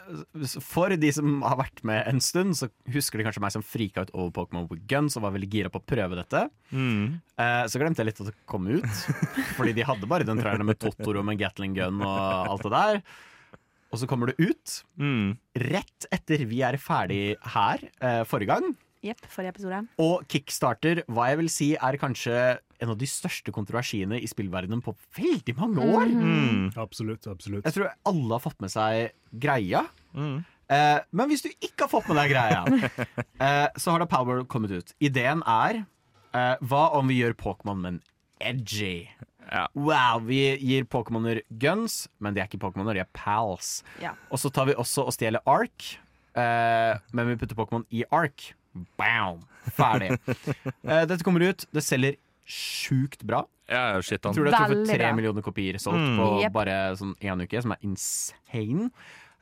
for 0.64 0.94
de 0.96 1.10
som 1.12 1.42
har 1.44 1.58
vært 1.60 1.82
med 1.84 2.06
en 2.08 2.22
stund, 2.24 2.56
så 2.56 2.70
husker 2.94 3.20
de 3.20 3.26
kanskje 3.28 3.44
meg 3.44 3.52
som 3.56 3.66
frika 3.66 4.06
ut 4.06 4.14
over 4.16 4.32
Pokémon 4.38 4.70
with 4.72 4.86
Guns 4.88 5.18
og 5.20 5.26
var 5.26 5.34
veldig 5.36 5.50
gira 5.52 5.72
på 5.74 5.82
å 5.82 5.86
prøve 5.88 6.16
dette. 6.20 6.46
Mm. 6.72 7.20
Eh, 7.38 7.64
så 7.68 7.82
glemte 7.82 8.00
jeg 8.04 8.12
litt 8.14 8.22
at 8.24 8.32
det 8.32 8.38
kom 8.50 8.70
ut, 8.72 8.88
fordi 9.58 9.76
de 9.76 9.84
hadde 9.90 10.08
bare 10.10 10.28
den 10.28 10.40
traileren 10.40 10.70
med 10.70 10.80
Totoro 10.80 11.26
med 11.28 11.42
Gatling 11.42 11.76
gun 11.76 12.00
og 12.06 12.50
alt 12.54 12.64
det 12.70 12.74
der. 12.78 13.04
Og 13.94 14.00
så 14.02 14.08
kommer 14.10 14.32
det 14.32 14.40
ut 14.42 14.80
Mm. 14.98 15.36
rett 15.60 16.08
etter 16.16 16.46
vi 16.50 16.64
er 16.66 16.80
ferdig 16.82 17.36
her 17.54 17.84
eh, 18.02 18.24
forrige 18.26 18.56
gang. 18.56 18.72
Jepp, 19.04 19.26
forrige 19.28 19.52
episode. 19.58 19.82
Og 20.00 20.24
Kickstarter, 20.32 21.02
hva 21.12 21.28
jeg 21.32 21.40
vil 21.42 21.50
si 21.52 21.68
er 21.76 21.98
kanskje 22.00 22.38
en 22.84 22.92
av 22.94 23.00
de 23.00 23.08
største 23.08 23.52
kontroversiene 23.56 24.20
i 24.20 24.30
spillverdenen 24.32 24.84
på 24.84 24.94
veldig 25.18 25.56
mange 25.58 25.84
år. 25.84 26.08
Mm. 26.08 26.70
Absolutt. 26.80 27.28
absolutt. 27.28 27.68
Jeg 27.68 27.76
tror 27.76 27.92
alle 28.10 28.32
har 28.38 28.44
fått 28.44 28.64
med 28.64 28.72
seg 28.72 29.12
greia. 29.44 29.84
Mm. 30.16 30.38
Eh, 30.72 31.00
men 31.12 31.32
hvis 31.32 31.44
du 31.44 31.52
ikke 31.52 31.86
har 31.86 31.92
fått 31.92 32.08
med 32.12 32.20
deg 32.22 32.32
greia, 32.32 32.64
eh, 33.46 33.68
så 33.76 33.94
har 33.94 34.04
da 34.04 34.10
Power 34.10 34.46
kommet 34.48 34.72
ut. 34.72 34.96
Ideen 35.04 35.44
er 35.44 35.84
eh, 35.84 36.56
hva 36.64 36.88
om 36.98 37.12
vi 37.12 37.20
gjør 37.20 37.36
Pokémon, 37.44 37.84
men 37.84 38.00
edgy? 38.44 39.10
Ja. 39.52 39.68
Wow, 39.76 40.24
vi 40.28 40.42
gir 40.64 40.88
Pokémoner 40.88 41.44
guns, 41.62 42.06
men 42.24 42.36
de 42.36 42.44
er 42.44 42.48
ikke 42.48 42.64
Pokémoner, 42.64 42.96
de 42.96 43.04
er 43.04 43.12
pals. 43.16 43.82
Ja. 44.04 44.16
Og 44.32 44.40
så 44.40 44.52
tar 44.54 44.72
vi 44.72 44.80
også 44.80 45.08
og 45.08 45.16
stjeler 45.16 45.44
Ark, 45.50 45.94
eh, 46.40 46.96
men 47.12 47.34
vi 47.34 47.40
putter 47.44 47.60
Pokémon 47.60 47.88
i 47.92 48.08
Ark. 48.12 48.54
Bam! 48.98 49.42
Ferdig. 49.78 50.18
Eh, 50.84 51.06
dette 51.08 51.24
kommer 51.24 51.42
ut. 51.48 51.66
Det 51.72 51.84
selger 51.84 52.18
sjukt 52.46 53.22
bra. 53.24 53.44
Ja, 53.70 54.02
shit 54.02 54.18
Jeg 54.20 54.26
on. 54.30 54.36
tror 54.36 54.46
det 54.50 54.54
er 54.54 54.68
Veldig 54.74 54.88
tre 54.90 54.98
bra. 55.00 55.12
millioner 55.16 55.42
kopier 55.46 55.78
solgt 55.80 56.02
Mm. 56.04 56.18
på 56.20 56.26
Yep. 56.44 56.52
bare 56.54 56.76
sånn 57.00 57.14
én 57.24 57.42
uke, 57.46 57.62
som 57.64 57.72
er 57.72 57.78
insane. 57.88 58.90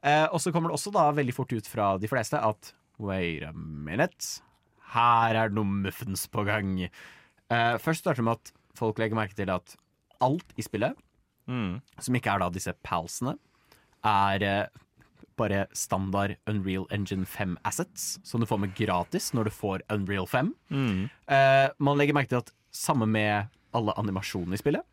Eh, 0.04 0.28
og 0.32 0.40
så 0.42 0.52
kommer 0.54 0.70
det 0.70 0.78
også 0.78 0.92
da 0.94 1.12
veldig 1.12 1.34
fort 1.34 1.52
ut 1.54 1.66
fra 1.68 1.98
de 1.98 2.08
fleste 2.08 2.38
at 2.38 2.74
wait 3.00 3.44
a 3.44 3.52
minute, 3.54 4.42
her 4.94 5.34
er 5.36 5.50
det 5.50 5.56
noe 5.56 5.66
muffens 5.66 6.28
på 6.30 6.46
gang. 6.46 6.84
Eh, 7.50 7.78
først 7.82 8.02
starter 8.06 8.22
det 8.22 8.26
med 8.26 8.38
at 8.38 8.52
folk 8.78 8.98
legger 8.98 9.16
merke 9.18 9.36
til 9.36 9.50
at 9.50 9.76
alt 10.22 10.54
i 10.58 10.62
spillet, 10.62 10.96
Mm. 11.50 11.82
som 12.00 12.14
ikke 12.16 12.34
er 12.36 12.40
da 12.40 12.50
disse 12.50 12.74
palsene, 12.84 13.38
er 14.04 14.44
eh, 14.44 14.68
bare 15.40 15.66
standard 15.78 16.36
Unreal 16.50 16.88
Engine 16.92 17.26
5 17.26 17.58
assets, 17.68 18.20
som 18.24 18.42
du 18.42 18.48
får 18.50 18.60
med 18.66 18.76
gratis 18.78 19.32
når 19.38 19.50
du 19.50 19.54
får 19.56 19.84
Unreal 19.94 20.28
5. 20.28 20.54
Mm. 20.72 21.10
Uh, 21.30 21.68
man 21.80 21.98
legger 22.00 22.18
merke 22.18 22.30
til 22.34 22.42
at 22.44 22.52
samme 22.72 23.08
med 23.08 23.48
alle 23.76 23.94
animasjonene 24.00 24.58
i 24.58 24.62
spillet, 24.62 24.84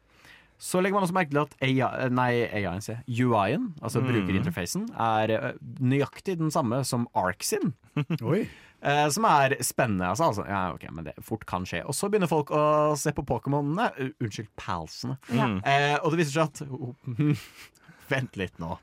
så 0.59 0.81
legger 0.83 0.97
man 0.99 1.05
også 1.07 1.15
merke 1.15 1.31
til 1.31 1.39
at 1.45 1.53
AI, 1.63 2.09
nei, 2.11 2.31
AI-en, 2.51 2.83
UI-en, 3.07 3.69
altså 3.81 4.01
Mm. 4.03 4.09
brukerinterfacen, 4.11 4.89
er 4.99 5.31
eh, 5.31 5.53
nøyaktig 5.79 6.35
den 6.41 6.51
samme 6.51 6.81
som 6.85 7.05
Ark 7.15 7.45
sin. 7.47 7.75
Oi. 8.27 8.49
Eh, 8.83 9.09
som 9.15 9.25
er 9.25 9.55
spennende. 9.63 10.09
Altså, 10.11 10.25
altså, 10.25 10.45
ja, 10.51 10.73
ok, 10.75 10.89
men 10.91 11.05
det 11.07 11.15
fort 11.23 11.47
kan 11.47 11.63
skje. 11.67 11.85
Og 11.87 11.95
så 11.95 12.11
begynner 12.11 12.27
folk 12.31 12.51
å 12.51 12.97
se 12.99 13.11
på 13.15 13.23
Pokémonene. 13.27 13.87
Uh, 14.01 14.11
unnskyld, 14.23 14.51
palsene. 14.59 15.17
Mm. 15.31 15.61
Eh, 15.63 15.97
og 16.03 16.11
det 16.11 16.25
viser 16.25 16.41
seg 16.41 16.51
at 16.51 17.39
Vent 18.11 18.37
litt 18.41 18.59
nå. 18.59 18.79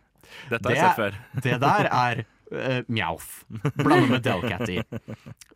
Dette 0.49 0.69
har 0.69 0.75
jeg 0.75 0.85
sett 0.85 0.99
før. 1.01 1.19
det 1.45 1.59
der 1.61 1.89
er 1.91 2.23
uh, 2.53 2.81
Mjauf. 2.91 3.43
Blandet 3.77 4.11
med 4.11 4.25
Delcat 4.25 4.69
i. 4.71 4.79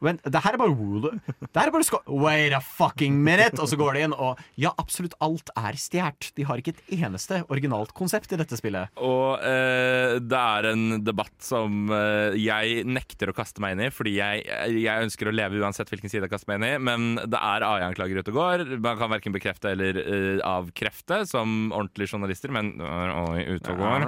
Men 0.04 0.20
det 0.24 0.42
her 0.46 0.56
er 0.56 0.62
bare 0.62 0.76
Woolo. 0.76 1.12
Det 1.28 1.56
her 1.56 1.70
er 1.70 1.76
bare 1.76 1.88
sko... 1.88 2.02
Wait 2.24 2.56
a 2.56 2.62
fucking 2.64 3.18
minute! 3.24 3.60
Og 3.60 3.70
så 3.72 3.80
går 3.80 3.98
de 3.98 4.06
inn, 4.08 4.16
og 4.16 4.40
ja, 4.60 4.72
absolutt 4.80 5.18
alt 5.24 5.52
er 5.60 5.78
stjålet. 5.80 6.32
De 6.38 6.46
har 6.48 6.62
ikke 6.62 6.76
et 6.76 6.94
eneste 7.00 7.42
originalt 7.52 7.92
konsept 7.98 8.32
i 8.34 8.40
dette 8.40 8.58
spillet. 8.60 8.94
Og 9.04 9.42
uh, 9.42 10.18
det 10.22 10.40
er 10.40 10.70
en 10.72 11.00
debatt 11.04 11.36
som 11.44 11.90
uh, 11.92 12.36
jeg 12.38 12.86
nekter 12.88 13.32
å 13.32 13.36
kaste 13.36 13.64
meg 13.64 13.76
inn 13.76 13.86
i, 13.88 13.92
fordi 13.94 14.16
jeg, 14.20 14.46
jeg 14.80 15.08
ønsker 15.08 15.30
å 15.30 15.36
leve 15.36 15.60
uansett 15.60 15.92
hvilken 15.92 16.12
side 16.12 16.28
jeg 16.28 16.34
kaster 16.34 16.52
meg 16.52 16.62
inn 16.62 16.68
i. 16.70 16.74
Men 16.90 17.10
det 17.30 17.40
er 17.40 17.66
AI-anklager 17.68 18.22
ute 18.22 18.34
og 18.34 18.40
går. 18.40 18.66
Man 18.80 19.00
kan 19.02 19.12
verken 19.12 19.36
bekrefte 19.36 19.74
eller 19.74 20.00
uh, 20.00 20.40
avkrefte 20.48 21.24
som 21.30 21.74
ordentlige 21.76 22.14
journalister, 22.14 22.54
men 22.54 22.76
AI 22.80 23.46
ute 23.56 23.74
og 23.74 23.84
går. 23.84 24.08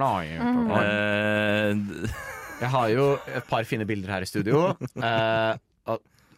Eh, 0.82 2.32
Jeg 2.62 2.70
har 2.70 2.94
jo 2.94 3.10
et 3.26 3.50
par 3.50 3.66
fine 3.66 3.88
bilder 3.90 4.18
her 4.18 4.28
i 4.28 4.30
studio. 4.30 4.72
Uh, 5.02 5.58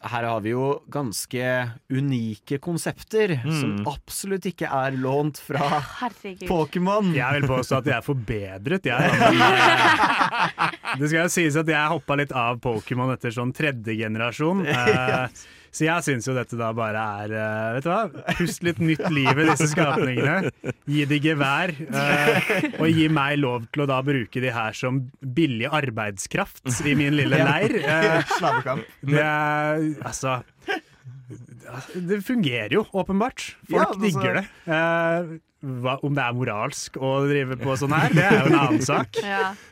her 0.03 0.25
har 0.27 0.41
vi 0.43 0.51
jo 0.51 0.63
ganske 0.91 1.43
unike 1.93 2.57
konsepter 2.63 3.37
som 3.45 3.85
absolutt 3.87 4.45
ikke 4.49 4.67
er 4.67 4.97
lånt 4.99 5.39
fra 5.39 5.79
Pokémon. 6.43 7.13
Jeg 7.15 7.39
vil 7.39 7.47
påstå 7.47 7.79
at 7.79 7.89
jeg 7.91 7.95
er 7.97 8.05
forbedret, 8.05 8.89
jeg. 8.91 9.11
Eh, 10.43 10.99
det 10.99 11.07
skal 11.09 11.23
jo 11.23 11.31
sies 11.31 11.55
at 11.57 11.69
jeg 11.69 11.91
hoppa 11.91 12.15
litt 12.19 12.31
av 12.35 12.57
Pokémon 12.61 13.11
etter 13.13 13.31
sånn 13.33 13.53
tredje 13.55 13.95
generasjon. 13.97 14.65
Eh, 14.73 15.43
Så 15.73 15.87
jeg 15.87 16.05
syns 16.05 16.27
jo 16.29 16.35
dette 16.37 16.57
da 16.59 16.67
bare 16.77 17.01
er 17.23 17.31
uh, 17.33 17.69
Vet 17.77 17.85
du 17.87 17.89
hva? 17.89 18.23
Pust 18.37 18.65
litt 18.65 18.81
nytt 18.83 19.07
liv 19.13 19.31
i 19.41 19.45
disse 19.49 19.67
skapningene. 19.71 20.51
Gi 20.89 21.05
de 21.09 21.17
gevær. 21.23 21.73
Uh, 21.89 22.67
og 22.77 22.87
gi 22.93 23.07
meg 23.13 23.39
lov 23.41 23.65
til 23.73 23.85
å 23.85 23.89
da 23.89 23.97
bruke 24.05 24.43
de 24.43 24.51
her 24.53 24.77
som 24.77 25.01
billig 25.35 25.71
arbeidskraft 25.73 26.61
i 26.85 26.93
min 26.99 27.17
lille 27.17 27.41
leir. 27.41 27.79
Uh, 27.81 28.83
det 29.09 29.23
er 29.23 29.87
altså 30.05 30.37
Det 31.95 32.19
fungerer 32.27 32.77
jo, 32.77 32.85
åpenbart. 32.93 33.49
Folk 33.65 33.79
Ja, 33.79 33.87
altså- 33.87 34.03
digger 34.05 34.39
det. 34.41 35.41
Eh, 35.63 35.69
hva, 35.83 35.95
om 36.03 36.15
det 36.15 36.23
er 36.23 36.35
moralsk 36.37 36.97
å 36.99 37.13
drive 37.29 37.57
på 37.61 37.75
sånn 37.79 37.95
her, 37.95 38.13
det 38.13 38.25
er 38.27 38.35
jo 38.37 38.51
en 38.51 38.59
annen 38.59 38.83
sak. 38.91 39.19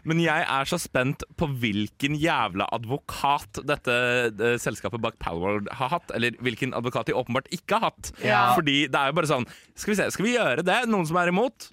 Men 0.08 0.24
jeg 0.24 0.46
er 0.48 0.72
så 0.72 0.80
spent 0.82 1.26
på 1.40 1.50
hvilken 1.62 2.16
jævla 2.20 2.70
advokat 2.76 3.62
dette 3.68 3.98
det, 4.38 4.54
selskapet 4.64 5.04
bak 5.04 5.20
Palworld 5.22 5.70
har 5.80 5.94
hatt. 5.98 6.16
Eller 6.16 6.38
hvilken 6.40 6.76
advokat 6.78 7.12
de 7.12 7.18
åpenbart 7.18 7.52
ikke 7.54 7.80
har 7.80 7.92
hatt. 7.92 8.14
Ja. 8.24 8.44
Fordi 8.58 8.86
det 8.92 8.98
er 8.98 9.12
jo 9.12 9.20
bare 9.20 9.30
sånn 9.30 9.48
Skal 9.76 9.94
vi 9.94 10.00
se, 10.00 10.10
skal 10.14 10.28
vi 10.28 10.36
gjøre 10.38 10.66
det? 10.66 10.84
Noen 10.92 11.08
som 11.10 11.20
er 11.22 11.32
imot? 11.32 11.72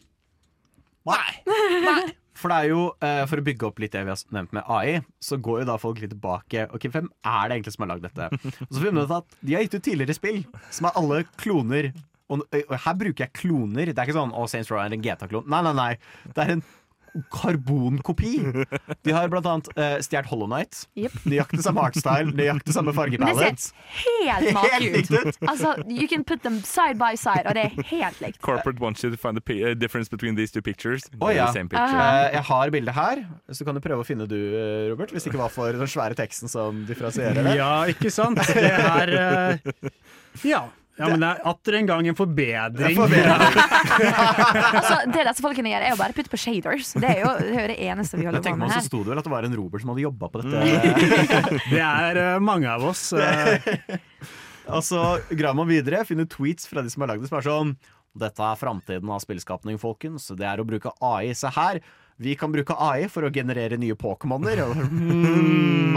Nei! 1.08 1.28
For 2.38 2.52
det 2.52 2.58
er 2.60 2.68
jo, 2.70 2.82
eh, 3.02 3.24
for 3.26 3.40
å 3.40 3.42
bygge 3.42 3.66
opp 3.66 3.80
litt 3.82 3.94
det 3.96 4.04
vi 4.06 4.12
har 4.12 4.20
nevnt 4.34 4.52
med 4.54 4.68
AI, 4.70 5.00
så 5.18 5.40
går 5.42 5.64
jo 5.64 5.66
da 5.72 5.74
folk 5.82 5.98
litt 5.98 6.12
tilbake. 6.12 6.68
Ok, 6.70 6.86
Hvem 6.94 7.08
er 7.26 7.48
det 7.50 7.56
egentlig 7.56 7.72
som 7.74 7.82
har 7.82 7.90
lagd 7.96 8.06
dette? 8.06 8.28
Og 8.62 8.76
så 8.76 8.82
finner 8.84 9.00
vi 9.00 9.06
ut 9.08 9.14
at 9.16 9.34
De 9.42 9.56
har 9.56 9.64
gitt 9.64 9.74
ut 9.74 9.86
tidligere 9.88 10.14
spill 10.14 10.38
som 10.70 10.86
er 10.86 11.00
alle 11.00 11.18
kloner. 11.40 11.90
Og, 12.28 12.44
og 12.44 12.74
her 12.84 12.98
bruker 13.00 13.26
jeg 13.26 13.34
kloner. 13.36 13.92
Det 13.92 13.96
er 13.96 14.08
ikke 14.08 14.18
sånn 14.18 14.34
å, 14.36 14.48
Saints 14.50 14.72
Row 14.72 14.80
er 14.82 14.92
en 14.92 15.04
GTA-klon. 15.04 15.48
Nei, 15.48 15.62
nei, 15.68 15.74
nei. 15.76 15.92
Det 16.34 16.44
er 16.44 16.58
en 16.58 16.66
karbonkopi. 17.30 18.38
De 19.02 19.12
har 19.12 19.28
blant 19.32 19.46
annet 19.46 19.68
uh, 19.76 19.96
stjålet 20.04 20.28
Hollow 20.30 20.48
Night. 20.50 20.84
Nøyaktig 21.28 21.62
samme 21.64 21.82
artstyle, 21.88 22.32
nøyaktig 22.36 22.74
samme 22.76 22.92
Men 22.92 23.24
det 23.24 23.36
ser 23.38 23.74
helt 24.04 24.58
Helt 24.58 24.96
likt 24.96 25.12
ut. 25.12 25.38
Altså, 25.48 25.74
you 25.88 26.08
can 26.08 26.24
put 26.24 26.42
them 26.42 26.60
side 26.62 26.98
by 26.98 27.16
side, 27.16 27.46
og 27.46 27.54
det 27.56 27.68
er 27.68 27.82
helt 27.90 28.20
likt. 28.20 28.40
Corporate 28.42 28.80
wants 28.80 29.04
you 29.04 29.10
to 29.10 29.16
find 29.16 29.38
the 29.38 29.70
uh, 29.70 29.74
difference 29.74 30.08
between 30.08 30.36
these 30.36 30.52
two 30.52 30.62
pictures. 30.62 31.08
Oh, 31.20 31.30
ja. 31.30 31.46
The 31.46 31.52
same 31.52 31.68
picture. 31.68 31.98
Eh, 31.98 32.32
jeg 32.34 32.44
har 32.50 32.70
bildet 32.70 32.94
her, 32.94 33.24
så 33.52 33.64
kan 33.64 33.74
du 33.74 33.80
prøve 33.80 34.04
å 34.04 34.06
finne 34.06 34.26
du, 34.28 34.36
eh, 34.36 34.88
Robert. 34.90 35.12
Hvis 35.12 35.24
det 35.24 35.32
ikke 35.32 35.42
var 35.42 35.52
for 35.54 35.72
den 35.72 35.90
svære 35.90 36.18
teksten 36.18 36.50
som 36.50 36.84
differensierer 36.88 37.42
det. 37.42 37.56
Ja, 37.58 37.72
ikke 37.90 38.12
sant? 38.12 38.40
Det 38.48 38.68
er 38.68 39.14
uh, 39.16 39.88
Ja. 40.46 40.66
Ja 40.98 41.08
men 41.12 41.22
det 41.22 41.28
er 41.28 41.44
atter 41.46 41.76
en 41.78 41.88
gang 41.88 42.08
en 42.10 42.18
forbedring. 42.18 42.98
Altså, 44.78 44.96
det 45.10 45.24
disse 45.26 45.42
folkene 45.42 45.70
gjør, 45.70 45.84
er 45.84 45.92
jo 45.92 45.98
bare 45.98 46.14
putte 46.16 46.30
på 46.32 46.38
shaders. 46.40 46.90
Det 46.98 47.08
er 47.08 47.20
jo 47.22 47.30
det, 47.40 47.54
er 47.62 47.72
det 47.72 47.76
eneste 47.88 48.18
vi 48.18 48.26
holder 48.28 48.42
på 48.44 48.54
med 48.58 48.72
så 48.72 48.80
sto 48.84 49.00
det 49.04 49.12
vel 49.12 49.20
at 49.20 49.26
det 49.26 49.32
var 49.32 49.46
en 49.46 49.56
Robert 49.58 49.82
som 49.82 49.92
hadde 49.92 50.04
jobba 50.04 50.30
på 50.32 50.42
dette. 50.42 50.56
Det 51.72 51.82
er 51.82 52.20
uh, 52.20 52.42
mange 52.42 52.70
av 52.70 52.84
oss. 52.90 53.08
Uh. 53.12 53.18
Og 54.78 54.84
så 54.84 55.02
graver 55.30 55.56
man 55.56 55.70
videre, 55.70 56.04
finner 56.08 56.28
tweets 56.28 56.68
fra 56.68 56.84
de 56.84 56.92
som 56.92 57.04
har 57.04 57.14
lagd 57.14 57.24
det, 57.24 57.30
som 57.30 57.38
er 57.40 57.46
sånn 57.46 57.72
Dette 58.18 58.44
er 58.44 58.60
framtiden 58.60 59.10
av 59.14 59.22
spillskapning, 59.22 59.78
folkens. 59.80 60.28
Det 60.36 60.46
er 60.48 60.60
å 60.60 60.66
bruke 60.68 60.92
AI. 61.04 61.32
Se 61.38 61.50
her. 61.54 61.80
Vi 62.18 62.34
kan 62.34 62.50
bruke 62.50 62.74
AI 62.74 63.06
for 63.12 63.28
å 63.28 63.30
generere 63.30 63.78
nye 63.78 63.94
Pokémoner. 63.94 64.64
Mm. 64.74 65.94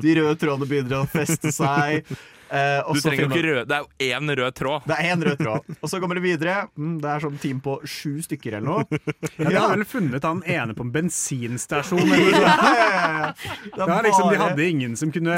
De 0.00 0.14
røde 0.16 0.38
trådene 0.40 0.68
begynner 0.70 1.02
å 1.02 1.10
feste 1.10 1.52
seg. 1.52 2.08
Eh, 2.54 2.80
og 2.86 2.94
Du 2.94 3.00
så 3.02 3.10
trenger 3.10 3.24
jo 3.24 3.30
ikke 3.32 3.44
rød 3.48 3.68
Det 3.70 3.76
er 3.76 3.82
jo 3.82 4.14
én 4.14 4.34
rød 4.38 4.54
tråd. 4.54 4.84
Det 4.86 4.96
er 4.96 5.08
én 5.10 5.24
rød 5.26 5.40
tråd. 5.40 5.70
Og 5.82 5.90
så 5.90 6.00
kommer 6.02 6.18
det 6.18 6.24
videre. 6.24 6.56
Mm, 6.78 6.92
det 7.02 7.10
er 7.10 7.24
sånn 7.24 7.38
team 7.42 7.60
på 7.64 7.76
sju 7.88 8.22
stykker 8.22 8.58
eller 8.58 8.68
noe. 8.68 9.00
Ja, 9.40 9.48
de 9.48 9.56
har 9.56 9.72
vel 9.74 9.84
funnet 9.88 10.26
han 10.26 10.42
ene 10.46 10.76
på 10.76 10.86
en 10.86 10.92
bensinstasjon. 10.94 12.02
Eller 12.14 12.30
noe 12.30 12.44
sånt. 12.44 12.62
ja, 12.62 12.72
ja, 12.78 13.24
ja. 13.24 13.86
Det 13.88 13.98
liksom, 14.06 14.30
de 14.30 14.38
hadde 14.40 14.68
ingen 14.68 14.94
som 14.98 15.10
kunne 15.14 15.34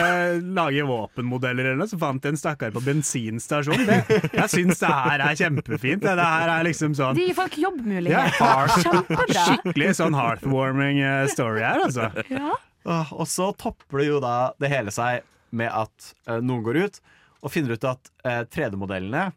lage 0.57 0.85
våpenmodeller, 0.87 1.71
eller 1.71 1.81
noe, 1.81 1.89
så 1.91 1.99
fant 2.01 2.23
de 2.23 2.33
en 2.33 2.39
stakkar 2.39 2.75
på 2.75 2.83
bensinstasjon. 2.85 3.87
Det, 3.89 3.99
jeg 4.37 4.53
syns 4.53 4.83
det 4.83 4.93
her 4.93 5.25
er 5.25 5.39
kjempefint. 5.41 6.05
Det, 6.05 6.17
det 6.19 6.29
her 6.33 6.53
er 6.59 6.67
liksom 6.69 6.97
sånn 6.99 7.17
De 7.17 7.29
gir 7.29 7.37
folk 7.39 7.57
ja, 7.57 7.69
jobbmuligheter. 7.69 8.75
Kjempebra. 8.85 9.47
Skikkelig 9.49 9.93
sånn 10.01 10.19
heartwarming 10.19 11.01
eh, 11.05 11.25
story 11.33 11.65
her, 11.65 11.87
altså. 11.89 12.11
Ja. 12.33 12.57
Og 12.87 13.27
så 13.31 13.51
topper 13.59 14.03
det 14.03 14.11
jo 14.11 14.21
da 14.23 14.37
det 14.63 14.71
hele 14.71 14.93
seg 14.95 15.25
med 15.57 15.73
at 15.73 16.13
eh, 16.29 16.43
noen 16.45 16.65
går 16.67 16.83
ut 16.87 17.01
og 17.45 17.53
finner 17.53 17.77
ut 17.77 17.85
at 17.87 18.13
uh, 18.25 18.43
3D-modellene 18.51 19.29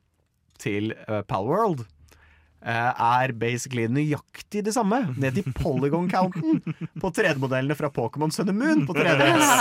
til 0.59 0.93
uh, 1.05 1.19
Palworld 1.27 1.83
eh, 2.65 3.01
er 3.03 3.33
basically 3.39 3.85
nøyaktig 3.91 4.63
det 4.65 4.73
samme, 4.75 5.01
ned 5.19 5.37
til 5.37 5.47
polygon-counten 5.55 6.61
på 7.01 7.11
3D-modellene 7.15 7.77
fra 7.77 7.91
Pokémon 7.93 8.33
Sun 8.33 8.51
and 8.51 8.59
Moon 8.59 8.85
på 8.87 8.95
3DS. 8.97 9.53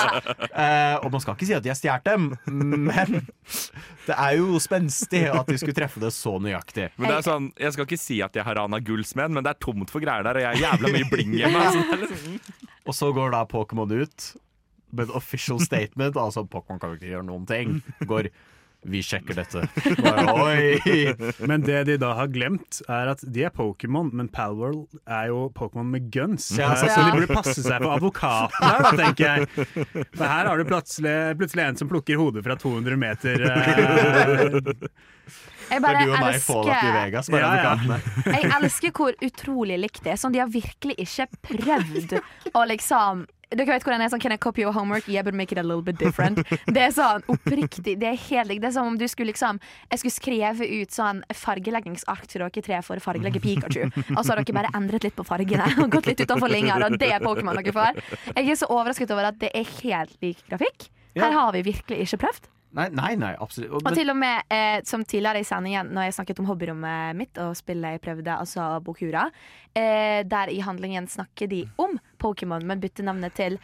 Eh, 0.48 0.96
og 1.02 1.12
man 1.14 1.22
skal 1.22 1.36
ikke 1.36 1.48
si 1.48 1.56
at 1.56 1.66
de 1.66 1.72
har 1.72 1.78
stjålet 1.78 2.08
dem, 2.08 2.30
men 2.88 3.20
det 4.08 4.16
er 4.16 4.38
jo 4.38 4.58
spenstig 4.62 5.26
at 5.30 5.50
de 5.50 5.58
skulle 5.60 5.76
treffe 5.76 6.02
det 6.02 6.12
så 6.16 6.38
nøyaktig. 6.42 6.90
Men 6.96 7.12
det 7.12 7.18
er 7.20 7.28
sånn, 7.28 7.52
Jeg 7.58 7.76
skal 7.76 7.88
ikke 7.88 8.00
si 8.00 8.20
at 8.24 8.34
jeg 8.34 8.46
har 8.46 8.58
rana 8.58 8.80
gullsmed, 8.82 9.34
men 9.36 9.46
det 9.46 9.54
er 9.54 9.62
tomt 9.62 9.92
for 9.92 10.02
greier 10.04 10.26
der, 10.26 10.40
og 10.40 10.46
jeg 10.46 10.56
har 10.56 10.72
jævla 10.72 10.94
mye 10.96 11.10
bling 11.12 11.38
hjemme. 11.38 11.56
Altså. 11.68 11.82
Er 11.92 12.88
Og 12.88 12.94
så 12.96 13.08
går 13.12 13.32
da 13.34 13.42
Pokémon 13.50 13.90
ut 13.92 14.26
med 14.92 15.08
et 15.08 15.16
official 15.18 15.58
statement. 15.60 16.16
Altså, 16.16 16.44
Pokémon 16.48 16.80
kan 16.82 16.94
ikke 16.96 17.10
gjøre 17.14 17.26
noen 17.28 17.46
ting. 17.48 17.80
Går 18.08 18.30
vi 18.88 19.00
sjekker 19.02 19.34
dette. 19.34 19.64
Bare, 19.98 20.76
Men 21.50 21.64
det 21.66 21.80
de 21.88 21.96
da 21.98 22.12
har 22.14 22.28
glemt, 22.30 22.78
er 22.86 23.08
at 23.10 23.24
de 23.26 23.42
er 23.42 23.50
Pokémon, 23.50 24.06
men 24.14 24.28
Palworld 24.30 24.84
er 25.02 25.32
jo 25.32 25.40
Pokémon 25.56 25.88
med 25.90 26.06
guns. 26.14 26.46
Ja, 26.54 26.68
Eh, 26.76 26.84
ja. 26.86 26.92
Så 26.94 27.02
de 27.08 27.16
burde 27.16 27.34
passe 27.40 27.56
seg 27.66 27.82
for 27.82 27.96
advokater, 27.96 28.78
da, 28.78 28.92
tenker 29.00 29.24
jeg. 29.26 29.66
For 30.14 30.22
her 30.30 30.46
har 30.52 30.62
du 30.62 30.64
plutselig, 30.70 31.16
plutselig 31.40 31.64
en 31.66 31.80
som 31.82 31.90
plukker 31.90 32.22
hodet 32.22 32.44
fra 32.46 32.54
200 32.62 32.96
meter. 33.02 33.42
eh, 33.50 34.60
Jeg 35.68 35.82
Det 35.82 35.82
bare 35.84 35.98
er 36.00 36.06
du 36.06 36.12
og 36.14 36.22
meg 36.22 36.38
i 36.38 36.40
Fallout 36.40 36.70
New 36.86 36.94
Vegas, 36.96 37.28
bare 37.34 37.48
Ja, 37.58 37.74
ja. 37.74 37.98
Jeg 38.38 38.52
elsker 38.62 38.94
hvor 38.96 39.18
utrolig 39.26 39.76
likt 39.82 40.00
det 40.06 40.14
er. 40.14 40.20
Sånn, 40.22 40.32
de 40.32 40.40
har 40.40 40.48
virkelig 40.54 40.96
ikke 41.02 41.26
prøvd 41.50 42.14
å 42.54 42.62
liksom 42.70 43.26
dere 43.48 43.70
vet 43.70 43.84
hvordan 43.86 44.02
det 44.02 44.08
er 44.08 44.12
sånn 44.12 44.22
Can 44.22 44.34
I 44.34 44.36
copy 44.36 44.62
your 44.62 44.74
homework? 44.76 45.06
Yeah, 45.08 45.24
but 45.24 45.34
make 45.34 45.52
it 45.52 45.58
a 45.60 45.62
little 45.64 45.82
bit 45.82 45.98
different. 45.98 46.42
Det 46.74 46.82
er 46.84 46.92
sånn 46.92 47.24
oppriktig. 47.32 47.96
Det 48.02 48.10
er 48.10 48.18
helt 48.28 48.50
likt. 48.50 48.62
Det 48.64 48.68
er 48.70 48.74
som 48.76 48.90
om 48.90 48.98
du 49.00 49.06
skulle 49.08 49.32
liksom 49.32 49.60
Jeg 49.92 50.02
skulle 50.02 50.16
skrive 50.16 50.68
ut 50.68 50.92
sånn 50.94 51.22
fargeleggingsark 51.32 52.28
til 52.28 52.44
dere 52.44 52.64
tre 52.68 52.82
for 52.84 53.00
å 53.00 53.04
fargelegge 53.04 53.40
Pikachu. 53.44 53.88
Og 53.88 54.20
så 54.20 54.34
har 54.34 54.42
dere 54.42 54.58
bare 54.60 54.74
endret 54.76 55.08
litt 55.08 55.16
på 55.16 55.26
fargene 55.28 55.70
og 55.84 55.88
gått 55.96 56.10
litt 56.10 56.20
utenfor 56.20 56.52
linja. 56.52 56.76
Og 56.76 56.98
det 57.00 57.10
er 57.14 57.24
Pokémon 57.24 57.56
dere 57.56 57.74
får. 57.74 58.02
Jeg 58.34 58.44
er 58.44 58.60
så 58.60 58.68
overrasket 58.68 59.16
over 59.16 59.30
at 59.32 59.40
det 59.40 59.54
er 59.56 59.74
helt 59.80 60.14
lik 60.24 60.44
grafikk. 60.50 60.90
Her 61.18 61.34
har 61.34 61.52
vi 61.56 61.64
virkelig 61.72 62.04
ikke 62.04 62.24
prøvd. 62.26 62.52
Nei, 62.76 62.88
nei, 62.92 63.14
nei 63.16 63.32
absolutt. 63.40 63.78
Og 63.80 63.96
til 63.96 64.12
og 64.12 64.18
med, 64.20 64.44
eh, 64.52 64.80
som 64.84 65.04
tidligere 65.04 65.40
i 65.40 65.46
sendingen, 65.48 65.88
når 65.94 66.08
jeg 66.08 66.16
snakket 66.18 66.42
om 66.42 66.48
hobbyrommet 66.50 67.16
mitt 67.16 67.40
og 67.40 67.56
spillet 67.56 67.96
jeg 67.96 68.02
prøvde, 68.04 68.34
altså 68.34 68.66
Bokura, 68.84 69.28
eh, 69.72 70.20
der 70.28 70.52
i 70.52 70.60
handlingen 70.60 71.08
snakker 71.08 71.48
de 71.48 71.64
om 71.80 71.96
Pokémon, 72.20 72.64
men 72.64 72.80
bytter 72.80 73.08
navnet 73.08 73.34
til 73.34 73.56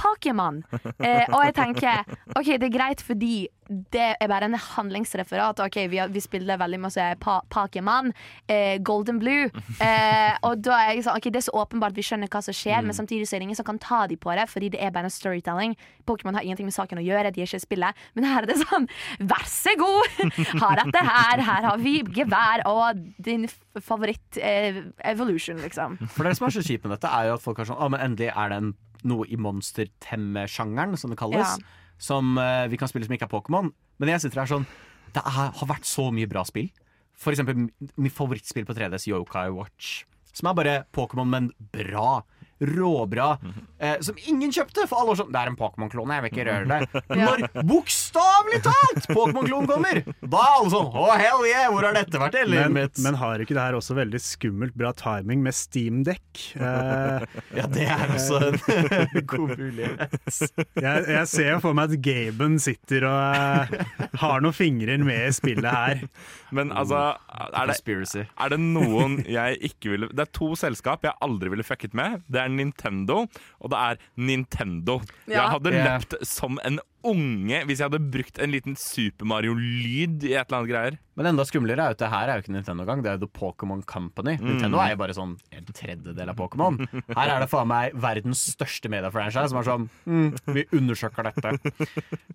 Pokémon. 0.00 0.62
Eh, 0.98 1.26
og 1.28 1.42
jeg 1.44 1.54
tenker 1.60 2.04
OK, 2.36 2.54
det 2.56 2.68
er 2.70 2.74
greit 2.74 3.02
fordi 3.04 3.48
det 3.70 4.16
er 4.18 4.26
bare 4.26 4.48
en 4.48 4.56
handlingsreferat. 4.58 5.60
Ok, 5.62 5.76
Vi, 5.92 5.98
har, 6.00 6.08
vi 6.10 6.18
spiller 6.24 6.58
veldig 6.58 6.80
masse 6.82 7.04
pa 7.22 7.36
Pokémon, 7.54 8.08
eh, 8.50 8.80
Golden 8.82 9.20
Blue. 9.22 9.44
Eh, 9.78 10.32
og 10.42 10.58
da 10.66 10.78
er 10.88 10.96
jeg 10.96 11.04
sånn, 11.06 11.20
ok, 11.20 11.28
Det 11.30 11.38
er 11.38 11.46
så 11.46 11.54
åpenbart 11.60 11.94
vi 11.94 12.02
skjønner 12.02 12.26
hva 12.32 12.40
som 12.42 12.56
skjer, 12.56 12.80
Mm. 12.80 12.88
men 12.90 12.96
samtidig 12.98 13.28
så 13.28 13.36
er 13.36 13.38
det 13.44 13.46
ingen 13.46 13.60
som 13.60 13.68
kan 13.68 13.78
ta 13.78 14.00
de 14.10 14.16
på 14.18 14.34
det, 14.34 14.48
fordi 14.50 14.70
det 14.74 14.80
er 14.82 14.90
bare 14.90 15.06
en 15.06 15.14
storytelling. 15.14 15.76
Pokémon 16.08 16.34
har 16.34 16.42
ingenting 16.42 16.66
med 16.66 16.74
saken 16.74 16.98
å 16.98 17.04
gjøre, 17.06 17.30
de 17.32 17.42
er 17.42 17.46
ikke 17.46 17.60
i 17.60 17.66
spillet. 17.66 17.94
Men 18.16 18.24
her 18.24 18.42
er 18.42 18.46
det 18.50 18.58
sånn, 18.64 18.88
vær 19.20 19.46
så 19.46 19.76
god! 19.78 20.18
Ha 20.64 20.74
dette 20.82 20.98
her. 21.06 21.44
Her 21.46 21.62
har 21.70 21.78
vi 21.78 22.00
gevær 22.02 22.64
og 22.66 22.98
din 23.22 23.46
favoritt 23.78 24.38
eh, 24.42 24.82
evolution, 25.04 25.60
liksom. 25.62 25.94
For 26.10 26.26
det 26.26 26.34
som 26.38 26.48
er 26.48 26.56
så 26.58 26.62
kjipt 26.66 26.84
med 26.88 26.96
dette, 26.98 27.06
er 27.10 27.30
jo 27.30 27.38
at 27.38 27.44
folk 27.44 27.58
har 27.62 27.68
sånn 27.70 27.78
Å, 27.78 27.88
men 27.92 28.00
endelig 28.02 28.32
er 28.34 28.48
det 28.50 28.58
en, 28.64 28.72
noe 29.04 29.26
i 29.28 29.36
monstertemme-sjangeren, 29.40 30.96
som 30.98 31.10
det 31.10 31.18
kalles, 31.18 31.38
Ja. 31.46 31.56
som 31.98 32.36
uh, 32.38 32.66
vi 32.68 32.76
kan 32.76 32.88
spille 32.88 33.04
som 33.06 33.14
ikke 33.14 33.28
er 33.28 33.32
Pokémon. 33.32 33.72
Men 33.98 34.08
jeg 34.08 34.20
sitter 34.20 34.40
her 34.42 34.46
sånn 34.50 34.66
Det 35.12 35.22
er, 35.26 35.50
har 35.52 35.66
vært 35.66 35.84
så 35.84 36.10
mye 36.14 36.28
bra 36.30 36.44
spill. 36.46 36.70
For 37.18 37.32
eksempel 37.34 37.68
mitt 37.98 38.14
favorittspill 38.14 38.64
på 38.64 38.74
3DS, 38.76 39.08
Yokai 39.10 39.48
Watch. 39.50 40.04
Som 40.32 40.48
er 40.48 40.54
bare 40.54 40.74
Pokémon, 40.94 41.28
men 41.28 41.50
bra. 41.72 42.22
Råbra. 42.60 43.38
Eh, 43.80 43.96
som 44.04 44.18
ingen 44.28 44.52
kjøpte, 44.52 44.84
for 44.88 45.00
alle 45.00 45.14
var 45.14 45.18
sånn 45.22 45.30
Det 45.32 45.40
er 45.40 45.48
en 45.48 45.56
Pokémon-klone, 45.56 46.18
jeg 46.18 46.24
vil 46.26 46.32
ikke 46.34 46.44
røre 46.50 46.66
det. 46.68 47.02
Når 47.20 47.44
bokstavelig 47.64 48.58
talt 48.66 49.06
Pokémon-klonen 49.08 49.70
kommer, 49.70 50.00
da 50.20 50.42
er 50.44 50.56
alle 50.58 50.72
sånn 50.74 50.90
Å, 51.00 51.06
hell 51.16 51.46
yeah! 51.48 51.68
Hvor 51.72 51.86
har 51.88 51.96
dette 51.96 52.20
vært 52.20 52.36
Eller? 52.42 52.68
Men, 52.68 52.90
men 53.00 53.16
har 53.22 53.40
ikke 53.40 53.56
det 53.56 53.64
her 53.64 53.78
også 53.78 53.96
veldig 53.96 54.20
skummelt 54.20 54.76
bra 54.76 54.92
timing 54.98 55.40
med 55.46 55.56
steamdekk? 55.56 56.42
Eh, 56.60 57.24
Ja, 57.56 57.66
det 57.72 57.86
er 57.88 58.12
også 58.12 58.42
en 58.50 59.24
god 59.30 59.54
mulighet. 59.56 60.18
jeg, 60.28 61.06
jeg 61.16 61.26
ser 61.32 61.50
jo 61.54 61.58
for 61.64 61.76
meg 61.76 61.94
at 61.94 62.04
Gaben 62.04 62.58
sitter 62.62 63.06
og 63.08 63.40
eh, 63.40 64.12
har 64.20 64.44
noen 64.44 64.56
fingre 64.56 64.98
med 65.00 65.30
i 65.30 65.32
spillet 65.34 65.70
her. 65.70 66.04
Men 66.54 66.72
altså, 66.76 67.14
er 67.30 67.70
det, 67.70 68.26
er 68.28 68.52
det 68.52 68.58
noen 68.60 69.20
jeg 69.30 69.58
ikke 69.70 69.92
ville 69.92 70.08
Det 70.12 70.24
er 70.26 70.32
to 70.34 70.50
selskap 70.58 71.04
jeg 71.06 71.16
aldri 71.24 71.52
ville 71.52 71.64
fucket 71.66 71.94
med. 71.96 72.20
Det 72.28 72.42
er 72.42 72.49
er 72.50 72.56
Nintendo, 72.60 73.24
og 73.60 73.72
det 73.72 73.80
er 73.80 74.00
Nintendo. 74.16 75.00
Ja. 75.26 75.40
Jeg 75.40 75.50
hadde 75.56 75.74
yeah. 75.74 75.90
løpt 75.90 76.16
som 76.28 76.58
en 76.66 76.80
unge 77.00 77.62
hvis 77.64 77.80
jeg 77.80 77.88
hadde 77.88 78.10
brukt 78.12 78.36
en 78.44 78.50
liten 78.52 78.74
Super 78.76 79.24
Mario-lyd 79.24 80.26
i 80.28 80.34
et 80.34 80.42
eller 80.50 80.58
annet 80.58 80.68
greier. 80.68 80.98
Men 81.16 81.30
enda 81.30 81.46
skumlere 81.48 81.80
er 81.80 81.92
jo 81.92 81.96
at 81.96 82.00
det 82.02 82.10
her 82.12 82.28
er 82.28 82.36
jo 82.38 82.42
ikke 82.44 82.52
Nintendo 82.52 82.84
engang, 82.84 83.00
det 83.04 83.10
er 83.10 83.16
jo 83.16 83.22
The 83.24 83.32
Pokémon 83.40 83.80
Company. 83.88 84.34
Mm. 84.36 84.46
Nintendo 84.50 84.80
er 84.82 84.92
jo 84.92 84.98
bare 85.00 85.16
sånn 85.16 85.32
en 85.56 85.70
tredjedel 85.70 86.32
av 86.32 86.36
Pokémon. 86.36 86.76
Her 87.16 87.32
er 87.36 87.44
det 87.44 87.48
faen 87.52 87.70
meg 87.72 87.96
verdens 88.00 88.44
største 88.52 88.92
mediefranchise 88.92 89.46
som 89.52 89.60
er 89.60 89.68
sånn 89.68 89.88
mm, 90.04 90.28
Vi 90.56 90.66
undersøker 90.76 91.30
dette. 91.30 91.54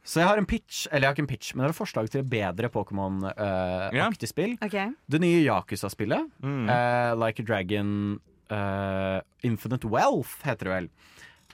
Så 0.06 0.22
jeg 0.22 0.30
har 0.30 0.42
en 0.42 0.50
pitch, 0.50 0.86
eller 0.90 1.06
jeg 1.06 1.12
har 1.12 1.18
ikke 1.18 1.26
en 1.28 1.32
pitch, 1.34 1.54
men 1.54 1.64
jeg 1.64 1.70
har 1.70 1.76
et 1.76 1.82
forslag 1.82 2.10
til 2.14 2.24
et 2.24 2.30
bedre 2.34 2.70
Pokémon-aktig 2.74 4.30
spill. 4.34 4.58
Okay. 4.66 4.90
Det 5.10 5.22
nye 5.22 5.44
Yakuza-spillet, 5.46 6.32
Mm. 6.46 6.70
uh, 6.70 7.16
Like 7.18 7.42
a 7.42 7.46
Dragon 7.46 8.20
eh, 8.52 9.20
Infinite 9.48 9.88
Wealth, 9.88 10.40
heter 10.46 10.70
det 10.70 10.74
vel. 10.76 10.90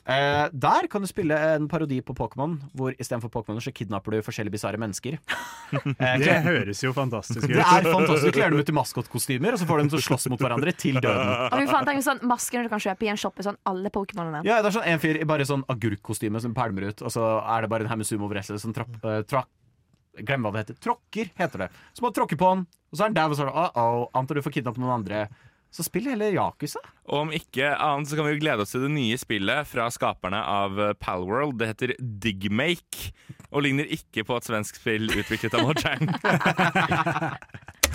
Uh, 0.01 0.47
der 0.49 0.87
kan 0.89 1.03
du 1.03 1.05
spille 1.05 1.35
en 1.37 1.67
parodi 1.69 1.99
på 2.01 2.15
Pokémon, 2.17 2.55
hvor 2.73 2.95
istedenfor 2.97 3.29
Pokémoner 3.29 3.61
så 3.61 3.69
kidnapper 3.69 4.15
du 4.15 4.23
forskjellige 4.25 4.55
bisarre 4.57 4.79
mennesker. 4.81 5.19
Eh, 5.71 6.17
Det 6.19 6.33
høres 6.43 6.81
jo 6.83 6.89
fantastisk 6.91 7.45
ut. 7.45 7.53
det 7.53 7.61
er 7.63 7.85
fantastisk. 7.85 8.25
Du 8.25 8.35
kler 8.35 8.49
dem 8.51 8.59
ut 8.59 8.67
i 8.67 8.73
maskotkostymer, 8.75 9.55
og 9.55 9.61
så 9.61 9.67
får 9.69 9.77
de 9.77 9.83
dem 9.85 9.91
til 9.93 9.99
å 10.01 10.03
slåss 10.03 10.25
mot 10.33 10.41
hverandre 10.43 10.73
til 10.75 10.97
døden. 10.99 11.29
Og 11.47 11.61
vi 11.61 11.67
fant 11.69 11.87
en 11.93 12.01
sånn 12.03 12.19
masker 12.27 12.65
du 12.65 12.71
kan 12.73 12.81
kjøpe 12.83 13.07
i 13.07 13.11
en 13.13 13.21
shop 13.21 13.39
i 13.39 13.45
sånn 13.45 13.55
alle 13.71 13.87
Pokémonene. 13.93 14.41
Ja, 14.43 14.57
det 14.59 14.67
er 14.67 14.75
sånn 14.75 14.89
En 14.91 14.99
fyr 14.99 15.21
i 15.21 15.27
bare 15.29 15.45
sånn 15.47 15.63
agurkkostyme 15.71 16.41
som 16.43 16.51
pælmer 16.57 16.89
ut, 16.89 17.05
og 17.07 17.13
så 17.13 17.23
er 17.39 17.63
det 17.63 17.71
bare 17.71 17.87
en 17.87 17.93
haug 17.93 18.01
med 18.01 18.09
sumo-wrestlere 18.09 18.59
som 18.59 18.75
trapp, 18.75 18.99
uh, 19.05 19.21
tra 19.23 19.45
Glem 20.19 20.43
hva 20.43 20.51
det 20.51 20.65
heter. 20.65 20.75
Tråkker, 20.83 21.31
heter 21.39 21.63
det. 21.63 21.69
Så 21.95 22.03
må 22.03 22.11
du 22.11 22.17
tråkke 22.19 22.35
på 22.35 22.49
han, 22.51 22.65
og 22.91 22.97
så 22.97 23.05
er 23.05 23.13
han 23.13 23.15
der, 23.15 23.31
og 23.31 23.37
så 23.39 23.45
er 23.45 23.53
det 23.53 23.55
uh-oh, 23.63 24.09
antar 24.19 24.35
du 24.35 24.43
får 24.43 24.57
kidnappet 24.57 24.83
noen 24.83 24.97
andre. 24.97 25.21
Så 25.71 25.85
spill 25.87 26.09
heller 26.11 26.33
Yakuza. 26.35 26.81
Og 27.07 27.25
om 27.25 27.29
ikke 27.35 27.69
annet 27.71 28.09
så 28.11 28.17
kan 28.17 28.27
vi 28.27 28.33
jo 28.35 28.41
glede 28.43 28.65
oss 28.65 28.73
til 28.75 28.83
det 28.83 28.91
nye 28.91 29.17
spillet 29.19 29.67
fra 29.69 29.87
skaperne 29.93 30.41
av 30.43 30.79
eh, 30.79 30.93
Palworld. 30.99 31.55
Det 31.61 31.69
heter 31.71 31.93
Digmake, 31.99 33.13
og 33.51 33.63
ligner 33.63 33.87
ikke 33.87 34.25
på 34.27 34.35
et 34.35 34.49
svensk 34.49 34.81
spill 34.81 35.07
utviklet 35.15 35.55
av 35.55 35.67
Mojang. 35.69 36.07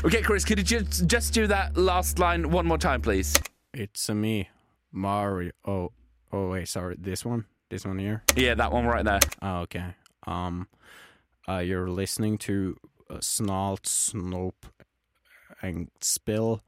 Okay, 0.04 0.22
Chris, 0.22 0.44
could 0.44 0.58
you 0.58 0.62
just, 0.62 1.06
just 1.06 1.32
do 1.34 1.46
that 1.46 1.76
last 1.76 2.18
line 2.18 2.50
one 2.50 2.66
more 2.66 2.76
time, 2.78 3.00
please? 3.00 3.34
It's 3.72 4.08
a 4.10 4.14
me, 4.14 4.50
Mario. 4.92 5.52
Oh, 5.64 5.90
oh 6.32 6.50
wait, 6.50 6.68
sorry. 6.68 6.96
This 6.98 7.24
one, 7.24 7.46
this 7.70 7.84
one 7.86 7.98
here. 7.98 8.22
Yeah, 8.36 8.54
that 8.54 8.70
one 8.70 8.84
right 8.86 9.04
there. 9.04 9.20
Oh, 9.40 9.60
okay. 9.60 9.94
Um, 10.26 10.68
uh, 11.48 11.58
you're 11.58 11.88
listening 11.88 12.36
to 12.38 12.76
uh, 13.10 13.14
Snalt, 13.14 13.84
Snope, 13.84 14.68
and 15.62 15.90
Spill 16.00 16.62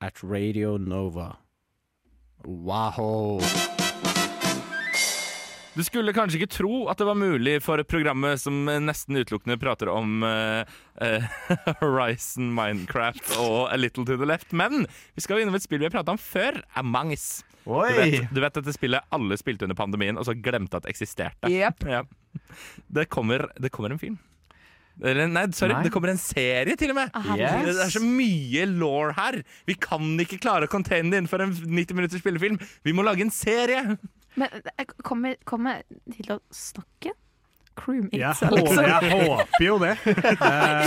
at 0.00 0.24
Radio 0.24 0.78
Nova. 0.78 1.36
Wow. 2.44 3.40
Du 5.74 5.84
skulle 5.84 6.12
kanskje 6.12 6.40
ikke 6.40 6.54
tro 6.54 6.78
at 6.90 6.98
det 6.98 7.06
var 7.06 7.18
mulig 7.20 7.58
for 7.62 7.82
programmet 7.88 8.40
som 8.40 8.64
nesten 8.64 9.20
utelukkende 9.20 9.58
prater 9.60 9.90
om 9.92 10.24
uh, 10.24 10.64
uh, 11.00 11.28
Horizon, 11.82 12.48
Minecraft 12.56 13.36
og 13.44 13.68
A 13.70 13.76
Little 13.78 14.06
to 14.08 14.16
the 14.16 14.28
Left, 14.28 14.52
men 14.56 14.86
vi 15.14 15.24
skal 15.24 15.44
innom 15.44 15.58
et 15.58 15.64
spill 15.64 15.84
vi 15.84 15.90
har 15.90 15.94
pratet 15.94 16.16
om 16.16 16.20
før, 16.20 16.62
Among 16.80 17.12
Us. 17.14 17.44
Oi! 17.68 17.92
Du 17.92 18.00
vet, 18.00 18.32
du 18.32 18.42
vet 18.42 18.58
dette 18.58 18.74
spillet 18.74 19.14
alle 19.14 19.38
spilte 19.38 19.68
under 19.68 19.78
pandemien 19.78 20.18
og 20.18 20.26
så 20.26 20.34
glemte 20.34 20.80
at 20.80 20.88
det 20.88 20.96
eksisterte? 20.96 21.52
Yep. 21.52 21.86
Ja. 21.92 22.02
Det, 22.88 23.06
kommer, 23.12 23.50
det 23.60 23.70
kommer 23.70 23.92
en 23.92 24.00
film. 24.00 24.18
Eller, 25.00 25.30
nei, 25.32 25.46
sorry, 25.56 25.72
Nei. 25.72 25.84
det 25.86 25.92
kommer 25.94 26.12
en 26.12 26.20
serie, 26.20 26.76
til 26.76 26.92
og 26.92 26.98
med. 26.98 27.12
Ah, 27.16 27.24
herregud. 27.32 27.70
Det 27.72 27.84
er 27.86 27.94
så 27.94 28.02
mye 28.04 28.66
law 28.68 29.12
her. 29.16 29.40
Vi 29.68 29.76
kan 29.80 30.12
ikke 30.20 30.40
klare 30.42 30.68
å 30.68 30.72
containe 30.72 31.12
det 31.12 31.22
innenfor 31.22 31.44
en 31.46 31.54
90 31.56 31.96
minutters 31.96 32.20
spillefilm. 32.24 32.60
Vi 32.84 32.94
må 32.96 33.04
lage 33.06 33.24
en 33.24 33.32
serie. 33.34 33.96
Men 34.38 34.60
jeg 34.68 34.90
kommer, 35.06 35.38
kommer 35.48 35.80
jeg 35.80 36.18
til 36.20 36.36
å 36.36 36.40
snakke? 36.54 37.14
Crewmates, 37.80 38.42
Jeg, 38.42 38.52
liksom. 38.56 38.84
jeg 38.84 39.10
håper 39.24 39.64
jo 39.64 39.76
det. 39.84 39.92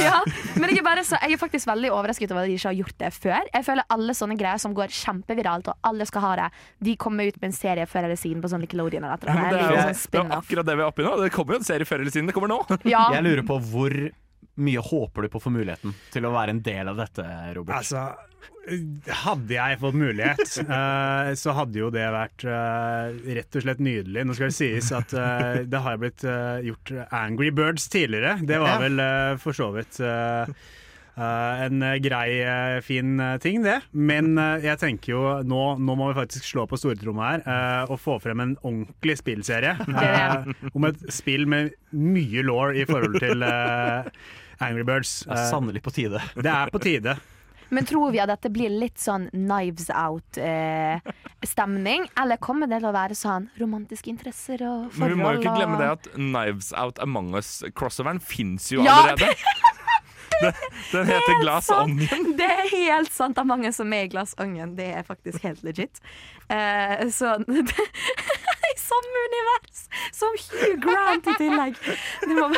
Ja, 0.03 0.19
men 0.59 0.69
jeg 0.69 0.79
er, 0.79 0.85
bare 0.85 1.03
så, 1.07 1.17
jeg 1.23 1.35
er 1.37 1.41
faktisk 1.41 1.67
veldig 1.69 1.91
overrasket 1.93 2.31
over 2.33 2.43
at 2.45 2.51
de 2.51 2.57
ikke 2.57 2.69
har 2.71 2.77
gjort 2.79 2.97
det 3.03 3.11
før. 3.17 3.49
Jeg 3.53 3.67
føler 3.67 3.87
alle 3.97 4.15
sånne 4.17 4.37
greier 4.39 4.61
som 4.61 4.75
går 4.77 4.93
kjempeviralt, 4.93 5.71
og 5.73 5.89
alle 5.91 6.07
skal 6.09 6.25
ha 6.27 6.33
det, 6.43 6.49
de 6.89 6.95
kommer 7.01 7.29
ut 7.31 7.39
med 7.41 7.49
en 7.51 7.57
serie 7.57 7.87
før 7.89 8.07
eller 8.09 8.19
siden 8.19 8.43
på 8.43 8.51
sånn 8.53 8.63
Nickelodeon 8.63 9.03
eller 9.03 9.17
et 9.17 9.25
eller 9.25 9.39
annet. 9.39 9.53
det, 9.53 9.63
er, 9.63 9.95
sånn 9.97 10.11
det 10.13 10.23
er 10.23 10.35
akkurat 10.39 10.69
det 10.69 10.75
vi 10.79 10.85
er 10.85 10.91
oppe 10.93 11.03
i 11.03 11.07
nå. 11.07 11.15
Det 11.23 11.31
kommer 11.35 11.57
jo 11.57 11.63
en 11.63 11.67
serie 11.71 11.87
før 11.89 12.03
eller 12.03 12.13
siden. 12.13 12.29
Det 12.29 12.35
kommer 12.37 12.53
nå. 12.53 12.61
Ja. 12.93 13.07
Jeg 13.15 13.23
lurer 13.25 13.45
på 13.47 13.57
hvor 13.71 13.93
mye 14.63 14.81
håper 14.85 15.25
du 15.25 15.31
på 15.33 15.39
å 15.39 15.43
få 15.47 15.49
muligheten 15.53 15.93
til 16.13 16.27
å 16.27 16.31
være 16.35 16.53
en 16.53 16.59
del 16.61 16.91
av 16.91 16.99
dette, 16.99 17.23
Robert? 17.55 17.79
Altså, 17.79 18.03
hadde 19.23 19.55
jeg 19.55 19.79
fått 19.81 19.97
mulighet, 19.99 20.53
uh, 20.69 21.33
så 21.41 21.55
hadde 21.57 21.81
jo 21.81 21.89
det 21.93 22.05
vært 22.13 22.45
uh, 22.47 23.11
rett 23.39 23.57
og 23.59 23.65
slett 23.65 23.81
nydelig. 23.83 24.23
Nå 24.23 24.37
skal 24.37 24.53
det 24.53 24.57
sies 24.57 24.91
at 24.95 25.15
uh, 25.17 25.63
det 25.67 25.81
har 25.83 25.99
blitt 25.99 26.23
gjort 26.23 26.93
Angry 27.11 27.51
Birds 27.55 27.89
tidligere. 27.91 28.37
Det 28.47 28.61
var 28.61 28.79
vel 28.83 29.03
for 29.41 29.55
så 29.55 29.69
vidt 29.75 29.99
en 31.13 31.83
grei, 32.01 32.29
fin 32.81 33.21
ting, 33.43 33.59
det. 33.65 33.75
Men 33.93 34.31
jeg 34.63 34.79
tenker 34.81 35.13
jo 35.13 35.23
nå, 35.45 35.61
nå 35.77 35.97
må 35.99 36.07
vi 36.09 36.15
faktisk 36.17 36.47
slå 36.47 36.65
på 36.69 36.79
stortromma 36.79 37.27
her 37.27 37.43
eh, 37.45 37.91
og 37.93 37.99
få 38.01 38.15
frem 38.23 38.41
en 38.41 38.55
ordentlig 38.63 39.19
spillserie. 39.19 39.75
om 40.73 40.89
et 40.89 41.05
spill 41.13 41.45
med 41.49 41.75
mye 41.93 42.45
law 42.47 42.73
i 42.73 42.87
forhold 42.89 43.19
til 43.21 43.45
Angry 43.45 44.87
Birds. 44.87 45.19
Det 45.27 45.37
er 45.37 45.51
sannelig 45.51 45.85
på 45.85 45.93
tide. 45.93 46.23
Det 46.33 46.49
er 46.49 46.73
på 46.73 46.81
tide. 46.81 47.17
Men 47.73 47.85
tror 47.89 48.11
vi 48.13 48.21
at 48.23 48.29
dette 48.29 48.49
blir 48.53 48.69
litt 48.69 48.99
sånn 49.01 49.29
Knives 49.33 49.89
Out-stemning? 49.89 52.05
eller 52.19 52.37
kommer 52.37 52.67
det 52.69 52.79
til 52.81 52.89
å 52.89 52.93
være 52.95 53.15
sånn 53.17 53.49
romantiske 53.59 54.09
interesser 54.11 54.61
og 54.67 54.91
forhold? 54.91 54.99
Men 54.99 55.09
vi 55.09 55.15
må 55.19 55.31
jo 55.33 55.39
ikke 55.41 55.55
glemme 55.57 55.77
det 55.81 55.89
at 55.97 56.03
Knives 56.15 56.69
Out 56.77 56.97
Among 57.03 57.29
Us-crossoveren 57.39 58.19
fins 58.23 58.71
jo 58.73 58.79
Ja, 58.85 58.93
allerede. 59.03 59.27
Den, 60.41 60.53
den 60.91 61.05
heter 61.07 61.41
Glass 61.41 61.65
sant. 61.69 61.91
Onion. 61.91 62.33
Det 62.37 62.47
er 62.49 62.69
helt 62.71 63.11
sant. 63.13 63.35
Det 63.37 63.41
er 63.43 63.47
mange 63.47 63.71
som 63.75 63.93
er 63.95 64.03
i 64.07 64.09
Glass 64.11 64.33
Onion. 64.41 64.75
Det 64.75 64.87
er 64.97 65.03
faktisk 65.07 65.43
helt 65.45 65.63
legit. 65.63 65.95
Eh, 66.51 67.09
så 67.13 67.27
I 68.73 68.79
samme 68.81 69.23
univers 69.27 69.83
som 70.15 70.35
Hugh 70.47 70.79
Grant 70.83 71.29
i 71.29 71.35
tillegg. 71.39 71.77
Må, 72.33 72.49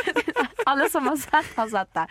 alle 0.65 0.87
som 0.91 1.07
har 1.11 1.19
sett, 1.21 1.51
har 1.57 1.69
sett 1.71 1.91
det. 1.97 2.05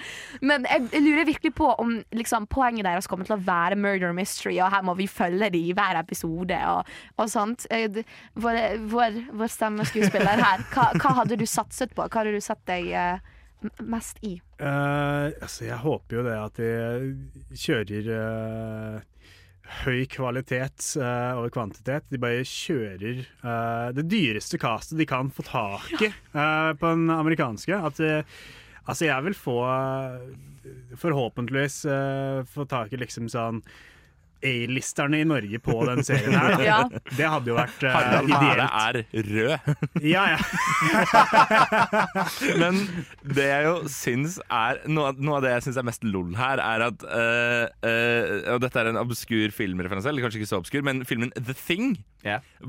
Men 0.45 0.69
jeg, 0.69 1.03
lurer 1.05 1.29
virkelig 1.29 1.55
på 1.57 1.71
om 1.81 1.97
liksom, 2.15 2.49
poenget 2.53 2.87
deres 2.87 3.09
kommer 3.11 3.29
til 3.29 3.37
å 3.39 3.43
være 3.45 3.79
murder 3.81 4.15
mystery, 4.17 4.59
og 4.61 4.73
her 4.75 4.85
må 4.87 4.97
vi 4.99 5.09
følge 5.11 5.51
dem 5.55 5.71
i 5.71 5.75
hver 5.77 5.99
episode 6.01 6.59
og, 6.71 6.95
og 7.17 7.33
sånt. 7.33 7.67
Eh, 7.73 8.03
Vår, 8.35 8.57
vår, 8.91 9.17
vår 9.39 9.51
stemmeskuespiller 9.53 10.41
her, 10.43 10.63
hva, 10.75 10.89
hva 10.99 11.13
hadde 11.21 11.37
du 11.39 11.45
satset 11.49 11.93
på? 11.95 12.05
Hva 12.05 12.23
hadde 12.23 12.35
du 12.35 12.43
sett 12.43 12.61
deg 12.69 12.91
uh, 12.91 13.19
mest 13.87 14.19
i? 14.27 14.37
Uh, 14.61 15.31
altså, 15.43 15.67
jeg 15.69 15.79
håper 15.83 16.19
jo 16.19 16.25
det 16.27 16.37
at 16.41 16.61
de 16.61 17.59
kjører 17.65 18.11
eh, 18.17 18.99
høy 19.85 20.05
kvalitet 20.11 20.91
uh, 21.01 21.39
over 21.39 21.53
kvantitet. 21.55 22.07
De 22.13 22.21
bare 22.21 22.45
kjører 22.49 23.25
uh, 23.45 23.89
det 23.97 24.07
dyreste 24.13 24.61
castet 24.61 25.01
de 25.01 25.09
kan 25.09 25.33
få 25.35 25.47
tak 25.49 26.05
i 26.05 26.11
uh, 26.37 26.75
på 26.77 26.93
den 26.93 27.09
amerikanske. 27.15 27.81
At 27.89 28.03
eh, 28.05 28.37
Altså, 28.85 29.07
jeg 29.09 29.25
vil 29.25 29.37
få 29.37 29.59
eh, 29.65 30.95
Forhåpentligvis 31.01 31.85
eh, 31.89 32.45
få 32.49 32.65
tak 32.69 32.93
i 32.93 33.01
liksom 33.01 33.29
sånn 33.33 33.63
A-listerne 34.45 35.21
i 35.23 35.27
Norge 35.29 35.59
på 35.63 35.77
den 35.89 36.05
serien 36.07 36.35
her. 36.35 36.55
Ja. 36.65 36.79
Det 36.89 37.27
hadde 37.29 37.51
jo 37.51 37.57
vært 37.59 37.85
uh, 37.85 37.93
Harald 37.95 38.31
ideelt. 38.31 38.73
er 39.15 39.29
rød. 39.29 39.75
Ja, 40.15 40.25
ja. 40.35 40.39
Men 42.63 42.81
det 43.37 43.47
jeg 43.51 43.67
jo 43.69 43.75
syns 43.91 44.39
er 44.49 44.81
Noe, 44.91 45.13
noe 45.19 45.39
av 45.39 45.45
det 45.45 45.53
jeg 45.57 45.67
syns 45.69 45.81
er 45.81 45.87
mest 45.89 46.07
lol 46.07 46.33
her, 46.39 46.63
er 46.63 46.87
at 46.89 47.05
uh, 47.05 47.67
uh, 47.85 48.33
Og 48.55 48.65
dette 48.65 48.81
er 48.81 48.91
en 48.91 49.01
obskur 49.05 49.55
filmreferanse, 49.55 50.11
eller 50.11 50.25
kanskje 50.25 50.43
ikke 50.43 50.53
så 50.55 50.61
obskur, 50.63 50.85
men 50.87 51.05
filmen 51.09 51.33
The 51.37 51.57
Thing 51.59 51.97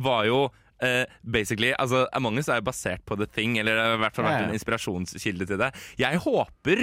var 0.06 0.30
jo 0.30 0.46
Uh, 0.84 1.06
basically, 1.24 1.70
altså 1.80 2.02
Among 2.12 2.36
us 2.38 2.50
er 2.52 2.60
jo 2.60 2.66
basert 2.68 3.00
på 3.08 3.16
The 3.16 3.26
Thing, 3.32 3.54
eller 3.62 3.78
det 3.78 3.84
har 3.86 3.94
i 3.96 4.02
hvert 4.02 4.18
fall 4.18 4.26
vært 4.28 4.50
en 4.50 4.58
inspirasjonskilde 4.58 5.48
til 5.48 5.62
det. 5.62 5.70
Jeg 6.02 6.20
håper, 6.26 6.82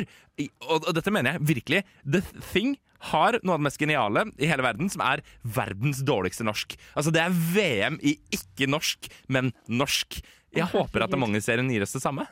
og, 0.64 0.78
og 0.78 0.94
dette 0.96 1.12
mener 1.12 1.36
jeg 1.36 1.44
virkelig, 1.50 1.82
The 2.06 2.22
Thing 2.54 2.78
har 3.10 3.38
noe 3.42 3.56
av 3.56 3.62
det 3.62 3.66
mest 3.66 3.80
geniale 3.82 4.26
i 4.38 4.46
hele 4.50 4.62
verden, 4.62 4.90
som 4.92 5.02
er 5.06 5.24
verdens 5.42 6.02
dårligste 6.06 6.46
norsk. 6.46 6.76
Altså 6.94 7.10
Det 7.14 7.22
er 7.24 7.34
VM 7.54 7.98
i 8.02 8.16
ikke 8.34 8.68
norsk, 8.70 9.08
men 9.32 9.50
norsk. 9.66 10.20
Jeg 10.54 10.68
håper 10.70 11.06
at 11.06 11.14
Among 11.16 11.34
us-serien 11.38 11.70
gir 11.72 11.82
oss 11.86 11.96
det 11.96 12.02
samme. 12.04 12.28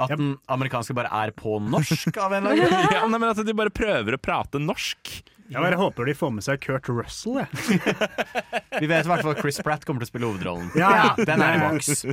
At 0.00 0.10
den 0.10 0.34
amerikanske 0.50 0.94
bare 0.96 1.10
er 1.12 1.30
på 1.36 1.58
norsk 1.62 2.16
av 2.18 2.32
en 2.34 2.46
eller 2.48 2.56
annen 2.56 2.72
grunn? 2.72 2.94
ja, 2.96 3.04
nei, 3.06 3.18
men 3.20 3.30
At 3.30 3.42
de 3.46 3.54
bare 3.54 3.70
prøver 3.74 4.16
å 4.16 4.22
prate 4.22 4.58
norsk. 4.62 5.12
Jeg 5.52 5.60
bare 5.60 5.76
håper 5.76 6.08
de 6.08 6.14
får 6.16 6.30
med 6.32 6.44
seg 6.46 6.60
Kurt 6.64 6.88
Russell. 6.88 7.42
Jeg. 7.42 7.80
Vi 8.80 8.88
vet 8.90 9.04
i 9.04 9.10
hvert 9.10 9.22
fall 9.22 9.34
at 9.34 9.42
Chris 9.42 9.60
Pratt 9.64 9.84
kommer 9.84 10.02
til 10.02 10.08
å 10.08 10.12
spille 10.12 10.30
hovedrollen. 10.30 10.70
Ja. 10.78 11.12
Den 11.20 11.42
er 11.44 11.58
i 11.58 11.62
boks. 11.66 12.04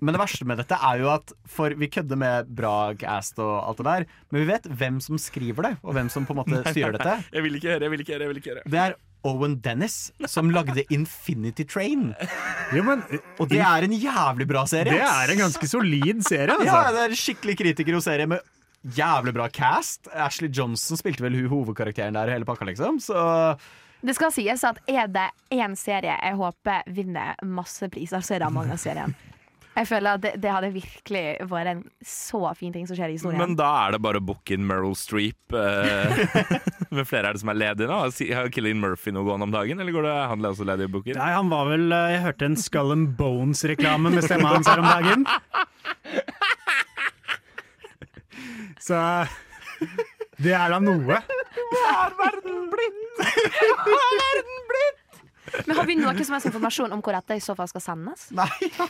Men 0.00 0.16
det 0.16 0.22
verste 0.22 0.48
med 0.48 0.62
dette 0.62 0.78
er 0.88 1.02
jo 1.02 1.10
at 1.12 1.34
For 1.50 1.74
vi 1.76 1.90
kødder 1.92 2.18
med 2.20 2.48
Brag, 2.56 3.04
Ast 3.06 3.38
og 3.42 3.52
alt 3.60 3.82
det 3.82 3.88
der, 3.90 4.06
men 4.32 4.42
vi 4.42 4.48
vet 4.50 4.70
hvem 4.80 5.02
som 5.04 5.20
skriver 5.20 5.68
det, 5.70 5.74
og 5.84 5.96
hvem 5.98 6.08
som 6.12 6.26
på 6.28 6.34
en 6.36 6.40
måte 6.42 6.62
styrer 6.72 6.96
dette. 6.96 7.18
Jeg 7.36 7.44
vil 7.46 7.60
ikke 7.60 7.74
høre, 7.74 7.84
jeg 7.86 7.94
vil 7.94 8.06
ikke 8.06 8.16
høre. 8.16 8.24
jeg 8.26 8.32
vil 8.32 8.42
ikke 8.42 8.54
høre 8.56 8.72
Det 8.72 8.82
er 8.86 8.96
Owen 9.26 9.56
Dennis, 9.58 9.94
som 10.30 10.52
lagde 10.54 10.84
Infinity 10.94 11.64
Train. 11.66 12.12
Jo, 12.74 12.84
men, 12.86 13.00
Og 13.42 13.48
det 13.50 13.58
er 13.58 13.86
en 13.86 13.94
jævlig 13.96 14.46
bra 14.46 14.62
serie. 14.70 14.92
Det 14.94 15.02
er 15.02 15.32
en 15.34 15.40
ganske 15.40 15.66
solid 15.70 16.22
serie, 16.26 16.54
altså. 16.56 16.68
Ja, 16.70 16.92
det 16.94 17.00
er 17.04 17.14
en 17.14 17.18
skikkelig 17.24 17.56
kritiker 17.58 17.98
og 17.98 18.04
serie 18.06 18.28
med 18.30 18.44
jævlig 18.94 19.34
bra 19.36 19.48
cast. 19.50 20.10
Ashley 20.12 20.50
Johnson 20.52 20.98
spilte 21.00 21.24
vel 21.24 21.36
hun 21.40 21.50
hovedkarakteren 21.52 22.16
der 22.18 22.32
hele 22.34 22.48
pakka, 22.48 22.68
liksom. 22.68 23.00
Så 23.02 23.16
Det 24.06 24.14
skal 24.14 24.34
sies 24.34 24.62
at 24.64 24.78
er 24.86 25.08
det 25.10 25.30
én 25.50 25.74
serie 25.78 26.14
jeg 26.14 26.36
håper 26.38 26.86
vinner 26.94 27.34
masse 27.42 27.88
priser, 27.90 28.20
så 28.20 28.36
er 28.36 28.44
det 28.44 28.50
Among-us-serien. 28.50 29.16
Jeg 29.76 29.88
føler 29.90 30.16
at 30.16 30.22
det, 30.24 30.30
det 30.40 30.52
hadde 30.52 30.70
virkelig 30.72 31.22
vært 31.50 31.68
en 31.68 31.82
så 32.00 32.40
fin 32.56 32.72
ting 32.72 32.86
som 32.88 32.96
skjer 32.96 33.12
i 33.12 33.16
historien. 33.18 33.42
Men 33.42 33.58
da 33.58 33.68
er 33.82 33.92
det 33.92 34.00
bare 34.06 34.22
å 34.22 34.24
booke 34.24 34.56
inn 34.56 34.64
Meryl 34.64 34.96
Streep. 34.96 35.52
Eh, 35.52 36.22
men 36.96 37.04
flere 37.04 37.28
er 37.28 37.36
det 37.36 37.42
som 37.42 37.52
er 37.52 37.58
ledige 37.60 37.90
nå? 37.90 37.98
Har 38.38 38.48
Killian 38.54 38.80
Murphy 38.80 39.12
noe 39.12 39.26
gående 39.28 39.50
om 39.50 39.52
dagen, 39.52 39.82
eller 39.82 39.92
går 39.92 40.08
det 40.08 40.14
han 40.32 40.48
også 40.48 40.68
ledig 40.70 40.88
i 40.88 40.94
booke? 40.94 41.18
Nei, 41.18 41.28
han 41.36 41.52
var 41.52 41.68
vel 41.68 41.92
eh, 41.92 42.14
Jeg 42.14 42.24
hørte 42.24 42.48
en 42.48 42.58
Skull 42.62 42.94
and 42.96 43.12
Bones-reklame 43.20 44.14
med 44.16 44.24
stemma 44.24 44.54
hans 44.54 44.70
her 44.70 44.80
om 44.80 44.88
dagen. 44.88 45.28
Så 48.86 48.98
det 50.42 50.52
er 50.54 50.70
da 50.70 50.78
noe. 50.82 51.00
Hva 51.06 51.82
er 52.04 52.14
verden 52.22 52.68
blitt? 52.70 53.06
Men 55.66 55.78
har 55.78 55.86
vi 55.88 55.94
noe 55.96 56.24
som 56.26 56.34
helst 56.36 56.48
informasjon 56.50 56.92
om 56.92 57.00
hvor 57.04 57.14
dette 57.16 57.36
i 57.38 57.42
så 57.42 57.54
fall 57.56 57.68
skal 57.70 57.82
sendes? 57.84 58.26
Nei, 58.36 58.48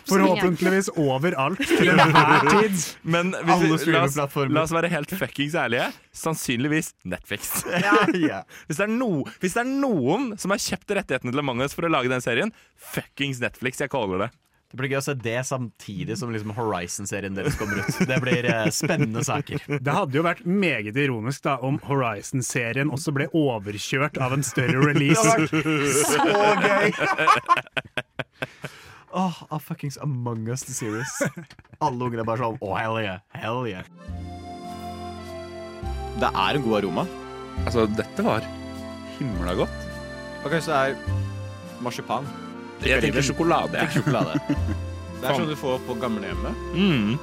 Forhåpentligvis 0.09 0.89
overalt 0.99 1.61
til 1.79 1.93
enhver 1.93 2.49
tid. 2.49 2.79
Men 3.07 3.33
hvis 3.37 3.85
vi, 3.85 3.93
la, 3.93 4.03
oss, 4.09 4.17
la 4.17 4.65
oss 4.65 4.75
være 4.75 4.91
helt 4.93 5.13
fuckings 5.21 5.55
ærlige. 5.59 5.91
Sannsynligvis 6.17 6.95
Netflix. 7.07 7.61
Ja. 7.71 8.43
Hvis, 8.67 8.79
det 8.81 8.87
er 8.87 8.91
no, 8.91 9.27
hvis 9.43 9.55
det 9.55 9.63
er 9.63 9.69
noen 9.69 10.31
som 10.41 10.53
har 10.55 10.61
kjøpt 10.63 10.95
rettighetene 10.97 11.33
til 11.35 11.43
Among 11.43 11.61
us 11.65 11.77
for 11.77 11.87
å 11.87 11.91
lage 11.93 12.11
den 12.11 12.25
serien, 12.25 12.53
fuckings 12.75 13.41
Netflix. 13.43 13.83
Jeg 13.85 13.93
kaller 13.93 14.27
det. 14.27 14.31
Det 14.67 14.79
blir 14.81 14.91
gøy 14.91 14.99
å 14.99 15.05
se 15.07 15.15
det 15.23 15.39
samtidig 15.47 16.17
som 16.19 16.33
liksom 16.35 16.51
Horizon-serien 16.57 17.37
deres 17.39 17.55
kommer 17.59 17.79
ut. 17.79 18.01
Det 18.09 18.17
blir 18.23 18.49
eh, 18.51 18.67
spennende 18.75 19.23
saker. 19.27 19.63
Det 19.79 19.95
hadde 19.95 20.19
jo 20.19 20.25
vært 20.27 20.43
meget 20.43 20.99
ironisk 20.99 21.45
da 21.47 21.55
om 21.65 21.79
Horizon-serien 21.87 22.91
også 22.95 23.15
ble 23.15 23.29
overkjørt 23.31 24.19
av 24.19 24.35
en 24.35 24.43
større 24.47 24.83
release. 24.83 25.23
Det 25.47 26.19
hadde 26.19 26.73
vært 26.73 26.99
så 26.99 27.05
gøy! 27.15 27.95
Åh, 29.17 29.43
oh, 29.49 29.59
fuckings 29.59 29.97
Among 30.03 30.49
us 30.53 30.67
the 30.67 30.75
series. 30.77 31.15
Alle 31.81 32.05
ungene 32.05 32.21
er 32.21 32.29
bare 32.29 32.43
sånn 32.43 32.59
oh, 32.61 32.75
hell 32.77 32.99
yeah, 33.01 33.23
hell 33.33 33.63
yeah. 33.65 33.87
Det 36.21 36.29
er 36.29 36.59
en 36.59 36.65
god 36.67 36.81
aroma. 36.83 37.07
Altså, 37.65 37.87
dette 37.97 38.25
var 38.27 38.45
himla 39.17 39.55
godt. 39.57 39.87
Og 40.43 40.51
kanskje 40.53 40.73
det 40.73 40.83
er 40.83 41.81
marsipan. 41.85 42.29
Jeg 42.85 43.01
tenker 43.03 43.23
sjokolade. 43.25 43.73
jeg. 43.81 43.91
Sjokolade. 43.97 44.41
Det 45.21 45.31
er 45.31 45.39
sånn 45.41 45.49
du 45.49 45.57
får 45.57 45.79
på 45.87 45.95
gamlehjemmet. 45.99 46.59
Mm. 46.77 47.15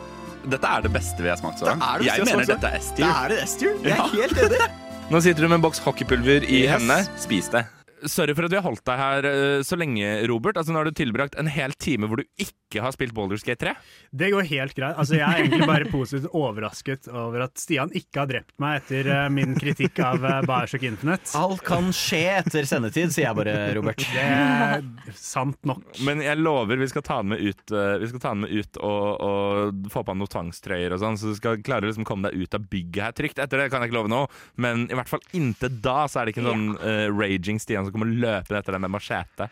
Dette 0.49 0.67
er 0.75 0.81
det 0.84 0.89
beste 0.91 1.21
vi 1.23 1.30
har 1.30 1.38
smakt 1.39 1.61
så 1.61 1.69
langt. 1.69 1.84
Det 2.01 2.07
det 2.09 2.15
Jeg 2.17 2.25
mener 2.25 2.47
dette 2.49 2.71
er 2.73 2.80
S-tier. 2.81 3.11
er 3.13 3.30
det 3.30 3.38
S-tier. 3.45 3.75
Jeg 3.85 3.93
er 3.93 4.01
Ja. 4.01 4.07
helt 4.17 4.41
enig. 4.47 4.63
Nå 5.13 5.21
sitter 5.21 5.41
du 5.45 5.47
med 5.47 5.59
en 5.59 5.65
boks 5.67 5.80
hockeypulver 5.85 6.43
i 6.49 6.63
Yes. 6.65 6.71
hendene. 6.73 7.05
Spis 7.21 7.47
det. 7.53 7.61
Sorry 8.09 8.34
for 8.35 8.43
at 8.43 8.51
vi 8.51 8.57
har 8.59 8.65
holdt 8.65 8.84
deg 8.84 8.97
her 8.99 9.25
eh, 9.30 9.61
så 9.63 9.77
lenge, 9.80 10.27
Robert. 10.27 10.57
Altså, 10.59 10.73
nå 10.73 10.81
har 10.81 10.89
du 10.89 10.91
tilbrakt 10.97 11.38
en 11.39 11.47
hel 11.47 11.71
time 11.80 12.09
hvor 12.09 12.19
du 12.19 12.25
ikke 12.35 12.51
har 12.81 12.95
spilt 12.95 13.13
Baldur's 13.13 13.45
Gate 13.45 13.61
3. 13.65 13.73
Det 14.09 14.31
går 14.33 14.47
helt 14.49 14.75
greit. 14.77 14.97
Altså, 14.97 15.17
jeg 15.19 15.27
er 15.27 15.43
egentlig 15.43 15.67
bare 15.69 15.89
positivt 15.91 16.33
overrasket 16.33 17.09
over 17.11 17.45
at 17.45 17.59
Stian 17.61 17.93
ikke 17.93 18.23
har 18.23 18.31
drept 18.31 18.55
meg 18.61 18.81
etter 18.81 19.09
uh, 19.11 19.27
min 19.33 19.53
kritikk 19.59 20.01
av 20.03 20.23
uh, 20.23 20.39
Bioshock 20.47 20.85
Infinite. 20.87 21.33
Alt 21.37 21.63
kan 21.67 21.91
skje 21.95 22.23
etter 22.39 22.67
sendetid, 22.69 23.13
sier 23.13 23.29
jeg 23.29 23.37
bare, 23.37 23.55
Robert. 23.77 24.01
Det 24.13 24.23
er 24.23 24.83
sant 25.17 25.59
nok. 25.67 25.85
Men 26.07 26.23
jeg 26.23 26.41
lover 26.41 26.81
vi 26.81 26.89
skal 26.91 27.05
ta 27.05 27.19
den 27.21 27.33
med 27.35 27.43
ut, 27.43 27.63
uh, 27.75 27.97
vi 28.01 28.09
skal 28.11 28.23
ta 28.23 28.33
den 28.33 28.45
med 28.45 28.53
ut 28.53 28.81
og, 28.81 29.07
og 29.27 29.89
få 29.93 30.03
på 30.03 30.13
han 30.13 30.21
noen 30.21 30.33
tvangstrøyer 30.33 30.95
og 30.95 31.03
sånn, 31.03 31.19
så 31.19 31.31
du 31.31 31.37
skal 31.37 31.61
klare 31.65 31.87
å 31.87 31.91
liksom 31.91 32.07
komme 32.07 32.29
deg 32.29 32.45
ut 32.45 32.57
av 32.57 32.67
bygget 32.71 33.03
her 33.07 33.17
trygt. 33.17 33.41
Etter 33.41 33.61
det 33.61 33.69
kan 33.73 33.83
jeg 33.83 33.91
ikke 33.91 33.99
love 33.99 34.11
noe, 34.11 34.29
men 34.55 34.87
i 34.89 34.97
hvert 34.97 35.11
fall 35.11 35.23
inntil 35.35 35.81
da 35.83 36.03
så 36.09 36.21
er 36.21 36.27
det 36.27 36.35
ikke 36.35 36.43
en 36.45 36.51
sånn 36.51 36.69
eh, 36.85 37.07
raging 37.11 37.61
Stian 37.61 37.87
som 37.87 37.95
kommer 37.95 38.09
løpende 38.11 38.61
etter 38.61 38.75
deg 38.75 38.83
med 38.85 38.93
machete. 38.93 39.49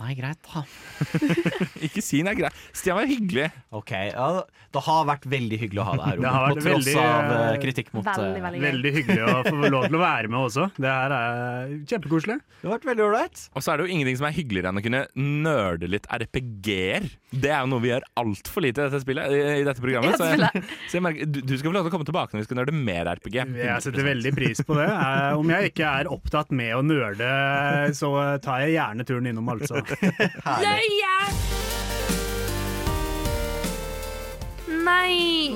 Nei, 0.00 0.14
greit, 0.16 0.38
da. 0.48 0.62
Ikke 1.86 2.00
si 2.00 2.22
nei, 2.24 2.32
greit. 2.38 2.56
Stian 2.72 2.96
var 2.96 3.08
hyggelig. 3.10 3.50
Ok, 3.76 3.90
ja, 3.92 4.28
Det 4.72 4.82
har 4.86 5.02
vært 5.08 5.26
veldig 5.28 5.58
hyggelig 5.60 5.82
å 5.82 5.84
ha 5.90 5.96
deg 5.98 6.06
her, 6.06 6.20
Det 6.22 6.30
har 6.32 6.46
Robert. 6.48 6.62
På 6.62 6.64
tross 6.70 6.86
veldig, 6.86 6.94
av 7.02 7.32
eh, 7.34 7.40
eh, 7.50 7.58
kritikk 7.60 7.90
mot 7.92 8.06
Veldig, 8.08 8.30
eh, 8.30 8.44
veldig 8.46 8.60
gøy. 8.60 8.64
Veldig 8.70 8.92
hyggelig 8.96 9.26
å 9.26 9.34
få 9.44 9.70
lov 9.74 9.84
til 9.90 9.98
å 9.98 10.02
være 10.02 10.30
med 10.32 10.40
også. 10.40 10.66
Det 10.80 10.94
her 10.94 11.14
er 11.18 11.74
kjempekoselig. 11.92 12.38
Det 12.62 12.68
har 12.70 12.74
vært 12.78 12.88
veldig 12.90 13.04
ålreit. 13.10 13.42
Og 13.52 13.64
så 13.66 13.72
er 13.74 13.76
det 13.82 13.84
jo 13.86 13.92
ingenting 13.98 14.18
som 14.22 14.28
er 14.30 14.36
hyggeligere 14.38 14.72
enn 14.72 14.80
å 14.80 14.84
kunne 14.86 15.02
nerde 15.44 15.90
litt 15.92 16.08
RPG-er. 16.16 17.10
Det 17.30 17.52
er 17.52 17.60
jo 17.62 17.70
noe 17.74 17.84
vi 17.84 17.92
gjør 17.92 18.08
altfor 18.24 18.64
lite 18.64 18.80
i 18.80 18.88
dette 18.88 19.02
spillet 19.04 19.36
i, 19.36 19.42
i 19.60 19.66
dette 19.68 19.84
programmet. 19.84 20.16
Så 20.16 20.30
jeg, 20.32 20.64
så 20.88 20.96
jeg 20.98 21.04
merker, 21.06 21.28
du, 21.30 21.42
du 21.44 21.54
skal 21.60 21.68
få 21.68 21.74
lov 21.76 21.84
til 21.84 21.92
å 21.92 21.94
komme 21.98 22.08
tilbake 22.08 22.34
når 22.34 22.42
vi 22.42 22.48
skal 22.48 22.60
nerde 22.62 22.74
mer 22.80 23.12
RPG. 23.20 23.38
Jeg 23.60 23.84
setter 23.84 24.08
veldig 24.08 24.34
pris 24.40 24.64
på 24.64 24.80
det. 24.80 24.88
Eh, 25.10 25.32
Om 25.36 25.48
jeg 25.50 25.70
ikke 25.70 25.86
er 26.00 26.08
opptatt 26.12 26.52
med 26.54 26.70
å 26.76 26.80
nerde, 26.84 27.28
så 27.96 28.10
tar 28.42 28.62
jeg 28.64 28.74
gjerne 28.76 29.04
turen 29.08 29.26
innom, 29.30 29.48
altså. 29.52 29.80
Løye! 30.62 31.79
Nei! 34.70 35.50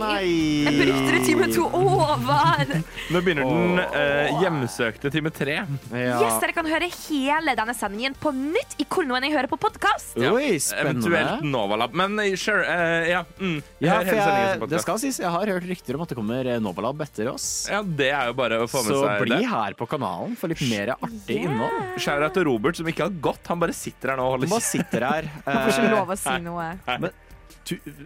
Jeg 0.66 0.74
brukte 0.80 1.12
det 1.14 1.20
time 1.26 1.46
to 1.54 1.64
over! 1.70 2.72
Nå 3.14 3.20
begynner 3.22 3.46
den 3.46 3.80
eh, 3.84 4.32
hjemsøkte 4.42 5.10
time 5.14 5.30
tre. 5.34 5.60
Yes, 5.94 6.38
Dere 6.42 6.54
kan 6.56 6.66
høre 6.68 6.88
hele 7.06 7.54
denne 7.56 7.74
sendingen 7.78 8.16
på 8.20 8.32
nytt 8.34 8.74
i 8.82 8.86
hvor 8.90 9.06
noen 9.06 9.24
jeg 9.28 9.34
hører 9.36 9.48
på 9.52 9.58
podkast. 9.62 10.16
Ja, 10.20 10.32
Oi, 10.34 10.56
spennende. 10.62 11.06
Eventuelt 11.06 11.46
Novalab. 11.46 11.94
Men 11.96 12.18
eh, 12.24 12.34
sure, 12.40 12.64
eh, 12.66 13.10
ja. 13.12 13.22
Mm, 13.38 13.60
jeg 13.78 13.88
Ja, 13.88 14.00
for 14.02 14.18
jeg, 14.18 14.68
det 14.74 14.82
skal 14.84 15.00
sies, 15.02 15.20
jeg 15.22 15.30
har 15.36 15.52
hørt 15.54 15.68
rykter 15.70 15.98
om 15.98 16.04
at 16.06 16.12
det 16.14 16.18
kommer 16.18 16.50
eh, 16.56 16.60
Novalab 16.64 17.04
etter 17.06 17.30
oss. 17.32 17.48
Ja, 17.70 17.82
det 17.86 18.10
er 18.14 18.32
jo 18.32 18.36
bare 18.42 18.62
å 18.64 18.70
få 18.70 18.82
med 18.84 18.92
Så 18.96 19.02
seg 19.04 19.24
bli 19.28 19.38
det. 19.38 19.50
her 19.52 19.78
på 19.78 19.88
kanalen 19.94 20.34
for 20.40 20.52
litt 20.52 20.64
mer 20.70 20.94
artig 20.98 21.38
innhold. 21.46 21.94
Shout 22.02 22.18
etter 22.18 22.34
til 22.34 22.48
Robert, 22.50 22.80
som 22.80 22.90
ikke 22.90 23.06
har 23.08 23.14
gått. 23.30 23.44
Han 23.52 23.62
bare 23.62 23.76
sitter 23.76 24.14
her 24.14 24.20
nå 24.20 24.26
og 24.26 24.34
Han 24.34 24.40
holder 24.40 24.54
bare 24.56 24.68
sitter 24.72 25.06
her. 25.10 25.30
Han 25.46 25.60
får 25.62 25.76
ikke 25.78 25.84
Eh, 25.84 25.92
lov 25.94 26.10
å 26.10 26.16
si 26.18 26.34
noe. 26.44 26.66
Nei. 26.88 26.96
tu, 27.04 27.10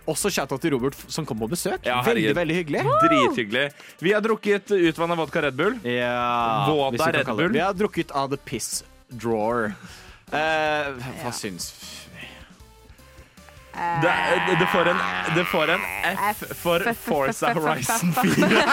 også 0.07 0.31
shout-out 0.31 0.63
til 0.63 0.75
Robert 0.77 0.99
som 1.11 1.27
kom 1.27 1.39
på 1.43 1.49
besøk. 1.51 1.81
Ja, 1.87 1.99
veldig, 2.07 2.23
herregud. 2.29 2.39
veldig 2.39 2.57
hyggelig. 2.61 2.83
Drithyggelig. 3.05 3.65
Vi 4.05 4.13
har 4.15 4.23
drukket 4.25 4.71
utvanna 4.77 5.17
vodka 5.19 5.43
Red 5.43 5.59
Bull. 5.59 5.79
Ja, 5.83 6.67
Våta 6.69 7.11
vi 7.11 7.19
Red. 7.19 7.27
Bull. 7.27 7.53
Vi 7.53 7.63
har 7.63 7.75
drukket 7.75 8.11
av 8.11 8.31
the 8.31 8.37
piss 8.37 8.85
drawer. 9.09 9.73
Eh, 10.33 10.93
hva 11.23 11.33
syns 11.33 11.73
Det, 14.03 14.13
det, 14.59 14.67
får 14.73 14.89
en, 14.91 14.99
det 15.37 15.45
får 15.49 15.71
en 15.71 15.85
F 16.35 16.43
for 16.59 16.83
Forza 16.99 17.53
Horizon 17.55 18.13
4. 18.13 18.65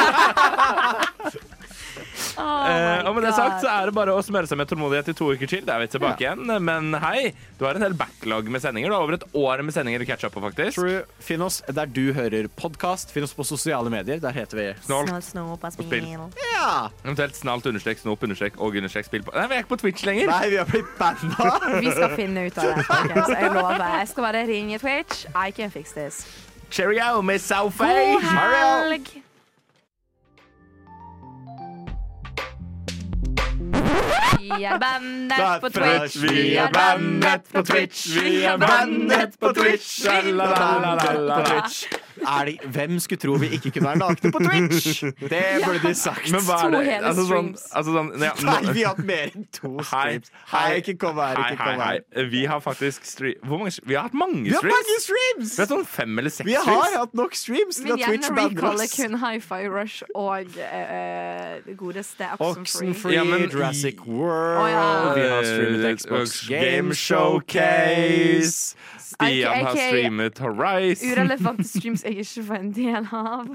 Eh, 2.37 3.07
og 3.07 3.15
med 3.15 3.23
det 3.25 3.33
sagt 3.37 3.61
så 3.63 3.69
er 3.71 3.89
det 3.89 3.95
bare 3.95 4.13
å 4.15 4.21
smøre 4.25 4.49
seg 4.49 4.59
med 4.59 4.69
tålmodighet 4.69 5.11
i 5.11 5.15
to 5.17 5.29
uker 5.33 5.49
til. 5.49 5.63
Det 5.65 5.73
er 5.73 5.83
vi 5.83 5.87
tilbake 5.93 6.25
igjen. 6.25 6.43
Men 6.65 6.91
hei, 7.01 7.31
du 7.59 7.65
har 7.67 7.77
en 7.79 7.85
hel 7.85 7.95
backlog 7.97 8.49
med 8.51 8.63
sendinger. 8.63 8.91
Du 8.91 8.97
har 8.97 9.05
over 9.05 9.17
et 9.19 9.25
år 9.37 9.63
med 9.65 9.75
sendinger 9.75 10.03
å 10.03 10.07
catche 10.09 10.27
opp 10.29 10.35
på, 10.37 10.43
faktisk. 10.47 10.79
True. 10.79 11.03
Finn 11.23 11.43
oss 11.45 11.61
der 11.67 11.89
du 11.91 12.11
hører 12.17 12.49
podkast. 12.59 13.13
Finn 13.15 13.25
oss 13.27 13.35
på 13.37 13.45
sosiale 13.47 13.91
medier. 13.93 14.19
Der 14.23 14.35
heter 14.35 14.59
vi 14.59 14.67
Snålt. 14.85 15.09
Snål, 15.09 15.23
snop 15.29 15.63
og 15.69 15.75
spill. 15.77 16.07
Ja! 16.53 16.69
Eventuelt 17.03 17.35
snalt 17.39 17.65
understrek, 17.71 18.01
snop 18.03 18.23
understrek 18.25 18.59
og 18.59 18.75
understrek 18.79 19.07
spill 19.07 19.23
på 19.25 19.33
Nei, 19.35 19.47
vi 19.51 19.57
er 19.57 19.63
ikke 19.65 19.73
på 19.75 19.81
Twitch 19.85 20.05
lenger. 20.07 20.31
Nei, 20.31 20.49
vi 20.53 20.59
har 20.61 20.69
blitt 20.69 20.95
banda. 20.99 21.51
Vi 21.79 21.91
skal 21.91 22.15
finne 22.17 22.47
ut 22.47 22.57
av 22.61 22.71
det. 22.71 22.85
folkens. 22.89 23.33
Jeg 23.35 23.51
lover. 23.55 23.85
Jeg 23.99 24.07
skal 24.13 24.27
bare 24.29 24.45
ringe 24.49 24.79
Twitch. 24.81 25.25
I 25.35 25.51
can 25.51 25.71
fix 25.73 25.93
this. 25.97 26.23
Cheerio, 26.71 27.21
Miss 27.21 27.45
Sophie. 27.47 27.85
God 28.15 28.27
helg! 28.31 29.24
Vi 34.45 34.63
er 34.63 34.79
bandet 34.79 35.61
på 35.61 35.69
Twitch. 35.69 36.21
Vi 36.21 36.55
er 36.55 36.67
bandet 36.73 37.41
på 37.53 37.61
Twitch. 37.63 38.23
Vi 38.23 38.43
er 38.43 38.57
bandet 38.57 39.33
på 39.39 39.53
Twitch. 39.53 39.99
Er 42.23 42.45
det, 42.47 42.53
hvem 42.71 42.99
skulle 43.03 43.19
tro 43.19 43.33
vi 43.41 43.47
ikke 43.57 43.71
kunne 43.75 43.89
være 43.89 43.99
nakne 43.99 44.31
på 44.31 44.39
Twitch? 44.45 45.01
Det 45.19 45.41
burde 45.65 45.81
de 45.83 45.93
sagt. 45.99 46.29
Men 46.31 46.41
hva 46.47 46.59
er 46.61 46.69
To 46.71 46.77
det? 46.77 46.85
hele 46.87 47.09
Altså 47.09 47.25
sånn, 47.27 47.49
streams. 47.55 47.65
altså 47.75 47.95
sånn 47.97 48.09
ja, 48.23 48.31
nå- 48.39 48.45
Nei, 48.45 48.73
vi 48.73 48.83
har 48.85 48.95
hatt 48.95 49.05
mer 49.05 49.31
enn 49.35 49.47
to 49.51 49.71
streams. 49.83 50.31
Hei, 50.53 50.69
ikke 50.79 50.95
kom 51.01 51.19
her, 51.19 51.35
Hei, 51.35 51.51
ikke 51.51 51.63
hei, 51.65 51.73
kom 51.73 51.81
her. 51.83 51.99
hei. 52.15 52.25
Vi 52.31 52.45
har 52.45 52.59
faktisk 52.63 53.05
stream... 53.09 53.35
Hvor 53.43 53.59
mange 53.63 53.75
Vi 53.83 53.93
har 53.97 54.07
hatt 54.07 54.13
mange 54.15 54.43
Vi 54.45 54.53
har 54.55 54.63
streams. 54.63 54.79
mange 54.79 54.99
streams! 55.07 55.51
Vi 55.51 55.61
har 55.61 55.67
hatt 55.67 55.73
sånn 55.75 55.85
fem 55.95 56.19
eller 56.23 56.29
seks 56.37 56.47
Vi 56.47 56.55
har 56.55 56.95
hatt 56.99 57.13
nok 57.19 57.35
streams 57.35 57.81
til 57.81 57.91
at 57.95 58.05
Twitch 58.05 58.29
recaller 58.31 58.85
oss. 58.87 58.95
kun 58.95 59.19
Hi-Fi 59.25 59.61
Rush 59.75 60.03
og 60.15 60.55
uh, 60.55 61.59
det 61.67 61.75
godeste 61.79 62.31
Oxenfree. 62.39 63.17
Ja, 63.17 63.23
men- 63.27 63.49
Jurassic 63.49 63.99
World 64.05 64.61
Oh, 64.63 64.67
ja. 64.69 65.13
Vi 65.15 65.27
har 65.29 65.43
streamet 65.43 65.99
Xbox 65.99 66.47
Game. 66.47 66.93
Showcase. 66.95 68.75
Stian 69.05 69.65
har 69.65 69.75
streamet 69.75 70.39
Horizon. 70.41 71.11
Urelevante 71.11 71.63
streams 71.67 72.04
jeg 72.05 72.23
ikke 72.23 72.43
får 72.47 72.59
en 72.61 72.71
del 72.75 73.09
av. 73.19 73.51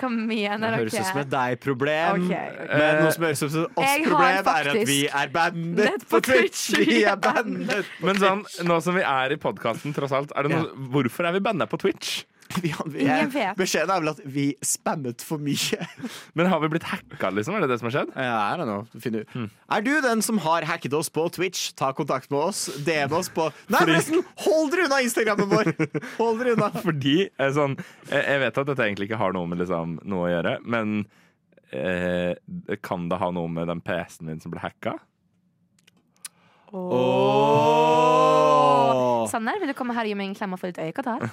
Hva 0.00 0.10
mener 0.14 0.64
dere? 0.64 0.70
Det 0.70 0.80
høres 0.84 0.98
ut 1.00 1.10
som 1.10 1.20
et 1.24 1.32
deg-problem. 1.34 2.24
Okay, 2.26 2.48
okay. 2.54 2.80
Men 2.80 3.02
noe 3.04 3.14
som 3.16 3.26
høres 3.26 3.42
ut 3.42 3.54
som 3.54 3.66
et 3.66 3.82
oss-problem, 3.84 4.50
er 4.54 4.72
at 4.74 4.90
vi 4.90 5.00
er 5.22 5.34
bandet 5.34 6.06
på 6.06 6.20
på 6.20 6.24
Twitch! 6.30 6.64
Vi 6.80 7.02
er 7.04 7.16
bandet 7.20 7.86
på 8.00 8.08
Men 8.08 8.20
sånn, 8.20 8.42
nå 8.66 8.80
som 8.84 8.96
vi 8.98 9.04
er 9.06 9.34
i 9.34 9.38
podkasten, 9.40 9.94
tross 9.96 10.14
alt, 10.16 10.34
er 10.36 10.46
det 10.46 10.54
noe, 10.54 10.88
hvorfor 10.92 11.28
er 11.28 11.36
vi 11.36 11.42
bandet 11.44 11.70
på 11.70 11.78
Twitch? 11.80 12.22
Vi, 12.62 12.72
vi 12.92 13.04
er, 13.06 13.54
beskjeden 13.58 13.92
er 13.94 14.00
vel 14.02 14.10
at 14.10 14.20
vi 14.26 14.44
spammet 14.64 15.22
for 15.24 15.40
mye. 15.42 15.86
Men 16.38 16.48
har 16.50 16.60
vi 16.64 16.70
blitt 16.72 16.86
hacka, 16.88 17.30
liksom? 17.34 17.54
Er 17.56 17.64
det 17.64 17.70
det 17.72 17.78
som 17.80 17.88
har 17.88 17.94
skjedd? 17.94 18.10
Ja, 18.16 18.40
ut. 18.56 19.52
Er 19.70 19.84
du 19.86 19.92
den 20.02 20.24
som 20.26 20.40
har 20.42 20.66
hacket 20.66 20.94
oss 20.96 21.10
på 21.14 21.28
Twitch, 21.32 21.70
ta 21.78 21.92
kontakt 21.96 22.30
med 22.32 22.40
oss. 22.50 22.64
DM 22.86 23.14
oss 23.16 23.30
på 23.32 23.48
Nei, 23.70 23.84
forresten! 23.84 24.24
Hold 24.46 24.74
dere 24.74 24.88
unna 24.88 25.00
Instagrammen 25.06 25.50
vår! 25.52 25.72
Hold 26.18 26.42
dere 26.42 26.56
unna. 26.56 26.72
Fordi 26.82 27.16
eh, 27.28 27.52
sånn, 27.54 27.78
jeg, 28.10 28.24
jeg 28.24 28.42
vet 28.44 28.62
at 28.64 28.72
dette 28.72 28.88
egentlig 28.88 29.10
ikke 29.10 29.22
har 29.22 29.36
noe 29.36 29.50
med 29.50 29.62
liksom, 29.62 30.00
noe 30.10 30.26
å 30.26 30.32
gjøre, 30.34 30.56
men 30.66 31.04
eh, 31.70 32.34
kan 32.82 33.06
det 33.12 33.20
ha 33.22 33.30
noe 33.34 33.52
med 33.52 33.70
den 33.70 33.82
PC-en 33.84 34.30
min 34.32 34.42
som 34.42 34.52
ble 34.54 34.62
hacka? 34.64 34.98
Sanner, 39.30 39.58
vil 39.60 39.68
du 39.70 39.74
komme 39.78 39.94
her 39.94 40.02
og 40.06 40.10
gi 40.10 40.16
meg 40.18 40.26
en 40.30 40.36
klem 40.38 40.54
og 40.54 40.58
få 40.60 40.66
litt 40.70 40.80
øyekatarr? 40.82 41.22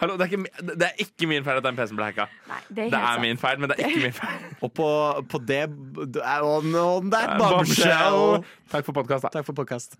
Hallo, 0.00 0.12
det 0.18 0.24
er, 0.26 0.30
ikke, 0.30 0.42
det 0.72 0.86
er 0.88 0.94
ikke 1.04 1.24
min 1.30 1.44
feil 1.46 1.56
at 1.60 1.66
den 1.66 1.76
PC-en 1.78 1.98
ble 1.98 2.06
hacka. 2.10 2.24
det 2.68 2.88
er 2.88 2.92
det 2.94 3.02
er 3.02 3.16
min 3.22 3.38
feil, 3.38 3.56
men 3.62 3.66
det 3.70 3.76
er 3.78 3.82
ikke 3.90 4.06
min 4.08 4.16
feil. 4.16 4.40
Og 4.64 4.70
på, 4.74 4.88
på 5.30 5.36
det 5.46 5.62
On, 5.68 6.74
on 6.74 7.12
that 7.14 7.30
Bombshell. 7.38 8.42
Takk 8.72 8.84
for 8.88 8.94
podkast, 8.98 9.22
da. 9.28 9.32
Takk 9.38 9.46
for 9.46 9.54
podkast. 9.62 9.90